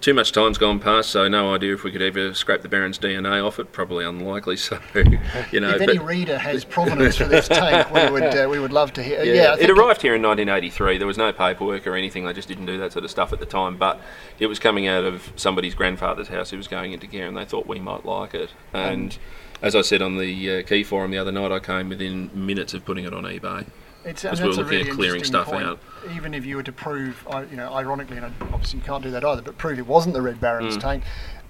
too 0.00 0.14
much 0.14 0.30
time's 0.32 0.58
gone 0.58 0.78
past, 0.78 1.10
so 1.10 1.26
no 1.26 1.54
idea 1.54 1.74
if 1.74 1.82
we 1.82 1.90
could 1.90 2.02
ever 2.02 2.32
scrape 2.34 2.62
the 2.62 2.68
Baron's 2.68 2.98
DNA 2.98 3.44
off 3.44 3.58
it. 3.58 3.72
Probably 3.72 4.04
unlikely. 4.04 4.56
So 4.66 4.78
you 5.52 5.60
know, 5.60 5.70
if 5.70 5.80
any 5.80 5.96
but- 5.98 6.06
reader 6.06 6.38
has 6.38 6.64
provenance 6.64 7.16
for 7.16 7.24
this 7.24 7.48
tank, 7.48 7.90
we 7.92 8.10
would 8.10 8.22
uh, 8.22 8.48
we 8.50 8.58
would 8.58 8.72
love 8.72 8.92
to 8.94 9.02
hear. 9.02 9.22
yeah, 9.24 9.32
Yeah, 9.32 9.54
it 9.54 9.58
think 9.58 9.70
arrived 9.70 10.02
here 10.02 10.14
in 10.14 10.22
1983. 10.22 10.98
There 10.98 11.06
was 11.06 11.18
no 11.18 11.32
paperwork 11.32 11.86
or 11.86 11.94
anything. 11.94 12.24
They 12.24 12.32
just 12.32 12.48
didn't 12.48 12.66
do 12.66 12.78
that 12.78 12.92
sort 12.92 13.04
of 13.04 13.10
stuff 13.10 13.32
at 13.32 13.40
the 13.40 13.46
time. 13.46 13.76
But 13.76 14.00
it 14.38 14.46
was 14.46 14.58
coming 14.58 14.86
out 14.86 15.04
of 15.04 15.32
somebody's 15.36 15.74
grandfather's 15.74 16.28
house 16.28 16.50
who 16.50 16.56
was 16.56 16.68
going 16.68 16.92
into 16.92 17.06
care, 17.06 17.26
and 17.26 17.36
they 17.36 17.44
thought 17.44 17.66
we 17.66 17.80
might 17.80 18.04
like 18.04 18.34
it. 18.34 18.50
And 18.72 19.16
as 19.62 19.74
I 19.74 19.80
said 19.82 20.02
on 20.02 20.18
the 20.18 20.58
uh, 20.58 20.62
key 20.62 20.84
forum 20.84 21.10
the 21.10 21.18
other 21.18 21.32
night, 21.32 21.50
I 21.50 21.58
came 21.58 21.88
within 21.88 22.30
minutes 22.34 22.74
of 22.74 22.84
putting 22.84 23.04
it 23.04 23.14
on 23.14 23.24
eBay. 23.24 23.66
It's, 24.06 24.22
we 24.22 24.30
were 24.30 24.36
looking 24.52 24.64
really 24.66 24.88
at 24.88 24.94
clearing 24.94 25.16
interesting 25.20 25.24
stuff 25.24 25.46
point. 25.48 25.64
out. 25.66 25.80
Even 26.14 26.32
if 26.32 26.46
you 26.46 26.56
were 26.56 26.62
to 26.62 26.72
prove, 26.72 27.26
you 27.50 27.56
know, 27.56 27.72
ironically, 27.74 28.16
and 28.16 28.32
obviously 28.52 28.78
you 28.78 28.84
can't 28.84 29.02
do 29.02 29.10
that 29.10 29.24
either, 29.24 29.42
but 29.42 29.58
prove 29.58 29.78
it 29.78 29.86
wasn't 29.86 30.14
the 30.14 30.22
Red 30.22 30.40
Baron's 30.40 30.76
Mm. 30.76 30.80
tank, 30.80 31.04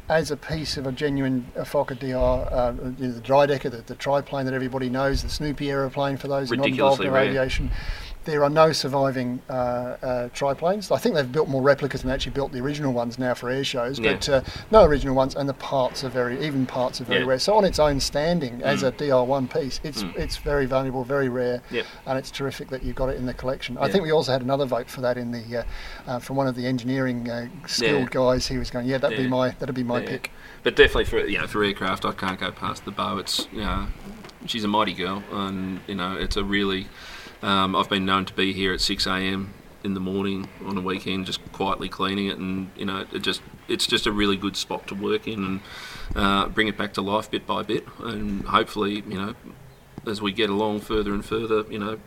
as 0.09 0.31
a 0.31 0.37
piece 0.37 0.77
of 0.77 0.87
a 0.87 0.93
genuine 0.93 1.45
Fokker 1.57 1.99
DR, 1.99 2.15
uh, 2.51 2.73
you 2.99 3.09
know, 3.09 3.13
the 3.13 3.21
Dreidecker, 3.21 3.71
the, 3.71 3.83
the 3.87 3.95
triplane 3.97 4.47
that 4.47 4.55
everybody 4.55 4.89
knows, 4.89 5.23
the 5.23 5.29
Snoopy 5.29 5.69
aeroplane 5.71 6.17
for 6.17 6.29
those 6.29 6.51
not 6.51 6.67
involved 6.67 7.03
in 7.05 7.11
rare. 7.13 7.25
aviation. 7.25 7.71
There 8.27 8.43
are 8.43 8.51
no 8.51 8.73
surviving 8.73 9.41
uh, 9.49 9.53
uh, 9.53 10.29
triplanes. 10.31 10.91
I 10.95 10.99
think 10.99 11.15
they've 11.15 11.31
built 11.31 11.49
more 11.49 11.63
replicas 11.63 12.03
than 12.03 12.09
they 12.09 12.15
actually 12.15 12.33
built 12.33 12.51
the 12.51 12.59
original 12.59 12.93
ones 12.93 13.21
now 13.21 13.35
for 13.35 13.49
air 13.49 13.63
shows, 13.63 14.01
Yeah. 14.01 14.15
but 14.15 14.29
uh, 14.29 14.41
no 14.73 14.83
original 14.85 15.15
ones, 15.15 15.37
and 15.37 15.49
the 15.49 15.55
parts 15.55 16.03
are 16.03 16.09
very, 16.09 16.45
even 16.45 16.67
parts 16.67 17.01
are 17.01 17.05
very 17.05 17.21
Yeah. 17.21 17.27
rare. 17.29 17.39
So 17.39 17.55
on 17.55 17.65
its 17.65 17.79
own 17.79 18.01
standing, 18.01 18.63
as 18.65 18.83
Mm. 18.83 18.89
a 18.89 18.91
DR1 18.93 19.47
piece, 19.47 19.79
it's 19.85 20.03
Mm. 20.03 20.17
it's 20.19 20.39
very 20.39 20.67
valuable, 20.67 21.05
very 21.05 21.29
rare, 21.29 21.63
Yep. 21.71 21.87
and 22.07 22.19
it's 22.19 22.33
terrific 22.33 22.69
that 22.71 22.83
you've 22.83 22.97
got 22.97 23.11
it 23.11 23.17
in 23.17 23.27
the 23.27 23.35
collection. 23.35 23.79
I 23.79 23.87
Yeah. 23.87 23.93
think 23.93 24.03
we 24.05 24.11
also 24.11 24.33
had 24.33 24.43
another 24.43 24.67
vote 24.67 24.91
for 24.91 25.01
that 25.03 25.17
in 25.17 25.31
the 25.31 25.59
uh, 25.59 25.63
uh, 26.09 26.19
from 26.19 26.35
one 26.35 26.49
of 26.49 26.57
the 26.57 26.67
engineering 26.67 27.31
uh, 27.31 27.47
skilled 27.69 28.11
guys. 28.11 28.49
He 28.49 28.59
was 28.59 28.71
going, 28.73 28.87
yeah, 28.87 28.99
that'd 28.99 29.17
be 29.17 29.29
my 29.29 29.51
that'd 29.61 29.73
be 29.75 29.85
my 29.85 30.01
pick. 30.01 30.33
But 30.65 30.75
definitely 30.75 31.05
for 31.05 31.21
you 31.25 31.39
know 31.39 31.47
for 31.47 31.63
aircraft, 31.63 32.05
I 32.05 32.11
can't 32.11 32.41
go 32.41 32.51
past 32.51 32.85
the 32.87 32.91
bow. 32.91 33.19
It's 33.19 33.47
you 33.53 33.61
know, 33.61 33.87
she's 34.47 34.65
a 34.65 34.69
mighty 34.69 34.95
girl, 34.95 35.23
and 35.33 35.79
you 35.87 35.95
know 35.95 36.17
it's 36.17 36.37
a 36.37 36.43
really. 36.43 36.89
Um, 37.43 37.77
I've 37.77 37.89
been 37.89 38.05
known 38.07 38.25
to 38.27 38.33
be 38.35 38.53
here 38.53 38.73
at 38.73 38.81
six 38.81 39.07
a.m. 39.07 39.53
in 39.85 39.95
the 39.95 40.01
morning 40.01 40.49
on 40.65 40.77
a 40.77 40.81
weekend, 40.81 41.27
just 41.27 41.41
quietly 41.53 41.89
cleaning 41.89 42.27
it, 42.27 42.39
and 42.39 42.71
you 42.77 42.85
know 42.87 43.05
it 43.13 43.21
just 43.21 43.43
it's 43.69 43.87
just 43.87 44.07
a 44.07 44.13
really 44.13 44.37
good 44.37 44.57
spot 44.57 44.87
to 44.89 44.95
work 44.95 45.27
in 45.29 45.45
and 45.45 45.61
uh, 46.15 46.49
bring 46.49 46.69
it 46.69 46.77
back 46.79 46.93
to 46.95 47.03
life 47.03 47.31
bit 47.31 47.47
by 47.47 47.63
bit, 47.63 47.87
and 48.03 48.45
hopefully 48.47 49.03
you 49.07 49.19
know 49.19 49.35
as 50.07 50.23
we 50.23 50.33
get 50.33 50.49
along 50.51 50.81
further 50.81 51.13
and 51.13 51.25
further, 51.25 51.65
you 51.71 51.79
know. 51.79 51.99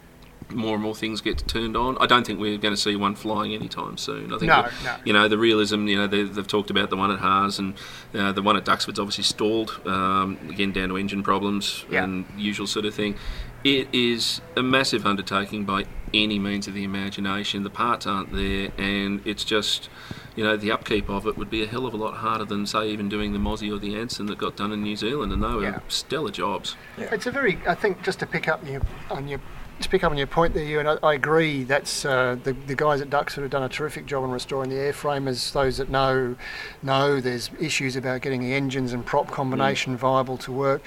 More 0.52 0.74
and 0.74 0.82
more 0.82 0.96
things 0.96 1.22
get 1.22 1.48
turned 1.48 1.78
on. 1.78 1.96
I 2.00 2.08
don't 2.08 2.26
think 2.26 2.40
we're 2.40 2.58
going 2.58 2.74
to 2.74 2.80
see 2.80 2.96
one 2.96 3.14
flying 3.14 3.54
anytime 3.54 3.98
soon. 3.98 4.34
I 4.34 4.40
think 4.40 4.50
No, 4.50 4.68
no. 4.84 4.96
you 5.06 5.14
know 5.14 5.28
the 5.28 5.38
realism. 5.38 5.86
You 5.86 5.98
know 5.98 6.08
they, 6.08 6.24
they've 6.24 6.48
talked 6.48 6.72
about 6.72 6.90
the 6.90 6.96
one 6.98 7.12
at 7.12 7.20
HARS 7.20 7.60
and 7.60 7.76
uh, 8.16 8.32
the 8.32 8.42
one 8.42 8.58
at 8.58 8.66
Duxford's 8.66 8.98
obviously 8.98 9.26
stalled 9.26 9.80
um, 9.86 10.40
again 10.50 10.72
down 10.72 10.90
to 10.90 10.98
engine 10.98 11.22
problems 11.22 11.86
Yeah. 11.92 12.04
and 12.04 12.26
usual 12.36 12.66
sort 12.66 12.86
of 12.86 12.96
thing. 12.96 13.14
It 13.64 13.90
is 13.94 14.42
a 14.56 14.64
massive 14.64 15.06
undertaking 15.06 15.66
by 15.66 15.86
any 16.14 16.40
means 16.40 16.68
of 16.68 16.74
the 16.74 16.84
imagination. 16.84 17.64
The 17.64 17.70
parts 17.70 18.08
aren't 18.08 18.32
there, 18.34 18.70
and 18.78 19.22
it's 19.26 19.44
just 19.44 19.90
you 20.36 20.44
know 20.44 20.56
the 20.56 20.72
upkeep 20.72 21.10
of 21.10 21.28
it 21.28 21.38
would 21.38 21.50
be 21.50 21.62
a 21.64 21.68
hell 21.68 21.86
of 21.86 21.94
a 21.94 21.98
lot 21.98 22.16
harder 22.16 22.46
than 22.46 22.66
say 22.66 22.90
even 22.90 23.10
doing 23.10 23.34
the 23.34 23.40
Mozzie 23.40 23.70
or 23.70 23.78
the 23.78 23.96
Anson 23.98 24.28
that 24.28 24.38
got 24.38 24.56
done 24.56 24.72
in 24.72 24.82
New 24.82 24.96
Zealand, 24.96 25.34
and 25.34 25.44
they 25.44 25.48
were 25.50 25.64
Yeah. 25.64 25.80
stellar 25.90 26.32
jobs. 26.32 26.78
It's 26.98 27.26
a 27.26 27.32
very, 27.32 27.60
I 27.68 27.76
think, 27.76 28.02
just 28.02 28.20
to 28.20 28.26
pick 28.26 28.48
up 28.48 28.66
your, 28.66 28.82
on 29.12 29.28
your 29.28 29.42
to 29.82 29.88
pick 29.90 30.04
up 30.04 30.12
on 30.12 30.18
your 30.18 30.28
point 30.28 30.54
there, 30.54 30.64
you 30.64 30.80
and 30.80 30.90
I, 30.90 30.98
I 31.04 31.14
agree. 31.14 31.64
That's 31.64 32.06
uh, 32.06 32.38
the 32.42 32.54
the 32.54 32.76
guys 32.76 33.02
at 33.02 33.10
Duxford 33.10 33.42
have 33.44 33.52
done 33.52 33.64
a 33.64 33.70
terrific 33.70 34.06
job 34.06 34.24
in 34.24 34.32
restoring 34.32 34.70
the 34.70 34.78
airframe. 34.78 35.28
As 35.28 35.52
those 35.52 35.78
that 35.78 35.90
know, 35.90 36.36
know 36.82 37.20
there's 37.20 37.50
issues 37.60 37.98
about 37.98 38.22
getting 38.22 38.40
the 38.42 38.54
engines 38.54 38.94
and 38.94 39.06
prop 39.06 39.30
combination 39.32 39.98
viable 39.98 40.38
to 40.38 40.52
work. 40.54 40.82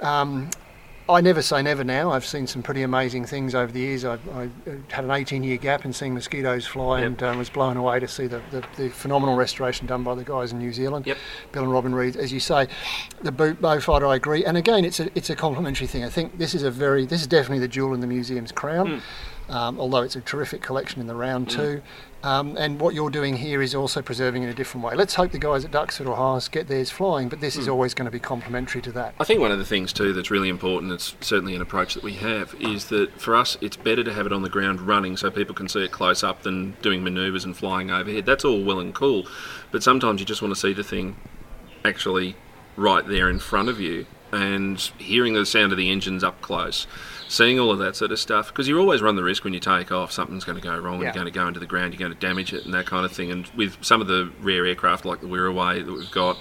Um, 0.00 0.50
I 1.06 1.20
never 1.20 1.42
say 1.42 1.60
never 1.60 1.84
now. 1.84 2.10
I've 2.12 2.24
seen 2.24 2.46
some 2.46 2.62
pretty 2.62 2.80
amazing 2.82 3.26
things 3.26 3.54
over 3.54 3.70
the 3.70 3.80
years. 3.80 4.04
I, 4.06 4.14
I 4.34 4.48
had 4.88 5.04
an 5.04 5.10
18 5.10 5.44
year 5.44 5.58
gap 5.58 5.84
in 5.84 5.92
seeing 5.92 6.14
mosquitoes 6.14 6.66
fly 6.66 7.00
Yep. 7.00 7.06
and 7.06 7.22
um, 7.22 7.38
was 7.38 7.50
blown 7.50 7.76
away 7.76 8.00
to 8.00 8.08
see 8.08 8.26
the, 8.26 8.40
the, 8.50 8.64
the 8.76 8.88
phenomenal 8.88 9.36
restoration 9.36 9.86
done 9.86 10.02
by 10.02 10.14
the 10.14 10.24
guys 10.24 10.52
in 10.52 10.58
New 10.58 10.72
Zealand. 10.72 11.06
Yep. 11.06 11.18
Bill 11.52 11.64
and 11.64 11.72
Robin 11.72 11.94
Reed, 11.94 12.16
as 12.16 12.32
you 12.32 12.40
say, 12.40 12.68
the 13.20 13.32
boot 13.32 13.60
bow 13.60 13.80
fighter, 13.80 14.06
I 14.06 14.14
agree. 14.16 14.46
And 14.46 14.56
again, 14.56 14.84
it's 14.84 14.98
a 14.98 15.10
it's 15.14 15.28
a 15.28 15.36
complementary 15.36 15.86
thing. 15.86 16.04
I 16.04 16.08
think 16.08 16.38
this 16.38 16.54
is 16.54 16.62
a 16.62 16.70
very 16.70 17.04
this 17.04 17.20
is 17.20 17.26
definitely 17.26 17.58
the 17.60 17.68
jewel 17.68 17.92
in 17.92 18.00
the 18.00 18.06
museum's 18.06 18.52
crown. 18.52 19.02
Um, 19.50 19.78
although 19.78 20.00
it's 20.00 20.16
a 20.16 20.22
terrific 20.22 20.62
collection 20.62 21.02
in 21.02 21.06
the 21.06 21.14
round 21.14 21.48
Mm. 21.48 21.50
too, 21.50 21.82
um, 22.24 22.56
and 22.56 22.80
what 22.80 22.94
you're 22.94 23.10
doing 23.10 23.36
here 23.36 23.60
is 23.62 23.74
also 23.74 24.00
preserving 24.02 24.42
in 24.42 24.48
a 24.48 24.54
different 24.54 24.84
way. 24.84 24.94
Let's 24.94 25.14
hope 25.14 25.30
the 25.32 25.38
guys 25.38 25.64
at 25.64 25.70
Duxford 25.70 26.06
or 26.08 26.16
HARS 26.16 26.48
get 26.48 26.66
theirs 26.68 26.90
flying, 26.90 27.28
but 27.28 27.40
this 27.40 27.56
is 27.56 27.66
Mm. 27.68 27.72
always 27.72 27.94
going 27.94 28.06
to 28.06 28.10
be 28.10 28.18
complementary 28.18 28.80
to 28.82 28.92
that. 28.92 29.14
I 29.20 29.24
think 29.24 29.40
one 29.40 29.52
of 29.52 29.58
the 29.58 29.64
things 29.64 29.92
too 29.92 30.12
that's 30.12 30.30
really 30.30 30.48
important, 30.48 30.90
it's 30.92 31.14
certainly 31.20 31.54
an 31.54 31.60
approach 31.62 31.94
that 31.94 32.02
we 32.02 32.14
have, 32.14 32.54
is 32.58 32.86
that 32.86 33.20
for 33.20 33.36
us 33.36 33.56
it's 33.60 33.76
better 33.76 34.02
to 34.02 34.12
have 34.12 34.26
it 34.26 34.32
on 34.32 34.42
the 34.42 34.48
ground 34.48 34.80
running 34.80 35.16
so 35.16 35.30
people 35.30 35.54
can 35.54 35.68
see 35.68 35.84
it 35.84 35.92
close 35.92 36.24
up 36.24 36.42
than 36.42 36.76
doing 36.82 37.04
manoeuvres 37.04 37.44
and 37.44 37.56
flying 37.56 37.90
overhead. 37.90 38.24
That's 38.26 38.44
all 38.44 38.64
well 38.64 38.80
and 38.80 38.94
cool, 38.94 39.26
but 39.70 39.82
sometimes 39.82 40.18
you 40.20 40.26
just 40.26 40.40
want 40.42 40.54
to 40.54 40.60
see 40.60 40.72
the 40.72 40.82
thing 40.84 41.16
actually 41.84 42.36
right 42.76 43.06
there 43.06 43.28
in 43.28 43.38
front 43.38 43.68
of 43.68 43.78
you 43.80 44.06
and 44.34 44.78
hearing 44.98 45.34
the 45.34 45.46
sound 45.46 45.72
of 45.72 45.78
the 45.78 45.90
engines 45.90 46.22
up 46.24 46.40
close. 46.40 46.86
Seeing 47.28 47.58
all 47.58 47.70
of 47.70 47.78
that 47.78 47.96
sort 47.96 48.12
of 48.12 48.18
stuff, 48.18 48.48
because 48.48 48.68
you 48.68 48.78
always 48.78 49.00
run 49.00 49.16
the 49.16 49.22
risk 49.22 49.44
when 49.44 49.54
you 49.54 49.60
take 49.60 49.90
off, 49.90 50.12
something's 50.12 50.44
going 50.44 50.56
to 50.60 50.62
go 50.62 50.76
wrong, 50.78 50.98
Yeah. 51.00 51.06
you're 51.06 51.14
going 51.14 51.24
to 51.26 51.32
go 51.32 51.46
into 51.48 51.58
the 51.60 51.66
ground, 51.66 51.94
you're 51.94 51.98
going 51.98 52.12
to 52.12 52.26
damage 52.26 52.52
it, 52.52 52.64
and 52.64 52.74
that 52.74 52.86
kind 52.86 53.04
of 53.04 53.12
thing. 53.12 53.30
And 53.30 53.46
with 53.56 53.82
some 53.82 54.00
of 54.00 54.06
the 54.06 54.30
rare 54.40 54.66
aircraft 54.66 55.04
like 55.04 55.20
the 55.20 55.26
Wirraway 55.26 55.84
that 55.84 55.92
we've 55.92 56.10
got, 56.10 56.36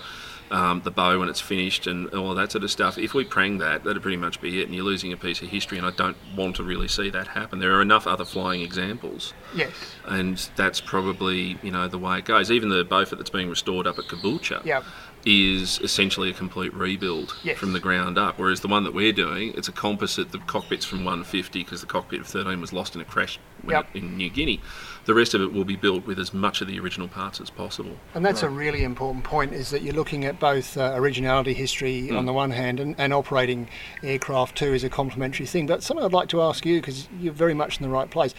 um, 0.52 0.82
the 0.84 0.92
bow 0.92 1.18
when 1.20 1.30
it's 1.30 1.40
finished 1.42 1.88
and 1.88 2.10
all 2.14 2.36
that 2.36 2.52
sort 2.52 2.64
of 2.64 2.70
stuff. 2.70 3.00
If 3.00 3.16
we 3.16 3.24
prang 3.24 3.58
that, 3.58 3.84
that'd 3.86 4.02
pretty 4.04 4.18
much 4.18 4.40
be 4.40 4.60
it, 4.62 4.66
and 4.66 4.76
you're 4.76 4.84
losing 4.84 5.12
a 5.12 5.18
piece 5.18 5.42
of 5.42 5.48
history. 5.48 5.80
And 5.80 5.88
I 5.88 5.92
don't 5.92 6.18
want 6.36 6.58
to 6.58 6.64
really 6.64 6.88
see 6.88 7.10
that 7.10 7.28
happen. 7.30 7.58
There 7.58 7.74
are 7.74 7.82
enough 7.82 8.06
other 8.06 8.26
flying 8.26 8.62
examples, 8.62 9.34
Yes. 9.56 9.72
and 10.06 10.38
that's 10.56 10.80
probably 10.80 11.58
you 11.64 11.72
know 11.72 11.88
the 11.88 11.98
way 11.98 12.20
it 12.20 12.26
goes. 12.26 12.52
Even 12.52 12.70
the 12.70 12.84
Beaufort 12.84 13.18
that's 13.18 13.32
being 13.32 13.50
restored 13.50 13.88
up 13.88 13.98
at 13.98 14.06
Caboolture 14.06 14.64
Yep. 14.64 14.84
Is 15.26 15.80
essentially 15.80 16.30
a 16.30 16.34
complete 16.34 16.74
rebuild 16.74 17.36
Yes. 17.44 17.58
from 17.58 17.74
the 17.74 17.80
ground 17.80 18.18
up. 18.18 18.38
Whereas 18.38 18.60
the 18.60 18.68
one 18.68 18.84
that 18.84 18.94
we're 18.94 19.14
doing, 19.14 19.54
it's 19.56 19.68
a 19.70 19.72
composite. 19.72 20.32
The 20.32 20.40
cockpit's 20.40 20.86
from 20.86 21.06
150 21.06 21.64
because 21.64 21.82
the 21.82 21.88
cockpit 21.88 22.20
of 22.22 22.28
13 22.28 22.60
was 22.60 22.74
lost 22.74 22.96
in 22.96 23.02
a 23.02 23.06
crash 23.06 23.40
when 23.62 23.76
Yep. 23.76 23.90
it- 23.94 23.98
in 24.00 24.18
New 24.18 24.30
Guinea. 24.30 24.60
The 25.06 25.14
rest 25.14 25.34
of 25.34 25.42
it 25.42 25.52
will 25.54 25.64
be 25.66 25.76
built 25.76 26.06
with 26.06 26.20
as 26.20 26.34
much 26.34 26.62
of 26.62 26.68
the 26.68 26.80
original 26.80 27.08
parts 27.08 27.40
as 27.42 27.50
possible. 27.50 27.98
And 28.14 28.26
that's 28.26 28.44
a 28.44 28.50
really 28.50 28.84
important 28.84 29.24
point 29.24 29.54
is 29.54 29.70
that 29.70 29.82
you're 29.82 29.94
looking 29.94 30.26
at 30.26 30.40
both 30.40 30.78
uh, 30.78 30.92
originality 30.96 31.54
history 31.54 32.08
Mm. 32.12 32.18
on 32.18 32.26
the 32.26 32.34
one 32.34 32.52
hand 32.52 32.80
and, 32.80 32.96
and 32.98 33.14
operating 33.14 33.70
aircraft 34.02 34.58
too 34.58 34.74
is 34.74 34.84
a 34.84 34.90
complementary 34.90 35.46
thing. 35.46 35.68
But 35.68 35.84
something 35.84 36.06
I'd 36.06 36.14
like 36.14 36.30
to 36.30 36.42
ask 36.42 36.66
you, 36.66 36.80
because 36.82 37.08
you're 37.20 37.34
very 37.34 37.54
much 37.54 37.78
in 37.78 37.84
the 37.84 37.90
right 37.90 38.10
place. 38.10 38.34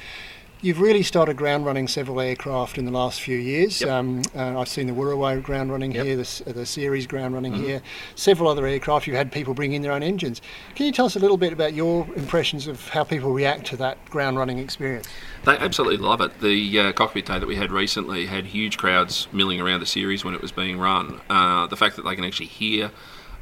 You've 0.65 0.81
really 0.81 1.03
started 1.03 1.37
ground 1.37 1.67
running 1.67 1.89
several 1.89 2.19
aircraft 2.23 2.79
in 2.79 2.87
the 2.87 2.91
last 2.91 3.21
few 3.21 3.37
years. 3.37 3.83
Um, 3.83 4.23
uh, 4.35 4.59
I've 4.59 4.69
seen 4.69 4.87
the 4.87 4.95
Wirraway 4.95 5.43
ground 5.43 5.71
running 5.71 5.93
here, 5.93 6.17
the, 6.17 6.43
the 6.47 6.65
Ceres 6.65 7.07
ground 7.07 7.35
running 7.35 7.53
Mhm. 7.53 7.67
here, 7.67 7.83
several 8.15 8.49
other 8.49 8.67
aircraft. 8.67 9.07
You've 9.07 9.15
had 9.15 9.31
people 9.31 9.53
bring 9.53 9.75
in 9.75 9.83
their 9.83 9.93
own 9.93 10.03
engines. 10.03 10.41
Can 10.75 10.87
you 10.87 10.93
tell 10.93 11.05
us 11.05 11.17
a 11.17 11.19
little 11.19 11.37
bit 11.37 11.53
about 11.53 11.75
your 11.75 12.07
impressions 12.17 12.67
of 12.67 12.89
how 12.89 13.05
people 13.05 13.31
react 13.35 13.67
to 13.67 13.77
that 13.77 14.03
ground 14.09 14.39
running 14.39 14.59
experience? 14.59 15.07
They 15.45 15.59
absolutely 15.59 15.99
love 15.99 16.23
it. 16.23 16.41
The 16.41 16.81
uh, 16.81 16.93
cockpit 16.93 17.27
day 17.27 17.39
that 17.39 17.47
we 17.47 17.57
had 17.57 17.71
recently 17.71 18.25
had 18.25 18.47
huge 18.47 18.79
crowds 18.79 19.29
milling 19.33 19.61
around 19.61 19.81
the 19.81 19.87
Ceres 19.87 20.25
when 20.25 20.33
it 20.33 20.41
was 20.41 20.51
being 20.51 20.79
run. 20.79 21.21
Uh, 21.29 21.67
the 21.67 21.77
fact 21.77 21.97
that 21.97 22.07
they 22.07 22.15
can 22.15 22.25
actually 22.25 22.47
hear 22.47 22.91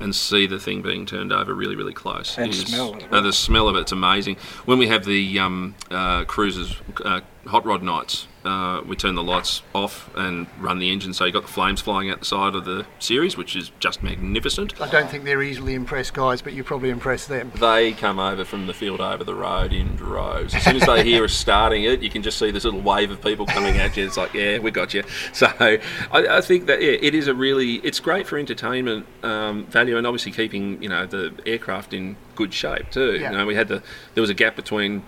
and 0.03 0.15
see 0.15 0.47
the 0.47 0.59
thing 0.59 0.83
being 0.83 1.07
turned 1.07 1.33
over 1.33 1.55
really, 1.55 1.77
really 1.77 1.93
close. 1.93 2.37
And 2.37 2.51
is- 2.53 2.67
smell 2.67 2.97
as 2.97 3.03
uh, 3.11 3.21
the 3.21 3.33
smell 3.33 3.69
of 3.69 3.77
it's 3.77 3.93
amazing. 3.93 4.37
When 4.65 4.79
we 4.79 4.89
have 4.89 5.05
the 5.05 5.39
um, 5.39 5.75
uh, 5.91 6.25
cruisers, 6.25 6.77
uh, 7.05 7.21
hot 7.47 7.65
rod 7.65 7.83
nights, 7.83 8.27
uh, 8.45 8.83
we 8.87 8.97
turn 8.97 9.15
the 9.15 9.23
lights 9.23 9.63
off 9.75 10.11
and 10.17 10.47
run 10.59 10.79
the 10.79 10.91
engine, 10.91 11.13
so 11.13 11.25
you've 11.25 11.35
got 11.35 11.43
the 11.43 11.53
flames 11.53 11.81
flying 11.81 12.11
out 12.11 12.19
the 12.19 12.25
side 12.25 12.55
of 12.55 12.65
the 12.65 12.85
Ceres, 12.99 13.37
which 13.37 13.55
is 13.55 13.71
just 13.79 14.03
magnificent. 14.03 14.81
I 14.81 14.89
don't 14.89 15.09
think 15.09 15.25
they're 15.25 15.43
easily 15.43 15.75
impressed 15.75 16.15
guys, 16.15 16.43
but 16.43 16.53
you 16.53 16.65
probably 16.65 16.91
impress 16.91 17.27
them. 17.27 17.53
They 17.55 17.93
come 17.93 18.19
over 18.19 18.45
from 18.45 18.67
the 18.67 18.75
field 18.75 19.01
over 19.01 19.23
the 19.23 19.35
road 19.35 19.73
in 19.73 19.95
droves. 19.97 20.55
As 20.55 20.65
soon 20.65 20.77
as 20.77 20.87
they 20.87 21.05
hear 21.09 21.25
us 21.25 21.33
starting 21.33 21.85
it, 21.85 22.01
you 22.01 22.11
can 22.11 22.23
just 22.23 22.39
see 22.39 22.51
this 22.51 22.65
little 22.65 22.81
wave 22.81 23.11
of 23.11 23.23
people 23.23 23.47
coming 23.47 23.77
at 23.77 23.97
you. 23.97 24.07
It's 24.07 24.17
like, 24.17 24.35
yeah, 24.35 24.59
we 24.59 24.71
got 24.71 24.95
you. 24.95 25.05
So 25.33 25.47
I, 25.61 25.79
I 26.13 26.41
think 26.41 26.67
that 26.67 26.83
yeah, 26.83 26.97
it 27.01 27.15
is 27.15 27.29
a 27.29 27.35
really, 27.35 27.77
it's 27.77 28.01
great 28.01 28.27
for 28.27 28.39
entertainment 28.39 29.07
um, 29.23 29.67
value 29.67 29.97
and 29.97 30.07
obviously 30.07 30.33
keeping 30.33 30.83
you 30.83 30.89
know 30.89 31.07
the 31.07 31.33
aircraft 31.47 31.93
in 31.93 32.17
good 32.35 32.53
shape 32.53 32.91
too. 32.91 33.15
Yeah. 33.15 33.31
You 33.31 33.39
know, 33.39 33.47
we 33.47 33.55
had 33.55 33.69
the 33.69 33.83
there 34.15 34.21
was 34.21 34.31
a 34.31 34.35
gap 34.35 34.57
between 34.57 35.03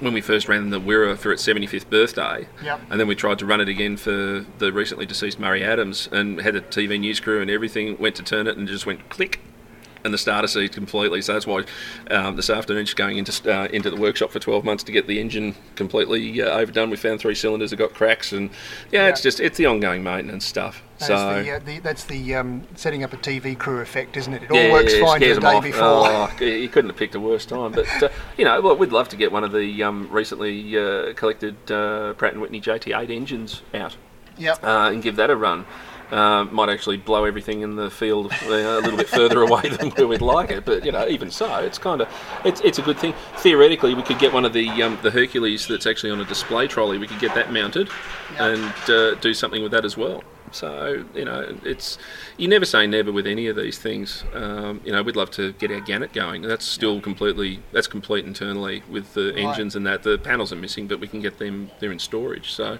when 0.00 0.12
we 0.12 0.20
first 0.20 0.48
ran 0.48 0.70
the 0.70 0.80
Wirra 0.80 1.16
for 1.16 1.32
its 1.32 1.46
75th 1.46 1.88
birthday, 1.90 2.46
Yep. 2.62 2.80
and 2.90 3.00
then 3.00 3.06
we 3.06 3.14
tried 3.14 3.38
to 3.38 3.46
run 3.46 3.60
it 3.60 3.68
again 3.68 3.96
for 3.96 4.44
the 4.58 4.72
recently 4.72 5.06
deceased 5.06 5.38
Murray 5.38 5.62
Adams, 5.62 6.08
and 6.12 6.40
had 6.40 6.56
a 6.56 6.60
TV 6.60 6.98
news 6.98 7.20
crew 7.20 7.40
and 7.40 7.50
everything. 7.50 7.96
Went 7.98 8.14
to 8.16 8.22
turn 8.22 8.46
it 8.46 8.56
and 8.56 8.66
just 8.68 8.86
went 8.86 9.08
click, 9.08 9.40
and 10.04 10.12
the 10.12 10.18
starter 10.18 10.46
seized 10.46 10.74
completely. 10.74 11.22
So 11.22 11.32
that's 11.32 11.46
why 11.46 11.64
um, 12.10 12.36
this 12.36 12.50
afternoon 12.50 12.86
she's 12.86 12.94
going 12.94 13.18
into 13.18 13.52
uh, 13.52 13.66
into 13.66 13.90
the 13.90 13.96
workshop 13.96 14.30
for 14.30 14.38
12 14.38 14.64
months 14.64 14.84
to 14.84 14.92
get 14.92 15.06
the 15.06 15.18
engine 15.18 15.54
completely 15.74 16.40
uh, 16.42 16.58
overdone. 16.58 16.90
We 16.90 16.96
found 16.96 17.20
three 17.20 17.34
cylinders 17.34 17.70
that 17.70 17.76
got 17.76 17.94
cracks, 17.94 18.32
and 18.32 18.50
yeah, 18.92 19.08
it's 19.08 19.22
just 19.22 19.40
it's 19.40 19.56
the 19.56 19.66
ongoing 19.66 20.02
maintenance 20.02 20.44
stuff. 20.44 20.82
That's 20.98 21.08
so 21.08 21.42
the, 21.42 21.50
uh, 21.50 21.58
the, 21.58 21.78
that's 21.80 22.04
the 22.04 22.36
um, 22.36 22.66
setting 22.76 23.02
up 23.02 23.12
a 23.12 23.16
TV 23.16 23.58
crew 23.58 23.80
effect, 23.80 24.16
isn't 24.16 24.32
it? 24.32 24.44
It 24.44 24.50
all 24.50 24.56
yeah, 24.56 24.72
works 24.72 24.94
yeah, 24.94 25.04
fine 25.04 25.20
the 25.20 25.40
day 25.40 25.46
off. 25.46 25.64
before. 25.64 25.80
Oh, 25.82 26.30
you 26.40 26.68
couldn't 26.68 26.90
have 26.90 26.98
picked 26.98 27.14
a 27.14 27.20
worse 27.20 27.46
time. 27.46 27.72
But 27.72 28.02
uh, 28.02 28.10
you 28.36 28.44
know, 28.44 28.60
well, 28.60 28.76
we'd 28.76 28.92
love 28.92 29.08
to 29.08 29.16
get 29.16 29.32
one 29.32 29.42
of 29.42 29.52
the 29.52 29.82
um, 29.82 30.08
recently 30.10 30.78
uh, 30.78 31.14
collected 31.14 31.56
uh, 31.70 32.12
Pratt 32.14 32.34
and 32.34 32.42
Whitney 32.42 32.60
JT8 32.60 33.10
engines 33.10 33.62
out. 33.72 33.96
Yep. 34.36 34.64
Uh, 34.64 34.90
and 34.92 35.02
give 35.02 35.16
that 35.16 35.30
a 35.30 35.36
run. 35.36 35.64
Uh, 36.10 36.44
might 36.52 36.68
actually 36.68 36.96
blow 36.96 37.24
everything 37.24 37.62
in 37.62 37.76
the 37.76 37.90
field 37.90 38.30
uh, 38.44 38.48
a 38.48 38.80
little 38.80 38.96
bit 38.96 39.08
further 39.08 39.40
away 39.42 39.62
than 39.78 39.90
where 39.92 40.06
we'd 40.06 40.20
like 40.20 40.50
it, 40.50 40.64
but 40.64 40.84
you 40.84 40.92
know, 40.92 41.08
even 41.08 41.30
so, 41.30 41.56
it's 41.58 41.78
kind 41.78 42.00
of 42.02 42.08
it's, 42.44 42.60
it's 42.60 42.78
a 42.78 42.82
good 42.82 42.98
thing. 42.98 43.14
Theoretically, 43.38 43.94
we 43.94 44.02
could 44.02 44.18
get 44.18 44.32
one 44.32 44.44
of 44.44 44.52
the 44.52 44.68
um, 44.82 44.98
the 45.02 45.10
Hercules 45.10 45.66
that's 45.66 45.86
actually 45.86 46.10
on 46.10 46.20
a 46.20 46.24
display 46.24 46.68
trolley. 46.68 46.98
We 46.98 47.06
could 47.06 47.20
get 47.20 47.34
that 47.34 47.52
mounted 47.52 47.88
and 48.38 48.72
uh, 48.88 49.14
do 49.16 49.32
something 49.34 49.62
with 49.62 49.72
that 49.72 49.84
as 49.84 49.96
well. 49.96 50.22
So 50.52 51.04
you 51.14 51.24
know, 51.24 51.56
it's 51.64 51.98
you 52.36 52.48
never 52.48 52.64
say 52.64 52.86
never 52.86 53.10
with 53.10 53.26
any 53.26 53.48
of 53.48 53.56
these 53.56 53.78
things. 53.78 54.24
Um, 54.34 54.80
you 54.84 54.92
know, 54.92 55.02
we'd 55.02 55.16
love 55.16 55.30
to 55.32 55.52
get 55.54 55.70
our 55.70 55.80
Gannet 55.80 56.12
going. 56.12 56.42
That's 56.42 56.64
still 56.64 57.00
completely 57.00 57.60
that's 57.72 57.88
complete 57.88 58.24
internally 58.24 58.82
with 58.88 59.14
the 59.14 59.32
Right. 59.32 59.38
engines 59.38 59.74
and 59.74 59.86
that. 59.86 60.02
The 60.02 60.18
panels 60.18 60.52
are 60.52 60.56
missing, 60.56 60.86
but 60.86 61.00
we 61.00 61.08
can 61.08 61.20
get 61.20 61.38
them. 61.38 61.70
They're 61.80 61.92
in 61.92 61.98
storage. 61.98 62.52
So 62.52 62.78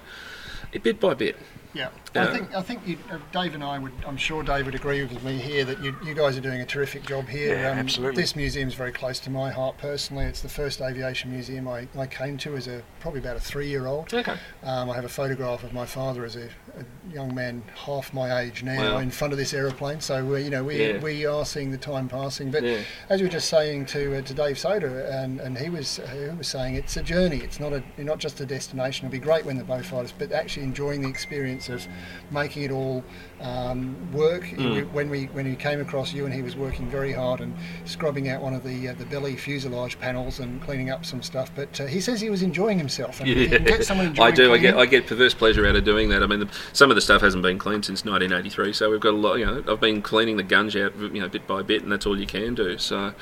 bit 0.82 1.01
by 1.01 1.14
bit. 1.14 1.36
Yeah. 1.74 1.90
I 2.14 2.26
think 2.26 2.55
I 2.55 2.62
think 2.62 2.86
you, 2.86 2.96
uh, 3.10 3.18
Dave 3.32 3.55
and 3.55 3.64
I 3.64 3.78
would. 3.78 3.92
I'm 4.06 4.16
sure 4.16 4.44
Dave 4.44 4.66
would 4.66 4.76
agree 4.76 5.02
with 5.02 5.22
me 5.24 5.38
here 5.38 5.64
that 5.64 5.82
you, 5.82 5.96
you 6.05 6.14
guys 6.14 6.38
are 6.38 6.40
doing 6.40 6.60
a 6.60 6.66
terrific 6.66 7.05
job 7.05 7.28
here. 7.28 7.56
Yeah, 7.56 7.72
absolutely. 7.72 8.22
This 8.22 8.36
museum 8.36 8.68
is 8.68 8.74
very 8.74 8.92
close 8.92 9.18
to 9.20 9.30
my 9.30 9.51
heart 9.51 9.76
personally. 9.78 10.24
It's 10.24 10.40
the 10.40 10.48
first 10.48 10.80
aviation 10.80 11.32
museum 11.32 11.66
I, 11.66 11.88
I 11.98 12.06
came 12.06 12.38
to 12.38 12.56
as 12.56 12.68
a 12.68 12.82
probably 13.01 13.20
about 13.20 13.36
a 13.36 13.40
three-year-old. 13.40 14.14
Okay. 14.14 14.36
Um, 14.62 14.88
I 14.88 14.94
have 14.94 15.05
a 15.05 15.09
photograph 15.09 15.64
of 15.64 15.72
my 15.72 15.84
father 15.84 16.24
as 16.24 16.36
a, 16.36 16.48
a 16.78 17.12
young 17.14 17.34
man 17.34 17.62
half 17.74 18.12
my 18.12 18.40
age 18.40 18.62
now 18.62 18.94
Wow. 18.94 18.98
in 18.98 19.10
front 19.10 19.32
of 19.32 19.38
this 19.38 19.55
aeroplane. 19.55 20.01
So 20.01 20.24
we, 20.24 20.42
you 20.42 20.51
know 20.51 20.64
we 20.64 20.76
Yeah. 20.88 20.98
we 20.98 21.24
are 21.26 21.44
seeing 21.44 21.70
the 21.70 21.78
time 21.78 22.09
passing. 22.09 22.51
But 22.51 22.62
Yeah. 22.64 22.78
as 23.09 23.20
you 23.20 23.26
were 23.26 23.32
just 23.32 23.48
saying 23.48 23.86
to 23.86 24.16
uh, 24.18 24.22
to 24.22 24.34
Dave 24.34 24.56
Soder, 24.56 25.09
and, 25.12 25.40
and 25.40 25.56
he 25.59 25.68
was 25.70 26.01
he 26.12 26.28
was 26.36 26.48
saying 26.48 26.74
it's 26.74 26.96
a 26.96 27.02
journey. 27.02 27.38
It's 27.38 27.60
not 27.60 27.72
a 27.72 27.82
not 27.98 28.18
just 28.18 28.40
a 28.40 28.46
destination. 28.46 29.06
It'll 29.06 29.12
be 29.12 29.18
great 29.18 29.44
when 29.44 29.56
the 29.59 29.64
bow 29.64 29.82
fighters, 29.82 30.12
but 30.16 30.32
actually 30.32 30.64
enjoying 30.64 31.02
the 31.02 31.09
experience 31.09 31.68
of 31.68 31.86
making 32.30 32.64
it 32.64 32.70
all 32.70 33.05
um, 33.44 33.94
work. 34.12 34.44
Mm. 34.44 34.90
When 34.92 35.10
we 35.10 35.26
when 35.26 35.44
we 35.46 35.54
came 35.54 35.80
across 35.80 36.12
you, 36.12 36.24
and 36.24 36.34
he 36.34 36.42
was 36.42 36.56
working 36.56 36.88
very 36.88 37.12
hard 37.12 37.40
and 37.40 37.54
scrubbing 37.84 38.28
out 38.30 38.40
one 38.40 38.54
of 38.54 38.64
the 38.64 38.88
uh, 38.88 38.94
the 38.94 39.04
belly 39.04 39.36
fuselage 39.36 39.98
panels 40.00 40.40
and 40.40 40.60
cleaning 40.62 40.90
up 40.90 41.04
some 41.04 41.22
stuff. 41.22 41.50
But 41.54 41.80
uh, 41.80 41.86
he 41.86 42.00
says 42.00 42.20
he 42.20 42.30
was 42.30 42.42
enjoying 42.42 42.78
himself. 42.78 43.20
And 43.20 43.28
can 43.28 43.64
get 43.64 43.84
someone 43.84 44.06
I 44.18 44.28
enjoying 44.30 44.34
do. 44.34 44.52
I 44.54 44.58
get 44.58 44.76
I 44.76 44.86
get 44.86 45.06
perverse 45.06 45.34
pleasure 45.34 45.66
out 45.66 45.76
of 45.76 45.84
doing 45.84 46.08
that. 46.08 46.22
I 46.22 46.26
mean, 46.26 46.40
the, 46.40 46.48
some 46.72 46.90
of 46.90 46.94
the 46.94 47.02
stuff 47.02 47.20
hasn't 47.20 47.42
been 47.42 47.58
cleaned 47.58 47.84
since 47.84 48.04
1983, 48.04 48.72
so 48.72 48.90
we've 48.90 49.00
got 49.00 49.14
a 49.14 49.16
lot. 49.16 49.34
You 49.34 49.46
know, 49.46 49.64
I've 49.68 49.80
been 49.80 50.00
cleaning 50.00 50.38
the 50.38 50.42
gunge 50.42 50.74
out, 50.76 50.96
you 50.96 51.20
know, 51.20 51.28
bit 51.28 51.46
by 51.46 51.62
bit, 51.62 51.82
and 51.82 51.92
that's 51.92 52.06
all 52.06 52.18
you 52.18 52.26
can 52.26 52.54
do. 52.54 52.78
So, 52.78 53.12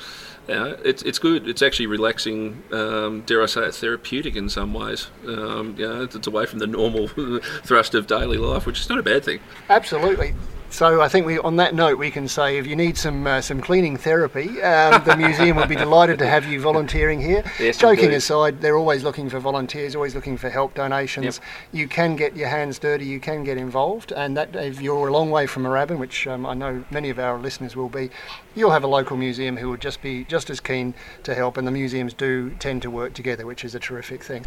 know, 0.47 0.77
it's 0.83 1.01
it's 1.03 1.19
good. 1.19 1.47
It's 1.47 1.61
actually 1.61 1.87
relaxing. 1.87 2.63
Um, 2.71 3.21
dare 3.21 3.41
I 3.41 3.45
say, 3.45 3.61
it's 3.61 3.79
therapeutic 3.79 4.35
in 4.35 4.49
some 4.49 4.73
ways. 4.73 5.07
Um, 5.25 5.75
it's, 5.77 6.15
it's 6.15 6.27
away 6.27 6.45
from 6.45 6.59
the 6.59 6.67
normal 6.67 7.07
thrust 7.63 7.95
of 7.95 8.07
daily 8.07 8.37
life, 8.37 8.65
which 8.65 8.81
is 8.81 8.89
not 8.89 8.99
a 8.99 9.03
bad 9.03 9.23
thing. 9.23 9.39
Absolutely. 9.69 10.35
So 10.73 11.01
I 11.01 11.07
think 11.07 11.27
we, 11.27 11.37
on 11.37 11.57
that 11.57 11.75
note, 11.75 11.99
we 11.99 12.09
can 12.09 12.27
say 12.27 12.57
if 12.57 12.65
you 12.65 12.75
need 12.75 12.97
some 12.97 13.27
uh, 13.27 13.41
some 13.41 13.61
cleaning 13.61 13.95
therapy, 13.95 14.59
um, 14.63 15.03
the 15.03 15.15
museum 15.15 15.55
would 15.57 15.69
be 15.69 15.75
delighted 15.75 16.17
to 16.17 16.25
have 16.25 16.47
you 16.47 16.59
volunteering 16.59 17.21
here. 17.21 17.43
Yes, 17.59 17.77
Joking 17.77 18.11
aside, 18.11 18.59
they're 18.59 18.75
always 18.75 19.03
looking 19.03 19.29
for 19.29 19.39
volunteers, 19.39 19.95
always 19.95 20.15
looking 20.15 20.35
for 20.35 20.49
help, 20.49 20.73
donations. 20.73 21.39
You 21.71 21.87
can 21.87 22.15
get 22.15 22.35
your 22.35 22.47
hands 22.49 22.79
dirty, 22.79 23.05
you 23.05 23.19
can 23.19 23.43
get 23.43 23.57
involved, 23.57 24.11
and 24.11 24.35
that 24.35 24.55
if 24.55 24.81
you're 24.81 25.07
a 25.07 25.13
long 25.13 25.29
way 25.29 25.45
from 25.45 25.63
Moorabbin, 25.63 25.99
which 25.99 26.25
um, 26.25 26.43
I 26.47 26.55
know 26.55 26.83
many 26.89 27.11
of 27.11 27.19
our 27.19 27.37
listeners 27.37 27.75
will 27.75 27.89
be, 27.89 28.09
you'll 28.55 28.71
have 28.71 28.83
a 28.83 28.87
local 28.87 29.15
museum 29.15 29.57
who 29.57 29.69
would 29.69 29.81
just 29.81 30.01
be 30.01 30.25
just 30.25 30.49
as 30.49 30.59
keen 30.59 30.95
to 31.21 31.35
help, 31.35 31.55
and 31.57 31.67
the 31.67 31.71
museums 31.71 32.13
do 32.15 32.49
tend 32.57 32.81
to 32.81 32.89
work 32.89 33.13
together, 33.13 33.45
which 33.45 33.63
is 33.63 33.75
a 33.75 33.79
terrific 33.79 34.23
thing. 34.23 34.43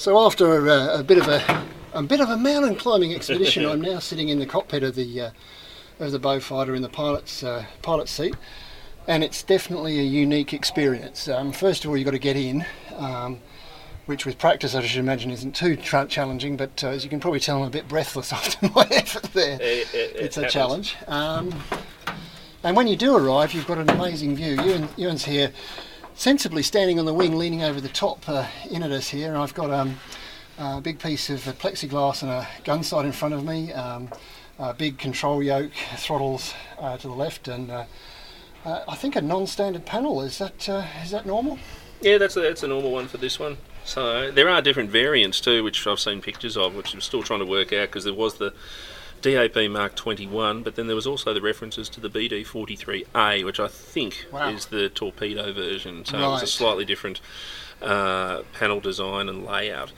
So 0.00 0.18
after 0.18 0.66
a, 0.66 1.00
a 1.00 1.02
bit 1.02 1.18
of 1.18 1.28
a 1.28 1.62
a 1.92 2.02
bit 2.02 2.20
of 2.20 2.30
a 2.30 2.36
mountain 2.38 2.74
climbing 2.74 3.14
expedition, 3.14 3.66
I'm 3.70 3.82
now 3.82 3.98
sitting 3.98 4.30
in 4.30 4.38
the 4.38 4.46
cockpit 4.46 4.82
of 4.82 4.94
the 4.94 5.20
uh, 5.20 5.30
of 5.98 6.10
the 6.12 6.18
Beaufighter 6.18 6.74
in 6.74 6.80
the 6.80 6.88
pilot's 6.88 7.44
uh, 7.44 7.66
pilot 7.82 8.08
seat, 8.08 8.34
and 9.06 9.22
it's 9.22 9.42
definitely 9.42 9.98
a 9.98 10.02
unique 10.02 10.54
experience. 10.54 11.28
Um, 11.28 11.52
first 11.52 11.84
of 11.84 11.90
all, 11.90 11.98
you've 11.98 12.06
got 12.06 12.12
to 12.12 12.18
get 12.18 12.38
in, 12.38 12.64
um, 12.96 13.40
which 14.06 14.24
with 14.24 14.38
practice 14.38 14.74
I 14.74 14.80
should 14.80 15.00
imagine 15.00 15.30
isn't 15.32 15.54
too 15.54 15.76
tra- 15.76 16.06
challenging, 16.06 16.56
but 16.56 16.82
uh, 16.82 16.88
as 16.88 17.04
you 17.04 17.10
can 17.10 17.20
probably 17.20 17.40
tell, 17.40 17.58
I'm 17.58 17.68
a 17.68 17.70
bit 17.70 17.86
breathless 17.86 18.32
after 18.38 18.70
my 18.74 18.88
effort 18.90 19.24
there. 19.34 19.58
it's 19.60 20.38
a 20.38 20.44
happens. 20.44 20.52
challenge. 20.54 20.96
Um, 21.08 21.52
and 22.64 22.74
when 22.74 22.86
you 22.86 22.96
do 22.96 23.14
arrive, 23.16 23.52
you've 23.52 23.66
got 23.66 23.76
an 23.76 23.90
amazing 23.90 24.34
view. 24.34 24.62
Ewan, 24.62 24.88
Ewan's 24.96 25.26
here, 25.26 25.52
sensibly 26.20 26.62
standing 26.62 26.98
on 26.98 27.06
the 27.06 27.14
wing, 27.14 27.38
leaning 27.38 27.62
over 27.62 27.80
the 27.80 27.88
top 27.88 28.28
uh, 28.28 28.46
in 28.70 28.82
at 28.82 28.90
us 28.90 29.08
here. 29.08 29.28
And 29.28 29.38
I've 29.38 29.54
got 29.54 29.70
um, 29.70 29.98
a 30.58 30.78
big 30.78 30.98
piece 30.98 31.30
of 31.30 31.40
plexiglass 31.58 32.20
and 32.20 32.30
a 32.30 32.46
gun 32.62 32.82
sight 32.82 33.06
in 33.06 33.12
front 33.12 33.32
of 33.32 33.42
me, 33.42 33.72
um, 33.72 34.10
a 34.58 34.74
big 34.74 34.98
control 34.98 35.42
yoke, 35.42 35.72
throttles 35.96 36.52
uh, 36.78 36.98
to 36.98 37.08
the 37.08 37.14
left, 37.14 37.48
and 37.48 37.70
uh, 37.70 37.84
uh, 38.66 38.84
I 38.86 38.96
think 38.96 39.16
a 39.16 39.22
non-standard 39.22 39.86
panel. 39.86 40.20
Is 40.20 40.36
that 40.36 40.68
uh, 40.68 40.84
is 41.02 41.10
that 41.10 41.24
normal? 41.24 41.58
Yeah, 42.02 42.18
that's 42.18 42.36
a, 42.36 42.40
that's 42.40 42.62
a 42.62 42.68
normal 42.68 42.92
one 42.92 43.08
for 43.08 43.16
this 43.16 43.38
one. 43.38 43.56
So 43.86 44.30
there 44.30 44.50
are 44.50 44.60
different 44.60 44.90
variants 44.90 45.40
too, 45.40 45.64
which 45.64 45.86
I've 45.86 46.00
seen 46.00 46.20
pictures 46.20 46.54
of, 46.54 46.74
which 46.76 46.92
I'm 46.92 47.00
still 47.00 47.22
trying 47.22 47.40
to 47.40 47.46
work 47.46 47.72
out 47.72 47.88
because 47.88 48.04
there 48.04 48.12
was 48.12 48.34
the 48.34 48.52
DAP 49.22 49.70
Mark 49.70 49.94
21, 49.96 50.62
but 50.62 50.76
then 50.76 50.86
there 50.86 50.96
was 50.96 51.06
also 51.06 51.32
the 51.34 51.40
references 51.40 51.88
to 51.90 52.00
the 52.00 52.08
BD 52.08 52.44
43A, 52.46 53.44
which 53.44 53.60
I 53.60 53.68
think 53.68 54.26
Wow. 54.32 54.50
is 54.50 54.66
the 54.66 54.88
torpedo 54.88 55.52
version. 55.52 56.04
So 56.04 56.18
it 56.18 56.22
was 56.22 56.42
a 56.42 56.46
slightly 56.46 56.84
different 56.84 57.20
uh, 57.82 58.42
panel 58.58 58.80
design 58.80 59.28
and 59.28 59.44
layout. 59.44 59.92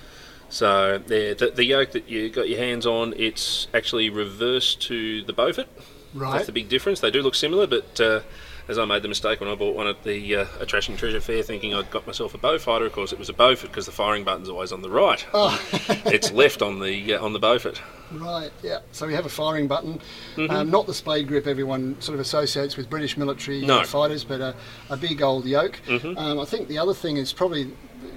So 0.48 0.98
there, 0.98 1.34
the, 1.34 1.50
the 1.50 1.64
yoke 1.64 1.92
that 1.92 2.08
you 2.08 2.28
got 2.30 2.48
your 2.48 2.58
hands 2.58 2.84
on, 2.86 3.14
it's 3.16 3.68
actually 3.72 4.10
reversed 4.10 4.82
to 4.82 5.22
the 5.24 5.32
Beaufort. 5.32 5.66
Right. 6.14 6.32
That's 6.32 6.46
the 6.46 6.52
big 6.52 6.68
difference. 6.68 7.00
They 7.00 7.10
do 7.10 7.22
look 7.22 7.34
similar, 7.34 7.66
but 7.66 7.98
uh, 8.00 8.20
as 8.68 8.78
I 8.78 8.84
made 8.84 9.02
the 9.02 9.09
mistake 9.09 9.40
when 9.40 9.48
I 9.48 9.55
bought 9.55 9.74
one 9.74 9.86
at 9.86 10.02
the 10.05 10.36
uh, 10.36 10.47
Attraction 10.60 10.97
Treasure 10.97 11.20
Fair, 11.20 11.43
thinking 11.43 11.74
I'd 11.74 11.90
got 11.90 12.06
myself 12.06 12.34
a 12.34 12.39
Beaufighter. 12.39 12.86
Of 12.86 12.93
course, 12.93 13.12
it 13.12 13.18
was 13.18 13.28
a 13.28 13.32
Beaufort 13.32 13.70
because 13.70 13.86
the 13.86 13.93
firing 13.93 14.24
button's 14.24 14.48
always 14.48 14.72
on 14.72 14.82
the 14.82 14.90
right. 14.90 15.24
Oh. 15.34 15.60
it's 16.06 16.30
left 16.32 16.62
on 16.62 16.80
the 16.80 17.14
uh, 17.14 17.24
on 17.24 17.32
the 17.32 17.39
Beaufort. 17.39 17.80
Right, 18.12 18.52
yeah. 18.62 18.80
So 18.93 19.06
we 19.06 19.14
have 19.14 19.24
a 19.26 19.30
firing 19.30 19.68
button, 19.68 20.01
Mhm. 20.36 20.51
um, 20.51 20.70
not 20.70 20.86
the 20.86 20.94
spade 20.94 21.28
grip 21.28 21.47
everyone 21.47 21.97
sort 22.01 22.14
of 22.14 22.20
associates 22.20 22.76
with 22.76 22.90
British 22.90 23.16
military 23.16 23.62
uh, 23.64 23.66
No. 23.66 23.84
fighters, 23.84 24.22
but 24.22 24.40
a, 24.40 24.55
a 24.90 24.97
big 24.97 25.22
old 25.22 25.47
yoke. 25.47 25.80
Mhm. 25.86 26.18
Um, 26.18 26.39
I 26.39 26.44
think 26.44 26.68
the 26.68 26.78
other 26.78 26.94
thing 26.94 27.16
is 27.16 27.32
probably 27.32 27.70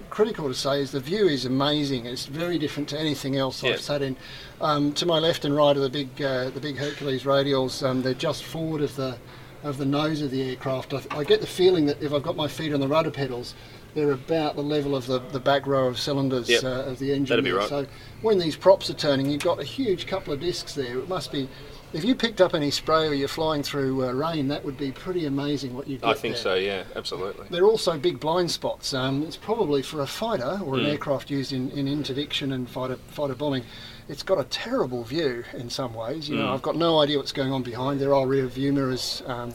critical 0.10 0.48
to 0.48 0.54
say 0.54 0.82
is 0.82 0.92
the 0.92 1.00
view 1.00 1.28
is 1.28 1.46
amazing. 1.46 2.06
It's 2.06 2.26
very 2.26 2.58
different 2.58 2.88
to 2.90 3.00
anything 3.00 3.36
else 3.38 3.64
Yeah. 3.64 3.72
I've 3.72 3.82
sat 3.82 4.02
in. 4.02 4.16
Um, 4.62 4.94
to 4.94 5.06
my 5.06 5.20
left 5.20 5.44
and 5.46 5.56
right 5.56 5.76
are 5.76 5.80
the 5.82 5.90
big 5.90 6.22
uh, 6.22 6.50
the 6.50 6.60
big 6.60 6.78
Hercules 6.78 7.24
radials. 7.24 7.82
Um, 7.86 8.02
they're 8.02 8.14
just 8.14 8.44
forward 8.44 8.82
of 8.82 8.96
the 8.96 9.18
of 9.66 9.78
the 9.78 9.86
nose 9.86 10.22
of 10.22 10.30
the 10.32 10.50
aircraft. 10.52 10.94
I, 10.94 11.02
I 11.12 11.24
get 11.24 11.42
the 11.42 11.48
feeling 11.48 11.86
that 11.88 12.02
if 12.02 12.14
I've 12.14 12.24
got 12.24 12.36
my 12.36 12.48
feet 12.48 12.74
on 12.74 12.80
the 12.80 12.88
rudder 12.88 13.12
pedals, 13.12 13.56
they're 13.96 14.12
about 14.12 14.56
the 14.56 14.62
level 14.62 14.96
of 14.96 15.08
the, 15.08 15.20
the 15.20 15.40
back 15.40 15.66
row 15.66 15.88
of 15.88 15.98
cylinders 15.98 16.50
Yep. 16.50 16.64
uh, 16.64 16.68
of 16.84 17.00
the 17.00 17.12
engine. 17.12 17.26
That'd 17.34 17.46
be 17.46 17.52
right. 17.52 17.68
So 17.68 17.88
when 18.22 18.38
these 18.38 18.56
props 18.56 18.90
are 18.90 18.94
turning, 18.94 19.26
you've 19.30 19.42
got 19.44 19.60
a 19.60 19.64
huge 19.64 20.06
couple 20.06 20.34
of 20.34 20.40
discs 20.40 20.74
there. 20.76 21.00
It 21.00 21.10
must 21.10 21.32
be. 21.32 21.50
If 21.94 22.04
you 22.04 22.14
picked 22.14 22.42
up 22.42 22.54
any 22.54 22.72
spray 22.72 23.08
or 23.08 23.14
you're 23.14 23.30
flying 23.30 23.64
through 23.64 24.06
uh, 24.06 24.12
rain, 24.12 24.50
that 24.50 24.66
would 24.66 24.78
be 24.78 24.92
pretty 24.92 25.26
amazing 25.28 25.74
what 25.74 25.88
you 25.88 25.98
get 25.98 26.10
I 26.10 26.14
think 26.14 26.36
there. 26.36 26.44
so. 26.44 26.54
Yeah, 26.56 26.84
absolutely. 26.96 27.48
They're 27.50 27.64
also 27.66 27.98
big 27.98 28.20
blind 28.20 28.52
spots. 28.52 28.94
Um, 28.94 29.24
it's 29.24 29.38
probably 29.38 29.82
for 29.82 30.02
a 30.02 30.08
fighter 30.08 30.60
or 30.66 30.76
an 30.76 30.82
Mm. 30.82 30.90
aircraft 30.90 31.30
used 31.32 31.54
in, 31.54 31.72
in 31.72 31.88
interdiction 31.88 32.52
and 32.52 32.70
fighter 32.70 32.98
fighter 33.08 33.34
bombing. 33.36 33.64
It's 34.08 34.24
got 34.24 34.40
a 34.40 34.44
terrible 34.46 35.04
view 35.04 35.44
in 35.54 35.70
some 35.70 35.94
ways. 35.94 36.30
You 36.30 36.36
know, 36.38 36.46
Mm. 36.48 36.54
I've 36.54 36.62
got 36.62 36.76
no 36.76 37.00
idea 37.00 37.18
what's 37.18 37.32
going 37.32 37.52
on 37.52 37.64
behind. 37.64 38.00
There 38.00 38.14
are 38.14 38.28
rear 38.28 38.46
view 38.46 38.72
mirrors 38.72 39.24
um, 39.26 39.52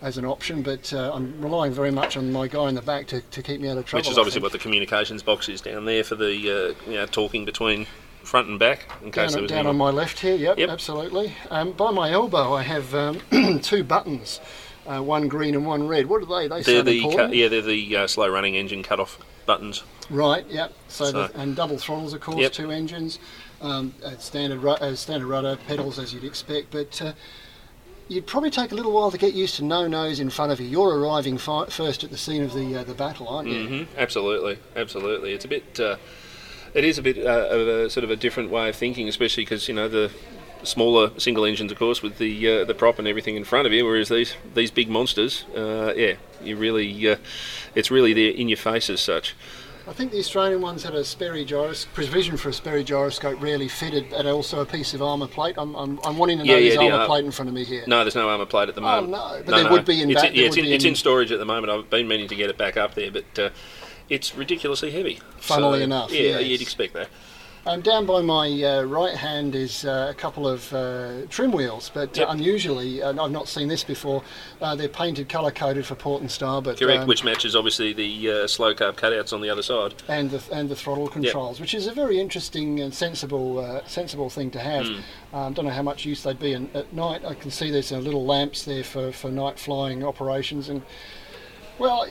as 0.00 0.16
an 0.16 0.24
option, 0.24 0.62
but 0.62 0.92
uh, 0.92 1.12
I'm 1.14 1.38
relying 1.40 1.72
very 1.72 1.90
much 1.90 2.16
on 2.16 2.32
my 2.32 2.48
guy 2.48 2.68
in 2.70 2.74
the 2.74 2.82
back 2.82 3.06
to, 3.08 3.20
to 3.20 3.42
keep 3.42 3.60
me 3.60 3.68
out 3.68 3.76
of 3.76 3.84
trouble. 3.84 4.00
Which 4.00 4.10
is 4.10 4.16
obviously 4.18 4.40
what 4.40 4.52
the 4.52 4.58
communications 4.58 5.22
box 5.22 5.48
is 5.50 5.60
down 5.60 5.84
there 5.84 6.02
for 6.02 6.14
the 6.14 6.30
uh, 6.86 6.90
you 6.90 6.96
know 6.96 7.06
talking 7.06 7.44
between 7.44 7.86
front 8.22 8.48
and 8.48 8.58
back 8.58 8.86
in 9.02 9.10
case 9.12 9.32
down, 9.32 9.32
there 9.32 9.42
was 9.42 9.50
down 9.50 9.66
on 9.66 9.76
my 9.76 9.90
left 9.90 10.18
here. 10.20 10.34
Yep, 10.36 10.56
Yep. 10.58 10.70
absolutely. 10.70 11.34
Um, 11.50 11.72
by 11.72 11.90
my 11.90 12.10
elbow, 12.10 12.54
I 12.54 12.62
have 12.62 12.94
um, 12.94 13.20
two 13.60 13.84
buttons, 13.84 14.40
uh, 14.86 15.02
one 15.02 15.28
green 15.28 15.54
and 15.54 15.66
one 15.66 15.86
red. 15.86 16.06
What 16.06 16.22
are 16.22 16.48
they? 16.48 16.48
They 16.48 16.62
They're 16.62 16.82
the 16.82 17.14
cut, 17.14 17.34
yeah, 17.34 17.48
they're 17.48 17.60
the 17.60 17.96
uh, 17.98 18.06
slow 18.06 18.28
running 18.28 18.54
engine 18.56 18.82
cut 18.82 18.98
off 18.98 19.18
buttons. 19.44 19.82
Right. 20.08 20.46
Yep. 20.48 20.72
So, 20.88 21.04
So- 21.04 21.12
the, 21.28 21.38
and 21.38 21.54
double 21.54 21.76
throttles, 21.76 22.14
of 22.14 22.20
course, 22.22 22.38
Yep. 22.38 22.52
two 22.52 22.70
engines, 22.70 23.18
um, 23.64 23.94
uh, 24.04 24.16
standard 24.18 24.64
uh, 24.64 24.94
standard 24.94 25.26
rudder 25.26 25.56
pedals 25.66 25.98
as 25.98 26.12
you'd 26.12 26.24
expect, 26.24 26.70
but. 26.70 27.00
Uh, 27.02 27.12
You'd 28.06 28.26
probably 28.26 28.50
take 28.50 28.70
a 28.70 28.74
little 28.74 28.92
while 28.92 29.10
to 29.10 29.16
get 29.16 29.32
used 29.32 29.56
to 29.56 29.64
no 29.64 29.86
nose 29.88 30.20
in 30.20 30.28
front 30.28 30.52
of 30.52 30.60
you. 30.60 30.66
You're 30.66 30.98
arriving 30.98 31.38
fi- 31.38 31.64
first 31.70 32.04
at 32.04 32.10
the 32.10 32.18
scene 32.18 32.42
of 32.42 32.52
the 32.52 32.76
uh, 32.80 32.84
the 32.84 32.92
battle, 32.92 33.26
aren't 33.26 33.48
you? 33.48 33.66
hmm 33.66 33.82
Absolutely, 33.96 34.58
absolutely. 34.76 35.32
It's 35.32 35.46
a 35.46 35.48
bit. 35.48 35.80
Uh, 35.80 35.96
it 36.74 36.84
is 36.84 36.98
a 36.98 37.02
bit 37.02 37.16
uh, 37.16 37.48
of 37.48 37.66
a 37.66 37.88
sort 37.88 38.04
of 38.04 38.10
a 38.10 38.16
different 38.16 38.50
way 38.50 38.68
of 38.68 38.76
thinking, 38.76 39.08
especially 39.08 39.46
because 39.46 39.68
you 39.68 39.74
know 39.74 39.88
the 39.88 40.10
smaller 40.64 41.18
single 41.18 41.46
engines, 41.46 41.72
of 41.72 41.78
course, 41.78 42.02
with 42.02 42.18
the 42.18 42.46
uh, 42.46 42.64
the 42.66 42.74
prop 42.74 42.98
and 42.98 43.08
everything 43.08 43.36
in 43.36 43.44
front 43.44 43.66
of 43.66 43.72
you, 43.72 43.86
whereas 43.86 44.10
these 44.10 44.34
these 44.52 44.70
big 44.70 44.90
monsters, 44.90 45.46
uh, 45.56 45.94
yeah, 45.96 46.16
you 46.42 46.58
really, 46.58 47.08
uh, 47.08 47.16
it's 47.74 47.90
really 47.90 48.12
there 48.12 48.32
in 48.32 48.50
your 48.50 48.58
face 48.58 48.90
as 48.90 49.00
such. 49.00 49.34
I 49.86 49.92
think 49.92 50.12
the 50.12 50.18
Australian 50.18 50.62
ones 50.62 50.82
had 50.82 50.94
a 50.94 51.04
Sperry 51.04 51.44
gyros 51.44 51.84
provision 51.92 52.38
for 52.38 52.48
a 52.48 52.52
Sperry 52.54 52.82
gyroscope 52.82 53.40
rarely 53.42 53.68
fitted, 53.68 54.12
and 54.14 54.26
also 54.26 54.60
a 54.60 54.66
piece 54.66 54.94
of 54.94 55.02
armour 55.02 55.26
plate. 55.26 55.56
I'm, 55.58 55.74
I'm, 55.74 56.00
I'm 56.04 56.16
wanting 56.16 56.38
to 56.38 56.44
know 56.44 56.52
Yeah, 56.54 56.58
yeah, 56.58 56.68
there's 56.70 56.78
the, 56.80 56.90
armour 56.90 57.04
uh, 57.04 57.06
plate 57.06 57.24
in 57.26 57.30
front 57.30 57.48
of 57.50 57.54
me 57.54 57.64
here. 57.64 57.84
No, 57.86 58.02
there's 58.02 58.14
no 58.14 58.28
armour 58.30 58.46
plate 58.46 58.70
at 58.70 58.74
the 58.74 58.80
moment. 58.80 59.08
Oh, 59.14 59.18
moment. 59.18 59.46
no, 59.46 59.52
but 59.52 59.62
there 59.62 59.70
would 59.70 59.84
be 59.84 60.00
in 60.00 60.10
it's 60.10 60.22
yeah, 60.24 60.30
it's, 60.46 60.56
would 60.56 60.64
in, 60.64 60.72
it's 60.72 60.84
in- 60.84 60.90
in 60.90 60.96
storage 60.96 61.30
at 61.32 61.38
the 61.38 61.44
moment. 61.44 61.70
I've 61.70 61.90
been 61.90 62.08
meaning 62.08 62.28
to 62.28 62.34
get 62.34 62.48
it 62.48 62.56
back 62.56 62.78
up 62.78 62.94
there, 62.94 63.10
but 63.10 63.38
uh, 63.38 63.50
it's 64.08 64.34
ridiculously 64.34 64.90
heavy. 64.90 65.20
Funnily 65.38 65.80
So, 65.80 65.84
enough, 65.84 66.12
yeah, 66.12 66.38
yes. 66.38 66.44
you'd 66.46 66.62
expect 66.62 66.94
that. 66.94 67.08
Um, 67.66 67.80
down 67.80 68.04
by 68.04 68.20
my 68.20 68.62
uh, 68.62 68.82
right 68.82 69.14
hand 69.16 69.54
is 69.54 69.86
uh, 69.86 70.08
a 70.10 70.14
couple 70.14 70.46
of 70.46 70.70
uh, 70.74 71.22
trim 71.30 71.50
wheels, 71.50 71.90
but 71.94 72.14
Yep. 72.14 72.28
uh, 72.28 72.30
unusually, 72.32 73.00
and 73.00 73.18
I've 73.18 73.30
not 73.30 73.48
seen 73.48 73.68
this 73.68 73.82
before, 73.82 74.22
uh, 74.60 74.74
they're 74.76 74.86
painted 74.86 75.30
colour 75.30 75.50
coded 75.50 75.86
for 75.86 75.94
port 75.94 76.20
and 76.20 76.30
starboard. 76.30 76.78
Correct, 76.78 77.02
um, 77.02 77.08
which 77.08 77.24
matches 77.24 77.56
obviously 77.56 77.94
the 77.94 78.30
uh, 78.30 78.46
slow 78.46 78.74
carb 78.74 78.96
cutouts 78.96 79.32
on 79.32 79.40
the 79.40 79.48
other 79.48 79.62
side. 79.62 79.94
and 80.08 80.30
the 80.30 80.42
and 80.54 80.68
the 80.68 80.76
throttle 80.76 81.08
controls, 81.08 81.58
which 81.58 81.72
is 81.72 81.86
a 81.86 81.92
very 81.92 82.20
interesting 82.20 82.80
and 82.80 82.92
sensible 82.92 83.58
uh, 83.60 83.80
sensible 83.86 84.28
thing 84.28 84.50
to 84.50 84.58
have. 84.58 84.84
Mm. 84.84 85.02
Um, 85.32 85.52
don't 85.54 85.64
know 85.64 85.70
how 85.70 85.82
much 85.82 86.04
use 86.04 86.22
they'd 86.22 86.38
be 86.38 86.52
in, 86.52 86.68
at 86.74 86.92
night. 86.92 87.24
I 87.24 87.32
can 87.32 87.50
see 87.50 87.70
there's 87.70 87.92
uh, 87.92 87.98
little 87.98 88.26
lamps 88.26 88.64
there 88.66 88.84
for, 88.84 89.10
for 89.10 89.30
night 89.30 89.58
flying 89.58 90.04
operations, 90.04 90.68
and 90.68 90.82
well, 91.78 92.06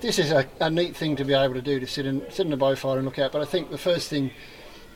this 0.00 0.20
is 0.20 0.30
a, 0.30 0.46
a 0.60 0.70
neat 0.70 0.94
thing 0.94 1.16
to 1.16 1.24
be 1.24 1.34
able 1.34 1.54
to 1.54 1.62
do 1.62 1.80
to 1.80 1.86
sit 1.86 2.06
in 2.06 2.22
sit 2.30 2.46
in 2.46 2.52
a 2.52 2.56
Beaufighter 2.56 2.98
and 2.98 3.04
look 3.04 3.18
out. 3.18 3.32
But 3.32 3.42
I 3.42 3.44
think 3.44 3.70
the 3.70 3.76
first 3.78 4.08
thing 4.08 4.30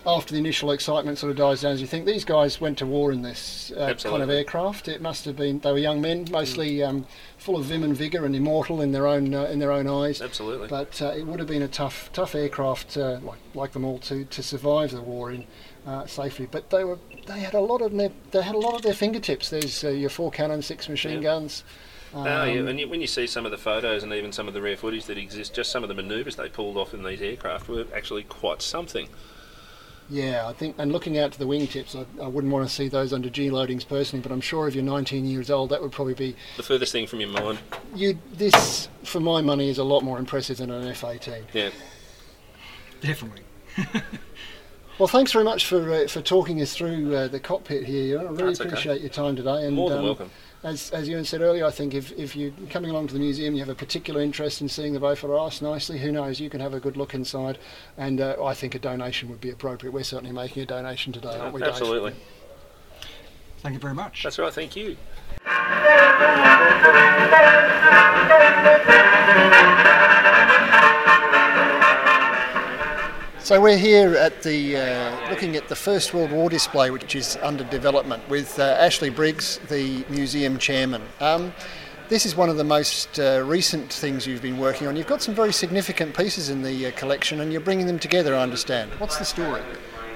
after 0.06 0.32
the 0.32 0.38
initial 0.38 0.70
excitement 0.70 1.18
sort 1.18 1.30
of 1.30 1.36
dies 1.36 1.62
down 1.62 1.72
as 1.72 1.80
you 1.80 1.86
think 1.86 2.06
these 2.06 2.24
guys 2.24 2.60
went 2.60 2.78
to 2.78 2.86
war 2.86 3.12
in 3.12 3.22
this 3.22 3.72
uh, 3.76 3.94
kind 3.94 4.22
of 4.22 4.30
aircraft. 4.30 4.88
It 4.88 5.02
must 5.02 5.24
have 5.24 5.36
been 5.36 5.58
they 5.60 5.72
were 5.72 5.78
young 5.78 6.00
men, 6.00 6.26
mostly 6.30 6.82
um, 6.82 7.06
full 7.36 7.56
of 7.56 7.64
vim 7.66 7.82
and 7.82 7.96
vigour 7.96 8.24
and 8.24 8.34
immortal 8.34 8.80
in 8.80 8.92
their 8.92 9.06
own 9.06 9.34
uh, 9.34 9.44
in 9.44 9.58
their 9.58 9.72
own 9.72 9.86
eyes. 9.86 10.22
Absolutely. 10.22 10.68
But 10.68 11.00
uh, 11.02 11.12
it 11.16 11.26
would 11.26 11.38
have 11.40 11.48
been 11.48 11.62
a 11.62 11.68
tough 11.68 12.10
tough 12.12 12.34
aircraft 12.34 12.96
uh, 12.96 13.18
like 13.22 13.38
like 13.54 13.72
them 13.72 13.84
all 13.84 13.98
to 14.00 14.24
to 14.24 14.42
survive 14.42 14.92
the 14.92 15.02
war 15.02 15.30
in 15.32 15.44
uh, 15.86 16.06
safely. 16.06 16.46
But 16.50 16.70
they 16.70 16.84
were 16.84 16.98
they 17.26 17.40
had 17.40 17.54
a 17.54 17.60
lot 17.60 17.82
of 17.82 17.92
their 17.92 18.10
they 18.30 18.42
had 18.42 18.54
a 18.54 18.58
lot 18.58 18.74
of 18.74 18.82
their 18.82 18.94
fingertips. 18.94 19.50
There's 19.50 19.84
uh, 19.84 19.90
your 19.90 20.10
four 20.10 20.30
cannon, 20.30 20.62
six 20.62 20.88
machine 20.88 21.16
Yeah. 21.16 21.22
guns. 21.30 21.64
Oh, 22.14 22.24
yeah, 22.24 22.60
Um, 22.60 22.68
and 22.68 22.80
you, 22.80 22.88
when 22.88 23.02
you 23.02 23.06
see 23.06 23.26
some 23.26 23.44
of 23.44 23.50
the 23.50 23.58
photos 23.58 24.02
and 24.02 24.14
even 24.14 24.32
some 24.32 24.48
of 24.48 24.54
the 24.54 24.62
rare 24.62 24.78
footage 24.78 25.04
that 25.04 25.18
exists, 25.18 25.54
just 25.54 25.70
some 25.70 25.82
of 25.82 25.90
the 25.90 25.94
manoeuvres 25.94 26.36
they 26.36 26.48
pulled 26.48 26.78
off 26.78 26.94
in 26.94 27.02
these 27.02 27.20
aircraft 27.20 27.68
were 27.68 27.84
actually 27.94 28.22
quite 28.22 28.62
something. 28.62 29.08
Yeah, 30.10 30.46
I 30.46 30.54
think, 30.54 30.76
and 30.78 30.90
looking 30.90 31.18
out 31.18 31.32
to 31.32 31.38
the 31.38 31.44
wingtips, 31.44 31.94
I, 31.94 32.24
I 32.24 32.28
wouldn't 32.28 32.52
want 32.52 32.66
to 32.66 32.74
see 32.74 32.88
those 32.88 33.12
under 33.12 33.28
G 33.28 33.50
loadings 33.50 33.86
personally, 33.86 34.22
but 34.22 34.32
I'm 34.32 34.40
sure 34.40 34.66
if 34.66 34.74
you're 34.74 34.84
19 34.84 35.26
years 35.26 35.50
old, 35.50 35.68
that 35.70 35.82
would 35.82 35.92
probably 35.92 36.14
be 36.14 36.34
The 36.56 36.62
furthest 36.62 36.92
thing 36.92 37.06
from 37.06 37.20
your 37.20 37.28
mind. 37.28 37.58
you. 37.94 38.18
This, 38.32 38.88
for 39.04 39.20
my 39.20 39.42
money, 39.42 39.68
is 39.68 39.76
a 39.78 39.84
lot 39.84 40.02
more 40.02 40.18
impressive 40.18 40.56
than 40.58 40.70
an 40.70 40.88
F-18. 40.88 41.44
Yeah. 41.52 41.70
Definitely. 43.00 43.42
Well, 44.98 45.06
thanks 45.06 45.30
very 45.30 45.44
much 45.44 45.66
for 45.66 45.92
uh, 45.92 46.08
for 46.08 46.20
talking 46.20 46.60
us 46.60 46.74
through 46.74 47.14
uh, 47.14 47.28
the 47.28 47.38
cockpit 47.38 47.84
here. 47.84 48.18
I 48.18 48.22
really 48.24 48.36
That's 48.46 48.60
okay. 48.60 48.70
appreciate 48.70 49.00
your 49.00 49.10
time 49.10 49.36
today. 49.36 49.64
And, 49.64 49.76
More 49.76 49.90
than 49.90 50.00
um, 50.00 50.04
welcome. 50.04 50.30
As, 50.64 50.90
as 50.90 51.08
Ewan 51.08 51.24
said 51.24 51.40
earlier, 51.40 51.64
I 51.64 51.70
think 51.70 51.94
if, 51.94 52.10
if 52.18 52.34
you're 52.34 52.50
coming 52.68 52.90
along 52.90 53.06
to 53.08 53.14
the 53.14 53.20
museum, 53.20 53.54
you 53.54 53.60
have 53.60 53.68
a 53.68 53.76
particular 53.76 54.20
interest 54.20 54.60
in 54.60 54.68
seeing 54.68 54.92
the 54.92 54.98
Beaufort 54.98 55.30
Ice 55.30 55.62
nicely, 55.62 55.98
who 55.98 56.10
knows, 56.10 56.40
you 56.40 56.50
can 56.50 56.60
have 56.60 56.74
a 56.74 56.80
good 56.80 56.96
look 56.96 57.14
inside. 57.14 57.58
And 57.96 58.20
uh, 58.20 58.34
I 58.42 58.54
think 58.54 58.74
a 58.74 58.80
donation 58.80 59.28
would 59.28 59.40
be 59.40 59.50
appropriate. 59.50 59.92
We're 59.92 60.02
certainly 60.02 60.32
making 60.32 60.64
a 60.64 60.66
donation 60.66 61.12
today, 61.12 61.38
aren't 61.38 61.54
we, 61.54 61.60
Dave? 61.60 61.70
Absolutely. 61.70 62.14
Thank 63.58 63.74
you 63.74 63.80
very 63.80 63.94
much. 63.94 64.24
That's 64.24 64.38
right. 64.38 64.52
Thank 64.52 64.74
you. 64.74 64.96
So 73.48 73.58
we're 73.58 73.78
here 73.78 74.14
at 74.14 74.42
the 74.42 74.76
uh, 74.76 75.30
looking 75.30 75.56
at 75.56 75.68
the 75.68 75.74
First 75.74 76.12
World 76.12 76.32
War 76.32 76.50
display, 76.50 76.90
which 76.90 77.14
is 77.14 77.38
under 77.40 77.64
development, 77.64 78.28
with 78.28 78.58
uh, 78.58 78.76
Ashley 78.78 79.08
Briggs, 79.08 79.56
the 79.70 80.04
museum 80.10 80.58
chairman. 80.58 81.00
Um, 81.18 81.54
this 82.10 82.26
is 82.26 82.36
one 82.36 82.50
of 82.50 82.58
the 82.58 82.64
most 82.64 83.18
uh, 83.18 83.42
recent 83.46 83.90
things 83.90 84.26
you've 84.26 84.42
been 84.42 84.58
working 84.58 84.86
on. 84.86 84.96
You've 84.96 85.06
got 85.06 85.22
some 85.22 85.34
very 85.34 85.54
significant 85.54 86.14
pieces 86.14 86.50
in 86.50 86.60
the 86.60 86.88
uh, 86.88 86.90
collection, 86.90 87.40
and 87.40 87.50
you're 87.50 87.62
bringing 87.62 87.86
them 87.86 87.98
together. 87.98 88.34
I 88.34 88.42
understand. 88.42 88.90
What's 88.98 89.16
the 89.16 89.24
story? 89.24 89.62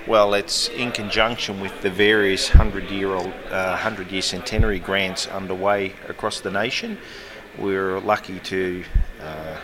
Well, 0.07 0.35
it's 0.35 0.69
in 0.69 0.93
conjunction 0.93 1.59
with 1.59 1.81
the 1.81 1.89
various 1.89 2.51
hundred-year-old, 2.51 3.33
uh, 3.51 3.79
hundred-year 3.79 4.21
centenary 4.21 4.79
grants 4.79 5.27
underway 5.27 5.95
across 6.07 6.41
the 6.41 6.51
nation. 6.51 6.99
We're 7.57 7.99
lucky 7.99 8.41
to 8.41 8.85
uh, 9.23 9.57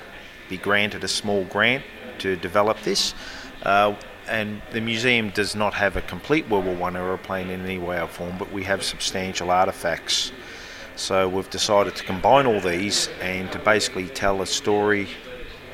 be 0.49 0.57
granted 0.57 1.05
a 1.05 1.09
small 1.09 1.45
grant 1.45 1.85
to 2.21 2.35
develop 2.37 2.81
this. 2.81 3.13
Uh, 3.63 3.95
and 4.29 4.61
the 4.73 4.81
museum 4.81 5.31
does 5.31 5.55
not 5.55 5.75
have 5.75 5.97
a 5.97 6.03
complete 6.03 6.49
World 6.49 6.67
War 6.67 6.75
One 6.75 6.97
aeroplane 6.97 7.51
in 7.51 7.65
any 7.65 7.79
way 7.79 8.01
or 8.01 8.07
form, 8.07 8.37
but 8.39 8.53
we 8.53 8.65
have 8.65 8.85
substantial 8.85 9.49
artefacts. 9.49 10.33
So 10.97 11.29
we've 11.29 11.49
decided 11.49 11.95
to 11.97 12.05
combine 12.05 12.47
all 12.47 12.61
these 12.61 13.09
and 13.21 13.51
to 13.53 13.59
basically 13.59 14.09
tell 14.09 14.43
a 14.43 14.47
story, 14.47 15.09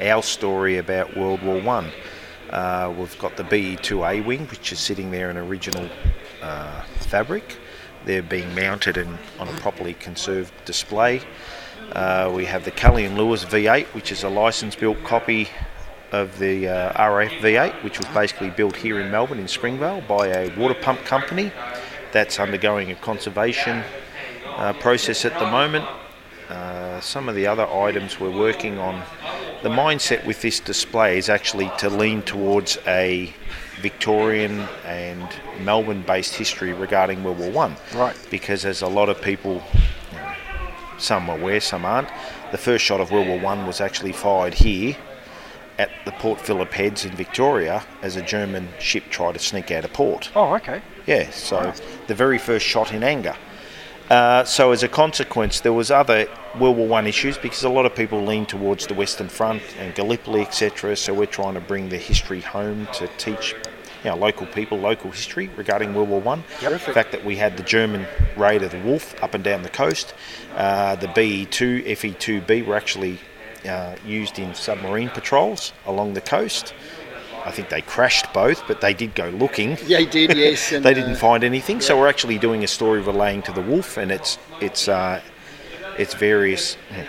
our 0.01 0.23
story 0.23 0.79
about 0.79 1.17
World 1.17 1.43
War 1.43 1.61
One. 1.61 1.91
Uh, 2.51 2.95
we've 2.97 3.19
got 3.19 3.37
the 3.37 3.45
BE-2A 3.45 4.25
wing, 4.25 4.47
which 4.49 4.71
is 4.71 4.79
sitting 4.79 5.11
there 5.11 5.31
in 5.31 5.37
original 5.37 5.89
uh, 6.43 6.83
fabric. 6.83 7.59
They're 8.05 8.23
being 8.23 8.55
mounted 8.55 8.97
in, 8.97 9.19
on 9.39 9.49
a 9.49 9.53
properly 9.55 9.95
conserved 9.95 10.53
display. 10.65 11.23
Uh, 11.93 12.31
we 12.35 12.45
have 12.45 12.65
the 12.65 12.71
Kelly 12.71 13.07
and 13.07 13.17
Lewis 13.17 13.45
V8, 13.45 13.87
which 13.87 14.13
is 14.13 14.23
a 14.23 14.29
license-built 14.29 15.03
copy 15.05 15.49
of 16.15 16.39
the 16.39 16.69
uh, 16.69 17.11
RAF 17.11 17.33
V8, 17.33 17.83
which 17.83 17.99
was 17.99 18.07
basically 18.09 18.51
built 18.51 18.77
here 18.77 19.01
in 19.01 19.11
Melbourne 19.11 19.41
in 19.41 19.49
Springvale 19.49 20.01
by 20.03 20.29
a 20.29 20.57
water 20.57 20.75
pump 20.75 21.05
company. 21.05 21.51
That's 22.13 22.39
undergoing 22.39 22.91
a 22.91 22.95
conservation 22.95 23.83
uh, 24.47 24.73
process 24.75 25.25
at 25.25 25.37
the 25.39 25.51
moment. 25.51 25.85
Uh, 26.49 27.01
some 27.01 27.29
of 27.29 27.35
the 27.35 27.47
other 27.47 27.67
items 27.67 28.21
we're 28.21 28.39
working 28.39 28.79
on. 28.79 29.03
The 29.63 29.71
mindset 29.71 30.25
with 30.27 30.41
this 30.43 30.61
display 30.61 31.19
is 31.19 31.29
actually 31.29 31.73
to 31.79 31.89
lean 31.89 32.23
towards 32.23 32.79
a 32.87 33.33
Victorian 33.81 34.61
and 34.85 35.27
Melbourne-based 35.63 36.35
history 36.35 36.73
regarding 36.73 37.25
World 37.25 37.39
War 37.39 37.51
One. 37.51 37.77
Right. 37.95 38.17
Because 38.31 38.65
as 38.65 38.83
a 38.83 38.89
lot 38.89 39.09
of 39.09 39.21
people, 39.21 39.63
you 40.13 40.19
know, 40.19 40.33
some 40.99 41.29
are 41.29 41.39
aware, 41.39 41.61
some 41.61 41.85
aren't, 41.85 42.09
the 42.53 42.59
first 42.59 42.85
shot 42.85 43.01
of 43.01 43.11
World 43.11 43.27
War 43.27 43.41
One 43.41 43.67
was 43.67 43.81
actually 43.81 44.13
fired 44.13 44.55
here 44.55 44.97
at 45.79 45.91
the 46.05 46.13
Port 46.13 46.41
Phillip 46.41 46.73
Heads 46.73 47.05
in 47.05 47.13
Victoria 47.13 47.85
as 48.03 48.17
a 48.17 48.23
German 48.23 48.69
ship 48.79 49.05
tried 49.11 49.33
to 49.33 49.39
sneak 49.39 49.71
out 49.71 49.85
of 49.85 49.93
port. 49.93 50.31
Oh, 50.35 50.55
okay. 50.55 50.83
Yeah, 51.07 51.31
so 51.31 51.73
the 52.07 52.15
very 52.15 52.39
first 52.39 52.65
shot 52.65 52.93
in 52.93 53.03
anger. 53.03 53.37
Uh, 54.11 54.45
so 54.45 54.71
as 54.71 54.83
a 54.83 54.89
consequence, 54.89 55.61
there 55.61 55.73
was 55.73 55.91
other 55.91 56.27
World 56.61 56.77
War 56.77 56.87
One 56.87 57.07
issues 57.07 57.39
because 57.39 57.65
a 57.65 57.71
lot 57.71 57.87
of 57.87 57.95
people 57.95 58.23
lean 58.23 58.45
towards 58.45 58.87
the 58.87 58.95
Western 58.95 59.29
Front 59.29 59.63
and 59.79 59.95
Gallipoli, 59.95 60.43
etc. 60.43 60.95
So 60.97 61.15
we're 61.15 61.27
trying 61.27 61.55
to 61.55 61.61
bring 61.61 61.89
the 61.89 61.97
history 61.97 62.41
home 62.41 62.87
to 62.95 63.09
teach, 63.17 63.55
you 64.05 64.11
know, 64.11 64.17
local 64.17 64.47
people 64.47 64.79
local 64.79 65.11
history 65.11 65.49
regarding 65.57 65.95
World 65.95 66.11
War 66.11 66.21
One. 66.21 66.45
The 66.61 66.93
fact 66.93 67.13
that 67.13 67.25
we 67.25 67.37
had 67.37 67.57
the 67.57 67.63
German 67.63 68.07
raid 68.37 68.63
of 68.63 68.73
the 68.73 68.81
Wolf 68.81 69.21
up 69.23 69.33
and 69.33 69.43
down 69.43 69.63
the 69.63 69.71
coast, 69.71 70.13
uh, 70.55 70.97
the 70.97 71.09
BE2, 71.09 71.87
FE2B 71.87 72.67
were 72.67 72.77
actually 72.77 73.21
uh, 73.67 73.97
used 74.07 74.39
in 74.39 74.55
submarine 74.55 75.09
patrols 75.09 75.73
along 75.87 76.15
the 76.15 76.21
coast. 76.21 76.75
I 77.45 77.51
think 77.51 77.69
they 77.69 77.83
crashed 77.83 78.33
both, 78.33 78.67
but 78.67 78.81
they 78.81 78.95
did 78.95 79.15
go 79.15 79.29
looking. 79.29 79.77
Yeah, 79.87 79.99
they 79.99 80.07
did, 80.07 80.37
yes. 80.37 80.73
and, 80.73 80.85
they 80.85 80.95
didn't 80.95 81.13
uh, 81.13 81.17
find 81.17 81.45
anything, 81.45 81.81
so 81.81 81.99
we're 81.99 82.09
actually 82.09 82.39
doing 82.39 82.65
a 82.65 82.69
story 82.69 83.01
relating 83.01 83.43
to 83.43 83.53
the 83.53 83.61
wolf 83.61 83.97
and 83.97 84.11
its 84.11 84.39
its 84.61 84.89
uh, 84.89 85.21
its 85.99 86.15
various 86.15 86.77
uh, 86.91 87.05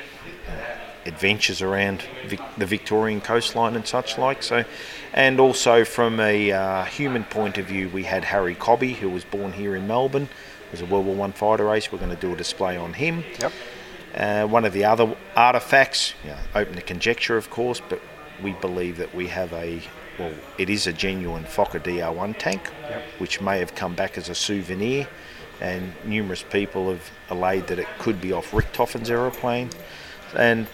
adventures 1.05 1.61
around 1.61 2.03
Vic- 2.27 2.41
the 2.57 2.65
Victorian 2.65 3.21
coastline 3.21 3.75
and 3.75 3.87
such 3.87 4.17
like. 4.17 4.43
So, 4.43 4.65
and 5.13 5.39
also 5.39 5.85
from 5.85 6.19
a 6.19 6.51
uh, 6.51 6.85
human 6.85 7.23
point 7.23 7.57
of 7.57 7.65
view, 7.65 7.89
we 7.89 8.03
had 8.03 8.25
Harry 8.25 8.55
Cobby, 8.55 8.93
who 8.93 9.09
was 9.09 9.23
born 9.23 9.53
here 9.53 9.75
in 9.75 9.87
Melbourne. 9.87 10.27
Was 10.71 10.81
a 10.81 10.85
World 10.85 11.05
War 11.05 11.15
One 11.15 11.31
fighter 11.31 11.73
ace. 11.73 11.91
We're 11.91 11.99
going 11.99 12.13
to 12.13 12.19
do 12.19 12.33
a 12.33 12.35
display 12.35 12.75
on 12.75 12.93
him. 12.93 13.23
Yep. 13.39 13.53
Uh, 14.15 14.47
one 14.47 14.63
of 14.65 14.71
the 14.73 14.85
other 14.85 15.15
artifacts, 15.35 16.13
you 16.23 16.29
know, 16.29 16.37
open 16.55 16.75
to 16.75 16.81
conjecture, 16.81 17.35
of 17.37 17.49
course, 17.49 17.81
but 17.89 17.99
we 18.41 18.53
believe 18.53 18.97
that 18.97 19.13
we 19.13 19.27
have 19.27 19.51
a, 19.53 19.81
well, 20.17 20.31
it 20.57 20.69
is 20.69 20.87
a 20.87 20.93
genuine 20.93 21.43
Fokker 21.43 21.79
DR1 21.81 22.37
tank, 22.37 22.69
Yep. 22.89 23.03
which 23.17 23.41
may 23.41 23.59
have 23.59 23.75
come 23.75 23.93
back 23.93 24.17
as 24.17 24.29
a 24.29 24.35
souvenir, 24.35 25.07
and 25.59 25.93
numerous 26.05 26.43
people 26.43 26.89
have 26.89 27.11
allayed 27.29 27.67
that 27.67 27.79
it 27.79 27.87
could 27.99 28.21
be 28.21 28.31
off 28.31 28.51
Richthofen's 28.51 29.09
aeroplane, 29.09 29.69
and 30.37 30.67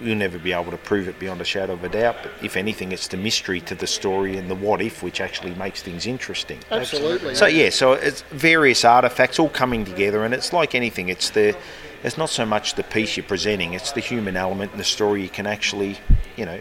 we'll 0.00 0.14
never 0.16 0.38
be 0.38 0.52
able 0.52 0.70
to 0.72 0.76
prove 0.76 1.08
it 1.08 1.18
beyond 1.18 1.40
a 1.40 1.44
shadow 1.44 1.72
of 1.72 1.82
a 1.84 1.88
doubt. 1.88 2.16
But 2.22 2.32
if 2.42 2.56
anything, 2.56 2.92
it's 2.92 3.08
the 3.08 3.16
mystery 3.16 3.60
to 3.62 3.74
the 3.74 3.86
story 3.86 4.36
and 4.36 4.48
the 4.50 4.54
what 4.54 4.80
if, 4.80 5.02
which 5.02 5.20
actually 5.20 5.54
makes 5.54 5.82
things 5.82 6.06
interesting. 6.06 6.58
Absolutely. 6.70 7.34
So 7.34 7.46
yeah, 7.46 7.70
so 7.70 7.92
it's 7.92 8.22
various 8.30 8.84
artifacts 8.84 9.38
all 9.40 9.48
coming 9.48 9.84
together, 9.84 10.24
and 10.24 10.32
it's 10.34 10.52
like 10.52 10.74
anything. 10.76 11.08
It's 11.08 11.30
the 11.30 11.56
it's 12.04 12.18
not 12.18 12.30
so 12.30 12.46
much 12.46 12.74
the 12.74 12.84
piece 12.84 13.16
you're 13.16 13.26
presenting; 13.26 13.72
it's 13.72 13.92
the 13.92 14.00
human 14.00 14.36
element 14.36 14.70
and 14.72 14.80
the 14.80 14.84
story 14.84 15.22
you 15.22 15.28
can 15.28 15.46
actually, 15.46 15.96
you 16.36 16.44
know, 16.44 16.60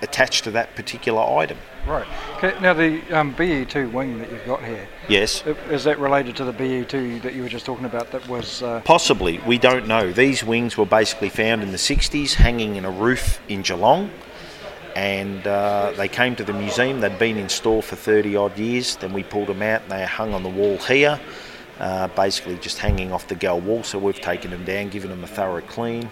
attach 0.00 0.42
to 0.42 0.50
that 0.50 0.74
particular 0.74 1.22
item. 1.22 1.58
Right. 1.86 2.06
Okay, 2.36 2.58
now 2.60 2.74
the 2.74 3.02
um, 3.16 3.34
BE2 3.34 3.92
wing 3.92 4.18
that 4.18 4.30
you've 4.30 4.46
got 4.46 4.62
here. 4.62 4.86
Yes. 5.08 5.44
Is 5.68 5.84
that 5.84 5.98
related 5.98 6.36
to 6.36 6.44
the 6.44 6.52
BE2 6.52 7.22
that 7.22 7.34
you 7.34 7.42
were 7.42 7.48
just 7.48 7.66
talking 7.66 7.84
about? 7.84 8.10
That 8.12 8.26
was. 8.28 8.62
Uh, 8.62 8.80
Possibly, 8.84 9.38
we 9.40 9.58
don't 9.58 9.88
know. 9.88 10.12
These 10.12 10.44
wings 10.44 10.76
were 10.76 10.86
basically 10.86 11.28
found 11.28 11.62
in 11.62 11.72
the 11.72 11.78
60s, 11.78 12.34
hanging 12.34 12.76
in 12.76 12.84
a 12.84 12.90
roof 12.90 13.40
in 13.48 13.62
Geelong, 13.62 14.10
and 14.94 15.44
uh, 15.46 15.92
they 15.96 16.08
came 16.08 16.36
to 16.36 16.44
the 16.44 16.52
museum. 16.52 17.00
They'd 17.00 17.18
been 17.18 17.36
in 17.36 17.48
store 17.48 17.82
for 17.82 17.96
30 17.96 18.36
odd 18.36 18.58
years. 18.58 18.96
Then 18.96 19.12
we 19.12 19.24
pulled 19.24 19.48
them 19.48 19.62
out, 19.62 19.82
and 19.82 19.90
they 19.90 20.04
hung 20.04 20.34
on 20.34 20.44
the 20.44 20.50
wall 20.50 20.78
here, 20.78 21.20
uh, 21.82 22.06
basically 22.08 22.56
just 22.58 22.78
hanging 22.78 23.12
off 23.12 23.26
the 23.26 23.34
gal 23.34 23.60
wall. 23.60 23.82
So 23.82 23.98
we've 23.98 24.20
taken 24.20 24.52
them 24.52 24.64
down, 24.64 24.88
given 24.88 25.10
them 25.10 25.24
a 25.24 25.26
thorough 25.26 25.60
clean. 25.62 26.08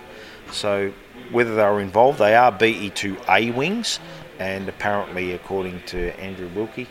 So 0.53 0.93
whether 1.31 1.55
they 1.55 1.63
were 1.63 1.81
involved, 1.81 2.19
they 2.19 2.35
are 2.35 2.51
BE2A 2.51 3.55
wings, 3.55 4.01
and 4.41 4.69
apparently, 4.69 5.33
according 5.33 5.81
to 5.87 6.19
Andrew 6.21 6.49
Wilkie, 6.55 6.89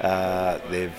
uh, 0.00 0.58
they've 0.70 0.94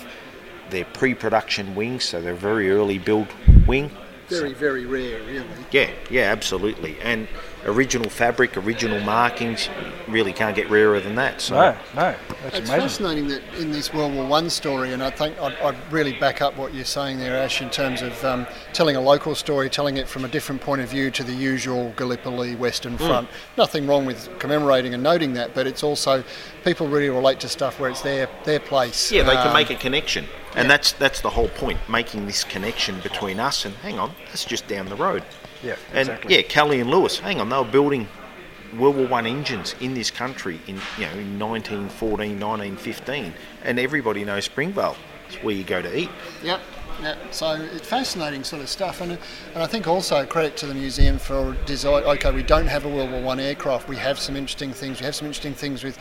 they're 0.68 0.84
pre-production 0.86 1.74
wings, 1.74 2.04
so 2.04 2.20
they're 2.20 2.34
very 2.34 2.70
early 2.70 2.98
build 2.98 3.28
wing. 3.66 3.90
Very, 4.28 4.54
very 4.54 4.86
rare, 4.86 5.22
really. 5.22 5.46
Yeah, 5.70 5.90
yeah, 6.10 6.32
absolutely. 6.32 6.98
And 7.00 7.28
original 7.64 8.10
fabric, 8.10 8.56
original 8.56 9.00
markings, 9.00 9.68
you 10.06 10.12
really 10.12 10.32
can't 10.32 10.54
get 10.56 10.68
rarer 10.70 11.00
than 11.00 11.14
that. 11.14 11.40
So 11.40 11.54
no, 11.54 11.72
no, 11.94 12.14
that's 12.42 12.58
it's 12.58 12.68
amazing. 12.68 12.80
fascinating 12.80 13.28
that 13.28 13.42
in 13.58 13.70
this 13.72 13.92
World 13.94 14.14
War 14.14 14.26
One 14.26 14.50
story, 14.50 14.92
and 14.92 15.02
I 15.02 15.10
think 15.10 15.40
I'd, 15.40 15.54
I'd 15.58 15.92
really 15.92 16.12
back 16.18 16.42
up 16.42 16.56
what 16.56 16.74
you're 16.74 16.84
saying 16.84 17.18
there, 17.18 17.36
Ash, 17.36 17.62
in 17.62 17.70
terms 17.70 18.02
of 18.02 18.24
um, 18.24 18.46
telling 18.72 18.96
a 18.96 19.00
local 19.00 19.34
story, 19.34 19.70
telling 19.70 19.96
it 19.96 20.08
from 20.08 20.24
a 20.24 20.28
different 20.28 20.60
point 20.60 20.82
of 20.82 20.88
view 20.88 21.10
to 21.12 21.22
the 21.24 21.34
usual 21.34 21.92
Gallipoli 21.96 22.54
Western 22.56 22.98
Mm. 22.98 23.06
Front. 23.06 23.28
Nothing 23.56 23.86
wrong 23.86 24.04
with 24.06 24.28
commemorating 24.38 24.92
and 24.94 25.02
noting 25.02 25.32
that, 25.34 25.54
but 25.54 25.66
it's 25.66 25.82
also 25.82 26.24
people 26.64 26.88
really 26.88 27.08
relate 27.10 27.40
to 27.40 27.48
stuff 27.48 27.78
where 27.80 27.88
it's 27.90 28.02
their 28.02 28.28
their 28.44 28.60
place. 28.60 29.10
Yeah, 29.12 29.22
they 29.22 29.34
can 29.34 29.48
Um, 29.48 29.54
make 29.54 29.70
a 29.70 29.74
connection, 29.76 30.26
and 30.54 30.64
yeah. 30.64 30.68
that's 30.68 30.92
that's 30.92 31.20
the 31.20 31.30
whole 31.30 31.48
point, 31.48 31.78
making 31.88 32.26
this 32.26 32.44
connection 32.44 33.00
between 33.00 33.38
us 33.40 33.64
and 33.64 33.74
hang 33.76 33.98
on, 33.98 34.12
that's 34.28 34.44
just 34.44 34.66
down 34.68 34.86
the 34.86 34.96
road. 34.96 35.22
Yeah, 35.62 35.76
And 35.92 36.08
exactly. 36.08 36.34
yeah, 36.36 36.42
Kelly 36.42 36.80
and 36.80 36.90
Lewis, 36.90 37.18
hang 37.18 37.40
on, 37.40 37.48
they 37.48 37.56
were 37.56 37.64
building 37.64 38.08
World 38.78 38.96
War 38.96 39.06
One 39.06 39.26
engines 39.26 39.74
in 39.80 39.94
this 39.94 40.10
country 40.10 40.60
in 40.66 40.76
you 40.98 41.06
know 41.06 41.12
in 41.12 41.38
1914, 41.38 42.40
1915, 42.40 43.34
and 43.64 43.78
everybody 43.78 44.24
knows 44.24 44.44
Springvale. 44.44 44.96
It's 45.28 45.36
where 45.42 45.54
you 45.54 45.64
go 45.64 45.82
to 45.82 45.96
eat. 45.96 46.10
Yep. 46.42 46.60
Yeah, 47.02 47.16
so 47.30 47.52
it's 47.54 47.88
fascinating 47.88 48.44
sort 48.44 48.62
of 48.62 48.68
stuff, 48.68 49.00
and 49.00 49.12
and 49.12 49.62
I 49.62 49.66
think 49.66 49.88
also 49.88 50.24
credit 50.26 50.56
to 50.58 50.66
the 50.66 50.74
museum 50.74 51.18
for 51.18 51.56
design. 51.64 52.04
Okay, 52.04 52.30
we 52.30 52.42
don't 52.42 52.66
have 52.66 52.84
a 52.84 52.88
World 52.88 53.10
War 53.10 53.22
One 53.22 53.40
aircraft. 53.40 53.88
We 53.88 53.96
have 53.96 54.18
some 54.18 54.36
interesting 54.36 54.72
things. 54.72 55.00
We 55.00 55.06
have 55.06 55.14
some 55.14 55.26
interesting 55.26 55.54
things 55.54 55.82
with 55.82 55.98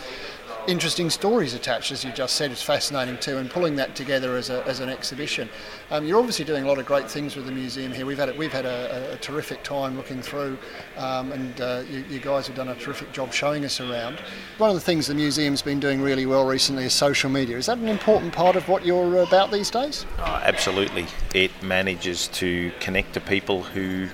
interesting 0.68 1.10
stories 1.10 1.54
attached, 1.54 1.92
as 1.92 2.04
you 2.04 2.12
just 2.12 2.36
said, 2.36 2.52
is 2.52 2.62
fascinating 2.62 3.18
too, 3.18 3.38
and 3.38 3.50
pulling 3.50 3.76
that 3.78 3.96
together 3.96 4.36
as, 4.36 4.50
a, 4.50 4.66
as 4.66 4.80
an 4.80 4.90
exhibition. 4.90 5.50
Um, 5.90 6.06
you're 6.06 6.20
obviously 6.20 6.46
doing 6.46 6.64
a 6.64 6.68
lot 6.68 6.78
of 6.78 6.86
great 6.86 7.10
things 7.10 7.36
with 7.36 7.46
the 7.46 7.52
museum 7.52 7.92
here. 7.92 8.06
We've 8.06 8.18
had 8.18 8.30
a, 8.30 8.34
we've 8.34 8.52
had 8.52 8.66
a, 8.66 9.14
a 9.14 9.18
terrific 9.18 9.64
time 9.64 9.98
looking 9.98 10.22
through, 10.22 10.58
um, 10.98 11.32
and 11.32 11.62
uh, 11.62 11.84
you, 11.90 12.06
you, 12.10 12.20
guys 12.20 12.48
have 12.48 12.56
done 12.56 12.70
a 12.70 12.76
terrific 12.76 13.12
job 13.12 13.34
showing 13.34 13.66
us 13.66 13.80
around. 13.80 14.20
One 14.58 14.70
of 14.70 14.76
the 14.76 14.82
things 14.82 15.08
the 15.08 15.16
museum's 15.16 15.62
been 15.62 15.80
doing 15.80 16.02
really 16.02 16.26
well 16.26 16.46
recently 16.46 16.86
is 16.86 16.94
social 16.94 17.30
media. 17.30 17.58
Is 17.58 17.66
that 17.66 17.78
an 17.78 17.88
important 17.88 18.34
part 18.34 18.56
of 18.56 18.68
what 18.68 18.86
you're 18.86 19.18
about 19.22 19.52
these 19.52 19.72
days? 19.72 20.06
Oh, 20.20 20.42
absolutely. 20.44 21.08
It 21.34 21.52
manages 21.64 22.28
to 22.30 22.72
connect 22.80 23.14
to 23.14 23.22
people 23.22 23.64
who 23.64 24.08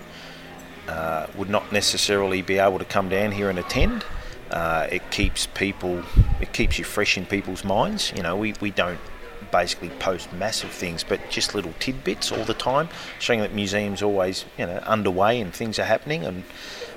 uh, 0.87 1.27
would 1.35 1.49
not 1.49 1.71
necessarily 1.71 2.41
be 2.41 2.57
able 2.57 2.79
to 2.79 2.85
come 2.85 3.09
down 3.09 3.31
here 3.31 3.49
and 3.49 3.59
attend. 3.59 4.05
Uh, 4.51 4.87
it 4.91 5.11
keeps 5.11 5.47
people, 5.47 6.03
it 6.39 6.53
keeps 6.53 6.77
you 6.79 6.85
fresh 6.85 7.17
in 7.17 7.25
people's 7.25 7.63
minds. 7.63 8.13
You 8.15 8.23
know, 8.23 8.35
we, 8.35 8.53
we 8.61 8.71
don't 8.71 8.99
basically 9.51 9.89
post 9.89 10.31
massive 10.33 10.71
things, 10.71 11.03
but 11.03 11.19
just 11.29 11.55
little 11.55 11.73
tidbits 11.79 12.31
all 12.31 12.43
the 12.43 12.53
time, 12.53 12.89
showing 13.19 13.41
that 13.41 13.53
museums 13.53 14.01
always, 14.01 14.45
you 14.57 14.65
know, 14.65 14.77
underway 14.85 15.39
and 15.39 15.53
things 15.53 15.79
are 15.79 15.85
happening. 15.85 16.25
And 16.25 16.43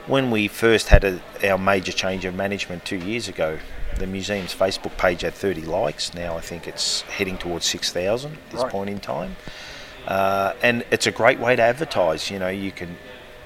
when 0.06 0.30
we 0.30 0.48
first 0.48 0.88
had 0.88 1.04
a, 1.04 1.20
our 1.48 1.58
major 1.58 1.92
change 1.92 2.24
of 2.24 2.34
management 2.34 2.84
two 2.84 2.98
years 2.98 3.28
ago, 3.28 3.58
the 3.98 4.06
museum's 4.06 4.54
Facebook 4.54 4.96
page 4.96 5.22
had 5.22 5.34
30 5.34 5.62
likes. 5.62 6.14
Now 6.14 6.36
I 6.36 6.40
think 6.40 6.66
it's 6.66 7.02
heading 7.02 7.38
towards 7.38 7.66
6,000 7.66 8.32
at 8.32 8.50
this 8.50 8.62
right. 8.62 8.70
point 8.70 8.90
in 8.90 9.00
time. 9.00 9.36
Uh, 10.06 10.54
and 10.62 10.84
it's 10.90 11.06
a 11.06 11.10
great 11.10 11.38
way 11.38 11.54
to 11.56 11.62
advertise. 11.62 12.30
You 12.30 12.38
know, 12.38 12.48
you 12.48 12.72
can 12.72 12.96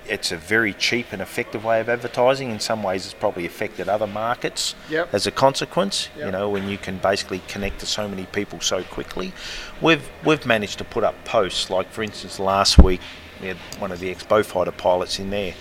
it's 0.07 0.33
a 0.33 0.37
very 0.37 0.73
cheap 0.75 1.13
and 1.13 1.23
effective 1.23 1.65
way 1.65 1.81
of 1.81 1.89
advertising. 1.89 2.51
In 2.51 2.61
some 2.61 2.83
ways, 2.83 3.05
it's 3.05 3.15
probably 3.15 3.47
affected 3.47 3.89
other 3.89 4.07
markets 4.07 4.75
yep. 4.89 5.13
as 5.13 5.27
a 5.27 5.31
consequence. 5.31 6.09
Yep. 6.17 6.27
You 6.27 6.33
know, 6.33 6.49
when 6.49 6.69
you 6.69 6.79
can 6.79 6.99
basically 6.99 7.41
connect 7.49 7.81
to 7.81 7.87
so 7.87 8.09
many 8.09 8.27
people 8.27 8.61
so 8.61 8.83
quickly, 8.85 9.33
we've 9.81 10.09
we've 10.25 10.45
managed 10.47 10.79
to 10.79 10.85
put 10.85 11.05
up 11.05 11.25
posts. 11.25 11.71
Like 11.71 11.91
for 11.91 12.03
instance, 12.03 12.39
last 12.39 12.79
week 12.79 13.01
we 13.41 13.49
had 13.49 13.57
one 13.79 13.93
of 13.93 14.01
the 14.01 14.15
Expo 14.15 14.45
fighter 14.45 14.73
pilots 14.73 15.19
in 15.19 15.31
there. 15.31 15.55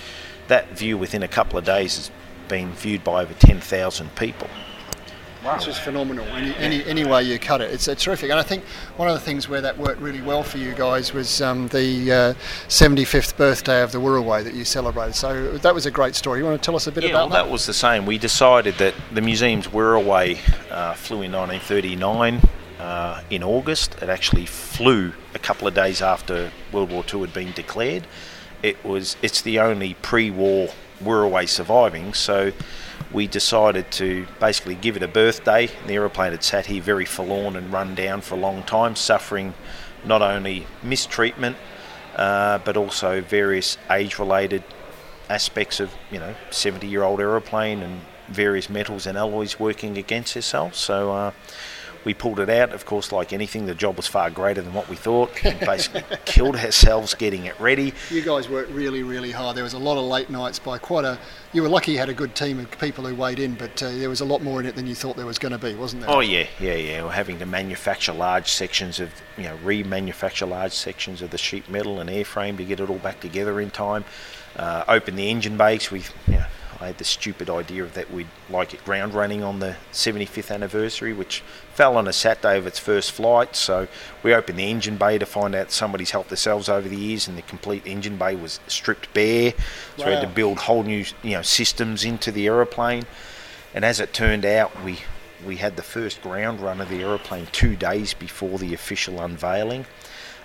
That 0.48 0.70
view 0.70 0.98
within 0.98 1.24
a 1.24 1.28
couple 1.28 1.58
of 1.58 1.66
days 1.66 1.96
has 1.96 2.12
been 2.48 2.74
viewed 2.74 3.04
by 3.04 3.24
over 3.24 3.34
ten 3.34 3.60
thousand 3.60 4.16
people. 4.16 4.50
Wow. 5.44 5.56
It's 5.56 5.66
just 5.66 5.82
phenomenal. 5.82 6.26
Any, 6.28 6.56
any, 6.56 6.86
any 6.86 7.04
way 7.04 7.24
you 7.24 7.38
cut 7.38 7.60
it, 7.60 7.70
it's, 7.70 7.90
it's 7.90 8.04
terrific. 8.04 8.30
And 8.30 8.40
I 8.40 8.44
think 8.44 8.64
one 8.96 9.10
of 9.10 9.14
the 9.14 9.20
things 9.20 9.50
where 9.50 9.60
that 9.60 9.78
worked 9.78 10.00
really 10.00 10.22
well 10.22 10.42
for 10.42 10.58
you 10.58 10.74
guys 10.74 11.14
was 11.14 11.42
um, 11.42 11.68
the 11.68 12.12
uh, 12.12 12.34
75th 12.70 13.36
birthday 13.36 13.82
of 13.82 13.92
the 13.92 13.98
Wirraway 13.98 14.46
that 14.46 14.54
you 14.54 14.64
celebrated. 14.64 15.16
So 15.16 15.58
that 15.58 15.74
was 15.74 15.86
a 15.86 15.92
great 15.92 16.16
story. 16.16 16.40
You 16.40 16.46
want 16.46 16.62
to 16.62 16.66
tell 16.66 16.78
us 16.78 16.88
a 16.88 16.94
bit 16.94 17.04
yeah, 17.04 17.10
about 17.10 17.30
well, 17.30 17.30
that? 17.30 17.44
that 17.44 17.52
was 17.52 17.66
the 17.66 17.74
same. 17.74 18.06
We 18.06 18.18
decided 18.18 18.76
that 18.76 18.94
the 19.12 19.22
museum's 19.22 19.68
Wirraway 19.68 20.40
uh, 20.72 20.94
flew 20.94 21.24
in 21.24 21.34
1939 21.34 22.42
uh, 22.80 23.22
in 23.30 23.44
August. 23.44 23.96
It 24.02 24.08
actually 24.08 24.46
flew 24.46 25.12
a 25.34 25.40
couple 25.40 25.68
of 25.68 25.74
days 25.74 26.02
after 26.02 26.52
World 26.72 26.90
War 26.90 27.04
II 27.12 27.20
had 27.20 27.34
been 27.34 27.52
declared. 27.52 28.08
It 28.62 28.82
was 28.86 29.18
it's 29.22 29.42
the 29.42 29.60
only 29.60 29.96
pre-war 29.96 30.70
Wirraway 31.04 31.50
surviving. 31.50 32.14
So 32.14 32.54
we 33.14 33.28
decided 33.28 33.92
to 33.92 34.26
basically 34.40 34.76
give 34.76 34.98
it 34.98 35.04
a 35.04 35.08
birthday. 35.08 35.70
The 35.86 35.94
aeroplane 35.94 36.32
had 36.32 36.44
sat 36.44 36.66
here 36.66 36.82
very 36.82 37.06
forlorn 37.06 37.56
and 37.56 37.72
run 37.72 37.96
down 37.96 38.22
for 38.22 38.36
a 38.36 38.40
long 38.40 38.64
time, 38.64 38.96
suffering 38.96 39.54
not 40.04 40.22
only 40.22 40.68
mistreatment 40.82 41.56
uh, 42.16 42.60
but 42.60 42.78
also 42.78 43.22
various 43.22 43.78
age-related 43.90 44.64
aspects 45.30 45.80
of 45.80 45.94
you 46.12 46.20
know 46.20 46.36
70-year-old 46.52 47.20
aeroplane 47.20 47.82
and 47.82 48.02
various 48.28 48.70
metals 48.70 49.08
and 49.08 49.18
alloys 49.18 49.60
working 49.60 49.98
against 49.98 50.36
itself. 50.36 50.76
So. 50.76 51.12
Uh, 51.12 51.32
we 52.06 52.14
pulled 52.14 52.40
it 52.40 52.50
out. 52.50 52.74
Of 52.74 52.86
course, 52.86 53.12
like 53.12 53.34
anything, 53.34 53.66
the 53.66 53.76
job 53.76 53.98
was 53.98 54.08
far 54.08 54.30
greater 54.30 54.62
than 54.62 54.74
what 54.74 54.90
we 54.90 54.96
thought. 54.96 55.32
We 55.44 55.52
basically 55.66 56.04
killed 56.26 56.56
ourselves 56.56 57.14
getting 57.14 57.46
it 57.46 57.60
ready. 57.60 57.94
You 58.10 58.22
guys 58.22 58.50
worked 58.50 58.72
really, 58.72 59.04
really 59.04 59.32
hard. 59.32 59.56
There 59.56 59.64
was 59.64 59.74
a 59.74 59.80
lot 59.80 59.98
of 59.98 60.06
late 60.06 60.30
nights 60.30 60.60
by 60.60 60.78
quite 60.78 61.06
a. 61.06 61.18
You 61.54 61.62
were 61.62 61.70
lucky 61.70 61.94
you 61.94 62.00
had 62.00 62.10
a 62.10 62.14
good 62.14 62.36
team 62.36 62.60
of 62.60 62.70
people 62.80 63.06
who 63.06 63.16
weighed 63.16 63.40
in, 63.40 63.56
but 63.56 63.82
uh, 63.82 63.92
there 63.92 64.10
was 64.10 64.22
a 64.22 64.26
lot 64.26 64.42
more 64.42 64.60
in 64.60 64.66
it 64.66 64.76
than 64.76 64.88
you 64.88 64.96
thought 64.96 65.16
there 65.16 65.26
was 65.26 65.40
going 65.40 65.52
to 65.52 65.58
be, 65.58 65.76
wasn't 65.76 66.02
there? 66.02 66.12
Oh 66.12 66.20
yeah, 66.20 66.48
yeah, 66.60 66.76
yeah. 66.76 67.04
We're 67.04 67.12
having 67.12 67.40
to 67.40 67.46
manufacture 67.46 68.14
large 68.14 68.50
sections 68.50 69.00
of, 69.00 69.14
you 69.38 69.44
know, 69.44 69.58
remanufacture 69.58 70.48
large 70.48 70.74
sections 70.74 71.22
of 71.22 71.30
the 71.32 71.38
sheet 71.38 71.70
metal 71.70 72.00
and 72.00 72.10
airframe 72.10 72.58
to 72.58 72.66
get 72.66 72.80
it 72.80 72.90
all 72.90 72.98
back 73.00 73.20
together 73.20 73.60
in 73.62 73.72
time. 73.72 74.06
Uh, 74.56 74.84
open 74.88 75.16
the 75.16 75.30
engine 75.30 75.58
base. 75.58 75.90
We, 75.90 76.02
you 76.28 76.34
know, 76.34 76.46
I 76.84 76.88
had 76.88 76.98
the 76.98 77.06
stupid 77.06 77.50
idea 77.50 77.82
of 77.82 77.94
that 77.94 78.12
we'd 78.12 78.28
like 78.50 78.74
it 78.74 78.84
ground 78.84 79.14
running 79.14 79.42
on 79.42 79.60
the 79.60 79.78
75th 79.94 80.54
anniversary, 80.54 81.14
which 81.14 81.42
fell 81.74 81.96
on 81.96 82.10
a 82.10 82.14
Saturday 82.14 82.58
of 82.58 82.68
its 82.68 82.78
first 82.78 83.14
flight. 83.14 83.56
So 83.56 83.88
we 84.22 84.34
opened 84.34 84.60
the 84.60 84.70
engine 84.70 84.98
bay 84.98 85.18
to 85.18 85.26
find 85.26 85.56
out 85.56 85.72
somebody's 85.72 86.12
helped 86.12 86.28
themselves 86.28 86.68
over 86.68 86.90
the 86.90 86.98
years, 86.98 87.26
and 87.26 87.38
the 87.38 87.42
complete 87.44 87.88
engine 87.88 88.18
bay 88.18 88.36
was 88.36 88.60
stripped 88.68 89.14
bare. 89.14 89.54
So 89.96 90.04
wow. 90.04 90.06
we 90.08 90.12
had 90.16 90.22
to 90.22 90.28
build 90.28 90.58
whole 90.60 90.84
new, 90.84 91.06
you 91.24 91.32
know, 91.32 91.42
systems 91.42 92.04
into 92.04 92.32
the 92.32 92.48
aeroplane. 92.48 93.06
And 93.74 93.86
as 93.86 94.02
it 94.02 94.14
turned 94.14 94.46
out, 94.46 94.84
we 94.84 95.00
we 95.46 95.58
had 95.58 95.78
the 95.78 95.84
first 95.84 96.22
ground 96.22 96.60
run 96.60 96.82
of 96.82 96.90
the 96.90 97.02
aeroplane 97.02 97.48
two 97.52 97.76
days 97.76 98.14
before 98.14 98.60
the 98.60 98.74
official 98.74 99.22
unveiling. 99.22 99.86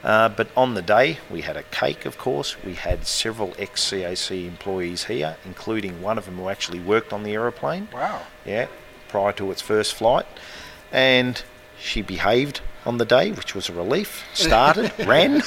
Uh, 0.04 0.28
but 0.28 0.48
on 0.56 0.74
the 0.74 0.82
day, 0.82 1.18
we 1.30 1.42
had 1.42 1.56
a 1.56 1.62
cake, 1.64 2.06
of 2.06 2.18
course. 2.18 2.56
We 2.64 2.74
had 2.74 3.06
several 3.06 3.54
ex 3.58 3.84
CAC 3.90 4.46
employees 4.46 5.04
here, 5.04 5.36
including 5.44 6.02
one 6.02 6.18
of 6.18 6.24
them 6.24 6.36
who 6.36 6.48
actually 6.48 6.80
worked 6.80 7.12
on 7.12 7.24
the 7.24 7.32
aeroplane. 7.34 7.88
Wow. 7.92 8.22
Yeah, 8.44 8.68
prior 9.08 9.32
to 9.32 9.50
its 9.50 9.60
first 9.60 9.94
flight. 9.94 10.26
And 10.92 11.42
she 11.80 12.02
behaved 12.02 12.60
on 12.86 12.98
the 12.98 13.04
day, 13.04 13.32
which 13.32 13.54
was 13.54 13.68
a 13.68 13.72
relief. 13.72 14.24
Started, 14.34 14.92
ran. 15.06 15.42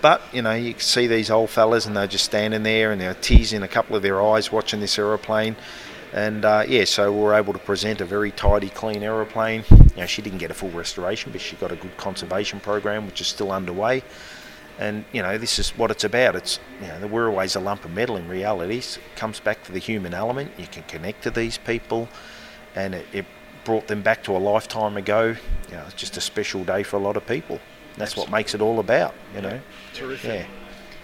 But, 0.00 0.22
you 0.32 0.42
know, 0.42 0.54
you 0.54 0.78
see 0.78 1.06
these 1.06 1.30
old 1.30 1.50
fellas 1.50 1.86
and 1.86 1.96
they're 1.96 2.06
just 2.06 2.24
standing 2.24 2.62
there 2.62 2.90
and 2.90 3.00
they're 3.00 3.14
teasing 3.14 3.62
a 3.62 3.68
couple 3.68 3.96
of 3.96 4.02
their 4.02 4.20
eyes 4.22 4.50
watching 4.50 4.80
this 4.80 4.98
aeroplane. 4.98 5.56
And 6.12 6.44
uh, 6.44 6.64
yeah, 6.66 6.84
so 6.84 7.12
we 7.12 7.20
were 7.20 7.34
able 7.34 7.52
to 7.52 7.58
present 7.58 8.00
a 8.00 8.04
very 8.04 8.32
tidy, 8.32 8.68
clean 8.68 9.02
aeroplane. 9.02 9.64
You 9.70 9.88
know, 9.98 10.06
she 10.06 10.22
didn't 10.22 10.38
get 10.38 10.50
a 10.50 10.54
full 10.54 10.70
restoration, 10.70 11.30
but 11.30 11.40
she 11.40 11.56
got 11.56 11.70
a 11.70 11.76
good 11.76 11.96
conservation 11.96 12.58
program, 12.60 13.06
which 13.06 13.20
is 13.20 13.28
still 13.28 13.52
underway. 13.52 14.02
And 14.78 15.04
you 15.12 15.22
know, 15.22 15.38
this 15.38 15.58
is 15.58 15.70
what 15.70 15.90
it's 15.90 16.04
about. 16.04 16.34
It's 16.34 16.58
you 16.80 16.88
know, 16.88 17.06
we're 17.06 17.28
always 17.28 17.54
a 17.54 17.60
lump 17.60 17.84
of 17.84 17.92
metal 17.92 18.16
in 18.16 18.26
reality. 18.28 18.78
It 18.78 18.98
comes 19.14 19.38
back 19.38 19.62
to 19.64 19.72
the 19.72 19.78
human 19.78 20.14
element. 20.14 20.52
You 20.58 20.66
can 20.66 20.82
connect 20.84 21.22
to 21.24 21.30
these 21.30 21.58
people, 21.58 22.08
and 22.74 22.94
it, 22.94 23.06
it 23.12 23.26
brought 23.64 23.86
them 23.86 24.02
back 24.02 24.24
to 24.24 24.36
a 24.36 24.38
lifetime 24.38 24.96
ago. 24.96 25.36
You 25.68 25.76
know, 25.76 25.84
it's 25.84 25.94
just 25.94 26.16
a 26.16 26.20
special 26.20 26.64
day 26.64 26.82
for 26.82 26.96
a 26.96 27.00
lot 27.00 27.16
of 27.16 27.26
people. 27.26 27.60
That's 27.96 28.12
Absolutely. 28.12 28.32
what 28.32 28.38
makes 28.38 28.54
it 28.54 28.60
all 28.60 28.80
about. 28.80 29.14
You 29.34 29.42
know. 29.42 29.60
Terrific. 29.94 30.40
Yeah. 30.40 30.46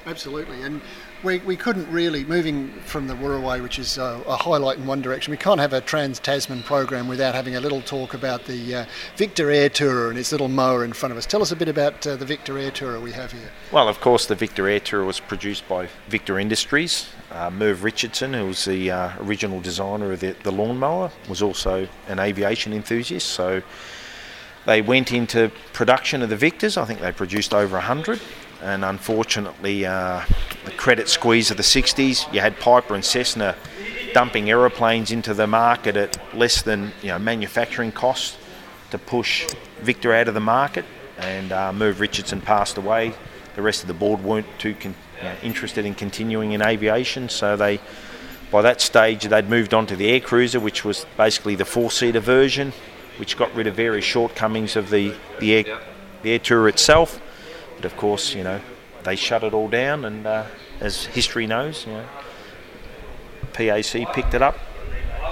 Absolutely. 0.07 0.63
And 0.63 0.81
we, 1.27 1.39
we 1.41 1.57
couldn't 1.57 1.91
really, 1.91 2.25
moving 2.25 2.71
from 2.83 3.09
the 3.09 3.15
Wirraway, 3.15 3.61
which 3.61 3.81
is 3.81 3.99
a, 3.99 4.23
a, 4.27 4.37
highlight 4.37 4.79
in 4.79 4.87
one 4.87 5.03
direction, 5.03 5.33
we 5.33 5.37
can't 5.37 5.59
have 5.59 5.73
a 5.73 5.81
Trans 5.81 6.21
Tasman 6.21 6.63
program 6.63 7.09
without 7.09 7.35
having 7.35 7.57
a 7.57 7.61
little 7.61 7.83
talk 7.83 8.15
about 8.15 8.45
the 8.45 8.75
uh, 8.77 8.85
Victa 9.17 9.43
Air 9.43 9.69
Tourer 9.69 10.09
and 10.09 10.19
its 10.19 10.31
little 10.31 10.49
mower 10.49 10.85
in 10.85 10.93
front 10.93 11.11
of 11.11 11.19
us. 11.19 11.27
Tell 11.27 11.43
us 11.43 11.51
a 11.51 11.57
bit 11.57 11.69
about 11.69 12.07
uh, 12.07 12.15
the 12.15 12.25
Victa 12.25 12.53
Air 12.53 12.71
Tourer 12.71 13.03
we 13.03 13.11
have 13.11 13.33
here. 13.33 13.51
Well, 13.73 13.89
of 13.89 14.01
course, 14.01 14.27
the 14.27 14.37
Victa 14.37 14.63
Air 14.63 14.79
Tourer 14.79 15.05
was 15.05 15.19
produced 15.19 15.69
by 15.69 15.89
Victa 16.09 16.39
Industries. 16.39 17.09
Uh, 17.33 17.51
Merv 17.51 17.83
Richardson, 17.83 18.33
who 18.33 18.47
was 18.47 18.65
the 18.65 18.93
uh, 18.93 19.11
original 19.19 19.61
designer 19.61 20.13
of 20.13 20.21
the, 20.21 20.37
the 20.45 20.53
lawnmower, 20.53 21.11
was 21.29 21.43
also 21.43 21.89
an 22.07 22.21
aviation 22.21 22.73
enthusiast. 22.73 23.27
So 23.27 23.63
they 24.65 24.81
went 24.81 25.13
into 25.13 25.51
production 25.73 26.23
of 26.23 26.31
the 26.31 26.37
Victas. 26.37 26.81
I 26.81 26.85
think 26.85 27.01
they 27.01 27.11
produced 27.11 27.53
over 27.53 27.75
100 27.75 28.21
and 28.63 28.85
unfortunately, 28.85 29.85
uh, 29.85 30.25
the 30.65 30.71
credit 30.73 31.09
squeeze 31.09 31.51
of 31.51 31.57
the 31.57 31.63
60s, 31.63 32.33
you 32.33 32.41
had 32.41 32.59
Piper 32.59 32.95
and 32.95 33.05
Cessna 33.05 33.57
dumping 34.15 34.49
aeroplanes 34.49 35.11
into 35.11 35.35
the 35.35 35.47
market 35.47 35.97
at 35.97 36.35
less 36.35 36.63
than 36.63 36.93
you 37.03 37.09
know 37.09 37.19
manufacturing 37.19 37.93
costs 37.93 38.39
to 38.91 38.99
push 38.99 39.47
Victa 39.81 40.13
out 40.13 40.29
of 40.29 40.35
the 40.35 40.41
market. 40.41 40.85
And 41.19 41.53
uh, 41.53 41.73
Merv 41.73 42.01
Richardson 42.01 42.41
passed 42.41 42.79
away. 42.79 43.15
The 43.55 43.63
rest 43.63 43.83
of 43.83 43.89
the 43.89 43.95
board 43.95 44.23
weren't 44.23 44.47
too 44.59 44.75
con- 44.75 44.95
you 45.19 45.25
know, 45.25 45.35
interested 45.43 45.87
in 45.87 45.95
continuing 45.95 46.53
in 46.53 46.63
aviation, 46.63 47.29
so 47.29 47.57
they. 47.57 47.81
By 48.49 48.63
that 48.63 48.81
stage, 48.81 49.25
they'd 49.25 49.51
moved 49.51 49.75
on 49.75 49.87
to 49.89 49.97
the 49.97 50.09
Air 50.09 50.21
Cruiser, 50.21 50.61
which 50.61 50.85
was 50.85 51.05
basically 51.17 51.57
the 51.57 51.65
four-seater 51.65 52.21
version, 52.21 52.73
which 53.19 53.37
got 53.37 53.53
rid 53.57 53.67
of 53.67 53.75
various 53.75 54.05
shortcomings 54.05 54.77
of 54.77 54.91
the 54.91 55.15
the 55.41 55.55
Air, 55.55 55.81
the 56.23 56.31
Air 56.31 56.39
Tour 56.39 56.69
itself 56.69 57.21
but 57.77 57.85
of 57.85 57.97
course, 57.97 58.35
you 58.35 58.43
know, 58.43 58.61
they 59.05 59.17
shut 59.17 59.45
it 59.45 59.55
all 59.55 59.69
down, 59.69 60.05
and 60.05 60.27
uh, 60.27 60.47
as 60.81 61.05
history 61.07 61.47
knows, 61.47 61.87
you 61.87 61.93
know, 61.93 62.05
PAC 63.53 64.13
picked 64.13 64.35
it 64.35 64.43
up, 64.43 64.59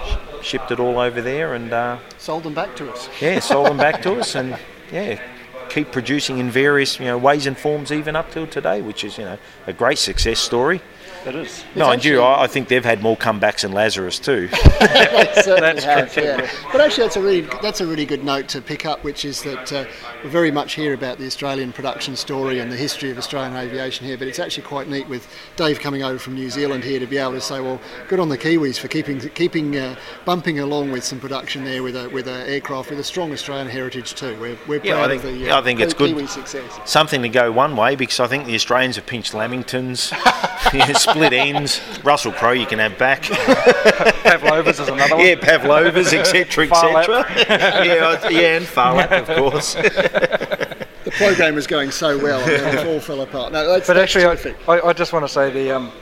sh- 0.06 0.46
shipped 0.46 0.70
it 0.70 0.78
all 0.78 0.98
over 0.98 1.20
there, 1.20 1.54
and 1.54 1.72
uh, 1.72 1.98
sold 2.18 2.44
them 2.44 2.54
back 2.54 2.76
to 2.76 2.90
us. 2.90 3.08
Yeah, 3.20 3.40
sold 3.40 3.66
them 3.66 3.76
back 3.76 4.02
to 4.02 4.14
us, 4.20 4.34
and 4.34 4.56
yeah, 4.92 5.20
keep 5.68 5.90
producing 5.90 6.38
in 6.38 6.50
various 6.50 6.98
you 7.00 7.06
know 7.06 7.18
ways 7.18 7.46
and 7.46 7.58
forms 7.58 7.90
even 7.90 8.14
up 8.16 8.30
till 8.30 8.46
today, 8.46 8.80
which 8.80 9.04
is 9.04 9.18
you 9.18 9.24
know 9.24 9.38
a 9.66 9.72
great 9.72 9.98
success 9.98 10.38
story. 10.38 10.80
It 11.26 11.34
is. 11.34 11.64
and 11.76 12.04
you, 12.04 12.20
I, 12.20 12.42
I 12.42 12.46
think 12.46 12.68
they've 12.68 12.84
had 12.84 13.02
more 13.02 13.16
comebacks 13.16 13.62
than 13.62 13.72
Lazarus 13.72 14.18
too. 14.18 14.48
They 14.84 15.32
certainly 15.42 15.80
That's 15.80 16.14
have, 16.14 16.16
yeah. 16.16 16.50
But 16.72 16.80
actually, 16.80 17.04
that's 17.04 17.16
a 17.16 17.20
really 17.22 17.40
that's 17.62 17.80
a 17.80 17.86
really 17.86 18.04
good 18.06 18.24
note 18.24 18.48
to 18.48 18.60
pick 18.60 18.84
up, 18.86 19.02
which 19.04 19.24
is 19.24 19.42
that 19.42 19.72
uh, 19.72 19.84
we 20.22 20.28
very 20.30 20.50
much 20.50 20.74
hear 20.74 20.92
about 20.94 21.18
the 21.18 21.26
Australian 21.26 21.72
production 21.72 22.16
story 22.16 22.58
and 22.60 22.70
the 22.70 22.76
history 22.76 23.10
of 23.10 23.18
Australian 23.18 23.56
aviation 23.56 24.06
here. 24.06 24.16
But 24.18 24.28
it's 24.28 24.38
actually 24.38 24.64
quite 24.64 24.88
neat 24.88 25.08
with 25.08 25.26
Dave 25.56 25.80
coming 25.80 26.02
over 26.02 26.18
from 26.18 26.34
New 26.34 26.50
Zealand 26.50 26.84
here 26.84 26.98
to 27.00 27.06
be 27.06 27.16
able 27.18 27.32
to 27.32 27.40
say, 27.40 27.60
well, 27.60 27.80
good 28.08 28.20
on 28.20 28.28
the 28.28 28.38
Kiwis 28.38 28.78
for 28.78 28.88
keeping 28.88 29.20
keeping 29.30 29.76
uh, 29.76 29.96
bumping 30.24 30.58
along 30.60 30.90
with 30.92 31.04
some 31.04 31.20
production 31.20 31.64
there 31.64 31.82
with 31.82 31.96
a 31.96 32.08
with 32.10 32.26
an 32.28 32.46
aircraft 32.48 32.90
with 32.90 32.98
a 32.98 33.04
strong 33.04 33.32
Australian 33.32 33.68
heritage 33.68 34.14
too. 34.14 34.36
We're, 34.40 34.58
we're 34.66 34.80
Yeah, 34.84 34.94
proud 34.94 35.10
I 35.10 35.18
think- 35.18 35.24
of 35.24 35.40
the 35.40 35.50
uh, 35.50 35.58
I 35.60 35.62
think 35.62 35.80
it's 35.80 35.94
good. 35.94 36.10
Kiwi 36.14 36.26
success. 36.26 36.78
Something 36.84 37.22
to 37.22 37.28
go 37.28 37.50
one 37.52 37.76
way 37.76 37.96
because 37.96 38.20
I 38.20 38.26
think 38.26 38.46
the 38.46 38.54
Australians 38.54 38.96
have 38.96 39.06
pinched 39.06 39.32
Lamingtons, 39.32 40.12
yeah, 40.74 40.92
split 41.14 41.32
ends. 41.32 41.80
Russell 42.02 42.32
Crowe 42.32 42.52
you 42.52 42.66
can 42.66 42.78
have 42.78 42.98
back. 42.98 43.22
Pavlovas 43.22 44.80
is 44.80 44.88
another 44.88 45.16
one. 45.16 45.26
Yeah, 45.26 45.34
Pavlovas, 45.36 46.12
etc., 46.12 46.66
Phar 46.66 46.92
Lap. 46.92 47.08
etc. 47.30 47.84
yeah, 47.84 48.28
yeah, 48.28 48.56
and 48.56 48.66
Phar 48.66 48.94
Lap, 48.94 49.28
of 49.28 49.36
course. 49.36 49.74
The 49.74 51.10
program 51.16 51.54
was 51.54 51.66
going 51.66 51.90
so 51.90 52.16
well, 52.18 52.40
and 52.40 52.48
then 52.48 52.78
it 52.78 52.86
all 52.86 53.00
fell 53.00 53.20
apart. 53.20 53.52
No, 53.52 53.68
that's, 53.68 53.86
but 53.86 53.94
that's 53.94 54.16
actually. 54.16 54.56
I, 54.66 54.72
I, 54.72 54.88
I 54.88 54.92
just 54.92 55.12
want 55.12 55.24
to 55.24 55.28
say 55.32 55.50
the, 55.50 55.70
um, 55.76 55.92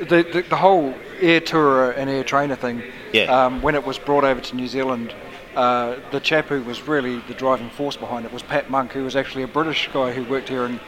the, 0.00 0.22
the 0.32 0.44
the 0.48 0.56
whole 0.56 0.94
air 1.20 1.40
tourer 1.40 1.96
and 1.96 2.08
air 2.08 2.24
trainer 2.24 2.56
thing. 2.56 2.82
Yeah. 3.12 3.24
Um, 3.24 3.62
when 3.62 3.74
it 3.74 3.84
was 3.84 3.98
brought 3.98 4.24
over 4.24 4.40
to 4.40 4.56
New 4.56 4.68
Zealand, 4.68 5.14
uh, 5.56 5.96
the 6.12 6.20
chap 6.20 6.46
who 6.46 6.62
was 6.62 6.82
really 6.82 7.18
the 7.26 7.34
driving 7.34 7.70
force 7.70 7.96
behind 7.96 8.24
it 8.24 8.32
was 8.32 8.42
Pat 8.42 8.70
Monk, 8.70 8.92
who 8.92 9.02
was 9.02 9.16
actually 9.16 9.42
a 9.42 9.48
British 9.48 9.88
guy 9.92 10.12
who 10.12 10.22
worked 10.30 10.48
here 10.48 10.64
in 10.64 10.78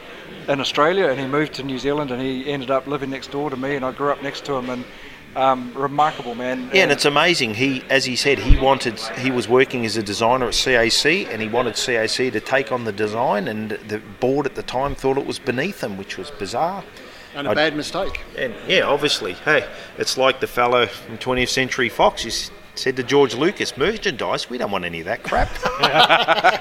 in 0.48 0.60
Australia, 0.60 1.06
and 1.08 1.18
he 1.20 1.26
moved 1.26 1.54
to 1.54 1.62
New 1.62 1.78
Zealand, 1.78 2.10
and 2.10 2.20
he 2.20 2.50
ended 2.50 2.70
up 2.70 2.86
living 2.86 3.10
next 3.10 3.30
door 3.30 3.50
to 3.50 3.56
me, 3.56 3.76
and 3.76 3.84
I 3.84 3.92
grew 3.92 4.10
up 4.10 4.22
next 4.22 4.44
to 4.46 4.54
him, 4.54 4.70
and 4.70 4.84
um, 5.36 5.72
remarkable 5.74 6.34
man. 6.34 6.70
Yeah, 6.74 6.82
and 6.82 6.90
it's 6.92 7.04
amazing. 7.04 7.54
He, 7.54 7.84
as 7.88 8.04
he 8.04 8.16
said, 8.16 8.38
he 8.40 8.58
wanted. 8.58 8.98
He 9.18 9.30
was 9.30 9.48
working 9.48 9.84
as 9.86 9.96
a 9.96 10.02
designer 10.02 10.46
at 10.48 10.54
CAC, 10.54 11.28
and 11.28 11.40
he 11.40 11.48
wanted 11.48 11.74
CAC 11.74 12.32
to 12.32 12.40
take 12.40 12.72
on 12.72 12.84
the 12.84 12.92
design, 12.92 13.46
and 13.46 13.70
the 13.70 13.98
board 14.18 14.46
at 14.46 14.56
the 14.56 14.62
time 14.64 14.94
thought 14.96 15.18
it 15.18 15.26
was 15.26 15.38
beneath 15.38 15.82
him, 15.84 15.96
which 15.96 16.18
was 16.18 16.30
bizarre. 16.32 16.82
And 17.36 17.46
a 17.46 17.50
I- 17.50 17.54
bad 17.54 17.76
mistake. 17.76 18.22
And 18.36 18.54
yeah, 18.66 18.80
obviously, 18.82 19.34
hey, 19.34 19.68
it's 19.98 20.18
like 20.18 20.40
the 20.40 20.48
fellow 20.48 20.86
from 20.86 21.16
20th 21.18 21.48
Century 21.50 21.88
Fox. 21.88 22.22
He 22.22 22.28
s- 22.30 22.50
said 22.80 22.96
to 22.96 23.02
George 23.02 23.34
Lucas, 23.34 23.76
"Merchandise, 23.76 24.48
we 24.48 24.56
don't 24.58 24.70
want 24.70 24.84
any 24.84 25.00
of 25.00 25.06
that 25.06 25.22
crap. 25.22 25.48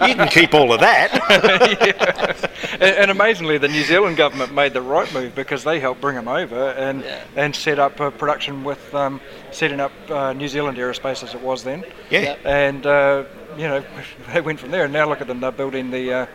you 0.07 0.15
can 0.15 0.27
keep 0.27 0.53
all 0.53 0.73
of 0.73 0.81
that." 0.81 2.49
and, 2.73 2.83
and 2.83 3.11
amazingly, 3.11 3.57
the 3.57 3.69
New 3.69 3.83
Zealand 3.83 4.17
government 4.17 4.53
made 4.53 4.73
the 4.73 4.81
right 4.81 5.11
move 5.13 5.33
because 5.33 5.63
they 5.63 5.79
helped 5.79 6.01
bring 6.01 6.17
him 6.17 6.27
over 6.27 6.71
and 6.71 7.03
and 7.35 7.55
set 7.55 7.79
up 7.79 7.99
a 7.99 8.11
production 8.11 8.63
with 8.63 8.93
um, 8.93 9.21
setting 9.51 9.79
up 9.79 9.93
uh, 10.09 10.33
New 10.33 10.47
Zealand 10.49 10.77
Aerospace 10.77 11.23
as 11.23 11.33
it 11.33 11.41
was 11.41 11.63
then. 11.63 11.85
Yeah. 12.09 12.21
Yeah. 12.21 12.35
And 12.45 12.85
uh, 12.85 13.23
you 13.57 13.67
know 13.67 13.83
they 14.33 14.41
went 14.41 14.59
from 14.59 14.71
there, 14.71 14.83
and 14.83 14.93
now 14.93 15.07
look 15.07 15.21
at 15.21 15.27
them. 15.27 15.39
They're 15.39 15.51
building 15.51 15.89
the. 15.89 16.13
Uh, 16.13 16.25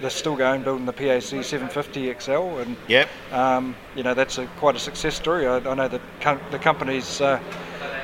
they're 0.00 0.10
still 0.10 0.34
going, 0.34 0.64
building 0.64 0.86
the 0.86 0.92
PAC 0.92 1.22
750 1.22 2.14
XL, 2.18 2.32
and 2.58 2.76
Yep. 2.88 3.08
um, 3.30 3.76
you 3.94 4.02
know 4.02 4.12
that's 4.12 4.38
a, 4.38 4.46
quite 4.58 4.74
a 4.74 4.78
success 4.80 5.14
story. 5.14 5.46
I, 5.46 5.58
I 5.58 5.74
know 5.74 5.86
that 5.86 6.00
com- 6.20 6.40
the 6.50 6.58
company's 6.58 7.20
uh, 7.20 7.40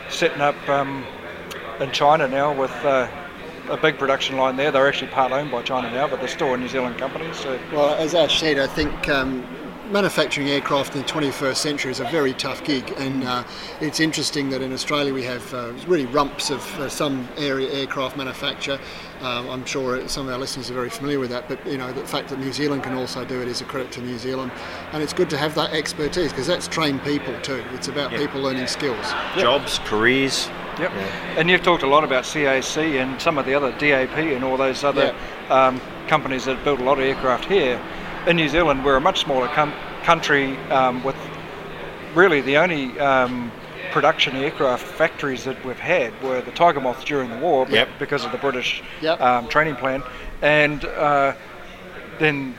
setting 0.09 0.40
up 0.40 0.55
um, 0.69 1.05
in 1.81 1.90
China 1.93 2.28
now 2.28 2.52
with 2.52 2.73
uh, 2.85 3.09
a 3.70 3.77
big 3.77 3.98
production 3.98 4.36
line 4.36 4.57
there. 4.57 4.70
They're 4.70 4.89
actually 4.89 5.11
part 5.11 5.32
owned 5.32 5.51
by 5.51 5.62
China 5.62 5.90
now, 5.90 6.09
but 6.09 6.19
they're 6.20 6.28
still 6.28 6.55
a 6.55 6.57
New 6.57 6.69
Zealand 6.69 6.98
company. 6.98 7.32
So 7.32 7.59
Well, 7.73 7.94
as 7.94 8.15
Ash 8.15 8.40
said, 8.40 8.59
I 8.59 8.66
think 8.66 9.09
um, 9.09 9.47
manufacturing 9.91 10.49
aircraft 10.49 10.95
in 10.95 11.03
the 11.03 11.09
21st 11.09 11.57
century 11.57 11.91
is 11.91 12.01
a 12.01 12.05
very 12.05 12.33
tough 12.33 12.62
gig, 12.65 12.93
and 12.99 13.25
uh, 13.25 13.43
it's 13.81 13.99
interesting 14.01 14.49
that 14.51 14.62
in 14.62 14.73
Australia 14.73 15.12
we 15.12 15.25
have 15.25 15.53
uh, 15.53 15.73
really 15.87 16.07
rumps 16.07 16.51
of 16.51 16.61
uh, 16.79 16.89
some 16.89 17.29
area 17.37 17.69
aircraft 17.73 18.17
manufacture. 18.17 18.79
Um, 19.21 19.51
I'm 19.51 19.65
sure 19.65 20.07
some 20.09 20.27
of 20.29 20.33
our 20.33 20.39
listeners 20.39 20.71
are 20.71 20.75
very 20.75 20.91
familiar 20.91 21.19
with 21.19 21.31
that, 21.31 21.49
but 21.49 21.65
you 21.67 21.77
know 21.77 21.93
the 21.93 22.07
fact 22.07 22.29
that 22.29 22.39
New 22.39 22.53
Zealand 22.53 22.85
can 22.85 22.95
also 22.95 23.25
do 23.25 23.43
it 23.43 23.49
is 23.49 23.61
a 23.61 23.65
credit 23.65 23.91
to 23.93 24.01
New 24.01 24.19
Zealand, 24.19 24.53
and 24.93 25.03
it's 25.03 25.12
good 25.12 25.29
to 25.31 25.37
have 25.37 25.55
that 25.57 25.73
expertise 25.73 26.31
because 26.31 26.47
that's 26.47 26.69
trained 26.69 27.03
people 27.03 27.35
too. 27.41 27.62
It's 27.75 27.89
about 27.89 28.12
Yeah. 28.12 28.19
people 28.19 28.41
learning 28.41 28.69
skills. 28.69 29.12
Jobs, 29.37 29.81
careers. 29.85 30.49
Yep. 30.79 30.93
And 31.37 31.51
you've 31.51 31.62
talked 31.62 31.83
a 31.83 31.87
lot 31.87 32.05
about 32.05 32.25
CAC 32.25 33.03
and 33.03 33.21
some 33.21 33.37
of 33.39 33.45
the 33.45 33.55
other 33.55 33.73
DAP 33.73 34.17
and 34.17 34.45
all 34.45 34.57
those 34.57 34.83
other 34.85 35.15
um, 35.51 35.79
companies 36.07 36.45
that 36.47 36.62
build 36.65 36.81
a 36.81 36.85
lot 36.85 36.99
of 36.99 37.05
aircraft 37.05 37.45
here. 37.45 37.79
In 38.31 38.36
New 38.36 38.48
Zealand, 38.48 38.85
we're 38.85 38.94
a 38.94 39.01
much 39.01 39.23
smaller 39.23 39.48
com- 39.48 39.74
country 40.05 40.57
um, 40.69 41.02
with 41.02 41.16
really 42.15 42.40
the 42.40 42.59
only 42.59 42.97
um, 43.01 43.51
production 43.90 44.36
aircraft 44.36 44.86
factories 44.86 45.43
that 45.43 45.65
we've 45.65 45.81
had 45.81 46.12
were 46.23 46.40
the 46.40 46.52
Tiger 46.52 46.81
Moths 46.81 47.02
during 47.02 47.28
the 47.28 47.39
war 47.39 47.66
Yep. 47.69 47.89
because 47.98 48.24
of 48.24 48.31
the 48.31 48.39
British 48.39 48.85
Yep. 49.02 49.20
um, 49.20 49.48
training 49.48 49.74
plan. 49.74 50.05
And 50.43 50.85
uh, 50.85 51.35
then 52.20 52.55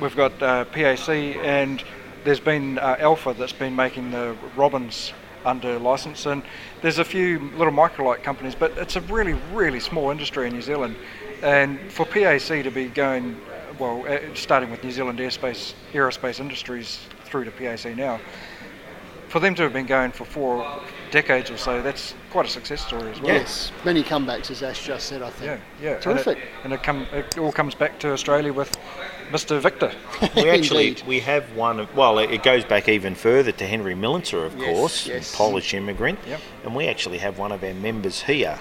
we've 0.00 0.16
got 0.16 0.42
uh, 0.42 0.64
PAC 0.64 1.10
and 1.10 1.84
there's 2.24 2.40
been 2.40 2.78
uh, 2.78 2.96
Alpha 2.98 3.34
that's 3.36 3.52
been 3.52 3.76
making 3.76 4.12
the 4.12 4.34
Robins 4.56 5.12
under 5.44 5.78
license 5.78 6.24
and 6.24 6.42
there's 6.80 6.98
a 6.98 7.04
few 7.04 7.40
little 7.58 7.72
microlight 7.74 8.22
companies 8.22 8.54
but 8.54 8.72
it's 8.78 8.96
a 8.96 9.00
really 9.02 9.32
really 9.54 9.80
small 9.80 10.10
industry 10.10 10.46
in 10.46 10.52
New 10.52 10.60
Zealand 10.60 10.94
and 11.42 11.78
for 11.90 12.04
PAC 12.04 12.62
to 12.62 12.70
be 12.70 12.88
going 12.88 13.40
well 13.80 14.04
uh, 14.06 14.18
starting 14.34 14.70
with 14.70 14.84
New 14.84 14.92
Zealand 14.92 15.18
Airspace 15.18 15.74
Aerospace 15.92 16.38
Industries 16.38 17.00
through 17.24 17.44
to 17.44 17.50
PAC 17.50 17.96
now 17.96 18.20
for 19.28 19.40
them 19.40 19.54
to 19.54 19.62
have 19.62 19.72
been 19.72 19.86
going 19.86 20.10
for 20.10 20.24
four 20.24 20.80
decades 21.12 21.50
or 21.50 21.56
so 21.56 21.80
that's 21.82 22.14
quite 22.30 22.46
a 22.46 22.48
success 22.48 22.84
story 22.84 23.10
as 23.10 23.20
well 23.20 23.32
Yes, 23.34 23.70
many 23.84 24.02
comebacks, 24.02 24.50
as 24.50 24.62
Ash 24.62 24.84
just 24.84 25.06
said. 25.06 25.22
I 25.22 25.30
think. 25.30 25.60
yeah, 25.80 25.90
yeah, 25.92 25.98
Terrific. 26.00 26.38
And 26.38 26.44
it, 26.44 26.50
and 26.64 26.72
it, 26.74 26.82
come, 26.82 27.06
it 27.12 27.38
all 27.38 27.52
comes 27.52 27.74
back 27.76 27.98
to 28.00 28.12
Australia 28.12 28.52
with 28.52 28.76
Mr. 29.30 29.60
Victor. 29.60 29.92
we 30.36 30.50
actually 30.50 30.96
we 31.06 31.20
have 31.20 31.44
one 31.54 31.78
of 31.80 31.94
well 31.96 32.18
it 32.18 32.30
it 32.32 32.42
goes 32.42 32.64
back 32.64 32.88
even 32.88 33.14
further 33.14 33.52
to 33.52 33.66
Henry 33.66 33.94
Millicer 33.94 34.44
of 34.44 34.56
Yes, 34.58 34.66
course 34.66 35.06
yes. 35.06 35.34
Polish 35.36 35.74
immigrant 35.74 36.18
Yep. 36.26 36.40
and 36.64 36.74
we 36.74 36.88
actually 36.88 37.18
have 37.18 37.38
one 37.38 37.52
of 37.52 37.62
our 37.64 37.74
members 37.74 38.22
here 38.22 38.58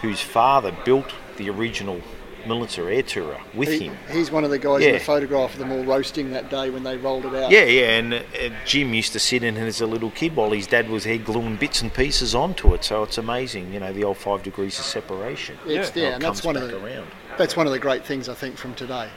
whose 0.00 0.20
father 0.20 0.74
built 0.84 1.12
the 1.36 1.48
original 1.48 2.00
Millicer 2.44 2.94
air 2.94 3.02
tourer 3.02 3.40
with 3.54 3.68
He- 3.68 3.88
him 3.88 3.96
He's 4.10 4.30
one 4.30 4.44
of 4.44 4.50
the 4.50 4.58
guys 4.58 4.82
in 4.82 4.92
the 4.92 4.98
photograph 5.00 5.52
of 5.54 5.58
them 5.58 5.72
all 5.72 5.84
roasting 5.84 6.30
that 6.32 6.50
day 6.50 6.70
when 6.70 6.82
they 6.82 6.96
rolled 6.96 7.24
it 7.26 7.34
out. 7.34 7.50
yeah 7.50 7.64
yeah 7.64 7.90
and 7.98 8.14
uh, 8.14 8.22
Jim 8.64 8.92
used 8.94 9.12
to 9.12 9.18
sit 9.18 9.42
in 9.42 9.56
as 9.56 9.80
a 9.80 9.86
little 9.86 10.10
kid 10.10 10.34
while 10.36 10.50
his 10.50 10.66
dad 10.66 10.88
was 10.88 11.04
there 11.04 11.18
gluing 11.18 11.56
bits 11.56 11.82
and 11.82 11.92
pieces 11.92 12.34
onto 12.34 12.74
it 12.74 12.84
so 12.84 13.02
it's 13.02 13.18
amazing 13.18 13.72
you 13.72 13.80
know 13.80 13.92
the 13.92 14.04
old 14.04 14.16
five 14.18 14.42
degrees 14.42 14.78
of 14.78 14.84
separation 14.84 15.56
It's 15.66 15.90
How 15.90 16.00
yeah, 16.00 16.08
and 16.14 16.22
that's 16.22 16.44
one 16.44 16.56
of 16.56 16.68
the 16.68 16.84
around. 16.84 17.06
that's 17.38 17.56
one 17.56 17.66
of 17.66 17.72
the 17.72 17.78
great 17.78 18.04
things 18.04 18.28
I 18.28 18.34
think 18.34 18.56
from 18.56 18.74
today. 18.74 19.08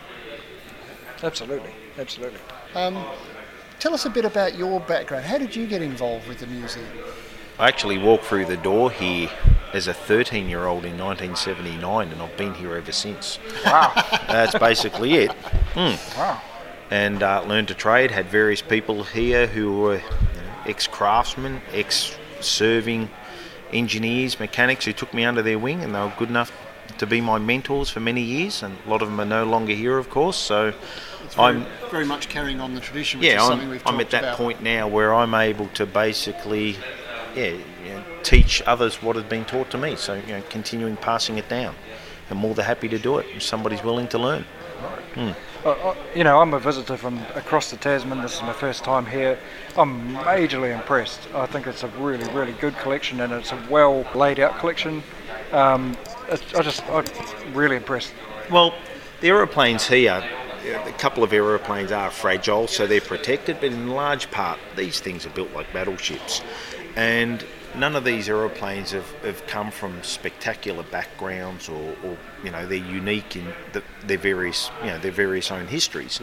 Absolutely, 1.23 1.71
absolutely. 1.97 2.39
Um, 2.75 3.03
tell 3.79 3.93
us 3.93 4.05
a 4.05 4.09
bit 4.09 4.25
about 4.25 4.55
your 4.55 4.79
background. 4.81 5.25
How 5.25 5.37
did 5.37 5.55
you 5.55 5.65
get 5.65 5.81
involved 5.81 6.27
with 6.27 6.39
the 6.39 6.47
museum? 6.47 6.85
I 7.57 7.67
actually 7.69 7.97
walked 7.97 8.25
through 8.25 8.45
the 8.45 8.57
door 8.57 8.91
here 8.91 9.29
as 9.75 9.87
a 9.87 9.93
13 9.93 10.47
year 10.47 10.65
old 10.65 10.85
in 10.85 10.97
1979 10.97 12.09
and 12.09 12.21
I've 12.21 12.37
been 12.37 12.53
here 12.53 12.75
ever 12.75 12.93
since. 12.93 13.37
Wow. 13.65 13.91
That's 14.27 14.57
basically 14.57 15.15
it. 15.15 15.31
Mm. 15.73 16.17
Wow. 16.17 16.41
And 16.89 17.21
uh, 17.21 17.43
learned 17.43 17.67
to 17.67 17.73
trade, 17.73 18.11
had 18.11 18.27
various 18.27 18.61
people 18.61 19.03
here 19.03 19.47
who 19.47 19.81
were 19.81 20.01
ex 20.65 20.87
craftsmen, 20.87 21.61
ex 21.73 22.17
serving 22.39 23.09
engineers, 23.73 24.39
mechanics 24.39 24.85
who 24.85 24.93
took 24.93 25.13
me 25.13 25.25
under 25.25 25.41
their 25.41 25.59
wing 25.59 25.83
and 25.83 25.93
they 25.93 25.99
were 25.99 26.13
good 26.17 26.29
enough 26.29 26.53
to 26.99 27.05
be 27.05 27.19
my 27.19 27.37
mentors 27.37 27.89
for 27.89 27.99
many 27.99 28.21
years. 28.21 28.63
And 28.63 28.77
a 28.85 28.89
lot 28.89 29.01
of 29.01 29.09
them 29.09 29.19
are 29.19 29.25
no 29.25 29.43
longer 29.43 29.73
here, 29.73 29.97
of 29.97 30.09
course. 30.09 30.37
So 30.37 30.73
very, 31.31 31.47
I'm 31.47 31.65
very 31.91 32.05
much 32.05 32.29
carrying 32.29 32.61
on 32.61 32.75
the 32.75 32.79
tradition, 32.79 33.19
which 33.19 33.27
yeah, 33.27 33.41
is 33.41 33.47
something 33.47 33.71
I'm, 33.71 33.81
I'm 33.85 33.99
at 33.99 34.11
that 34.11 34.23
about. 34.23 34.37
point 34.37 34.63
now 34.63 34.87
where 34.87 35.13
I'm 35.13 35.33
able 35.33 35.67
to 35.69 35.85
basically, 35.85 36.77
yeah, 37.35 37.51
you 37.83 37.89
know, 37.89 38.03
teach 38.23 38.61
others 38.65 39.01
what 39.01 39.15
has 39.15 39.25
been 39.25 39.45
taught 39.45 39.69
to 39.71 39.77
me. 39.77 39.95
So 39.95 40.15
you 40.15 40.33
know, 40.33 40.43
continuing 40.49 40.97
passing 40.97 41.37
it 41.37 41.49
down. 41.49 41.75
I'm 42.29 42.37
more 42.37 42.55
than 42.55 42.65
happy 42.65 42.87
to 42.89 42.97
do 42.97 43.19
it 43.19 43.27
if 43.35 43.43
somebody's 43.43 43.83
willing 43.83 44.07
to 44.09 44.17
learn. 44.17 44.45
Uh, 45.15 45.33
uh, 45.69 45.95
you 46.15 46.23
know, 46.23 46.39
I'm 46.39 46.53
a 46.53 46.59
visitor 46.59 46.97
from 46.97 47.17
across 47.35 47.71
the 47.71 47.77
Tasman. 47.77 48.21
This 48.21 48.35
is 48.35 48.41
my 48.41 48.53
first 48.53 48.83
time 48.83 49.05
here. 49.05 49.39
I'm 49.77 50.13
majorly 50.15 50.73
impressed. 50.73 51.21
I 51.33 51.45
think 51.45 51.67
it's 51.67 51.83
a 51.83 51.87
really, 51.87 52.27
really 52.33 52.53
good 52.53 52.75
collection, 52.77 53.21
and 53.21 53.31
it's 53.33 53.51
a 53.51 53.67
well 53.69 54.05
laid 54.13 54.39
out 54.39 54.59
collection. 54.59 55.03
Um, 55.51 55.97
it's, 56.29 56.53
I 56.53 56.61
just, 56.61 56.83
I'm 56.89 57.05
really 57.53 57.77
impressed. 57.77 58.13
Well, 58.51 58.75
the 59.21 59.29
aeroplanes 59.29 59.87
here, 59.87 60.23
a 60.65 60.91
couple 60.93 61.23
of 61.23 61.31
aeroplanes 61.33 61.91
are 61.91 62.11
fragile, 62.11 62.67
so 62.67 62.85
they're 62.85 63.01
protected, 63.01 63.57
but 63.59 63.71
in 63.71 63.89
large 63.89 64.29
part, 64.31 64.59
these 64.75 64.99
things 64.99 65.25
are 65.25 65.29
built 65.31 65.51
like 65.53 65.71
battleships. 65.73 66.41
And 66.95 67.45
none 67.75 67.95
of 67.95 68.05
these 68.05 68.29
aeroplanes 68.29 68.91
have, 68.91 69.09
have 69.23 69.45
come 69.47 69.69
from 69.71 70.01
spectacular 70.03 70.83
backgrounds 70.83 71.67
or, 71.67 71.95
or 72.03 72.17
you 72.43 72.51
know, 72.51 72.65
they're 72.65 72.77
unique 72.77 73.35
in 73.35 73.45
the, 73.73 73.83
their 74.05 74.17
various, 74.17 74.71
you 74.81 74.87
know, 74.87 74.97
their 74.99 75.11
various 75.11 75.51
own 75.51 75.67
histories. 75.67 76.21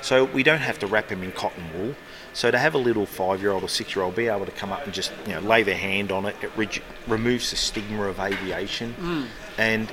So 0.00 0.24
we 0.24 0.42
don't 0.42 0.60
have 0.60 0.78
to 0.80 0.86
wrap 0.86 1.08
them 1.08 1.22
in 1.22 1.32
cotton 1.32 1.64
wool. 1.76 1.94
So 2.34 2.50
to 2.50 2.58
have 2.58 2.74
a 2.74 2.78
little 2.78 3.06
five-year-old 3.06 3.62
or 3.62 3.68
six-year-old 3.68 4.14
be 4.16 4.26
able 4.28 4.46
to 4.46 4.52
come 4.52 4.72
up 4.72 4.84
and 4.84 4.94
just 4.94 5.12
you 5.26 5.34
know 5.34 5.40
lay 5.40 5.62
their 5.64 5.76
hand 5.76 6.10
on 6.10 6.24
it, 6.26 6.34
it 6.42 6.50
re- 6.56 6.68
removes 7.06 7.50
the 7.50 7.56
stigma 7.56 8.04
of 8.04 8.18
aviation, 8.18 8.94
Mm. 8.98 9.26
and 9.58 9.88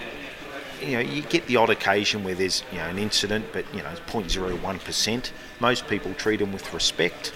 you 0.82 0.94
know 0.94 1.00
you 1.02 1.22
get 1.22 1.46
the 1.48 1.58
odd 1.58 1.70
occasion 1.70 2.24
where 2.24 2.34
there's 2.34 2.64
you 2.72 2.78
know 2.78 2.86
an 2.86 2.98
incident, 2.98 3.48
but 3.52 3.66
you 3.76 3.84
know 3.84 3.90
it's 3.90 4.00
0.01 4.02 4.84
percent. 4.86 5.34
Most 5.60 5.86
people 5.90 6.14
treat 6.14 6.38
them 6.40 6.54
with 6.54 6.74
respect. 6.74 7.34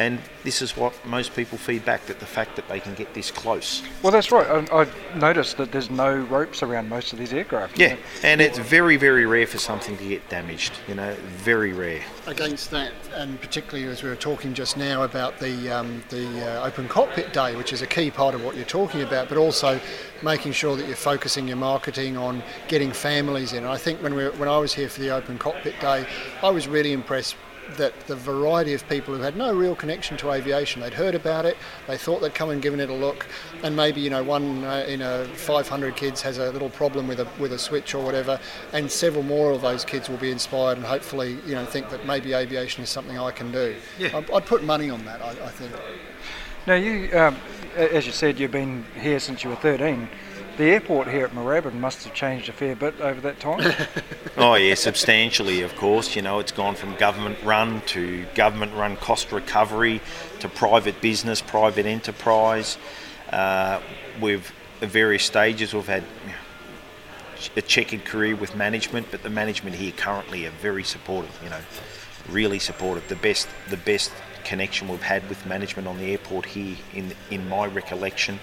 And 0.00 0.18
this 0.44 0.62
is 0.62 0.78
what 0.78 0.94
most 1.04 1.36
people 1.36 1.58
feedback 1.58 2.06
that 2.06 2.20
the 2.20 2.26
fact 2.26 2.56
that 2.56 2.66
they 2.68 2.80
can 2.80 2.94
get 2.94 3.12
this 3.12 3.30
close. 3.30 3.82
Well, 4.02 4.10
that's 4.10 4.32
right. 4.32 4.46
I, 4.72 4.80
I 4.80 4.88
noticed 5.14 5.58
that 5.58 5.72
there's 5.72 5.90
no 5.90 6.16
ropes 6.16 6.62
around 6.62 6.88
most 6.88 7.12
of 7.12 7.18
these 7.18 7.34
aircraft. 7.34 7.78
Yeah, 7.78 7.96
and 8.22 8.40
it's 8.40 8.58
very, 8.58 8.96
very 8.96 9.26
rare 9.26 9.46
for 9.46 9.58
something 9.58 9.98
to 9.98 10.08
get 10.08 10.26
damaged. 10.30 10.72
You 10.88 10.94
know, 10.94 11.14
very 11.36 11.74
rare. 11.74 12.00
against 12.26 12.70
that, 12.70 12.92
and 13.14 13.38
particularly 13.42 13.90
as 13.90 14.02
we 14.02 14.08
were 14.08 14.16
talking 14.16 14.54
just 14.54 14.78
now 14.78 15.02
about 15.02 15.38
the 15.38 15.68
um, 15.68 16.02
the 16.08 16.46
uh, 16.46 16.66
open 16.66 16.88
cockpit 16.88 17.34
day, 17.34 17.54
which 17.54 17.74
is 17.74 17.82
a 17.82 17.86
key 17.86 18.10
part 18.10 18.34
of 18.34 18.42
what 18.42 18.56
you're 18.56 18.64
talking 18.64 19.02
about, 19.02 19.28
but 19.28 19.36
also 19.36 19.78
making 20.22 20.52
sure 20.52 20.76
that 20.76 20.86
you're 20.86 20.96
focusing 20.96 21.46
your 21.46 21.58
marketing 21.58 22.16
on 22.16 22.42
getting 22.68 22.90
families 22.90 23.52
in. 23.52 23.64
And 23.64 23.68
I 23.68 23.76
think 23.76 24.02
when 24.02 24.14
we 24.14 24.30
when 24.30 24.48
I 24.48 24.56
was 24.56 24.72
here 24.72 24.88
for 24.88 25.02
the 25.02 25.10
open 25.10 25.36
cockpit 25.36 25.78
day, 25.78 26.06
I 26.42 26.48
was 26.48 26.66
really 26.66 26.94
impressed 26.94 27.36
that 27.76 28.06
the 28.06 28.16
variety 28.16 28.74
of 28.74 28.88
people 28.88 29.14
who 29.14 29.22
had 29.22 29.36
no 29.36 29.52
real 29.54 29.74
connection 29.74 30.16
to 30.18 30.32
aviation, 30.32 30.80
they'd 30.80 30.94
heard 30.94 31.14
about 31.14 31.44
it, 31.44 31.56
they 31.86 31.96
thought 31.96 32.20
they'd 32.20 32.34
come 32.34 32.50
and 32.50 32.62
given 32.62 32.80
it 32.80 32.90
a 32.90 32.94
look, 32.94 33.26
and 33.62 33.74
maybe 33.74 34.00
you 34.00 34.10
know 34.10 34.22
one 34.22 34.64
uh, 34.64 34.84
in 34.88 35.02
a 35.02 35.24
500 35.34 35.96
kids 35.96 36.22
has 36.22 36.38
a 36.38 36.50
little 36.50 36.70
problem 36.70 37.08
with 37.08 37.20
a 37.20 37.28
with 37.38 37.52
a 37.52 37.58
switch 37.58 37.94
or 37.94 38.04
whatever, 38.04 38.38
and 38.72 38.90
several 38.90 39.22
more 39.22 39.52
of 39.52 39.62
those 39.62 39.84
kids 39.84 40.08
will 40.08 40.18
be 40.18 40.30
inspired 40.30 40.76
and 40.76 40.86
hopefully 40.86 41.38
you 41.46 41.54
know 41.54 41.64
think 41.64 41.90
that 41.90 42.06
maybe 42.06 42.32
aviation 42.32 42.82
is 42.82 42.90
something 42.90 43.18
I 43.18 43.30
can 43.30 43.50
do. 43.52 43.76
Yeah. 43.98 44.16
I'd, 44.16 44.30
I'd 44.30 44.46
put 44.46 44.64
money 44.64 44.90
on 44.90 45.04
that. 45.04 45.20
I, 45.22 45.30
I 45.30 45.48
think. 45.48 45.72
Now, 46.66 46.74
you, 46.74 47.10
um, 47.18 47.36
as 47.74 48.06
you 48.06 48.12
said, 48.12 48.38
you've 48.38 48.50
been 48.50 48.84
here 48.94 49.18
since 49.18 49.42
you 49.42 49.50
were 49.50 49.56
13. 49.56 50.08
The 50.56 50.64
airport 50.64 51.08
here 51.08 51.24
at 51.24 51.32
Moorabbin 51.32 51.74
must 51.74 52.04
have 52.04 52.12
changed 52.14 52.48
a 52.48 52.52
fair 52.52 52.76
bit 52.76 53.00
over 53.00 53.20
that 53.22 53.40
time. 53.40 53.72
Oh 54.36 54.54
yeah, 54.54 54.74
substantially. 54.74 55.60
Of 55.60 55.76
course, 55.76 56.16
you 56.16 56.22
know 56.22 56.38
it's 56.38 56.52
gone 56.52 56.74
from 56.74 56.94
government 56.94 57.36
run 57.42 57.82
to 57.88 58.24
government 58.34 58.72
run 58.74 58.96
cost 58.96 59.32
recovery 59.32 60.00
to 60.38 60.48
private 60.48 61.02
business, 61.02 61.42
private 61.42 61.84
enterprise. 61.84 62.78
Uh, 63.30 63.80
we've 64.18 64.50
at 64.80 64.88
various 64.88 65.24
stages 65.24 65.74
we've 65.74 65.86
had 65.86 66.04
a 67.56 67.62
checkered 67.62 68.04
career 68.04 68.34
with 68.36 68.54
management, 68.54 69.08
but 69.10 69.22
the 69.22 69.30
management 69.30 69.76
here 69.76 69.92
currently 69.92 70.46
are 70.46 70.52
very 70.62 70.84
supportive. 70.84 71.38
You 71.42 71.50
know, 71.50 71.60
really 72.30 72.58
supportive. 72.58 73.06
The 73.08 73.16
best, 73.16 73.48
the 73.68 73.76
best 73.76 74.10
connection 74.44 74.88
we've 74.88 75.02
had 75.02 75.28
with 75.28 75.44
management 75.44 75.86
on 75.86 75.98
the 75.98 76.12
airport 76.12 76.46
here, 76.46 76.76
in 76.94 77.12
in 77.30 77.48
my 77.48 77.66
recollection, 77.66 78.38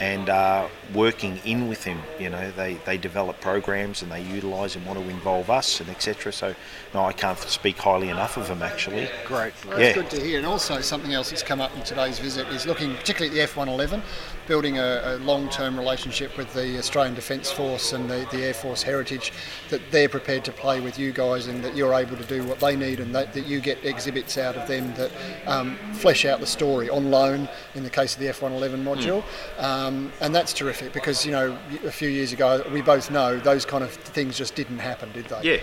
and 0.00 0.28
uh, 0.28 0.68
working 0.92 1.40
in 1.44 1.68
with 1.68 1.84
them. 1.84 2.00
You 2.18 2.30
know, 2.30 2.50
they 2.52 2.74
they 2.84 2.96
develop 2.96 3.40
programs 3.40 4.02
and 4.02 4.10
they 4.10 4.22
utilise 4.22 4.76
and 4.76 4.84
want 4.86 4.98
to 4.98 5.08
involve 5.08 5.50
us 5.50 5.80
and 5.80 5.88
etc. 5.90 6.32
So, 6.32 6.54
no, 6.92 7.04
I 7.04 7.12
can't 7.12 7.38
speak 7.38 7.78
highly 7.78 8.08
enough 8.08 8.36
of 8.36 8.48
them 8.48 8.62
actually. 8.62 9.08
Great. 9.26 9.52
Well, 9.66 9.78
that's 9.78 9.96
good 9.96 10.10
to 10.10 10.20
hear. 10.20 10.38
And 10.38 10.46
also, 10.46 10.80
something 10.80 11.12
else 11.12 11.30
that's 11.30 11.42
come 11.42 11.60
up 11.60 11.74
in 11.76 11.82
today's 11.82 12.18
visit 12.18 12.48
is 12.48 12.66
looking 12.66 12.94
particularly 12.94 13.40
at 13.40 13.48
the 13.48 13.54
F111, 13.54 14.02
building 14.46 14.78
a, 14.78 15.02
a 15.04 15.16
long 15.18 15.48
term 15.48 15.78
relationship 15.78 16.36
with 16.36 16.52
the 16.54 16.78
Australian 16.78 17.14
Defence 17.14 17.50
Force 17.50 17.92
and 17.92 18.08
the, 18.08 18.26
the 18.30 18.44
Air 18.44 18.54
Force 18.54 18.82
heritage, 18.82 19.32
that 19.70 19.80
they're 19.90 20.08
prepared 20.08 20.44
to 20.44 20.52
play 20.52 20.80
with 20.80 20.98
you 20.98 21.12
guys 21.12 21.46
and 21.46 21.62
that 21.64 21.76
you're 21.76 21.94
able 21.94 22.16
to 22.16 22.24
do 22.24 22.44
what 22.44 22.60
they 22.60 22.76
need 22.76 23.00
and 23.00 23.14
that, 23.14 23.32
that 23.32 23.46
you 23.46 23.60
get 23.60 23.84
exhibits 23.84 24.38
out 24.38 24.56
of 24.56 24.66
them 24.68 24.92
that 24.94 25.10
um, 25.46 25.76
flesh 25.92 26.24
out 26.24 26.40
the 26.40 26.46
story 26.46 26.88
on 26.90 27.10
loan 27.10 27.48
in 27.74 27.82
the 27.82 27.90
case 27.90 28.14
of 28.14 28.20
the 28.20 28.26
F111 28.26 28.82
module. 28.82 29.22
Um, 29.58 30.12
and 30.20 30.34
that's 30.34 30.52
terrific 30.52 30.92
because, 30.92 31.24
you 31.24 31.32
know, 31.32 31.58
a 31.84 31.90
few 31.90 32.08
years 32.08 32.32
ago, 32.32 32.64
we 32.72 32.82
both 32.82 33.10
know 33.10 33.38
those 33.38 33.64
kind 33.64 33.84
of 33.84 33.90
things 33.92 34.36
just 34.36 34.54
didn't 34.54 34.78
happen, 34.78 35.10
did 35.12 35.26
they? 35.26 35.54
Yeah. 35.54 35.60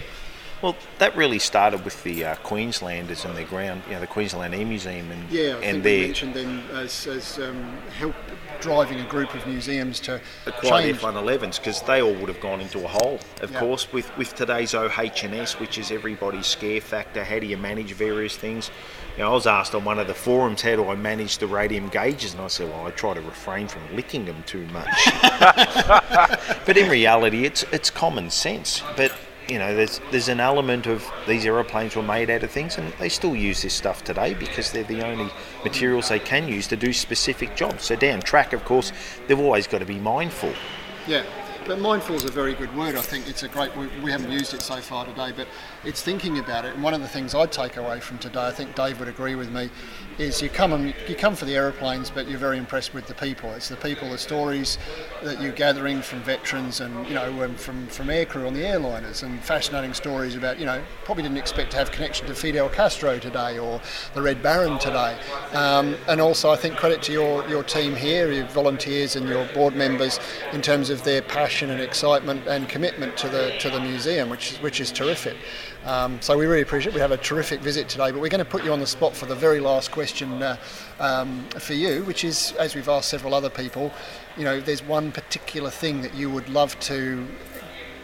Well, 0.61 0.75
that 0.99 1.15
really 1.15 1.39
started 1.39 1.83
with 1.83 2.03
the 2.03 2.23
uh, 2.23 2.35
Queenslanders 2.35 3.25
and 3.25 3.35
their 3.35 3.45
ground, 3.45 3.81
you 3.87 3.93
know, 3.93 3.99
the 3.99 4.07
Queensland 4.07 4.53
Air 4.53 4.65
Museum 4.65 5.09
and 5.11 5.29
Yeah, 5.31 5.55
I 5.59 5.65
and 5.65 5.83
their 5.83 6.05
mentioned 6.05 6.35
them 6.35 6.63
as, 6.73 7.07
as 7.07 7.39
um, 7.39 7.77
help 7.97 8.15
driving 8.59 8.99
a 8.99 9.05
group 9.05 9.33
of 9.33 9.47
museums 9.47 9.99
to 10.01 10.21
acquired 10.45 10.83
change. 10.83 10.99
F111s 10.99 11.57
because 11.57 11.81
they 11.81 11.99
all 11.99 12.13
would 12.13 12.27
have 12.29 12.39
gone 12.39 12.61
into 12.61 12.77
a 12.85 12.87
hole. 12.87 13.19
Of 13.41 13.51
Yeah. 13.51 13.59
course, 13.59 13.91
with 13.91 14.15
with 14.17 14.35
today's 14.35 14.75
OH&S, 14.75 15.59
which 15.59 15.79
is 15.79 15.89
everybody's 15.91 16.45
scare 16.45 16.79
factor, 16.79 17.23
how 17.23 17.39
do 17.39 17.47
you 17.47 17.57
manage 17.57 17.93
various 17.93 18.37
things? 18.37 18.69
You 19.17 19.23
know, 19.23 19.31
I 19.31 19.33
was 19.33 19.47
asked 19.47 19.73
on 19.73 19.83
one 19.83 19.97
of 19.97 20.05
the 20.05 20.13
forums, 20.13 20.61
how 20.61 20.75
do 20.75 20.87
I 20.89 20.95
manage 20.95 21.39
the 21.39 21.47
radium 21.47 21.89
gauges? 21.89 22.33
And 22.33 22.41
I 22.43 22.47
said, 22.47 22.69
well, 22.69 22.85
I 22.85 22.91
try 22.91 23.15
to 23.15 23.21
refrain 23.21 23.67
from 23.67 23.81
licking 23.95 24.25
them 24.25 24.43
too 24.45 24.65
much. 24.67 24.87
but 26.65 26.77
in 26.77 26.87
reality, 26.87 27.45
it's 27.45 27.63
it's 27.71 27.89
common 27.89 28.29
sense. 28.29 28.83
But 28.95 29.11
you 29.51 29.59
know, 29.59 29.75
there's 29.75 29.99
there's 30.11 30.29
an 30.29 30.39
element 30.39 30.87
of 30.87 31.05
these 31.27 31.45
aeroplanes 31.45 31.97
were 31.97 32.01
made 32.01 32.29
out 32.29 32.41
of 32.41 32.49
things, 32.49 32.77
and 32.77 32.93
they 32.93 33.09
still 33.09 33.35
use 33.35 33.61
this 33.61 33.73
stuff 33.73 34.01
today 34.01 34.33
because 34.33 34.71
they're 34.71 34.85
the 34.85 35.05
only 35.05 35.29
materials 35.65 36.07
they 36.07 36.19
can 36.19 36.47
use 36.47 36.67
to 36.67 36.77
do 36.77 36.93
specific 36.93 37.53
jobs. 37.53 37.83
So 37.83 37.97
down 37.97 38.21
track, 38.21 38.53
of 38.53 38.63
course, 38.63 38.93
they've 39.27 39.39
always 39.39 39.67
got 39.67 39.79
to 39.79 39.85
be 39.85 39.99
mindful. 39.99 40.53
Yeah, 41.05 41.25
but 41.67 41.79
mindful 41.79 42.15
is 42.15 42.23
a 42.23 42.31
very 42.31 42.53
good 42.53 42.73
word. 42.77 42.95
I 42.95 43.01
think 43.01 43.27
it's 43.27 43.43
a 43.43 43.49
great. 43.49 43.75
We, 43.75 43.87
we 44.01 44.09
haven't 44.09 44.31
used 44.31 44.53
it 44.53 44.61
so 44.61 44.77
far 44.77 45.05
today, 45.05 45.33
but 45.35 45.47
it's 45.83 46.01
thinking 46.01 46.37
about 46.37 46.65
it. 46.65 46.73
And 46.75 46.83
one 46.83 46.93
of 46.93 47.01
the 47.01 47.07
things 47.07 47.33
I'd 47.33 47.51
take 47.51 47.77
away 47.77 47.99
from 47.99 48.19
today, 48.19 48.47
I 48.47 48.51
think 48.51 48.75
Dave 48.75 48.99
would 48.99 49.07
agree 49.07 49.35
with 49.35 49.51
me, 49.51 49.69
is 50.17 50.41
you 50.41 50.49
come 50.49 50.73
and 50.73 50.93
you 51.07 51.15
come 51.15 51.35
for 51.35 51.45
the 51.45 51.55
aeroplanes, 51.55 52.11
but 52.11 52.27
you're 52.27 52.37
very 52.37 52.57
impressed 52.57 52.93
with 52.93 53.07
the 53.07 53.15
people. 53.15 53.51
It's 53.53 53.69
the 53.69 53.75
people, 53.77 54.09
the 54.09 54.17
stories 54.17 54.77
that 55.23 55.41
you're 55.41 55.51
gathering 55.51 56.01
from 56.01 56.21
veterans 56.21 56.81
and 56.81 57.07
you 57.07 57.13
know 57.13 57.43
um, 57.43 57.55
from 57.55 57.87
from 57.87 58.07
aircrew 58.07 58.45
on 58.45 58.53
the 58.53 58.61
airliners, 58.61 59.23
and 59.23 59.39
fascinating 59.41 59.93
stories 59.93 60.35
about 60.35 60.59
you 60.59 60.65
know 60.65 60.83
probably 61.05 61.23
didn't 61.23 61.37
expect 61.37 61.71
to 61.71 61.77
have 61.77 61.91
connection 61.91 62.27
to 62.27 62.35
Fidel 62.35 62.69
Castro 62.69 63.17
today 63.17 63.57
or 63.57 63.81
the 64.13 64.21
Red 64.21 64.43
Baron 64.43 64.77
today. 64.77 65.17
Um, 65.53 65.95
and 66.07 66.21
also, 66.21 66.51
I 66.51 66.55
think 66.55 66.77
credit 66.77 67.01
to 67.03 67.11
your 67.11 67.47
your 67.47 67.63
team 67.63 67.95
here, 67.95 68.31
your 68.31 68.45
volunteers 68.47 69.15
and 69.15 69.27
your 69.27 69.45
board 69.53 69.75
members, 69.75 70.19
in 70.53 70.61
terms 70.61 70.89
of 70.89 71.03
their 71.03 71.21
passion 71.21 71.71
and 71.71 71.81
excitement 71.81 72.45
and 72.47 72.69
commitment 72.69 73.17
to 73.17 73.29
the 73.29 73.55
to 73.59 73.69
the 73.69 73.79
museum, 73.79 74.29
which 74.29 74.51
is 74.51 74.61
which 74.61 74.79
is 74.79 74.91
terrific. 74.91 75.37
Um, 75.85 76.21
so 76.21 76.37
we 76.37 76.45
really 76.45 76.61
appreciate. 76.61 76.91
it. 76.91 76.95
We 76.95 77.01
have 77.01 77.11
a 77.11 77.17
terrific 77.17 77.59
visit 77.61 77.89
today, 77.89 78.11
but 78.11 78.21
we're 78.21 78.29
going 78.29 78.43
to 78.43 78.49
put 78.49 78.63
you 78.63 78.71
on 78.71 78.79
the 78.79 78.87
spot 78.87 79.15
for 79.15 79.25
the 79.25 79.35
very 79.35 79.59
last 79.59 79.91
question 79.91 80.43
uh, 80.43 80.57
um, 80.99 81.43
for 81.59 81.73
you, 81.73 82.03
which 82.03 82.23
is, 82.23 82.53
as 82.59 82.75
we've 82.75 82.89
asked 82.89 83.09
several 83.09 83.33
other 83.33 83.49
people, 83.49 83.91
you 84.37 84.43
know, 84.43 84.59
there's 84.59 84.83
one 84.83 85.11
particular 85.11 85.69
thing 85.69 86.01
that 86.01 86.13
you 86.13 86.29
would 86.29 86.49
love 86.49 86.79
to 86.81 87.27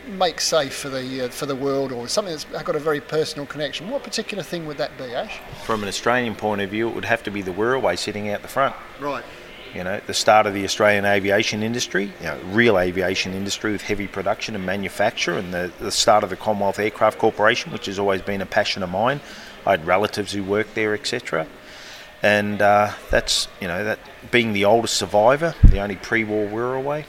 make 0.08 0.40
safe 0.40 0.74
for 0.74 0.90
the 0.90 1.26
uh, 1.26 1.30
for 1.30 1.46
the 1.46 1.56
world, 1.56 1.92
or 1.92 2.08
something 2.08 2.34
that's 2.34 2.46
got 2.46 2.76
a 2.76 2.80
very 2.80 3.02
personal 3.02 3.46
connection. 3.46 3.90
What 3.90 4.04
particular 4.04 4.44
thing 4.44 4.66
would 4.66 4.78
that 4.78 4.98
be, 4.98 5.14
Ash? 5.14 5.40
From 5.66 5.84
an 5.84 5.90
Australian 5.90 6.34
point 6.34 6.62
of 6.62 6.70
view, 6.70 6.88
it 6.90 6.96
would 6.96 7.06
have 7.06 7.24
to 7.24 7.32
be 7.32 7.42
the 7.42 7.52
Wirraway 7.52 7.98
sitting 7.98 8.30
out 8.30 8.42
the 8.42 8.48
front. 8.48 8.76
Right. 9.00 9.26
You 9.74 9.84
know, 9.84 10.00
the 10.08 10.14
start 10.14 10.48
of 10.48 10.54
the 10.54 10.64
Australian 10.64 11.06
aviation 11.06 11.64
industry, 11.64 12.12
you 12.20 12.26
know, 12.26 12.40
real 12.52 12.80
aviation 12.80 13.34
industry 13.34 13.72
with 13.72 13.82
heavy 13.82 14.08
production 14.08 14.56
and 14.56 14.66
manufacture, 14.66 15.38
and 15.38 15.54
the, 15.54 15.72
the 15.80 15.92
start 15.92 16.24
of 16.24 16.30
the 16.30 16.36
Commonwealth 16.36 16.80
Aircraft 16.80 17.20
Corporation, 17.20 17.72
which 17.72 17.86
has 17.86 18.00
always 18.00 18.22
been 18.22 18.42
a 18.42 18.46
passion 18.46 18.84
of 18.84 18.90
mine. 18.90 19.22
I 19.66 19.72
had 19.72 19.86
relatives 19.86 20.32
who 20.32 20.44
worked 20.44 20.76
there, 20.76 20.94
etc. 20.94 21.48
And 22.24 22.62
uh, 22.62 22.94
that's, 23.10 23.48
you 23.62 23.68
know, 23.68 23.84
that 23.84 24.00
being 24.32 24.54
the 24.54 24.66
oldest 24.66 24.96
survivor, 24.96 25.54
the 25.64 25.80
only 25.80 25.96
pre-war 25.96 26.48
Wirraway. 26.48 27.06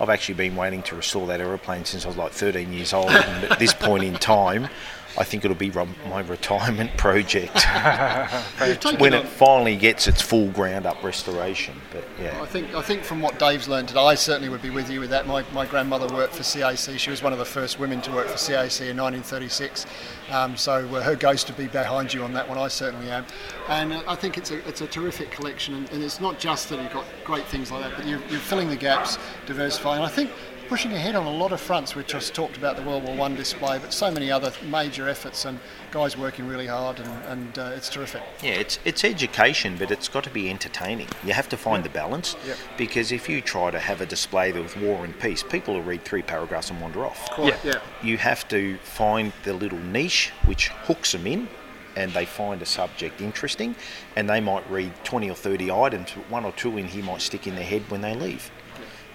I've 0.00 0.10
actually 0.10 0.34
been 0.34 0.56
waiting 0.56 0.82
to 0.84 0.96
restore 0.96 1.26
that 1.28 1.40
aeroplane 1.40 1.84
since 1.84 2.04
I 2.04 2.08
was 2.08 2.16
like 2.16 2.32
13 2.32 2.72
years 2.72 2.92
old. 2.92 3.10
and 3.10 3.44
at 3.52 3.58
this 3.58 3.72
point 3.72 4.02
in 4.04 4.14
time, 4.14 4.68
I 5.18 5.24
think 5.24 5.44
it'll 5.44 5.56
be 5.56 5.70
my 5.70 6.20
retirement 6.20 6.90
project 6.96 7.64
when 8.98 9.12
it 9.12 9.28
finally 9.28 9.76
gets 9.76 10.08
its 10.08 10.22
full 10.22 10.48
ground 10.48 10.86
up 10.86 11.02
restoration. 11.02 11.74
But 11.92 12.04
yeah, 12.20 12.40
I 12.40 12.46
think 12.46 12.74
I 12.74 12.82
think 12.82 13.02
from 13.02 13.20
what 13.20 13.38
Dave's 13.38 13.68
learned 13.68 13.88
today, 13.88 14.00
I 14.00 14.14
certainly 14.14 14.48
would 14.48 14.62
be 14.62 14.70
with 14.70 14.90
you 14.90 15.00
with 15.00 15.10
that. 15.10 15.26
My, 15.26 15.44
my 15.52 15.66
grandmother 15.66 16.12
worked 16.12 16.34
for 16.34 16.42
CAC. 16.42 16.98
She 16.98 17.10
was 17.10 17.22
one 17.22 17.32
of 17.32 17.38
the 17.38 17.44
first 17.44 17.78
women 17.78 18.00
to 18.02 18.12
work 18.12 18.28
for 18.28 18.36
CAC 18.36 18.88
in 18.88 18.96
1936. 18.96 19.86
Um, 20.30 20.56
so 20.56 20.86
uh, 20.94 21.02
her 21.02 21.16
ghost 21.16 21.48
would 21.48 21.58
be 21.58 21.66
behind 21.66 22.14
you 22.14 22.22
on 22.22 22.32
that 22.32 22.48
one. 22.48 22.56
I 22.56 22.68
certainly 22.68 23.10
am. 23.10 23.26
And 23.68 23.92
uh, 23.92 24.02
I 24.08 24.14
think 24.14 24.38
it's 24.38 24.50
a 24.50 24.66
it's 24.66 24.80
a 24.80 24.86
terrific 24.86 25.30
collection. 25.30 25.74
And, 25.74 25.90
and 25.90 26.02
it's 26.02 26.20
not 26.20 26.38
just 26.38 26.68
that 26.70 26.80
you've 26.82 26.92
got 26.92 27.04
great 27.24 27.44
things 27.46 27.70
like 27.70 27.82
that, 27.82 27.96
but 27.96 28.06
you're, 28.06 28.20
you're 28.30 28.40
filling 28.40 28.68
the 28.68 28.76
gaps, 28.76 29.18
diversifying. 29.46 30.02
I 30.02 30.08
think 30.08 30.30
pushing 30.68 30.92
ahead 30.92 31.14
on 31.14 31.26
a 31.26 31.30
lot 31.30 31.52
of 31.52 31.60
fronts. 31.60 31.94
We 31.94 32.02
just 32.04 32.34
talked 32.34 32.56
about 32.56 32.76
the 32.76 32.82
World 32.82 33.04
War 33.04 33.16
One 33.16 33.34
display, 33.34 33.78
but 33.78 33.92
so 33.92 34.10
many 34.10 34.30
other 34.30 34.52
major 34.70 35.08
efforts 35.08 35.44
and 35.44 35.58
guys 35.90 36.16
working 36.16 36.46
really 36.48 36.66
hard, 36.66 36.98
and, 37.00 37.24
and 37.26 37.58
uh, 37.58 37.72
it's 37.74 37.88
terrific. 37.88 38.22
yeah, 38.42 38.52
it's 38.52 38.78
it's 38.84 39.04
education, 39.04 39.76
but 39.78 39.90
it's 39.90 40.08
got 40.08 40.24
to 40.24 40.30
be 40.30 40.48
entertaining. 40.50 41.08
You 41.24 41.32
have 41.34 41.48
to 41.50 41.56
find 41.56 41.84
the 41.84 41.88
balance 41.90 42.36
Yep. 42.46 42.56
because 42.78 43.12
if 43.12 43.28
you 43.28 43.40
try 43.40 43.70
to 43.70 43.78
have 43.78 44.00
a 44.00 44.06
display 44.06 44.52
with 44.52 44.76
war 44.78 45.04
and 45.04 45.18
peace, 45.20 45.42
people 45.42 45.74
will 45.74 45.82
read 45.82 46.04
three 46.04 46.22
paragraphs 46.22 46.70
and 46.70 46.80
wander 46.80 47.04
off. 47.04 47.30
Quite, 47.30 47.62
yeah. 47.64 47.80
You 48.02 48.16
have 48.18 48.48
to 48.48 48.78
find 48.78 49.32
the 49.44 49.52
little 49.54 49.78
niche 49.78 50.32
which 50.46 50.68
hooks 50.68 51.12
them 51.12 51.26
in, 51.26 51.48
and 51.96 52.10
they 52.12 52.24
find 52.24 52.62
a 52.62 52.66
subject 52.66 53.20
interesting, 53.20 53.74
and 54.16 54.28
they 54.30 54.40
might 54.40 54.68
read 54.70 54.92
20 55.04 55.28
or 55.30 55.34
30 55.34 55.70
items, 55.70 56.12
but 56.16 56.30
one 56.30 56.44
or 56.44 56.52
two 56.52 56.78
in 56.78 56.86
here 56.86 57.04
might 57.04 57.20
stick 57.20 57.46
in 57.46 57.54
their 57.54 57.64
head 57.64 57.82
when 57.90 58.00
they 58.00 58.14
leave. 58.14 58.50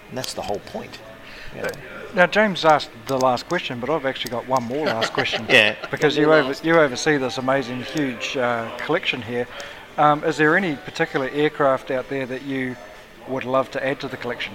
And 0.08 0.16
that's 0.16 0.32
the 0.32 0.42
whole 0.42 0.60
point. 0.60 0.98
Now, 2.14 2.26
James 2.26 2.64
asked 2.64 2.90
the 3.06 3.18
last 3.18 3.48
question, 3.48 3.80
but 3.80 3.90
I've 3.90 4.06
actually 4.06 4.30
got 4.30 4.48
one 4.48 4.64
more 4.64 4.86
last 4.86 5.12
question. 5.12 5.46
Yeah. 5.48 5.76
Because 5.90 6.16
you 6.16 6.32
over, 6.32 6.54
you 6.62 6.78
oversee 6.78 7.16
this 7.16 7.38
amazing, 7.38 7.82
huge 7.82 8.36
uh, 8.36 8.74
collection 8.78 9.22
here. 9.22 9.46
Um, 9.98 10.24
is 10.24 10.36
there 10.36 10.56
any 10.56 10.76
particular 10.76 11.28
aircraft 11.28 11.90
out 11.90 12.08
there 12.08 12.26
that 12.26 12.42
you 12.42 12.76
would 13.28 13.44
love 13.44 13.70
to 13.72 13.86
add 13.86 14.00
to 14.00 14.08
the 14.08 14.16
collection? 14.16 14.54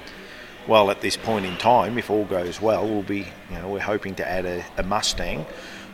Well, 0.67 0.89
at 0.89 1.01
this 1.01 1.17
point 1.17 1.45
in 1.45 1.57
time, 1.57 1.97
if 1.97 2.09
all 2.09 2.25
goes 2.25 2.61
well, 2.61 2.87
we'll 2.87 3.03
be, 3.03 3.27
you 3.49 3.57
know, 3.57 3.69
we're 3.69 3.79
hoping 3.79 4.15
to 4.15 4.27
add 4.27 4.45
a, 4.45 4.63
a 4.77 4.83
Mustang, 4.83 5.45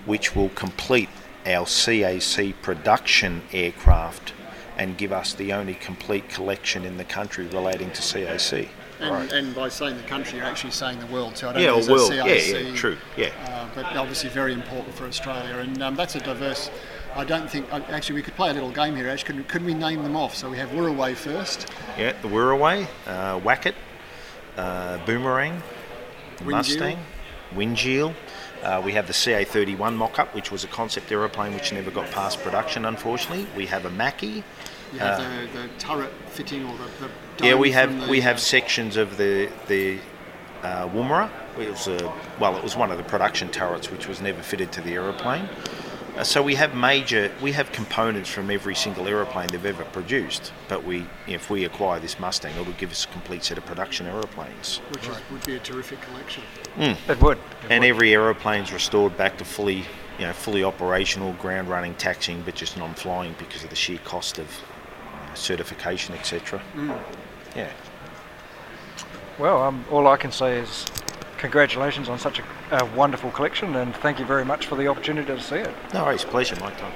which 0.06 0.36
will 0.36 0.50
complete 0.50 1.10
our 1.46 1.66
CAC 1.66 2.54
production 2.62 3.42
aircraft 3.52 4.34
and 4.78 4.98
give 4.98 5.12
us 5.12 5.34
the 5.34 5.52
only 5.54 5.74
complete 5.74 6.30
collection 6.30 6.86
in 6.86 6.98
the 6.98 7.04
country 7.04 7.48
relating 7.48 7.92
to 7.92 8.02
CAC. 8.02 8.70
And, 9.00 9.32
and 9.32 9.56
by 9.56 9.70
saying 9.70 9.96
the 9.98 10.04
country, 10.04 10.38
you're 10.38 10.48
actually 10.48 10.72
saying 10.72 11.00
the 11.00 11.06
world 11.08 11.36
too. 11.36 11.48
I 11.48 11.54
don't 11.54 11.62
Yeah, 11.62 11.70
know 11.70 11.76
or 11.76 11.80
if 11.80 11.86
there's 11.88 12.10
a 12.10 12.16
world. 12.18 12.28
Yeah, 12.30 12.60
yeah, 12.60 12.76
true, 12.76 12.98
yeah. 13.16 13.30
Uh, 13.46 13.68
but 13.76 13.86
obviously 13.96 14.30
very 14.30 14.54
important 14.54 14.94
for 14.96 15.06
Australia, 15.06 15.58
and 15.60 15.82
um, 15.82 15.96
that's 15.96 16.16
a 16.16 16.20
diverse. 16.20 16.70
I 17.16 17.24
don't 17.24 17.50
think 17.50 17.72
uh, 17.74 17.82
actually 17.90 18.16
we 18.16 18.22
could 18.22 18.36
play 18.36 18.50
a 18.50 18.54
little 18.54 18.72
game 18.72 18.96
here. 18.96 19.08
Ash, 19.10 19.24
could, 19.24 19.48
could 19.48 19.66
we 19.66 19.74
name 19.74 20.04
them 20.04 20.16
off? 20.16 20.36
So 20.36 20.50
we 20.50 20.58
have 20.58 20.70
Wirraway 20.70 21.16
first. 21.16 21.68
Yeah, 21.98 22.14
the 22.22 22.28
Wirraway, 22.28 22.88
uh, 23.08 23.40
Wackett, 23.40 23.74
uh, 24.58 25.04
Boomerang, 25.06 25.62
Mustang, 26.44 26.98
Winjeel. 27.56 28.14
Uh, 28.64 28.82
we 28.84 28.92
have 28.92 29.08
the 29.08 29.14
CA31 29.14 29.96
mock-up, 29.96 30.36
which 30.36 30.52
was 30.52 30.66
a 30.66 30.68
concept 30.68 31.10
aeroplane 31.12 31.54
which 31.54 31.72
never 31.72 31.90
got 31.90 32.12
past 32.12 32.40
production, 32.42 32.84
unfortunately. 32.86 33.48
We 33.56 33.66
have 33.68 33.86
a 33.86 33.90
Macchi. 33.90 34.44
You 34.92 35.00
have 35.00 35.20
Uh, 35.20 35.24
the, 35.54 35.60
the 35.62 35.68
turret 35.80 36.12
fitting 36.28 36.66
or 36.66 36.78
the, 36.78 37.08
the 37.08 37.10
yeah, 37.42 37.56
we 37.56 37.72
have 37.72 38.02
the, 38.02 38.08
we 38.10 38.22
have 38.22 38.40
sections 38.40 38.98
of 38.98 39.18
the 39.18 39.50
the 39.68 40.00
uh, 40.64 40.88
Woomera. 40.90 41.30
It 41.58 41.70
was 41.70 41.88
a 41.88 42.14
well, 42.40 42.56
it 42.58 42.64
was 42.64 42.76
one 42.76 42.92
of 42.92 42.98
the 42.98 43.04
production 43.04 43.50
turrets 43.50 43.92
which 43.92 44.08
was 44.08 44.22
never 44.22 44.42
fitted 44.42 44.72
to 44.74 44.82
the 44.82 44.94
aeroplane. 44.94 45.48
Uh, 46.20 46.24
so 46.24 46.44
we 46.44 46.54
have 46.56 46.76
major, 46.76 47.32
we 47.42 47.54
have 47.54 47.72
components 47.72 48.30
from 48.30 48.52
every 48.52 48.76
single 48.76 49.08
aeroplane 49.08 49.48
they've 49.48 49.66
ever 49.66 49.86
produced. 49.86 50.52
But 50.68 50.84
we, 50.84 51.06
if 51.28 51.50
we 51.50 51.64
acquire 51.64 52.02
this 52.02 52.20
Mustang, 52.20 52.54
it'll 52.60 52.74
give 52.74 52.92
us 52.92 53.06
a 53.06 53.08
complete 53.08 53.46
set 53.46 53.58
of 53.58 53.66
production 53.66 54.06
aeroplanes. 54.06 54.82
which 54.90 55.08
is, 55.08 55.16
would 55.32 55.46
be 55.46 55.56
a 55.56 55.60
terrific 55.60 56.02
collection. 56.02 56.44
Mm. 56.76 57.10
It 57.10 57.22
would. 57.22 57.38
and 57.70 57.86
every 57.86 58.14
aeroplane's 58.14 58.74
restored 58.74 59.16
back 59.16 59.38
to 59.38 59.46
fully, 59.46 59.86
you 60.18 60.26
know, 60.26 60.34
fully 60.34 60.62
operational, 60.62 61.32
ground 61.34 61.70
running, 61.70 61.94
taxiing, 61.96 62.42
but 62.42 62.54
just 62.54 62.76
non-flying 62.76 63.34
because 63.40 63.64
of 63.64 63.70
the 63.70 63.78
sheer 63.78 64.00
cost 64.00 64.40
of 64.40 64.48
you 64.48 65.28
know, 65.28 65.36
certification, 65.36 66.16
etc. 66.16 66.62
Mm. 66.76 67.00
Yeah. 67.56 67.72
Well, 69.38 69.62
um, 69.64 69.86
all 69.90 70.08
I 70.08 70.18
can 70.18 70.32
say 70.32 70.58
is 70.58 70.86
congratulations 71.38 72.10
on 72.10 72.20
such 72.20 72.40
a, 72.40 72.44
a 72.72 72.86
wonderful 72.96 73.32
collection, 73.32 73.76
and 73.76 73.96
thank 73.96 74.20
you 74.20 74.26
very 74.26 74.46
much 74.46 74.68
for 74.68 74.76
the 74.76 74.88
opportunity 74.88 75.28
to 75.28 75.42
see 75.42 75.56
it. 75.56 75.74
No 75.94 76.04
worries, 76.04 76.26
pleasure, 76.26 76.56
my 76.58 76.72
time. 76.72 76.94